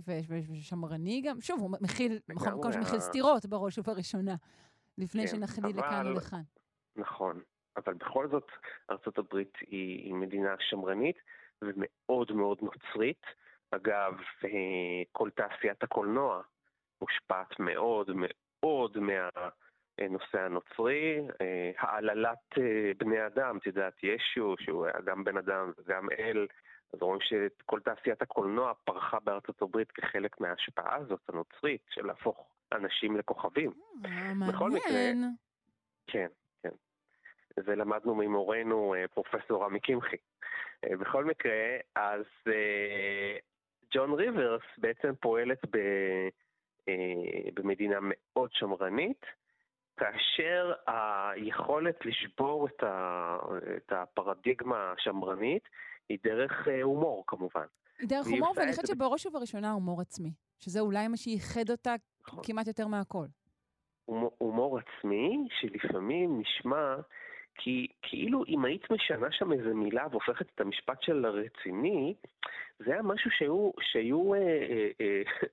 ושמרני 0.50 1.22
גם, 1.24 1.40
שוב, 1.40 1.60
הוא 1.60 1.70
מכיל, 1.80 2.18
מקום 2.28 2.72
שמכיל 2.72 3.00
סתירות 3.00 3.46
בראש 3.46 3.78
ובראשונה, 3.78 4.34
לפני 4.98 5.28
שנחליט 5.28 5.76
לכאן 5.76 6.06
ולכאן. 6.06 6.42
נכון, 6.96 7.40
אבל 7.76 7.94
בכל 7.94 8.28
זאת, 8.28 9.18
הברית 9.18 9.56
היא 9.60 10.14
מדינה 10.14 10.54
שמרנית 10.60 11.16
ומאוד 11.62 12.32
מאוד 12.32 12.58
נוצרית. 12.62 13.22
אגב, 13.70 14.14
כל 15.12 15.30
תעשיית 15.30 15.82
הקולנוע 15.82 16.42
מושפעת 17.00 17.60
מאוד 17.60 18.10
מאוד 18.62 18.98
מה... 18.98 19.28
נושא 20.10 20.40
הנוצרי, 20.40 21.20
העללת 21.78 22.58
בני 22.98 23.26
אדם, 23.26 23.56
את 23.56 23.66
יודעת, 23.66 23.94
ישו, 24.02 24.54
שהוא 24.58 24.86
היה 24.86 25.00
גם 25.04 25.24
בן 25.24 25.36
אדם 25.36 25.72
וגם 25.78 26.08
אל, 26.18 26.46
אז 26.92 27.02
רואים 27.02 27.20
שכל 27.20 27.80
תעשיית 27.80 28.22
הקולנוע 28.22 28.72
פרחה 28.84 29.20
בארצות 29.20 29.62
הברית 29.62 29.92
כחלק 29.92 30.40
מההשפעה 30.40 30.96
הזאת 30.96 31.20
הנוצרית, 31.28 31.82
של 31.90 32.06
להפוך 32.06 32.50
אנשים 32.72 33.16
לכוכבים. 33.16 33.72
בכל 34.48 34.70
מקרה... 34.70 35.00
כן, 36.06 36.28
כן. 36.62 36.74
זה 37.56 37.76
למדנו 37.76 38.14
ממורנו 38.14 38.94
פרופסור 39.14 39.64
עמי 39.64 39.80
קמחי. 39.80 40.16
בכל 40.90 41.24
מקרה, 41.24 41.76
אז 41.94 42.24
ג'ון 43.94 44.12
ריברס 44.12 44.62
בעצם 44.78 45.14
פועלת 45.20 45.58
ב, 45.70 45.78
במדינה 47.54 47.98
מאוד 48.02 48.50
שמרנית, 48.52 49.26
כאשר 49.96 50.72
היכולת 50.86 52.06
לשבור 52.06 52.66
את, 52.66 52.82
ה, 52.82 53.36
את 53.76 53.92
הפרדיגמה 53.92 54.92
השמרנית 54.92 55.68
היא 56.08 56.18
דרך 56.24 56.68
הומור 56.82 57.24
כמובן. 57.26 57.66
היא 57.98 58.08
דרך 58.08 58.26
הומור, 58.26 58.52
ואני 58.56 58.70
חושבת 58.70 58.86
שבראש 58.86 59.26
ובראשונה 59.26 59.72
הומור 59.72 60.00
עצמי, 60.00 60.32
שזה 60.60 60.80
אולי 60.80 61.08
מה 61.08 61.16
שייחד 61.16 61.70
אותה 61.70 61.94
כמעט 62.42 62.66
יותר 62.66 62.86
מהכל. 62.86 63.26
הומור 64.38 64.78
עצמי, 64.78 65.48
שלפעמים 65.60 66.40
נשמע 66.40 66.96
כי 67.54 67.86
כאילו 68.02 68.44
אם 68.48 68.64
היית 68.64 68.90
משנה 68.90 69.26
שם 69.30 69.52
איזה 69.52 69.74
מילה 69.74 70.06
והופכת 70.10 70.46
את 70.54 70.60
המשפט 70.60 71.02
של 71.02 71.24
הרציני, 71.24 72.14
זה 72.78 72.92
היה 72.92 73.02
משהו 73.02 73.30
שהיו, 73.30 73.70
שהיו 73.80 74.34
אה, 74.34 74.38
אה, 74.38 74.90
אה, 75.00 75.22
אה, 75.26 75.48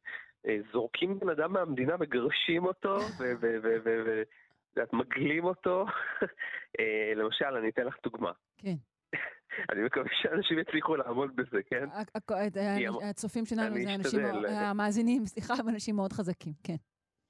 זורקים 0.72 1.20
בן 1.20 1.30
אדם 1.30 1.54
מהמדינה, 1.54 1.98
מגרשים 1.98 2.66
אותו, 2.66 2.98
ואת 4.76 4.94
מגלים 4.94 5.44
אותו. 5.44 5.86
אה, 6.80 7.14
למשל, 7.16 7.46
אני 7.46 7.70
אתן 7.70 7.86
לך 7.86 7.96
דוגמה. 8.04 8.32
כן. 8.58 8.76
אני 9.72 9.84
מקווה 9.84 10.10
שאנשים 10.12 10.60
יצליחו 10.60 10.96
לעמוד 10.96 11.36
בזה, 11.36 11.64
כן? 11.64 11.90
הצופים 13.10 13.46
שלנו 13.46 13.76
זה 13.82 13.96
אנשים, 13.96 14.20
המאזינים, 14.50 15.26
סליחה, 15.26 15.54
הם 15.60 15.70
אנשים 15.70 15.96
מאוד 15.96 16.14
חזקים, 16.14 16.54
כן. 16.64 16.76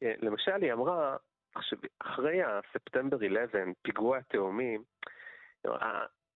למשל, 0.01 0.63
היא 0.63 0.73
אמרה, 0.73 1.17
אחרי 1.99 2.39
הספטמבר 2.43 3.17
11, 3.17 3.61
פיגוע 3.81 4.17
התאומים, 4.17 4.83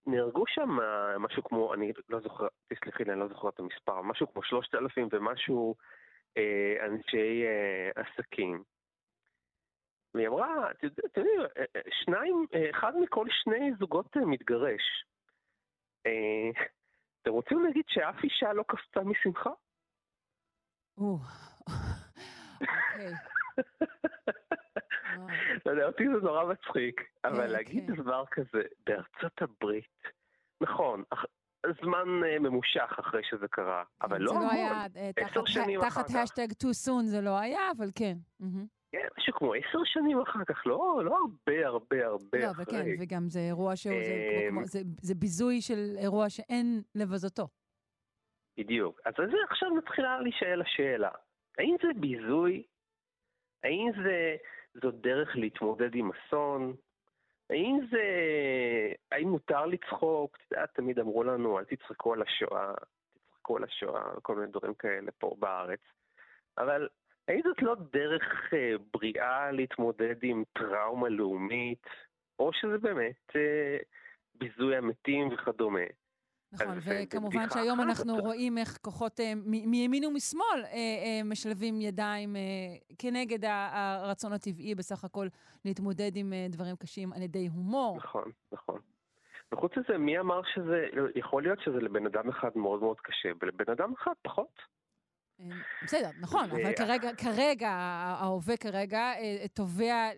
נהרגו 0.07 0.43
שם 0.47 0.69
משהו 1.19 1.43
כמו, 1.43 1.73
אני 1.73 1.91
לא 2.09 2.19
זוכר, 2.19 2.47
תסלחי 2.67 3.03
לי, 3.03 3.11
אני 3.11 3.19
לא 3.19 3.27
זוכר 3.27 3.49
את 3.49 3.59
המספר, 3.59 4.01
משהו 4.01 4.33
כמו 4.33 4.43
3,000 4.43 5.07
ומשהו 5.11 5.75
אה, 5.79 5.85
אנשי 6.85 7.43
אה, 7.45 7.89
עסקים. 7.95 8.63
והיא 10.15 10.27
אמרה, 10.27 10.71
אתם 10.71 10.87
יודעים, 11.17 11.41
אה, 11.41 11.45
אה, 11.75 11.81
שניים, 12.03 12.45
אה, 12.53 12.69
אחד 12.69 12.93
מכל 13.01 13.25
שני 13.29 13.71
זוגות 13.79 14.15
מתגרש. 14.15 15.05
אתם 17.21 17.31
רוצים 17.31 17.65
להגיד 17.65 17.83
שאף 17.87 18.23
אישה 18.23 18.53
לא 18.53 18.63
קפצה 18.67 18.99
משמחה? 18.99 19.49
אוקיי. 20.97 21.25
לא 25.65 25.71
יודע, 25.71 25.87
אותי 25.87 26.03
זה 26.07 26.21
נורא 26.21 26.43
מצחיק, 26.43 27.01
אבל 27.23 27.47
כן, 27.47 27.51
להגיד 27.51 27.87
כן. 27.87 27.95
דבר 27.95 28.23
כזה 28.31 28.61
בארצות 28.85 29.41
הברית, 29.41 30.03
נכון, 30.61 31.03
זמן 31.81 32.07
ממושך 32.39 32.95
אחרי 32.99 33.21
שזה 33.23 33.47
קרה, 33.47 33.83
אבל 34.01 34.21
לא 34.21 34.31
המון, 34.31 34.49
עשר 35.15 35.45
שנים 35.45 35.79
אחר 35.81 35.89
כך. 35.89 35.97
תחת 35.97 36.15
השטג 36.23 36.47
too 36.51 36.87
soon 36.87 37.03
זה 37.03 37.21
לא 37.21 37.39
היה, 37.39 37.71
אבל 37.77 37.87
כן. 37.95 38.17
כן, 38.91 39.07
משהו 39.17 39.33
כמו 39.33 39.53
עשר 39.53 39.79
שנים 39.85 40.21
אחר 40.21 40.43
כך, 40.45 40.67
לא, 40.67 41.01
לא 41.05 41.17
הרבה 41.17 41.67
הרבה 41.67 42.05
הרבה 42.05 42.37
לא, 42.39 42.51
אחרי. 42.51 42.65
לא, 42.65 42.79
וכן, 42.79 42.85
וגם 42.99 43.29
זה 43.29 43.39
אירוע 43.39 43.75
שהוא, 43.75 43.93
זה, 44.03 44.47
כמו, 44.49 44.65
זה, 44.65 44.79
זה 45.01 45.15
ביזוי 45.15 45.61
של 45.61 45.95
אירוע 45.97 46.29
שאין 46.29 46.81
לבזותו. 46.95 47.47
בדיוק. 48.57 49.01
אז 49.05 49.13
זה 49.17 49.37
עכשיו 49.49 49.75
מתחילה 49.75 50.19
להישאל 50.21 50.61
השאלה, 50.61 51.09
האם 51.57 51.75
זה 51.81 51.99
ביזוי? 51.99 52.63
האם 53.63 53.91
זה, 54.03 54.35
זו 54.81 54.91
דרך 54.91 55.35
להתמודד 55.35 55.95
עם 55.95 56.11
אסון? 56.11 56.75
האם 57.49 57.79
זה, 57.91 58.03
האם 59.11 59.29
מותר 59.29 59.65
לצחוק? 59.65 60.37
את 60.37 60.51
יודעת, 60.51 60.69
תמיד 60.73 60.99
אמרו 60.99 61.23
לנו, 61.23 61.59
אל 61.59 61.63
תצחקו 61.63 62.13
על 62.13 62.21
השואה, 62.21 62.73
תצחקו 63.13 63.57
על 63.57 63.63
השואה, 63.63 64.03
כל 64.21 64.35
מיני 64.35 64.51
דברים 64.51 64.73
כאלה 64.73 65.11
פה 65.11 65.35
בארץ. 65.39 65.79
אבל 66.57 66.87
האם 67.27 67.41
זאת 67.43 67.61
לא 67.61 67.75
דרך 67.93 68.53
אה, 68.53 68.73
בריאה 68.93 69.51
להתמודד 69.51 70.15
עם 70.23 70.43
טראומה 70.53 71.09
לאומית, 71.09 71.87
או 72.39 72.53
שזה 72.53 72.77
באמת 72.77 73.35
אה, 73.35 73.77
ביזוי 74.35 74.75
המתים 74.75 75.27
וכדומה? 75.33 75.85
נכון, 76.53 76.77
וכמובן 76.85 77.49
שהיום 77.53 77.81
אנחנו 77.81 78.15
רואים 78.15 78.57
איך 78.57 78.77
כוחות 78.81 79.19
אה, 79.19 79.33
מימין 79.45 80.05
ומשמאל 80.05 80.63
אה, 80.63 80.69
אה, 80.71 81.21
משלבים 81.25 81.81
ידיים 81.81 82.35
כנגד 82.99 83.45
הרצון 83.45 84.33
הטבעי 84.33 84.75
בסך 84.75 85.03
הכל 85.03 85.27
להתמודד 85.65 86.11
עם 86.15 86.33
דברים 86.49 86.75
קשים 86.75 87.13
על 87.13 87.21
ידי 87.21 87.47
הומור. 87.47 87.97
נכון, 87.97 88.31
נכון. 88.51 88.79
וחוץ 89.51 89.71
מזה, 89.77 89.97
מי 89.97 90.19
אמר 90.19 90.41
שזה, 90.53 90.87
יכול 91.15 91.43
להיות 91.43 91.59
שזה 91.59 91.77
לבן 91.77 92.05
אדם 92.05 92.29
אחד 92.29 92.49
מאוד 92.55 92.79
מאוד 92.79 92.99
קשה, 92.99 93.29
ולבן 93.41 93.71
אדם 93.71 93.93
אחד 93.93 94.13
פחות. 94.21 94.75
בסדר, 95.83 96.09
נכון, 96.21 96.49
אבל 96.51 96.75
כרגע, 96.75 97.09
כרגע, 97.15 97.69
ההווה 97.69 98.57
כרגע 98.57 99.11
תובע 99.53 100.09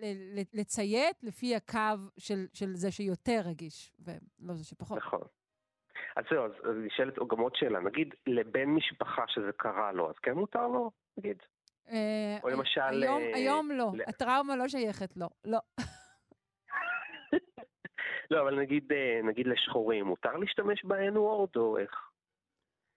לציית 0.53 1.23
לפי 1.23 1.55
הקו 1.55 1.79
של, 2.17 2.45
של 2.53 2.73
זה 2.73 2.91
שיותר 2.91 3.41
רגיש, 3.45 3.91
ולא 3.99 4.53
זה 4.53 4.65
שפחות. 4.65 4.97
נכון. 4.97 5.21
אז 6.17 6.23
זהו, 6.31 6.45
אז 6.45 6.75
נשאלת 6.85 7.13
גם 7.29 7.39
עוד 7.39 7.55
שאלה, 7.55 7.79
נגיד 7.79 8.15
לבן 8.27 8.65
משפחה 8.65 9.23
שזה 9.27 9.51
קרה 9.57 9.91
לו, 9.91 10.09
אז 10.09 10.15
כן 10.23 10.31
מותר 10.31 10.67
לו, 10.67 10.91
נגיד? 11.17 11.37
אה, 11.89 12.37
או 12.43 12.49
למשל... 12.49 12.81
היום, 12.81 13.21
אה, 13.21 13.35
היום 13.35 13.71
לא, 13.71 13.91
הטראומה 14.07 14.55
לא 14.55 14.67
שייכת 14.67 15.17
לו, 15.17 15.27
לא. 15.45 15.59
לא, 18.31 18.41
אבל 18.41 18.59
נגיד, 18.59 18.91
נגיד 19.23 19.47
לשחורים, 19.47 20.05
מותר 20.05 20.37
להשתמש 20.37 20.85
ב-N-word 20.85 21.51
או 21.55 21.77
איך? 21.77 21.91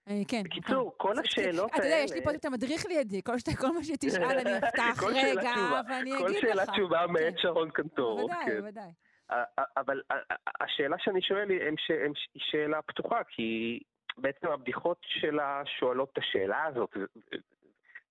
אה, 0.08 0.20
כן. 0.28 0.42
בקיצור, 0.42 0.94
כל 0.96 1.18
השאלות 1.18 1.72
האלה... 1.72 1.76
אתה 1.76 1.86
יודע, 1.86 1.96
יש 2.04 2.12
לי 2.12 2.24
פה 2.24 2.30
את 2.30 2.44
המדריך 2.44 2.86
לידי, 2.86 3.22
כל 3.22 3.32
מה 3.74 3.84
שתשאל 3.84 4.38
אני 4.38 4.56
אפתח 4.58 5.02
רגע, 5.02 5.52
ואני 5.88 6.14
אגיד 6.14 6.26
לך. 6.26 6.30
כל 6.32 6.40
שאלה 6.40 6.66
תשובה 6.66 7.06
מאת 7.06 7.22
כן. 7.22 7.36
שרון 7.36 7.70
קנטור. 7.70 8.20
בוודאי, 8.20 8.46
כן. 8.46 8.60
בוודאי. 8.60 8.90
אבל 9.76 10.02
השאלה 10.60 10.96
שאני 10.98 11.22
שואל 11.22 11.50
היא 11.50 11.60
שאלה 12.36 12.82
פתוחה, 12.82 13.24
כי 13.24 13.80
בעצם 14.18 14.46
הבדיחות 14.46 14.98
שלה 15.00 15.62
שואלות 15.78 16.08
את 16.12 16.18
השאלה 16.18 16.64
הזאת, 16.64 16.96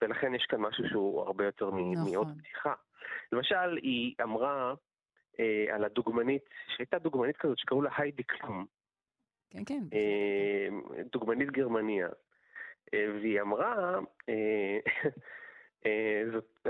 ולכן 0.02 0.36
יש 0.36 0.46
כאן 0.50 0.60
משהו 0.60 0.84
שהוא 0.90 1.22
הרבה 1.22 1.46
יותר 1.46 1.68
נכון. 1.68 2.12
מעוד 2.12 2.38
בדיחה. 2.38 2.74
למשל, 3.32 3.78
היא 3.82 4.16
אמרה 4.24 4.74
אה, 5.40 5.76
על 5.76 5.84
הדוגמנית, 5.84 6.50
שהייתה 6.76 7.00
דוגמנית 7.00 7.38
כזאת 7.38 7.58
שקראו 7.58 7.82
לה 7.82 7.90
היידי 7.98 8.24
קלום. 8.24 8.66
כן, 9.50 9.66
כן. 9.66 9.84
אה, 9.94 10.68
דוגמנית 11.12 11.52
גרמניה. 11.52 12.08
אה, 12.94 13.06
והיא 13.22 13.42
אמרה, 13.42 14.00
זאת, 16.32 16.68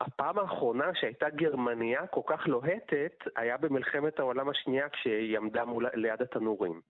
הפעם 0.00 0.38
האחרונה 0.38 0.90
שהייתה 0.94 1.30
גרמניה 1.30 2.06
כל 2.06 2.20
כך 2.26 2.46
לוהטת 2.46 3.24
היה 3.36 3.56
במלחמת 3.56 4.18
העולם 4.18 4.48
השנייה 4.48 4.88
כשהיא 4.88 5.36
עמדה 5.36 5.62
ליד 5.94 6.22
התנורים. 6.22 6.80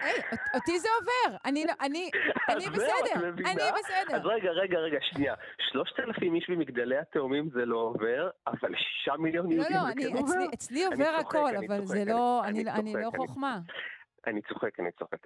היי, 0.00 0.14
אותי 0.54 0.78
זה 0.78 0.88
עובר. 1.00 1.36
אני 1.44 1.64
לא, 1.66 1.72
אני, 1.80 2.10
אני 2.50 2.64
בסדר, 2.70 3.28
אני 3.28 3.54
בסדר. 3.54 4.16
אז 4.16 4.26
רגע, 4.26 4.50
רגע, 4.50 4.78
רגע, 4.78 4.98
שנייה. 5.00 5.34
שלושת 5.70 6.00
אלפים 6.00 6.34
איש 6.34 6.50
במגדלי 6.50 6.98
התאומים 6.98 7.48
זה 7.50 7.64
לא 7.64 7.76
עובר, 7.76 8.30
אבל 8.46 8.74
שישה 8.76 9.16
מיליון 9.18 9.50
יהודים 9.50 9.62
זה 9.62 10.08
כן 10.10 10.16
עובר. 10.16 10.34
לא, 10.34 10.44
לא, 10.44 10.50
אצלי 10.54 10.84
עובר 10.84 11.16
הכל, 11.20 11.56
אבל 11.66 11.80
זה 11.84 12.04
לא, 12.06 12.42
אני 12.44 12.94
לא 12.94 13.10
חוכמה. 13.16 13.58
אני 14.28 14.42
צוחק, 14.42 14.80
אני 14.80 14.92
צוחק. 14.92 15.18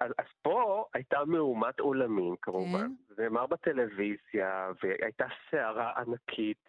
אז 0.00 0.26
פה 0.42 0.84
הייתה 0.94 1.24
מהומת 1.26 1.80
עולמים 1.80 2.34
כמובן, 2.42 2.90
זה 3.08 3.22
נאמר 3.22 3.46
בטלוויזיה, 3.46 4.70
והייתה 4.82 5.26
סערה 5.50 5.92
ענקית, 5.96 6.64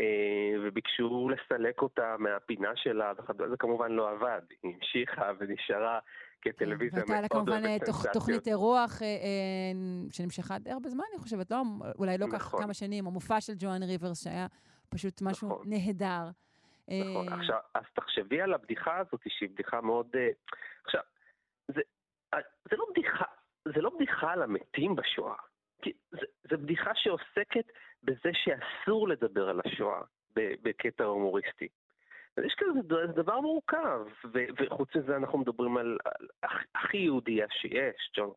אה, 0.00 0.60
וביקשו 0.62 1.28
לסלק 1.28 1.82
אותה 1.82 2.16
מהפינה 2.18 2.70
שלה, 2.76 3.12
וכדומה, 3.18 3.50
זה 3.50 3.56
כמובן 3.56 3.92
לא 3.92 4.10
עבד, 4.10 4.40
היא 4.62 4.74
המשיכה 4.74 5.32
ונשארה 5.38 5.98
כטלוויזיה 6.42 7.02
מאוד 7.08 7.10
אוהבת 7.10 7.32
סנסציות. 7.32 7.48
והייתה 7.48 7.84
לה 7.84 7.98
כמובן 7.98 8.12
תוכנית 8.12 8.48
אירוח 8.48 9.02
אה, 9.02 9.06
אה, 9.06 9.72
שנמשכה 10.10 10.58
די 10.58 10.70
הרבה 10.70 10.88
זמן, 10.88 11.04
אני 11.14 11.22
חושבת, 11.22 11.50
לא, 11.50 11.62
אולי 11.98 12.18
לא 12.18 12.26
כך 12.32 12.34
נכון. 12.34 12.62
כמה 12.62 12.74
שנים, 12.74 13.06
המופע 13.06 13.40
של 13.40 13.52
ג'ואן 13.58 13.82
ריברס, 13.82 14.24
שהיה 14.24 14.46
פשוט 14.88 15.22
משהו 15.22 15.48
נכון. 15.48 15.66
נהדר. 15.66 16.30
נכון, 16.90 17.32
עכשיו, 17.32 17.58
אז 17.74 17.84
תחשבי 17.94 18.40
על 18.40 18.54
הבדיחה 18.54 18.98
הזאת, 18.98 19.20
שהיא 19.28 19.48
בדיחה 19.48 19.80
מאוד... 19.80 20.16
עכשיו, 20.84 21.00
זה, 21.68 21.80
זה 22.70 22.76
לא 22.76 22.86
בדיחה, 22.90 23.24
זה 23.64 23.80
לא 23.80 23.90
בדיחה 23.90 24.32
על 24.32 24.42
המתים 24.42 24.96
בשואה. 24.96 25.34
זה 26.50 26.56
בדיחה 26.56 26.90
שעוסקת 26.94 27.72
בזה 28.02 28.30
שאסור 28.32 29.08
לדבר 29.08 29.48
על 29.48 29.60
השואה 29.64 30.00
בקטע 30.36 31.04
הומוריסטי. 31.04 31.68
אז 32.36 32.44
יש 32.44 32.54
כזה 32.58 32.96
זה 33.06 33.12
דבר 33.22 33.40
מורכב, 33.40 34.00
וחוץ 34.34 34.96
מזה 34.96 35.16
אנחנו 35.16 35.38
מדברים 35.38 35.76
על, 35.76 35.98
על 36.04 36.26
הכי 36.74 36.96
יהודייה 36.96 37.46
שיש, 37.50 38.10
ג'ון 38.16 38.30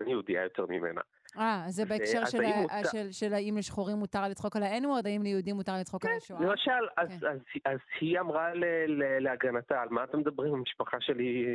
אין 0.00 0.08
יהודייה 0.08 0.42
יותר 0.42 0.66
ממנה. 0.66 1.00
אה, 1.38 1.64
זה 1.68 1.84
בהקשר 1.84 2.24
של, 2.24 2.38
מותר... 2.42 2.88
של, 2.92 3.12
של 3.12 3.34
האם 3.34 3.54
לשחורים 3.58 3.96
מותר 3.96 4.28
לצחוק 4.28 4.56
על 4.56 4.62
ה-N-word, 4.62 5.08
האם 5.08 5.22
ליהודים 5.22 5.56
מותר 5.56 5.72
לצחוק 5.80 6.02
כן, 6.02 6.08
על 6.08 6.16
השואה? 6.16 6.40
למשל, 6.40 6.70
כן. 6.70 7.02
אז, 7.02 7.26
אז, 7.30 7.38
אז 7.64 7.78
היא 8.00 8.20
אמרה 8.20 8.54
ל, 8.54 8.64
ל, 8.86 9.18
להגנתה, 9.18 9.82
על 9.82 9.88
מה 9.90 10.04
אתם 10.04 10.18
מדברים? 10.18 10.54
המשפחה 10.54 10.96
שלי, 11.00 11.46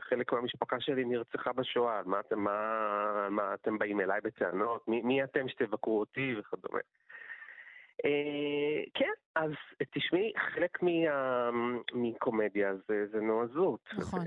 חלק 0.00 0.32
מהמשפחה 0.32 0.80
שלי 0.80 1.04
נרצחה 1.04 1.52
בשואה, 1.52 1.98
על 1.98 2.04
מה, 2.04 2.20
מה, 2.36 3.28
מה 3.30 3.54
אתם 3.54 3.78
באים 3.78 4.00
אליי 4.00 4.20
בטענות? 4.24 4.88
מי, 4.88 5.02
מי 5.02 5.24
אתם 5.24 5.48
שתבקרו 5.48 6.00
אותי 6.00 6.34
וכדומה? 6.38 6.78
אה, 8.04 8.84
כן, 8.94 9.12
אז 9.34 9.50
תשמעי, 9.94 10.32
חלק 10.54 10.78
מקומדיה 11.92 12.74
זה, 12.88 13.06
זה 13.12 13.20
נועזות. 13.20 13.88
נכון. 13.98 14.20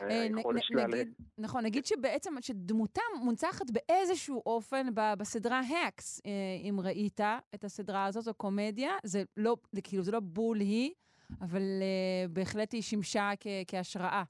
אה, 0.00 0.26
נגיד, 0.28 1.14
נכון, 1.38 1.64
נגיד 1.64 1.86
שבעצם, 1.86 2.30
שדמותם 2.40 3.02
מונצחת 3.24 3.66
באיזשהו 3.70 4.42
אופן 4.46 4.86
בסדרה 5.18 5.60
Hacks, 5.60 6.20
אה, 6.26 6.30
אם 6.68 6.80
ראית 6.84 7.20
את 7.54 7.64
הסדרה 7.64 8.04
הזאת, 8.04 8.24
זו 8.24 8.34
קומדיה, 8.34 8.96
זה 9.04 9.22
לא, 9.36 9.56
כאילו, 9.84 10.02
זה 10.02 10.12
לא 10.12 10.20
בול 10.20 10.60
היא, 10.60 10.92
אבל 11.40 11.62
אה, 11.82 12.28
בהחלט 12.28 12.72
היא 12.72 12.82
שימשה 12.82 13.30
כהשראה. 13.68 14.22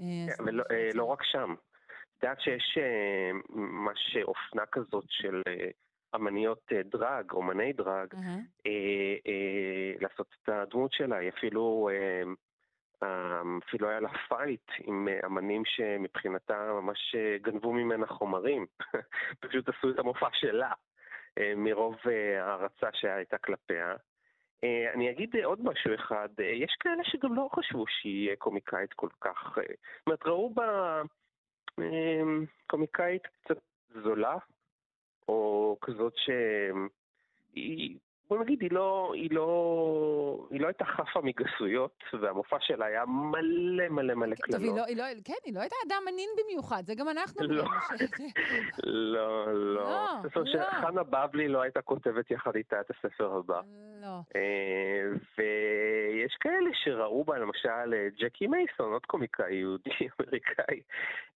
אה, 0.00 0.06
כן, 0.36 0.44
ולא, 0.46 0.64
אה, 0.70 0.88
לא 0.94 1.04
רק 1.04 1.22
שם. 1.22 1.54
את 2.18 2.24
יודעת 2.24 2.40
שיש 2.40 2.78
אה, 2.78 3.30
ממש 3.48 4.16
אופנה 4.22 4.62
כזאת 4.72 5.04
של 5.08 5.42
אה, 5.48 5.70
אמניות 6.14 6.62
אה, 6.72 6.82
drag, 6.82 7.32
אומני 7.32 7.72
drag. 7.72 8.14
אה, 8.66 8.70
אה, 9.26 9.92
לעשות 10.00 10.26
את 10.42 10.48
הדמות 10.48 10.92
שלה. 10.92 11.16
היא 11.16 11.28
אפילו, 11.28 11.88
אפילו 13.68 13.88
היה 13.88 14.00
לה 14.00 14.10
fight 14.28 14.70
עם 14.84 15.08
אמנים 15.24 15.62
שמבחינתה 15.64 16.72
ממש 16.72 17.14
גנבו 17.42 17.72
ממנה 17.72 18.06
חומרים. 18.06 18.66
פשוט 19.42 19.68
עשו 19.68 19.90
את 19.90 19.98
המופע 19.98 20.28
שלה, 20.32 20.72
אה, 21.38 21.52
מרוב 21.56 21.96
אה, 22.06 22.44
הערצה 22.44 22.88
שהייתה 22.92 23.38
כלפיה. 23.38 23.94
אה, 24.64 24.92
אני 24.94 25.10
אגיד 25.10 25.36
עוד 25.44 25.64
משהו 25.64 25.94
אחד, 25.94 26.28
אה, 26.40 26.44
יש 26.44 26.76
כאלה 26.80 27.04
שגם 27.04 27.34
לא 27.34 27.48
חשבו 27.54 27.84
שהיא 27.88 28.34
קומיקאית 28.34 28.92
כל 28.92 29.08
כך, 29.20 29.58
אה, 29.58 29.62
זאת 29.62 30.06
אומרת, 30.06 30.26
ראו 30.26 30.54
בה 30.54 31.02
אה, 31.78 32.22
קומיקאית 32.66 33.22
קצת 33.26 33.58
זולה, 33.88 34.36
או 35.28 35.76
כזאת 35.80 36.12
שהיא, 36.16 37.98
בוא 38.32 38.44
נגיד, 38.44 38.62
היא 38.62 38.70
לא, 38.72 39.12
היא 39.14 39.30
לא, 39.32 40.46
היא 40.50 40.60
לא 40.60 40.66
הייתה 40.66 40.84
חפה 40.84 41.20
מגסויות, 41.22 42.04
והמופע 42.20 42.56
שלה 42.60 42.86
היה 42.86 43.04
מלא 43.06 43.88
מלא 43.88 44.14
מלא 44.14 44.34
טוב, 44.34 44.60
היא 44.60 44.70
קללות. 44.70 44.76
לא, 44.76 44.84
היא 44.84 44.96
לא, 44.96 45.04
כן, 45.24 45.34
היא 45.44 45.54
לא 45.54 45.60
הייתה 45.60 45.76
אדם 45.86 46.02
ענין 46.08 46.30
במיוחד, 46.44 46.82
זה 46.86 46.94
גם 46.94 47.08
אנחנו. 47.08 47.46
לא. 47.46 47.64
לא, 49.14 49.52
לא. 49.52 49.84
לא, 49.84 50.32
לא. 50.36 50.44
שחנה 50.44 51.02
בבלי 51.02 51.48
לא 51.48 51.62
הייתה 51.62 51.82
כותבת 51.82 52.30
יחד 52.30 52.56
איתה 52.56 52.80
את 52.80 52.90
הספר 52.90 53.36
הבא. 53.36 53.60
לא. 54.02 54.20
אה, 54.36 55.08
ויש 55.38 56.36
כאלה 56.40 56.70
שראו 56.84 57.24
בה, 57.24 57.38
למשל, 57.38 57.94
אה, 57.94 58.08
ג'קי 58.18 58.46
מייסון, 58.46 58.92
עוד 58.92 59.06
קומיקאי 59.06 59.54
יהודי 59.54 59.90
אמריקאי, 60.20 60.80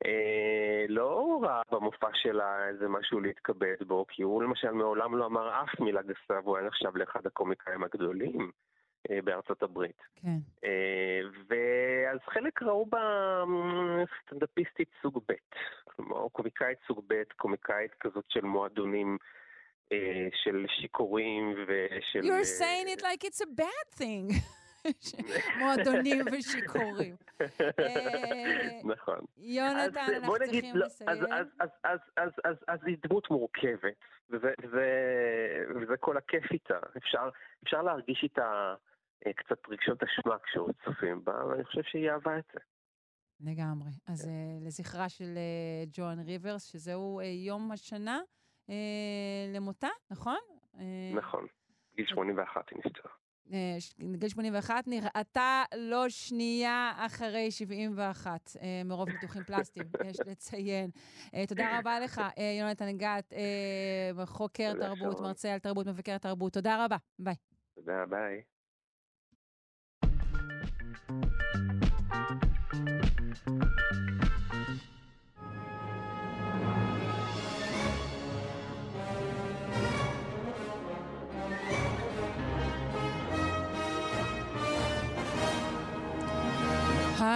אה, 0.06 0.84
לא 0.88 1.40
ראה 1.42 1.62
במופע 1.72 2.08
שלה 2.14 2.68
איזה 2.68 2.88
משהו 2.88 3.20
להתכבד 3.20 3.82
בו, 3.86 4.06
כי 4.08 4.22
הוא 4.22 4.42
למשל 4.42 4.70
מעולם 4.70 5.16
לא 5.16 5.26
אמר 5.26 5.62
אף 5.62 5.80
מילה 5.80 6.02
גסה, 6.02 6.40
והוא 6.44 6.56
היה 6.56 6.66
נחשב 6.66 6.85
לאחד 6.94 7.26
הקומיקאים 7.26 7.84
הגדולים 7.84 8.50
אה, 9.10 9.22
בארצות 9.24 9.62
הברית. 9.62 10.02
כן. 10.16 10.38
אה, 10.64 11.20
ואז 11.48 12.18
חלק 12.24 12.62
ראו 12.62 12.86
בה 12.86 12.98
אה, 12.98 14.04
סטנדאפיסטית 14.22 14.88
סוג 15.02 15.22
ב', 15.28 15.32
כלומר 15.84 16.28
קומיקאית 16.32 16.78
סוג 16.86 17.04
ב', 17.06 17.22
קומיקאית 17.36 17.94
כזאת 18.00 18.24
של 18.28 18.44
מועדונים 18.44 19.18
אה, 19.92 20.28
של 20.44 20.66
שיכורים 20.68 21.54
ושל... 21.66 22.20
You're 22.20 22.60
saying 22.60 22.88
it 22.98 23.02
like 23.02 23.24
it's 23.24 23.40
a 23.40 23.60
bad 23.60 23.98
thing. 23.98 24.32
מועדונים 25.58 26.24
ושיכורים. 26.32 27.16
אה, 27.40 28.80
נכון. 28.84 29.18
יונתן, 29.36 30.00
אנחנו 30.16 30.34
צריכים 30.38 30.76
לא, 30.76 30.86
לסיים. 30.86 31.10
אז, 32.68 32.80
היא 32.86 32.96
דמות 33.08 33.30
מורכבת, 33.30 33.94
וזה, 34.30 35.96
כל 36.00 36.16
הכיף 36.16 36.52
איתה. 36.52 36.78
אפשר, 37.62 37.82
להרגיש 37.82 38.20
איתה 38.22 38.74
אה, 39.26 39.32
קצת 39.32 39.58
רגשות 39.68 40.02
אשמה 40.02 40.36
כשצופים 40.38 41.24
בה, 41.24 41.46
ואני 41.46 41.64
חושב 41.64 41.82
שהיא 41.82 42.10
אהבה 42.10 42.38
את 42.38 42.44
זה. 42.52 42.60
לגמרי. 43.40 43.90
אז 44.06 44.24
כן. 44.24 44.30
אה, 44.30 44.66
לזכרה 44.66 45.08
של 45.08 45.38
ג'ואן 45.92 46.20
ריברס, 46.20 46.64
שזהו 46.64 47.20
יום 47.46 47.72
השנה 47.72 48.20
למותה, 49.54 49.88
נכון? 50.10 50.38
נכון. 51.14 51.46
גיל 51.96 52.06
81 52.06 52.70
היא 52.70 52.78
נפטרה. 52.78 53.12
אה, 53.52 53.76
גיל 54.18 54.28
81, 54.28 54.88
נראתה 54.88 55.64
לא 55.76 56.08
שנייה 56.08 56.92
אחרי 56.96 57.50
71, 57.50 58.56
אה, 58.62 58.82
מרוב 58.84 59.08
ניתוחים 59.08 59.44
פלסטיים, 59.44 59.86
יש 60.10 60.20
לציין. 60.26 60.90
אה, 61.34 61.46
תודה 61.46 61.78
רבה 61.78 62.00
לך, 62.00 62.20
יונתן 62.60 62.96
גת, 62.96 63.32
חוקר 64.24 64.72
תרבות. 64.80 65.20
מרצה 65.20 65.52
על 65.52 65.58
תרבות, 65.58 65.86
מבקר 65.86 66.18
תרבות. 66.18 66.52
תודה 66.52 66.84
רבה, 66.84 66.96
ביי. 67.18 67.34
תודה, 67.74 68.04
ביי. 68.06 68.42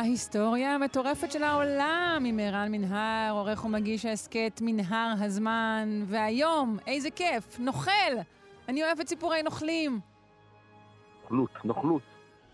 ההיסטוריה 0.01 0.75
המטורפת 0.75 1.31
של 1.33 1.43
העולם 1.43 2.23
עם 2.27 2.39
ערן 2.39 2.73
מנהר, 2.73 3.33
עורך 3.33 3.65
ומגיש 3.65 4.05
ההסכת 4.05 4.61
מנהר 4.61 5.15
הזמן. 5.21 5.89
והיום, 6.07 6.79
איזה 6.87 7.11
כיף, 7.11 7.59
נוכל! 7.59 8.13
אני 8.69 8.85
אוהבת 8.85 9.09
סיפורי 9.09 9.43
נוכלים. 9.43 10.01
נוכלות, 11.23 11.65
נוכלות. 11.65 12.03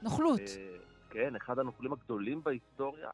נוכלות. 0.02 0.40
אה, 0.40 0.76
כן, 1.10 1.36
אחד 1.36 1.58
הנוכלים 1.58 1.92
הגדולים 1.92 2.42
בהיסטוריה, 2.42 3.10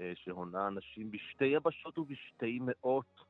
אה, 0.00 0.12
שהונה 0.14 0.66
אנשים 0.66 1.10
בשתי 1.10 1.44
יבשות 1.44 1.98
ובשתי 1.98 2.58
מאות, 2.62 3.24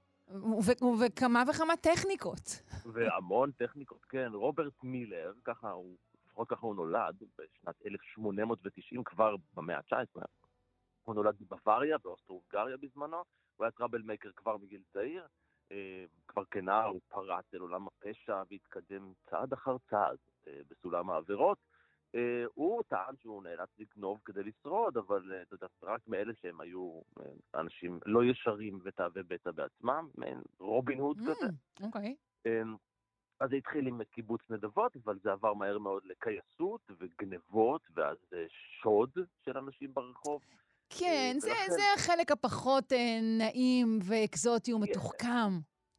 וכמה 1.01 1.43
וכמה 1.51 1.77
טכניקות. 1.77 2.63
והמון 2.87 3.51
טכניקות, 3.51 4.05
כן. 4.05 4.31
רוברט 4.35 4.85
מילר, 4.85 5.33
ככה 5.45 5.71
הוא, 5.71 5.97
לפחות 6.31 6.49
ככה 6.49 6.67
הוא 6.67 6.75
נולד, 6.75 7.23
בשנת 7.39 7.75
1890, 7.87 9.05
כבר 9.05 9.37
במאה 9.55 9.77
ה-19. 9.77 10.23
הוא 11.03 11.15
נולד 11.15 11.37
בבוואריה, 11.41 11.99
באוסטרו-הונגריה 11.99 12.77
בזמנו, 12.77 13.23
הוא 13.57 13.65
היה 13.65 13.71
טראבל 13.71 14.03
מייקר 14.03 14.31
כבר 14.37 14.57
מגיל 14.57 14.83
צעיר. 14.93 15.27
אה, 15.73 16.05
כבר 16.29 16.45
כנער 16.51 16.87
הוא 16.87 17.01
פרץ 17.09 17.45
אל 17.55 17.59
עולם 17.59 17.87
הפשע 17.87 18.43
והתקדם 18.51 19.13
צעד 19.31 19.53
אחר 19.53 19.77
צעד 19.91 20.17
אה, 20.49 20.61
בסולם 20.71 21.11
העבירות. 21.11 21.59
אה, 22.15 22.45
הוא 22.55 22.83
טען 22.89 23.17
שהוא 23.17 23.43
נאלץ 23.43 23.69
לגנוב 23.79 24.21
כדי 24.25 24.43
לשרוד, 24.43 24.97
אבל 24.97 25.33
אתה 25.43 25.55
יודע, 25.55 25.67
רק 25.83 26.01
מאלה 26.07 26.33
שהם 26.43 26.61
היו 26.61 27.01
אנשים 27.55 27.99
לא 28.07 28.25
ישרים 28.25 28.79
ותאבי 28.85 29.23
בצע 29.23 29.51
בעצמם, 29.51 30.09
מעין 30.15 30.41
רובין 30.59 30.99
הוד 30.99 31.19
כזה. 31.21 31.47
Mm, 31.47 31.85
אוקיי. 31.87 32.15
אז 33.41 33.51
זה 33.51 33.57
התחיל 33.57 33.87
עם 33.87 34.05
קיבוץ 34.05 34.41
נדבות, 34.51 34.97
אבל 35.05 35.19
זה 35.23 35.33
עבר 35.33 35.55
מהר 35.55 35.79
מאוד 35.79 36.03
לקייסות 36.05 36.81
וגנבות, 36.99 37.83
ואז 37.95 38.17
אה, 38.33 38.45
שוד 38.83 39.11
של 39.45 39.59
אנשים 39.59 39.95
ברחוב. 39.95 40.43
כן, 40.99 41.35
זה, 41.39 41.49
ולכן- 41.49 41.71
זה 41.71 41.83
החלק 41.97 42.33
הפחות 42.33 42.93
אה, 42.93 43.19
נעים 43.39 43.99
ואקזוטי 44.09 44.73
ומתוחכם. 44.73 45.51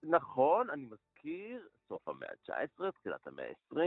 נכון, 0.03 0.69
אני 0.69 0.85
מזכיר, 0.85 1.68
סוף 1.88 2.07
המאה 2.07 2.30
ה-19, 2.49 2.91
תחילת 2.91 3.27
המאה 3.27 3.47
ה-20, 3.49 3.77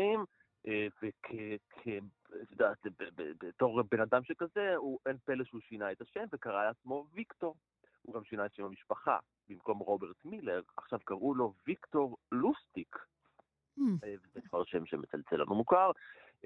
ובתור 3.01 3.83
בן 3.91 4.01
אדם 4.01 4.25
שכזה, 4.25 4.75
הוא, 4.77 4.99
אין 5.07 5.17
פלא 5.25 5.45
שהוא 5.45 5.61
שינה 5.61 5.93
את 5.93 6.01
השם 6.01 6.25
וקרא 6.33 6.65
לעצמו 6.67 7.07
ויקטור. 7.13 7.55
הוא 8.03 8.15
גם 8.15 8.25
שינה 8.25 8.47
את 8.47 8.55
שם 8.55 8.65
המשפחה. 8.65 9.19
במקום 9.49 9.79
רוברט 9.79 10.25
מילר, 10.25 10.61
עכשיו 10.77 10.99
קראו 11.05 11.35
לו 11.35 11.55
ויקטור 11.67 12.17
לוסטיק. 12.33 12.97
אה, 14.05 14.15
וזה 14.23 14.41
כבר 14.49 14.65
שם 14.65 14.87
שמצלצל 14.87 15.37
לנו 15.37 15.55
מוכר. 15.55 15.91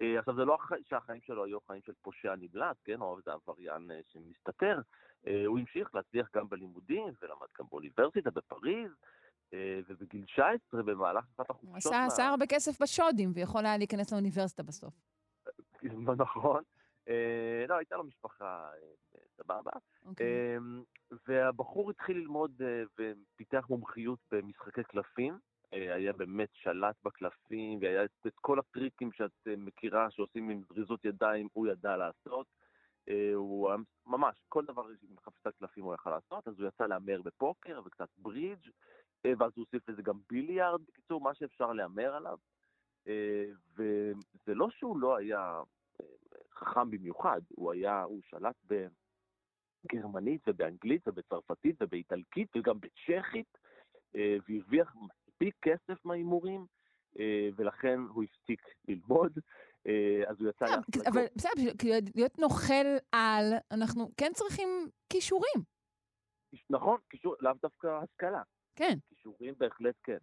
אה, 0.01 0.19
עכשיו, 0.19 0.35
זה 0.35 0.45
לא 0.45 0.55
הח- 0.55 0.73
שהחיים 0.85 1.21
שלו 1.23 1.45
היו 1.45 1.61
חיים 1.61 1.83
של 1.83 1.93
פושע 2.03 2.35
נמלט, 2.37 2.77
כן, 2.85 3.01
או 3.01 3.19
איזה 3.19 3.33
עבריין 3.33 3.91
אה, 3.91 4.01
שמסתתר. 4.13 4.81
הוא 5.47 5.59
המשיך 5.59 5.95
להצליח 5.95 6.29
גם 6.37 6.49
בלימודים, 6.49 7.05
ולמד 7.23 7.47
גם 7.59 7.65
באוניברסיטה 7.71 8.31
בפריז, 8.31 8.91
ובגיל 9.89 10.25
19, 10.25 10.83
במהלך 10.83 11.25
אחת 11.37 11.49
הוא 11.51 11.57
החופשות... 11.57 11.93
עשה, 11.93 12.05
עשה 12.05 12.29
הרבה 12.29 12.47
כסף 12.47 12.83
בשודים, 12.83 13.31
ויכול 13.35 13.67
היה 13.67 13.77
להיכנס 13.77 14.13
לאוניברסיטה 14.13 14.63
בסוף. 14.63 14.95
נכון. 16.19 16.63
לא, 17.69 17.75
הייתה 17.75 17.97
לו 17.97 18.05
משפחה 18.05 18.71
סבבה. 19.37 19.71
אוקיי. 20.07 20.57
והבחור 21.29 21.91
התחיל 21.91 22.17
ללמוד 22.17 22.63
ופיתח 22.99 23.67
מומחיות 23.71 24.19
במשחקי 24.33 24.85
קלפים. 24.85 25.39
אה, 25.73 25.95
היה 25.95 26.13
באמת 26.13 26.49
שלט 26.53 26.97
בקלפים, 27.03 27.79
והיה 27.83 28.05
את 28.05 28.11
את 28.27 28.39
כל 28.41 28.59
הטריקים 28.59 29.13
שאת 29.13 29.31
אה, 29.49 29.55
מכירה 29.57 30.11
שעושים 30.11 30.51
עם 30.51 30.63
זריזות 30.69 31.05
ידיים, 31.05 31.49
הוא 31.53 31.67
ידע 31.67 31.97
לעשות. 31.97 32.47
אה, 33.09 33.35
הוא 33.35 33.71
ממש, 34.07 34.43
כל 34.49 34.65
דבר 34.65 34.83
עם 35.11 35.17
חפיסת 35.25 35.59
קלפים 35.59 35.85
הוא 35.85 35.95
יכל 35.95 36.11
לעשות, 36.11 36.49
אז 36.49 36.61
הוא 36.61 36.69
יצא 36.69 36.87
להמר 36.87 37.23
בפוקר 37.23 37.81
וקצת 37.85 38.09
ברידג', 38.19 38.71
ואז 39.25 39.53
הוא 39.57 39.65
הוסיף 39.65 39.89
לזה 39.89 40.03
גם 40.03 40.19
ביליארד, 40.31 40.81
בקיצור, 40.89 41.21
מה 41.21 41.35
שאפשר 41.35 41.73
להמר 41.73 42.15
עליו. 42.15 42.39
וזה 43.77 44.55
לא 44.55 44.71
שהוא 44.71 44.99
לא 45.01 45.17
היה 45.17 45.61
חכם 46.55 46.91
במיוחד, 46.91 47.41
הוא 47.49 47.73
היה, 47.73 48.03
הוא 48.03 48.21
שלט 48.23 48.57
בגרמנית 49.85 50.41
ובאנגלית 50.49 51.09
ובצרפתית 51.09 51.77
ובאיטלקית 51.81 52.57
וגם 52.57 52.79
בצ'כית, 52.81 53.59
והרוויח 54.15 54.95
מספיק 55.43 55.55
כסף 55.63 56.05
מההימורים, 56.05 56.67
ולכן 57.57 57.99
הוא 57.99 58.25
הפסיק 58.25 58.61
ללמוד. 58.89 59.39
אז 60.29 60.41
הוא 60.41 60.49
יצא. 60.49 60.67
אבל 61.07 61.27
בסדר, 61.37 61.73
בשביל 61.77 61.95
להיות 62.15 62.39
נוכל 62.39 62.87
על, 63.13 63.45
אנחנו 63.71 64.11
כן 64.17 64.31
צריכים 64.35 64.69
כישורים. 65.13 65.63
נכון, 66.71 66.99
כישור, 67.11 67.35
לאו 67.41 67.53
דווקא 67.63 67.87
השכלה. 68.03 68.43
כן. 68.77 68.95
כישורים 69.09 69.55
בהחלט 69.59 69.95
כן. 70.03 70.19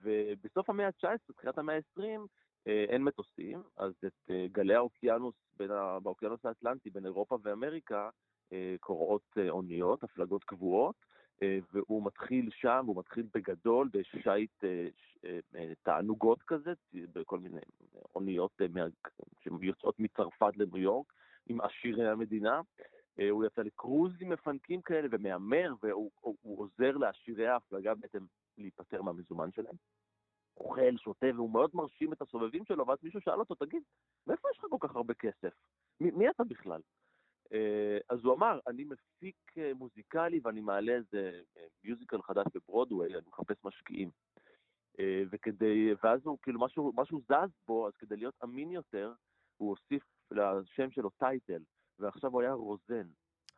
ובסוף 0.00 0.70
המאה 0.70 0.86
ה-19, 0.86 1.32
תחילת 1.36 1.58
המאה 1.58 1.76
ה-20, 1.76 2.02
אין 2.66 3.02
מטוסים, 3.02 3.62
אז 3.76 3.92
את 4.06 4.30
גלי 4.52 4.74
האוקיינוס, 4.74 5.34
באוקיינוס 6.02 6.44
האטלנטי, 6.44 6.90
בין 6.90 7.04
אירופה 7.06 7.38
ואמריקה, 7.42 8.10
קוראות 8.80 9.38
אוניות, 9.48 10.04
הפלגות 10.04 10.44
קבועות, 10.44 10.96
והוא 11.42 12.06
מתחיל 12.06 12.50
שם, 12.50 12.84
הוא 12.86 12.98
מתחיל 12.98 13.26
בגדול 13.34 13.88
בשיט 13.92 14.64
תענוגות 15.82 16.42
כזה, 16.42 16.72
בכל 16.94 17.38
מיני 17.38 17.60
אוניות 18.14 18.60
שיוצאות 19.40 20.00
מצרפת 20.00 20.56
לניו 20.56 20.78
יורק, 20.78 21.12
עם 21.46 21.60
עשירי 21.60 22.08
המדינה. 22.08 22.60
הוא 23.30 23.44
יצא 23.44 23.62
לקרוזים 23.62 24.28
מפנקים 24.28 24.82
כאלה 24.82 25.08
ומהמר, 25.10 25.74
והוא 25.82 26.10
עוזר 26.42 26.96
לעשירי 26.96 27.46
ההפלגה 27.46 27.94
בעצם 27.94 28.24
להיפטר 28.58 29.02
מהמזומן 29.02 29.52
שלהם. 29.52 29.74
אוכל, 30.56 30.96
שותה, 30.96 31.26
והוא 31.34 31.50
מאוד 31.50 31.70
מרשים 31.74 32.12
את 32.12 32.22
הסובבים 32.22 32.64
שלו, 32.64 32.86
ואז 32.86 32.98
מישהו 33.02 33.20
שאל 33.20 33.38
אותו, 33.38 33.54
תגיד, 33.54 33.82
מאיפה 34.26 34.48
יש 34.52 34.58
לך 34.58 34.64
כל 34.70 34.88
כך 34.88 34.96
הרבה 34.96 35.14
כסף? 35.14 35.54
מי, 36.00 36.10
מי 36.10 36.30
אתה 36.30 36.44
בכלל? 36.44 36.80
אה, 37.52 37.98
אז 38.08 38.18
הוא 38.24 38.34
אמר, 38.34 38.58
אני 38.66 38.84
מפיק 38.84 39.36
אה, 39.58 39.74
מוזיקלי 39.74 40.40
ואני 40.44 40.60
מעלה 40.60 40.92
איזה 40.92 41.40
אה, 41.56 41.62
מיוזיקל 41.84 42.22
חדש 42.22 42.44
בברודוויי, 42.54 43.14
אני 43.14 43.26
מחפש 43.28 43.56
משקיעים. 43.64 44.10
וכדי, 45.30 45.94
ואז 46.02 46.20
הוא, 46.24 46.38
כאילו, 46.42 46.60
משהו, 46.60 46.92
משהו 46.94 47.20
זז 47.28 47.50
בו, 47.68 47.86
אז 47.86 47.92
כדי 47.98 48.16
להיות 48.16 48.34
אמין 48.44 48.70
יותר, 48.70 49.12
הוא 49.56 49.68
הוסיף 49.68 50.02
לשם 50.30 50.90
שלו 50.90 51.10
טייטל, 51.10 51.62
ועכשיו 51.98 52.30
הוא 52.30 52.42
היה 52.42 52.52
רוזן. 52.52 53.08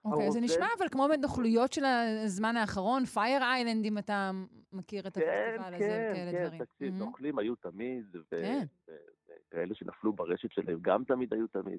אוקיי, 0.04 0.30
זה 0.30 0.40
נשמע 0.40 0.66
אבל 0.78 0.88
כמו 0.88 1.06
בנוכלויות 1.08 1.72
של 1.72 1.84
הזמן 1.84 2.56
האחרון, 2.56 3.04
פייר 3.04 3.42
איילנד, 3.42 3.84
אם 3.84 3.98
אתה 3.98 4.30
מכיר 4.72 5.06
את 5.06 5.14
כן, 5.14 5.56
הפסטיבל 5.58 5.74
הזה 5.74 6.10
וכאלה 6.12 6.30
דברים. 6.30 6.50
כן, 6.50 6.58
כן, 6.58 6.64
תקשיב, 6.64 6.94
נוכלים 6.94 7.38
היו 7.38 7.54
תמיד, 7.56 8.16
וכאלה 8.16 9.74
שנפלו 9.74 10.12
ברשת 10.12 10.52
שלהם 10.52 10.78
גם 10.80 11.04
תמיד 11.04 11.34
היו 11.34 11.46
תמיד. 11.46 11.78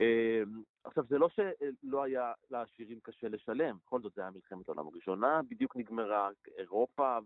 אמ, 0.00 0.62
עכשיו, 0.84 1.04
זה 1.08 1.18
לא 1.18 1.28
שלא 1.28 2.02
היה 2.02 2.32
לעשירים 2.50 3.00
קשה 3.02 3.28
לשלם, 3.28 3.76
בכל 3.86 4.00
זאת 4.00 4.12
זה 4.14 4.20
היה 4.20 4.30
מלחמת 4.30 4.68
העולם 4.68 4.86
הראשונה, 4.86 5.40
בדיוק 5.48 5.76
נגמרה 5.76 6.28
אירופה 6.58 7.18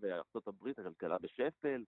הברית, 0.47 0.79
הכלכלה 0.79 1.19
בשפל, 1.19 1.85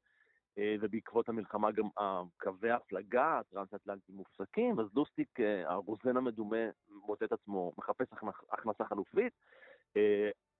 אה, 0.58 0.76
ובעקבות 0.80 1.28
המלחמה 1.28 1.72
גם 1.72 1.88
קווי 2.36 2.70
ההפלגה 2.70 3.38
הטרנס-אטלנטיים 3.38 4.18
מופסקים, 4.18 4.80
אז 4.80 4.86
לוסטיק, 4.94 5.40
אה, 5.40 5.70
הרוזן 5.72 6.16
המדומה, 6.16 6.64
מוצא 6.88 7.24
את 7.24 7.32
עצמו, 7.32 7.72
מחפש 7.78 8.06
הכנסה 8.52 8.84
חלופית. 8.84 9.32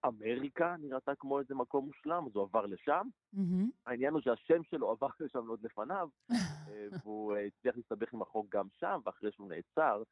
אה, 0.06 0.10
אמריקה 0.10 0.76
נראתה 0.78 1.14
כמו 1.14 1.38
איזה 1.38 1.54
מקום 1.54 1.84
מושלם, 1.84 2.26
אז 2.26 2.36
הוא 2.36 2.42
עבר 2.42 2.66
לשם. 2.66 3.08
Mm-hmm. 3.34 3.70
העניין 3.86 4.12
הוא 4.12 4.20
שהשם 4.20 4.62
שלו 4.62 4.90
עבר 4.90 5.06
לשם 5.20 5.48
עוד 5.48 5.60
לפניו, 5.62 6.08
והוא 7.04 7.36
הצליח 7.36 7.76
להסתבך 7.76 8.12
עם 8.12 8.22
החוק 8.22 8.46
גם 8.48 8.66
שם, 8.80 9.00
ואחרי 9.04 9.32
שהוא 9.32 9.48
נעצר 9.48 10.02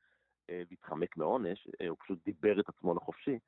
והתחמק 0.71 1.17
מעונש, 1.17 1.69
הוא 1.89 1.97
פשוט 2.01 2.25
דיבר 2.25 2.61
את 2.61 2.69
עצמו 2.69 2.95
לחופשי. 2.95 3.39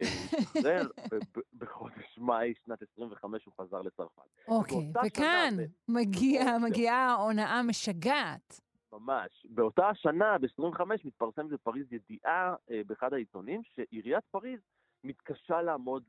השתחרר, 0.00 0.88
ובחודש 1.52 2.18
מאי 2.18 2.54
שנת 2.64 2.82
25 2.92 3.44
הוא 3.44 3.54
חזר 3.60 3.82
לצרפת. 3.82 4.22
אוקיי, 4.48 4.92
וכאן 5.06 5.54
מגיעה 5.88 6.58
מגיע 6.58 7.16
הונאה 7.18 7.62
משגעת. 7.62 8.60
ממש. 8.92 9.46
באותה 9.50 9.88
השנה, 9.88 10.38
ב-25, 10.38 10.82
מתפרסמת 11.04 11.50
בפריז 11.50 11.92
ידיעה 11.92 12.54
אה, 12.70 12.80
באחד 12.86 13.12
העיתונים, 13.12 13.60
שעיריית 13.64 14.24
פריז 14.30 14.60
מתקשה 15.04 15.62
לעמוד 15.62 16.02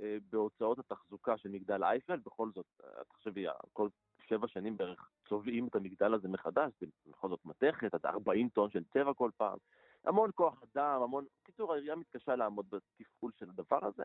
אה, 0.00 0.16
בהוצאות 0.30 0.78
התחזוקה 0.78 1.38
של 1.38 1.48
מגדל 1.48 1.84
אייפל. 1.84 2.16
בכל 2.16 2.50
זאת, 2.54 2.66
אה, 2.84 3.04
תחשבי, 3.04 3.46
כל 3.72 3.88
שבע 4.28 4.48
שנים 4.48 4.76
בערך 4.76 5.08
צובעים 5.28 5.68
את 5.68 5.74
המגדל 5.74 6.14
הזה 6.14 6.28
מחדש, 6.28 6.72
זה 6.80 6.86
בכל 7.06 7.28
זאת 7.28 7.44
מתכת, 7.44 7.94
עד 7.94 8.06
40 8.06 8.48
טון 8.48 8.70
של 8.70 8.84
צבע 8.84 9.14
כל 9.14 9.30
פעם. 9.36 9.58
המון 10.04 10.30
כוח 10.34 10.62
אדם, 10.62 11.02
המון... 11.02 11.24
בקיצור, 11.42 11.72
העירייה 11.72 11.96
מתקשה 11.96 12.36
לעמוד 12.36 12.66
בתפעול 12.70 13.32
של 13.38 13.50
הדבר 13.50 13.86
הזה. 13.86 14.04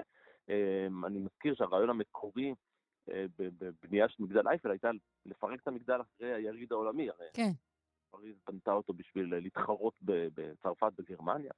אמ, 0.50 1.06
אני 1.06 1.20
מזכיר 1.20 1.56
שהרעיון 1.56 1.90
המקורי 1.90 2.54
אה, 3.12 3.26
בבנייה 3.38 4.10
של 4.10 4.24
מגדל 4.24 4.48
אייפל 4.48 4.72
הייתה 4.72 4.90
לפרק 5.26 5.62
את 5.62 5.68
המגדל 5.68 6.02
אחרי 6.02 6.34
היריד 6.34 6.72
העולמי, 6.72 7.10
הרי 7.10 7.28
כן. 7.34 7.52
פריז 8.10 8.36
בנתה 8.48 8.72
אותו 8.72 8.94
בשביל 8.94 9.36
להתחרות 9.36 9.94
בצרפת, 10.04 10.92
בגרמניה. 10.98 11.52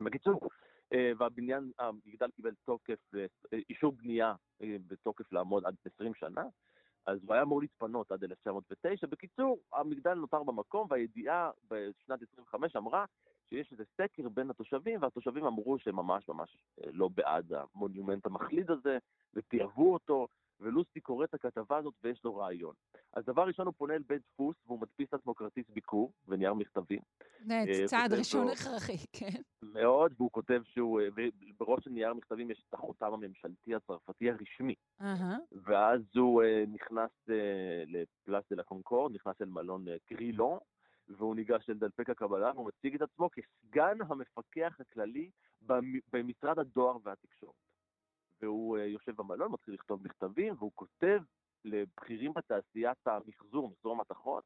בקיצור, 0.00 0.40
אה, 0.42 0.48
והבניין, 0.92 1.70
המגדל 1.78 2.30
קיבל 2.36 2.54
תוקף, 2.64 3.14
אה, 3.14 3.58
אישור 3.68 3.92
בנייה 3.92 4.34
בתוקף 4.60 5.32
לעמוד 5.32 5.64
עד 5.66 5.74
20 5.94 6.14
שנה, 6.14 6.42
אז 7.06 7.18
הוא 7.22 7.34
היה 7.34 7.42
אמור 7.42 7.60
להתפנות 7.60 8.12
עד 8.12 8.24
1909. 8.24 9.06
בקיצור, 9.06 9.58
המגדל 9.72 10.14
נותר 10.14 10.42
במקום, 10.42 10.86
והידיעה 10.90 11.50
בשנת 11.70 12.22
25 12.32 12.76
אמרה 12.76 13.04
שיש 13.48 13.72
איזה 13.72 13.84
סקר 14.00 14.28
בין 14.28 14.50
התושבים, 14.50 15.02
והתושבים 15.02 15.44
אמרו 15.44 15.78
שהם 15.78 15.96
ממש 15.96 16.28
ממש 16.28 16.56
אה, 16.84 16.90
לא 16.92 17.08
בעד 17.08 17.52
המונומנט 17.52 18.26
המחליד 18.26 18.70
הזה, 18.70 18.98
ותיעבו 19.34 19.92
אותו, 19.92 20.26
ולוסטי 20.60 21.00
קורא 21.00 21.24
את 21.24 21.34
הכתבה 21.34 21.76
הזאת 21.76 21.94
ויש 22.04 22.24
לו 22.24 22.36
רעיון. 22.36 22.74
אז 23.12 23.24
דבר 23.24 23.42
ראשון 23.42 23.66
הוא 23.66 23.74
פונה 23.78 23.94
אל 23.94 24.02
בית 24.06 24.22
דפוס 24.32 24.56
והוא 24.66 24.80
מדפיס 24.80 25.12
לעצמו 25.12 25.34
כרטיס 25.34 25.64
ביקור 25.70 26.12
ונייר 26.28 26.54
מכתבים. 26.54 27.00
זה 27.46 27.82
צעד 27.86 28.12
ראשון 28.12 28.48
הכרחי, 28.48 28.96
כן. 29.12 29.40
מאוד, 29.62 30.12
והוא 30.16 30.30
כותב 30.30 30.62
שהוא, 30.64 31.00
אה, 31.00 31.06
בראש 31.60 31.86
הנייר 31.86 32.10
המכתבים 32.10 32.50
יש 32.50 32.64
את 32.68 32.74
החותם 32.74 33.12
הממשלתי 33.12 33.74
הצרפתי 33.74 34.30
הרשמי. 34.30 34.74
ואז 35.52 36.00
הוא 36.14 36.42
אה, 36.42 36.64
נכנס 36.68 37.10
לפלאס 37.86 38.44
דה 38.50 38.56
לה 38.56 38.62
קונקורד, 38.62 39.14
נכנס 39.14 39.34
אל 39.40 39.46
מלון 39.46 39.84
קרילון, 40.06 40.58
והוא 41.08 41.36
ניגש 41.36 41.70
אל 41.70 41.74
דלפק 41.74 42.10
הקבלה 42.10 42.50
והוא 42.54 42.66
מציג 42.68 42.94
את 42.94 43.02
עצמו 43.02 43.28
כסגן 43.30 43.98
המפקח 44.08 44.76
הכללי 44.80 45.30
במשרד 46.12 46.58
הדואר 46.58 46.96
והתקשורת. 47.02 47.54
והוא 48.44 48.78
אה, 48.78 48.84
יושב 48.84 49.12
במלון, 49.16 49.52
מתחיל 49.52 49.74
לכתוב 49.74 50.00
מכתבים, 50.04 50.54
והוא 50.58 50.72
כותב 50.74 51.22
לבכירים 51.64 52.32
בתעשיית 52.32 53.06
המחזור, 53.06 53.68
מחזור 53.68 53.92
המתכות, 53.92 54.44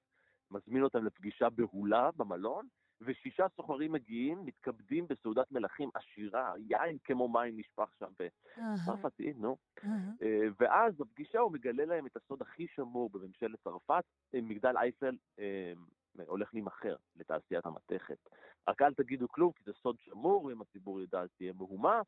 מזמין 0.51 0.83
אותם 0.83 1.05
לפגישה 1.05 1.51
בהולה 1.51 2.11
במלון, 2.17 2.67
ושישה 3.01 3.47
סוחרים 3.57 3.93
מגיעים, 3.93 4.45
מתכבדים 4.45 5.07
בסעודת 5.09 5.53
מלכים 5.53 5.91
עשירה, 5.95 6.53
יין 6.59 6.99
כמו 7.05 7.29
מים 7.29 7.59
נשפך 7.59 7.91
שם 7.99 8.13
בצרפתי, 8.19 9.33
נו. 9.33 9.57
אה, 10.23 10.47
ואז 10.61 10.95
בפגישה 10.97 11.39
הוא 11.39 11.53
מגלה 11.53 11.85
להם 11.85 12.07
את 12.07 12.17
הסוד 12.17 12.43
הכי 12.43 12.67
שמור 12.75 13.11
בממשלת 13.11 13.61
צרפת, 13.65 14.05
מגדל 14.35 14.77
אייפל 14.77 15.17
הולך 16.27 16.55
להימכר 16.55 16.97
לתעשיית 17.17 17.67
המתכת. 17.67 18.19
רק 18.69 18.83
אל 18.83 18.95
תגידו 18.95 19.29
כלום, 19.29 19.53
כי 19.53 19.65
זה 19.65 19.73
סוד 19.73 19.97
שמור, 19.99 20.53
אם 20.53 20.61
הציבור 20.61 21.01
ידע 21.01 21.23
תהיה 21.37 21.53
מהומה. 21.53 22.01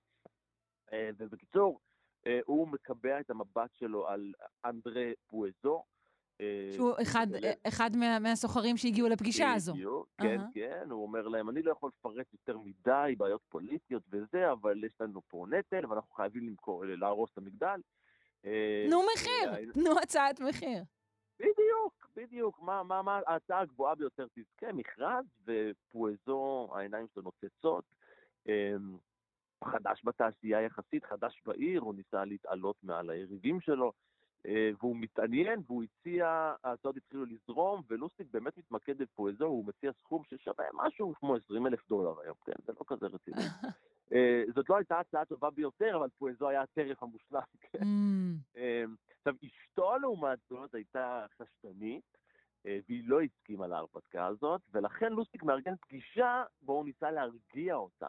אה, 0.92 1.10
ובקיצור, 1.18 1.80
אה, 2.26 2.40
הוא 2.46 2.68
מקבע 2.68 3.20
את 3.20 3.30
המבט 3.30 3.74
שלו 3.74 4.08
על 4.08 4.32
אנדרה 4.64 5.10
פואזו. 5.26 5.84
אה, 6.40 6.70
שהוא 6.72 6.92
אחד, 7.02 7.26
אחד 7.68 7.90
מה, 7.96 8.18
מהסוחרים 8.18 8.76
שהגיעו 8.76 9.08
לפגישה 9.08 9.52
הזו. 9.52 9.72
בדיוק, 9.72 10.08
כן, 10.18 10.40
uh-huh. 10.40 10.54
כן, 10.54 10.90
הוא 10.90 11.02
אומר 11.02 11.28
להם, 11.28 11.50
אני 11.50 11.62
לא 11.62 11.72
יכול 11.72 11.90
לפרט 11.98 12.26
יותר 12.32 12.58
מדי, 12.58 13.14
בעיות 13.18 13.42
פוליטיות 13.48 14.02
וזה, 14.10 14.52
אבל 14.52 14.84
יש 14.84 15.00
לנו 15.00 15.20
פה 15.28 15.46
נטל, 15.50 15.86
ואנחנו 15.86 16.14
חייבים 16.14 16.48
למכור, 16.48 16.84
להרוס 16.84 17.30
את 17.32 17.38
המגדל. 17.38 17.80
תנו 18.86 19.02
מחיר, 19.14 19.72
תנו 19.72 19.98
הצעת 20.02 20.40
מחיר. 20.40 20.82
בדיוק, 21.38 22.10
בדיוק. 22.16 22.60
מה, 22.62 22.82
מה, 22.82 23.02
מה 23.02 23.20
ההצעה 23.26 23.60
הגבוהה 23.60 23.94
ביותר 23.94 24.26
תזכה? 24.34 24.72
מכרז, 24.72 25.24
ופואזו, 25.46 26.68
העיניים 26.74 27.06
שלו 27.14 27.22
נוצצות. 27.22 27.84
חדש 29.64 30.02
בתעשייה 30.04 30.62
יחסית, 30.62 31.04
חדש 31.04 31.42
בעיר, 31.46 31.80
הוא 31.80 31.94
ניסה 31.94 32.24
להתעלות 32.24 32.76
מעל 32.82 33.10
היריבים 33.10 33.60
שלו, 33.60 33.92
אה, 34.46 34.70
והוא 34.78 34.96
מתעניין, 34.96 35.60
והוא 35.66 35.82
הציע, 35.82 36.54
ההצעות 36.64 36.96
התחילו 36.96 37.24
לזרום, 37.24 37.82
ולוסטיק 37.88 38.26
באמת 38.30 38.56
מתמקד 38.56 38.98
בפואזו, 38.98 39.44
הוא 39.44 39.64
מציע 39.66 39.92
סכום 39.92 40.22
ששווה 40.24 40.64
משהו 40.74 41.14
כמו 41.14 41.36
20 41.36 41.66
אלף 41.66 41.88
דולר 41.88 42.20
היום, 42.20 42.36
כן, 42.44 42.52
זה 42.66 42.72
לא 42.80 42.84
כזה 42.86 43.06
רציני. 43.06 43.36
אה, 44.12 44.42
זאת 44.54 44.68
לא 44.68 44.76
הייתה 44.76 44.98
הצעה 44.98 45.24
טובה 45.24 45.50
ביותר, 45.50 45.96
אבל 45.96 46.08
פואזו 46.18 46.48
היה 46.48 46.62
הטרף 46.62 47.02
המושלם, 47.02 47.40
כן. 47.60 47.78
Mm. 47.78 48.58
אמ, 48.58 48.94
עכשיו, 49.18 49.34
אשתו 49.44 49.98
לעומת 49.98 50.38
זאת 50.48 50.74
הייתה 50.74 51.26
חשדנית, 51.38 52.16
אה, 52.66 52.78
והיא 52.88 53.02
לא 53.06 53.20
הסכימה 53.20 53.66
להרפתקה 53.66 54.26
הזאת, 54.26 54.60
ולכן 54.72 55.12
לוסטיק 55.12 55.42
מארגן 55.42 55.76
פגישה 55.76 56.44
בו 56.62 56.72
הוא 56.72 56.84
ניסה 56.84 57.10
להרגיע 57.10 57.74
אותה. 57.74 58.08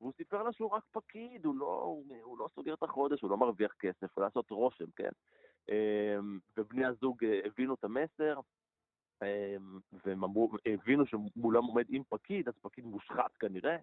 והוא 0.00 0.12
סיפר 0.16 0.42
לה 0.42 0.52
שהוא 0.52 0.70
רק 0.70 0.82
פקיד, 0.92 1.44
הוא 1.44 1.54
לא, 1.56 1.80
הוא, 1.82 2.04
הוא 2.22 2.38
לא 2.38 2.48
סוגר 2.54 2.74
את 2.74 2.82
החודש, 2.82 3.22
הוא 3.22 3.30
לא 3.30 3.36
מרוויח 3.36 3.72
כסף, 3.78 4.16
הוא 4.18 4.24
לעשות 4.24 4.50
רושם, 4.50 4.90
כן? 4.96 5.10
אמ, 5.68 6.38
ובני 6.56 6.84
הזוג 6.86 7.24
אה, 7.24 7.40
הבינו 7.44 7.74
את 7.74 7.84
המסר, 7.84 8.40
אמ, 9.22 9.78
והם 10.04 10.24
אמרו, 10.24 10.50
הבינו 10.66 11.04
שמולם 11.06 11.64
עומד 11.64 11.84
עם 11.88 12.02
פקיד, 12.08 12.48
אז 12.48 12.54
פקיד 12.62 12.84
מושחת 12.84 13.36
כנראה, 13.40 13.76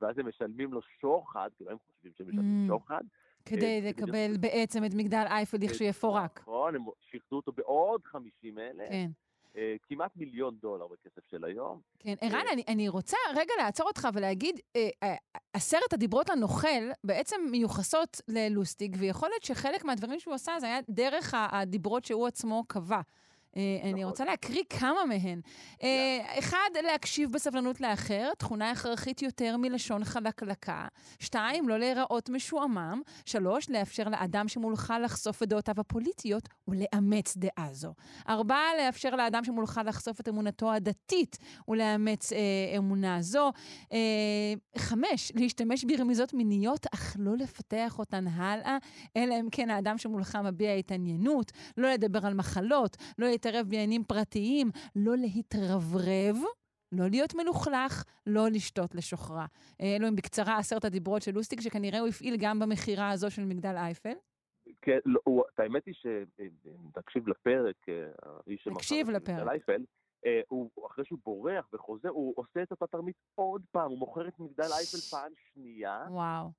ואז 0.00 0.18
הם 0.18 0.28
משלמים 0.28 0.72
לו 0.72 0.80
שוחד, 1.00 1.50
כאילו 1.56 1.70
הם 1.70 1.76
חושבים 1.86 2.12
שהם 2.16 2.28
משלמים 2.28 2.66
Mm. 2.66 2.68
שוחד. 2.72 3.02
כדי 3.44 3.80
אה, 3.84 3.88
לקבל 3.90 4.36
בעצם 4.40 4.84
את 4.84 4.90
מגדל 4.96 5.24
אייפל 5.30 5.56
לכשיפורק. 5.60 6.40
נכון, 6.40 6.74
הם 6.74 6.82
שיחדו 7.00 7.36
אותו 7.36 7.52
בעוד 7.52 8.04
50 8.04 8.58
אלף. 8.58 8.88
כן. 8.88 9.10
אה, 9.56 9.74
כמעט 9.82 10.16
מיליון 10.16 10.56
דולר 10.60 10.86
בכסף 10.86 11.30
של 11.30 11.44
היום. 11.44 11.80
כן, 11.98 12.14
ערן, 12.20 12.44
אני, 12.52 12.64
אני 12.68 12.88
רוצה 12.88 13.16
רגע 13.34 13.52
לעצור 13.58 13.86
אותך 13.86 14.08
ולהגיד, 14.14 14.60
אה, 14.76 14.88
אה, 15.02 15.14
עשרת 15.52 15.92
הדיברות 15.92 16.28
לנוכל 16.28 16.90
בעצם 17.04 17.36
מיוחסות 17.50 18.20
ללוסטיג, 18.28 18.96
ויכול 18.98 19.28
להיות 19.28 19.42
שחלק 19.42 19.84
מהדברים 19.84 20.20
שהוא 20.20 20.34
עשה 20.34 20.52
זה 20.60 20.66
היה 20.66 20.80
דרך 20.88 21.34
הדיברות 21.34 22.04
שהוא 22.04 22.26
עצמו 22.26 22.64
קבע. 22.68 23.00
אה, 23.56 23.90
אני 23.90 24.04
רוצה 24.04 24.24
להקריא 24.24 24.62
כמה 24.70 25.04
מהן. 25.08 25.40
אה, 25.82 26.38
אחד, 26.38 26.68
להקשיב 26.84 27.32
בסבלנות 27.32 27.80
לאחר, 27.80 28.30
תכונה 28.38 28.70
הכרחית 28.70 29.22
יותר 29.22 29.56
מלשון 29.56 30.04
חלקלקה. 30.04 30.86
שתיים, 31.18 31.68
לא 31.68 31.78
להיראות 31.78 32.28
משועמם. 32.28 33.02
שלוש, 33.26 33.70
לאפשר 33.70 34.08
לאדם 34.08 34.48
שמולך 34.48 34.94
לחשוף 35.02 35.42
את 35.42 35.48
דעותיו 35.48 35.74
הפוליטיות 35.78 36.48
ולאמץ 36.68 37.36
דעה 37.36 37.68
זו. 37.72 37.94
ארבע, 38.28 38.58
לאפשר 38.78 39.16
לאדם 39.16 39.44
שמולך 39.44 39.80
לחשוף 39.84 40.20
את 40.20 40.28
אמונתו 40.28 40.72
הדתית 40.72 41.38
ולאמץ 41.68 42.32
אה, 42.32 42.38
אמונה 42.78 43.22
זו. 43.22 43.52
אה, 43.92 43.98
חמש, 44.78 45.32
להשתמש 45.34 45.84
ברמיזות 45.84 46.34
מיניות, 46.34 46.86
אך 46.94 47.16
לא 47.18 47.36
לפתח 47.36 47.98
אותן 47.98 48.28
הלאה, 48.28 48.78
אלא 49.16 49.34
אם 49.40 49.48
כן 49.52 49.70
האדם 49.70 49.98
שמולך 49.98 50.38
מביע 50.44 50.72
התעניינות, 50.72 51.52
לא 51.76 51.92
לדבר 51.92 52.26
על 52.26 52.34
מחלות, 52.34 52.96
לא 53.18 53.26
להתערב 53.46 53.66
בעניינים 53.68 54.04
פרטיים, 54.04 54.70
לא 54.96 55.12
להתרברב. 55.16 56.36
לא 56.92 57.04
להיות 57.10 57.34
מלוכלך, 57.34 58.04
לא 58.26 58.48
לשתות 58.50 58.94
לשוכרה. 58.94 59.46
אה, 59.80 59.96
אלו 59.96 60.06
הם 60.06 60.16
בקצרה 60.16 60.58
עשרת 60.58 60.84
הדיברות 60.84 61.22
של 61.22 61.32
לוסטיק, 61.34 61.60
שכנראה 61.60 61.98
הוא 62.00 62.08
הפעיל 62.08 62.34
גם 62.38 62.58
במכירה 62.58 63.10
הזו 63.10 63.30
של 63.30 63.44
מגדל 63.44 63.76
אייפל. 63.76 64.14
כן, 64.82 64.98
לא, 65.06 65.20
האמת 65.58 65.86
היא 65.86 65.94
שאם 65.94 66.90
תקשיב 66.94 67.28
לפרק, 67.28 67.76
אה, 67.88 67.94
האיש 68.22 68.64
שמכר 68.64 68.76
תקשיב 68.76 69.10
לפרק. 69.10 69.36
מגדל 69.36 69.48
אייפל, 69.48 69.84
אה, 70.26 70.40
הוא, 70.48 70.70
אחרי 70.86 71.04
שהוא 71.04 71.18
בורח 71.24 71.68
וחוזר, 71.72 72.08
הוא 72.08 72.34
עושה 72.36 72.62
את 72.62 72.70
אותה 72.70 72.86
תרמית 72.86 73.16
עוד 73.34 73.62
פעם, 73.70 73.90
הוא 73.90 73.98
מוכר 73.98 74.28
את 74.28 74.38
מגדל 74.38 74.72
אייפל 74.78 74.98
פעם 75.10 75.32
שנייה. 75.52 76.06
וואו. 76.10 76.50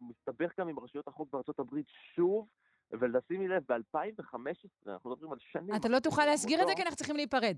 מסתבך 0.00 0.52
גם 0.60 0.68
עם 0.68 0.78
רשויות 0.78 1.08
החוק 1.08 1.32
בארצות 1.32 1.58
הברית 1.58 1.86
שוב, 2.14 2.48
ולשימי 2.92 3.48
לב, 3.48 3.62
ב-2015, 3.68 4.90
אנחנו 4.92 5.10
מדברים 5.10 5.32
על 5.32 5.38
שנים. 5.40 5.76
אתה 5.76 5.88
לא 5.88 5.98
תוכל 5.98 6.24
להסגיר 6.24 6.60
את 6.60 6.66
זה 6.66 6.70
אותו. 6.70 6.76
כי 6.76 6.82
אנחנו 6.82 6.96
צריכים 6.96 7.16
להיפרד. 7.16 7.56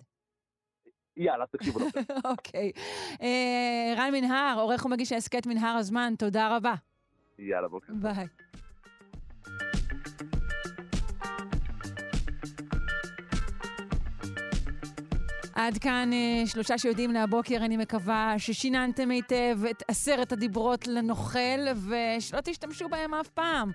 יאללה, 1.17 1.47
תקשיבו 1.47 1.79
לו. 1.79 1.87
אוקיי. 2.31 2.73
אה, 3.23 3.95
רן 3.97 4.13
מנהר, 4.13 4.61
עורך 4.61 4.85
ומגיש 4.85 5.13
ההסכת 5.13 5.47
מנהר 5.47 5.77
הזמן, 5.77 6.15
תודה 6.19 6.57
רבה. 6.57 6.75
יאללה, 7.39 7.69
בוקר. 7.69 7.93
ביי. 8.03 8.27
עד 15.55 15.79
כאן 15.79 16.11
אה, 16.13 16.47
שלושה 16.47 16.79
שיודעים 16.79 17.11
להבוקר, 17.11 17.57
אני 17.57 17.77
מקווה 17.77 18.35
ששיננתם 18.39 19.11
היטב 19.11 19.59
את 19.71 19.83
עשרת 19.89 20.33
הדיברות 20.33 20.87
לנוכל 20.87 21.59
ושלא 21.89 22.41
תשתמשו 22.41 22.89
בהם 22.89 23.15
אף 23.15 23.29
פעם. 23.29 23.73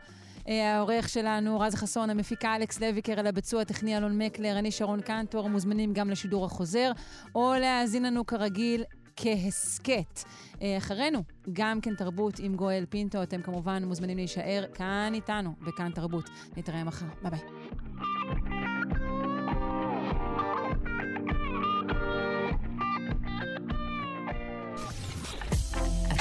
אה, 0.47 0.75
העורך 0.75 1.09
שלנו, 1.09 1.59
רז 1.59 1.75
חסון, 1.75 2.09
המפיקה 2.09 2.55
אלכס 2.55 2.81
לויקר, 2.81 3.19
על 3.19 3.27
הביצוע 3.27 3.61
הטכני 3.61 3.97
אלון 3.97 4.21
מקלר, 4.21 4.59
אני 4.59 4.71
שרון 4.71 5.01
קנטור, 5.01 5.49
מוזמנים 5.49 5.93
גם 5.93 6.09
לשידור 6.09 6.45
החוזר, 6.45 6.91
או 7.35 7.53
להאזין 7.59 8.03
לנו 8.03 8.25
כרגיל 8.25 8.83
כהסכת. 9.15 10.23
אה, 10.61 10.77
אחרינו, 10.77 11.23
גם 11.53 11.81
כן 11.81 11.95
תרבות 11.95 12.39
עם 12.39 12.55
גואל 12.55 12.85
פינטו, 12.89 13.23
אתם 13.23 13.41
כמובן 13.41 13.83
מוזמנים 13.83 14.17
להישאר 14.17 14.65
כאן 14.73 15.11
איתנו, 15.13 15.53
בכאן 15.61 15.91
תרבות. 15.91 16.29
נתראה 16.57 16.83
מחר, 16.83 17.05
ביי 17.21 17.31
ביי. 17.31 18.72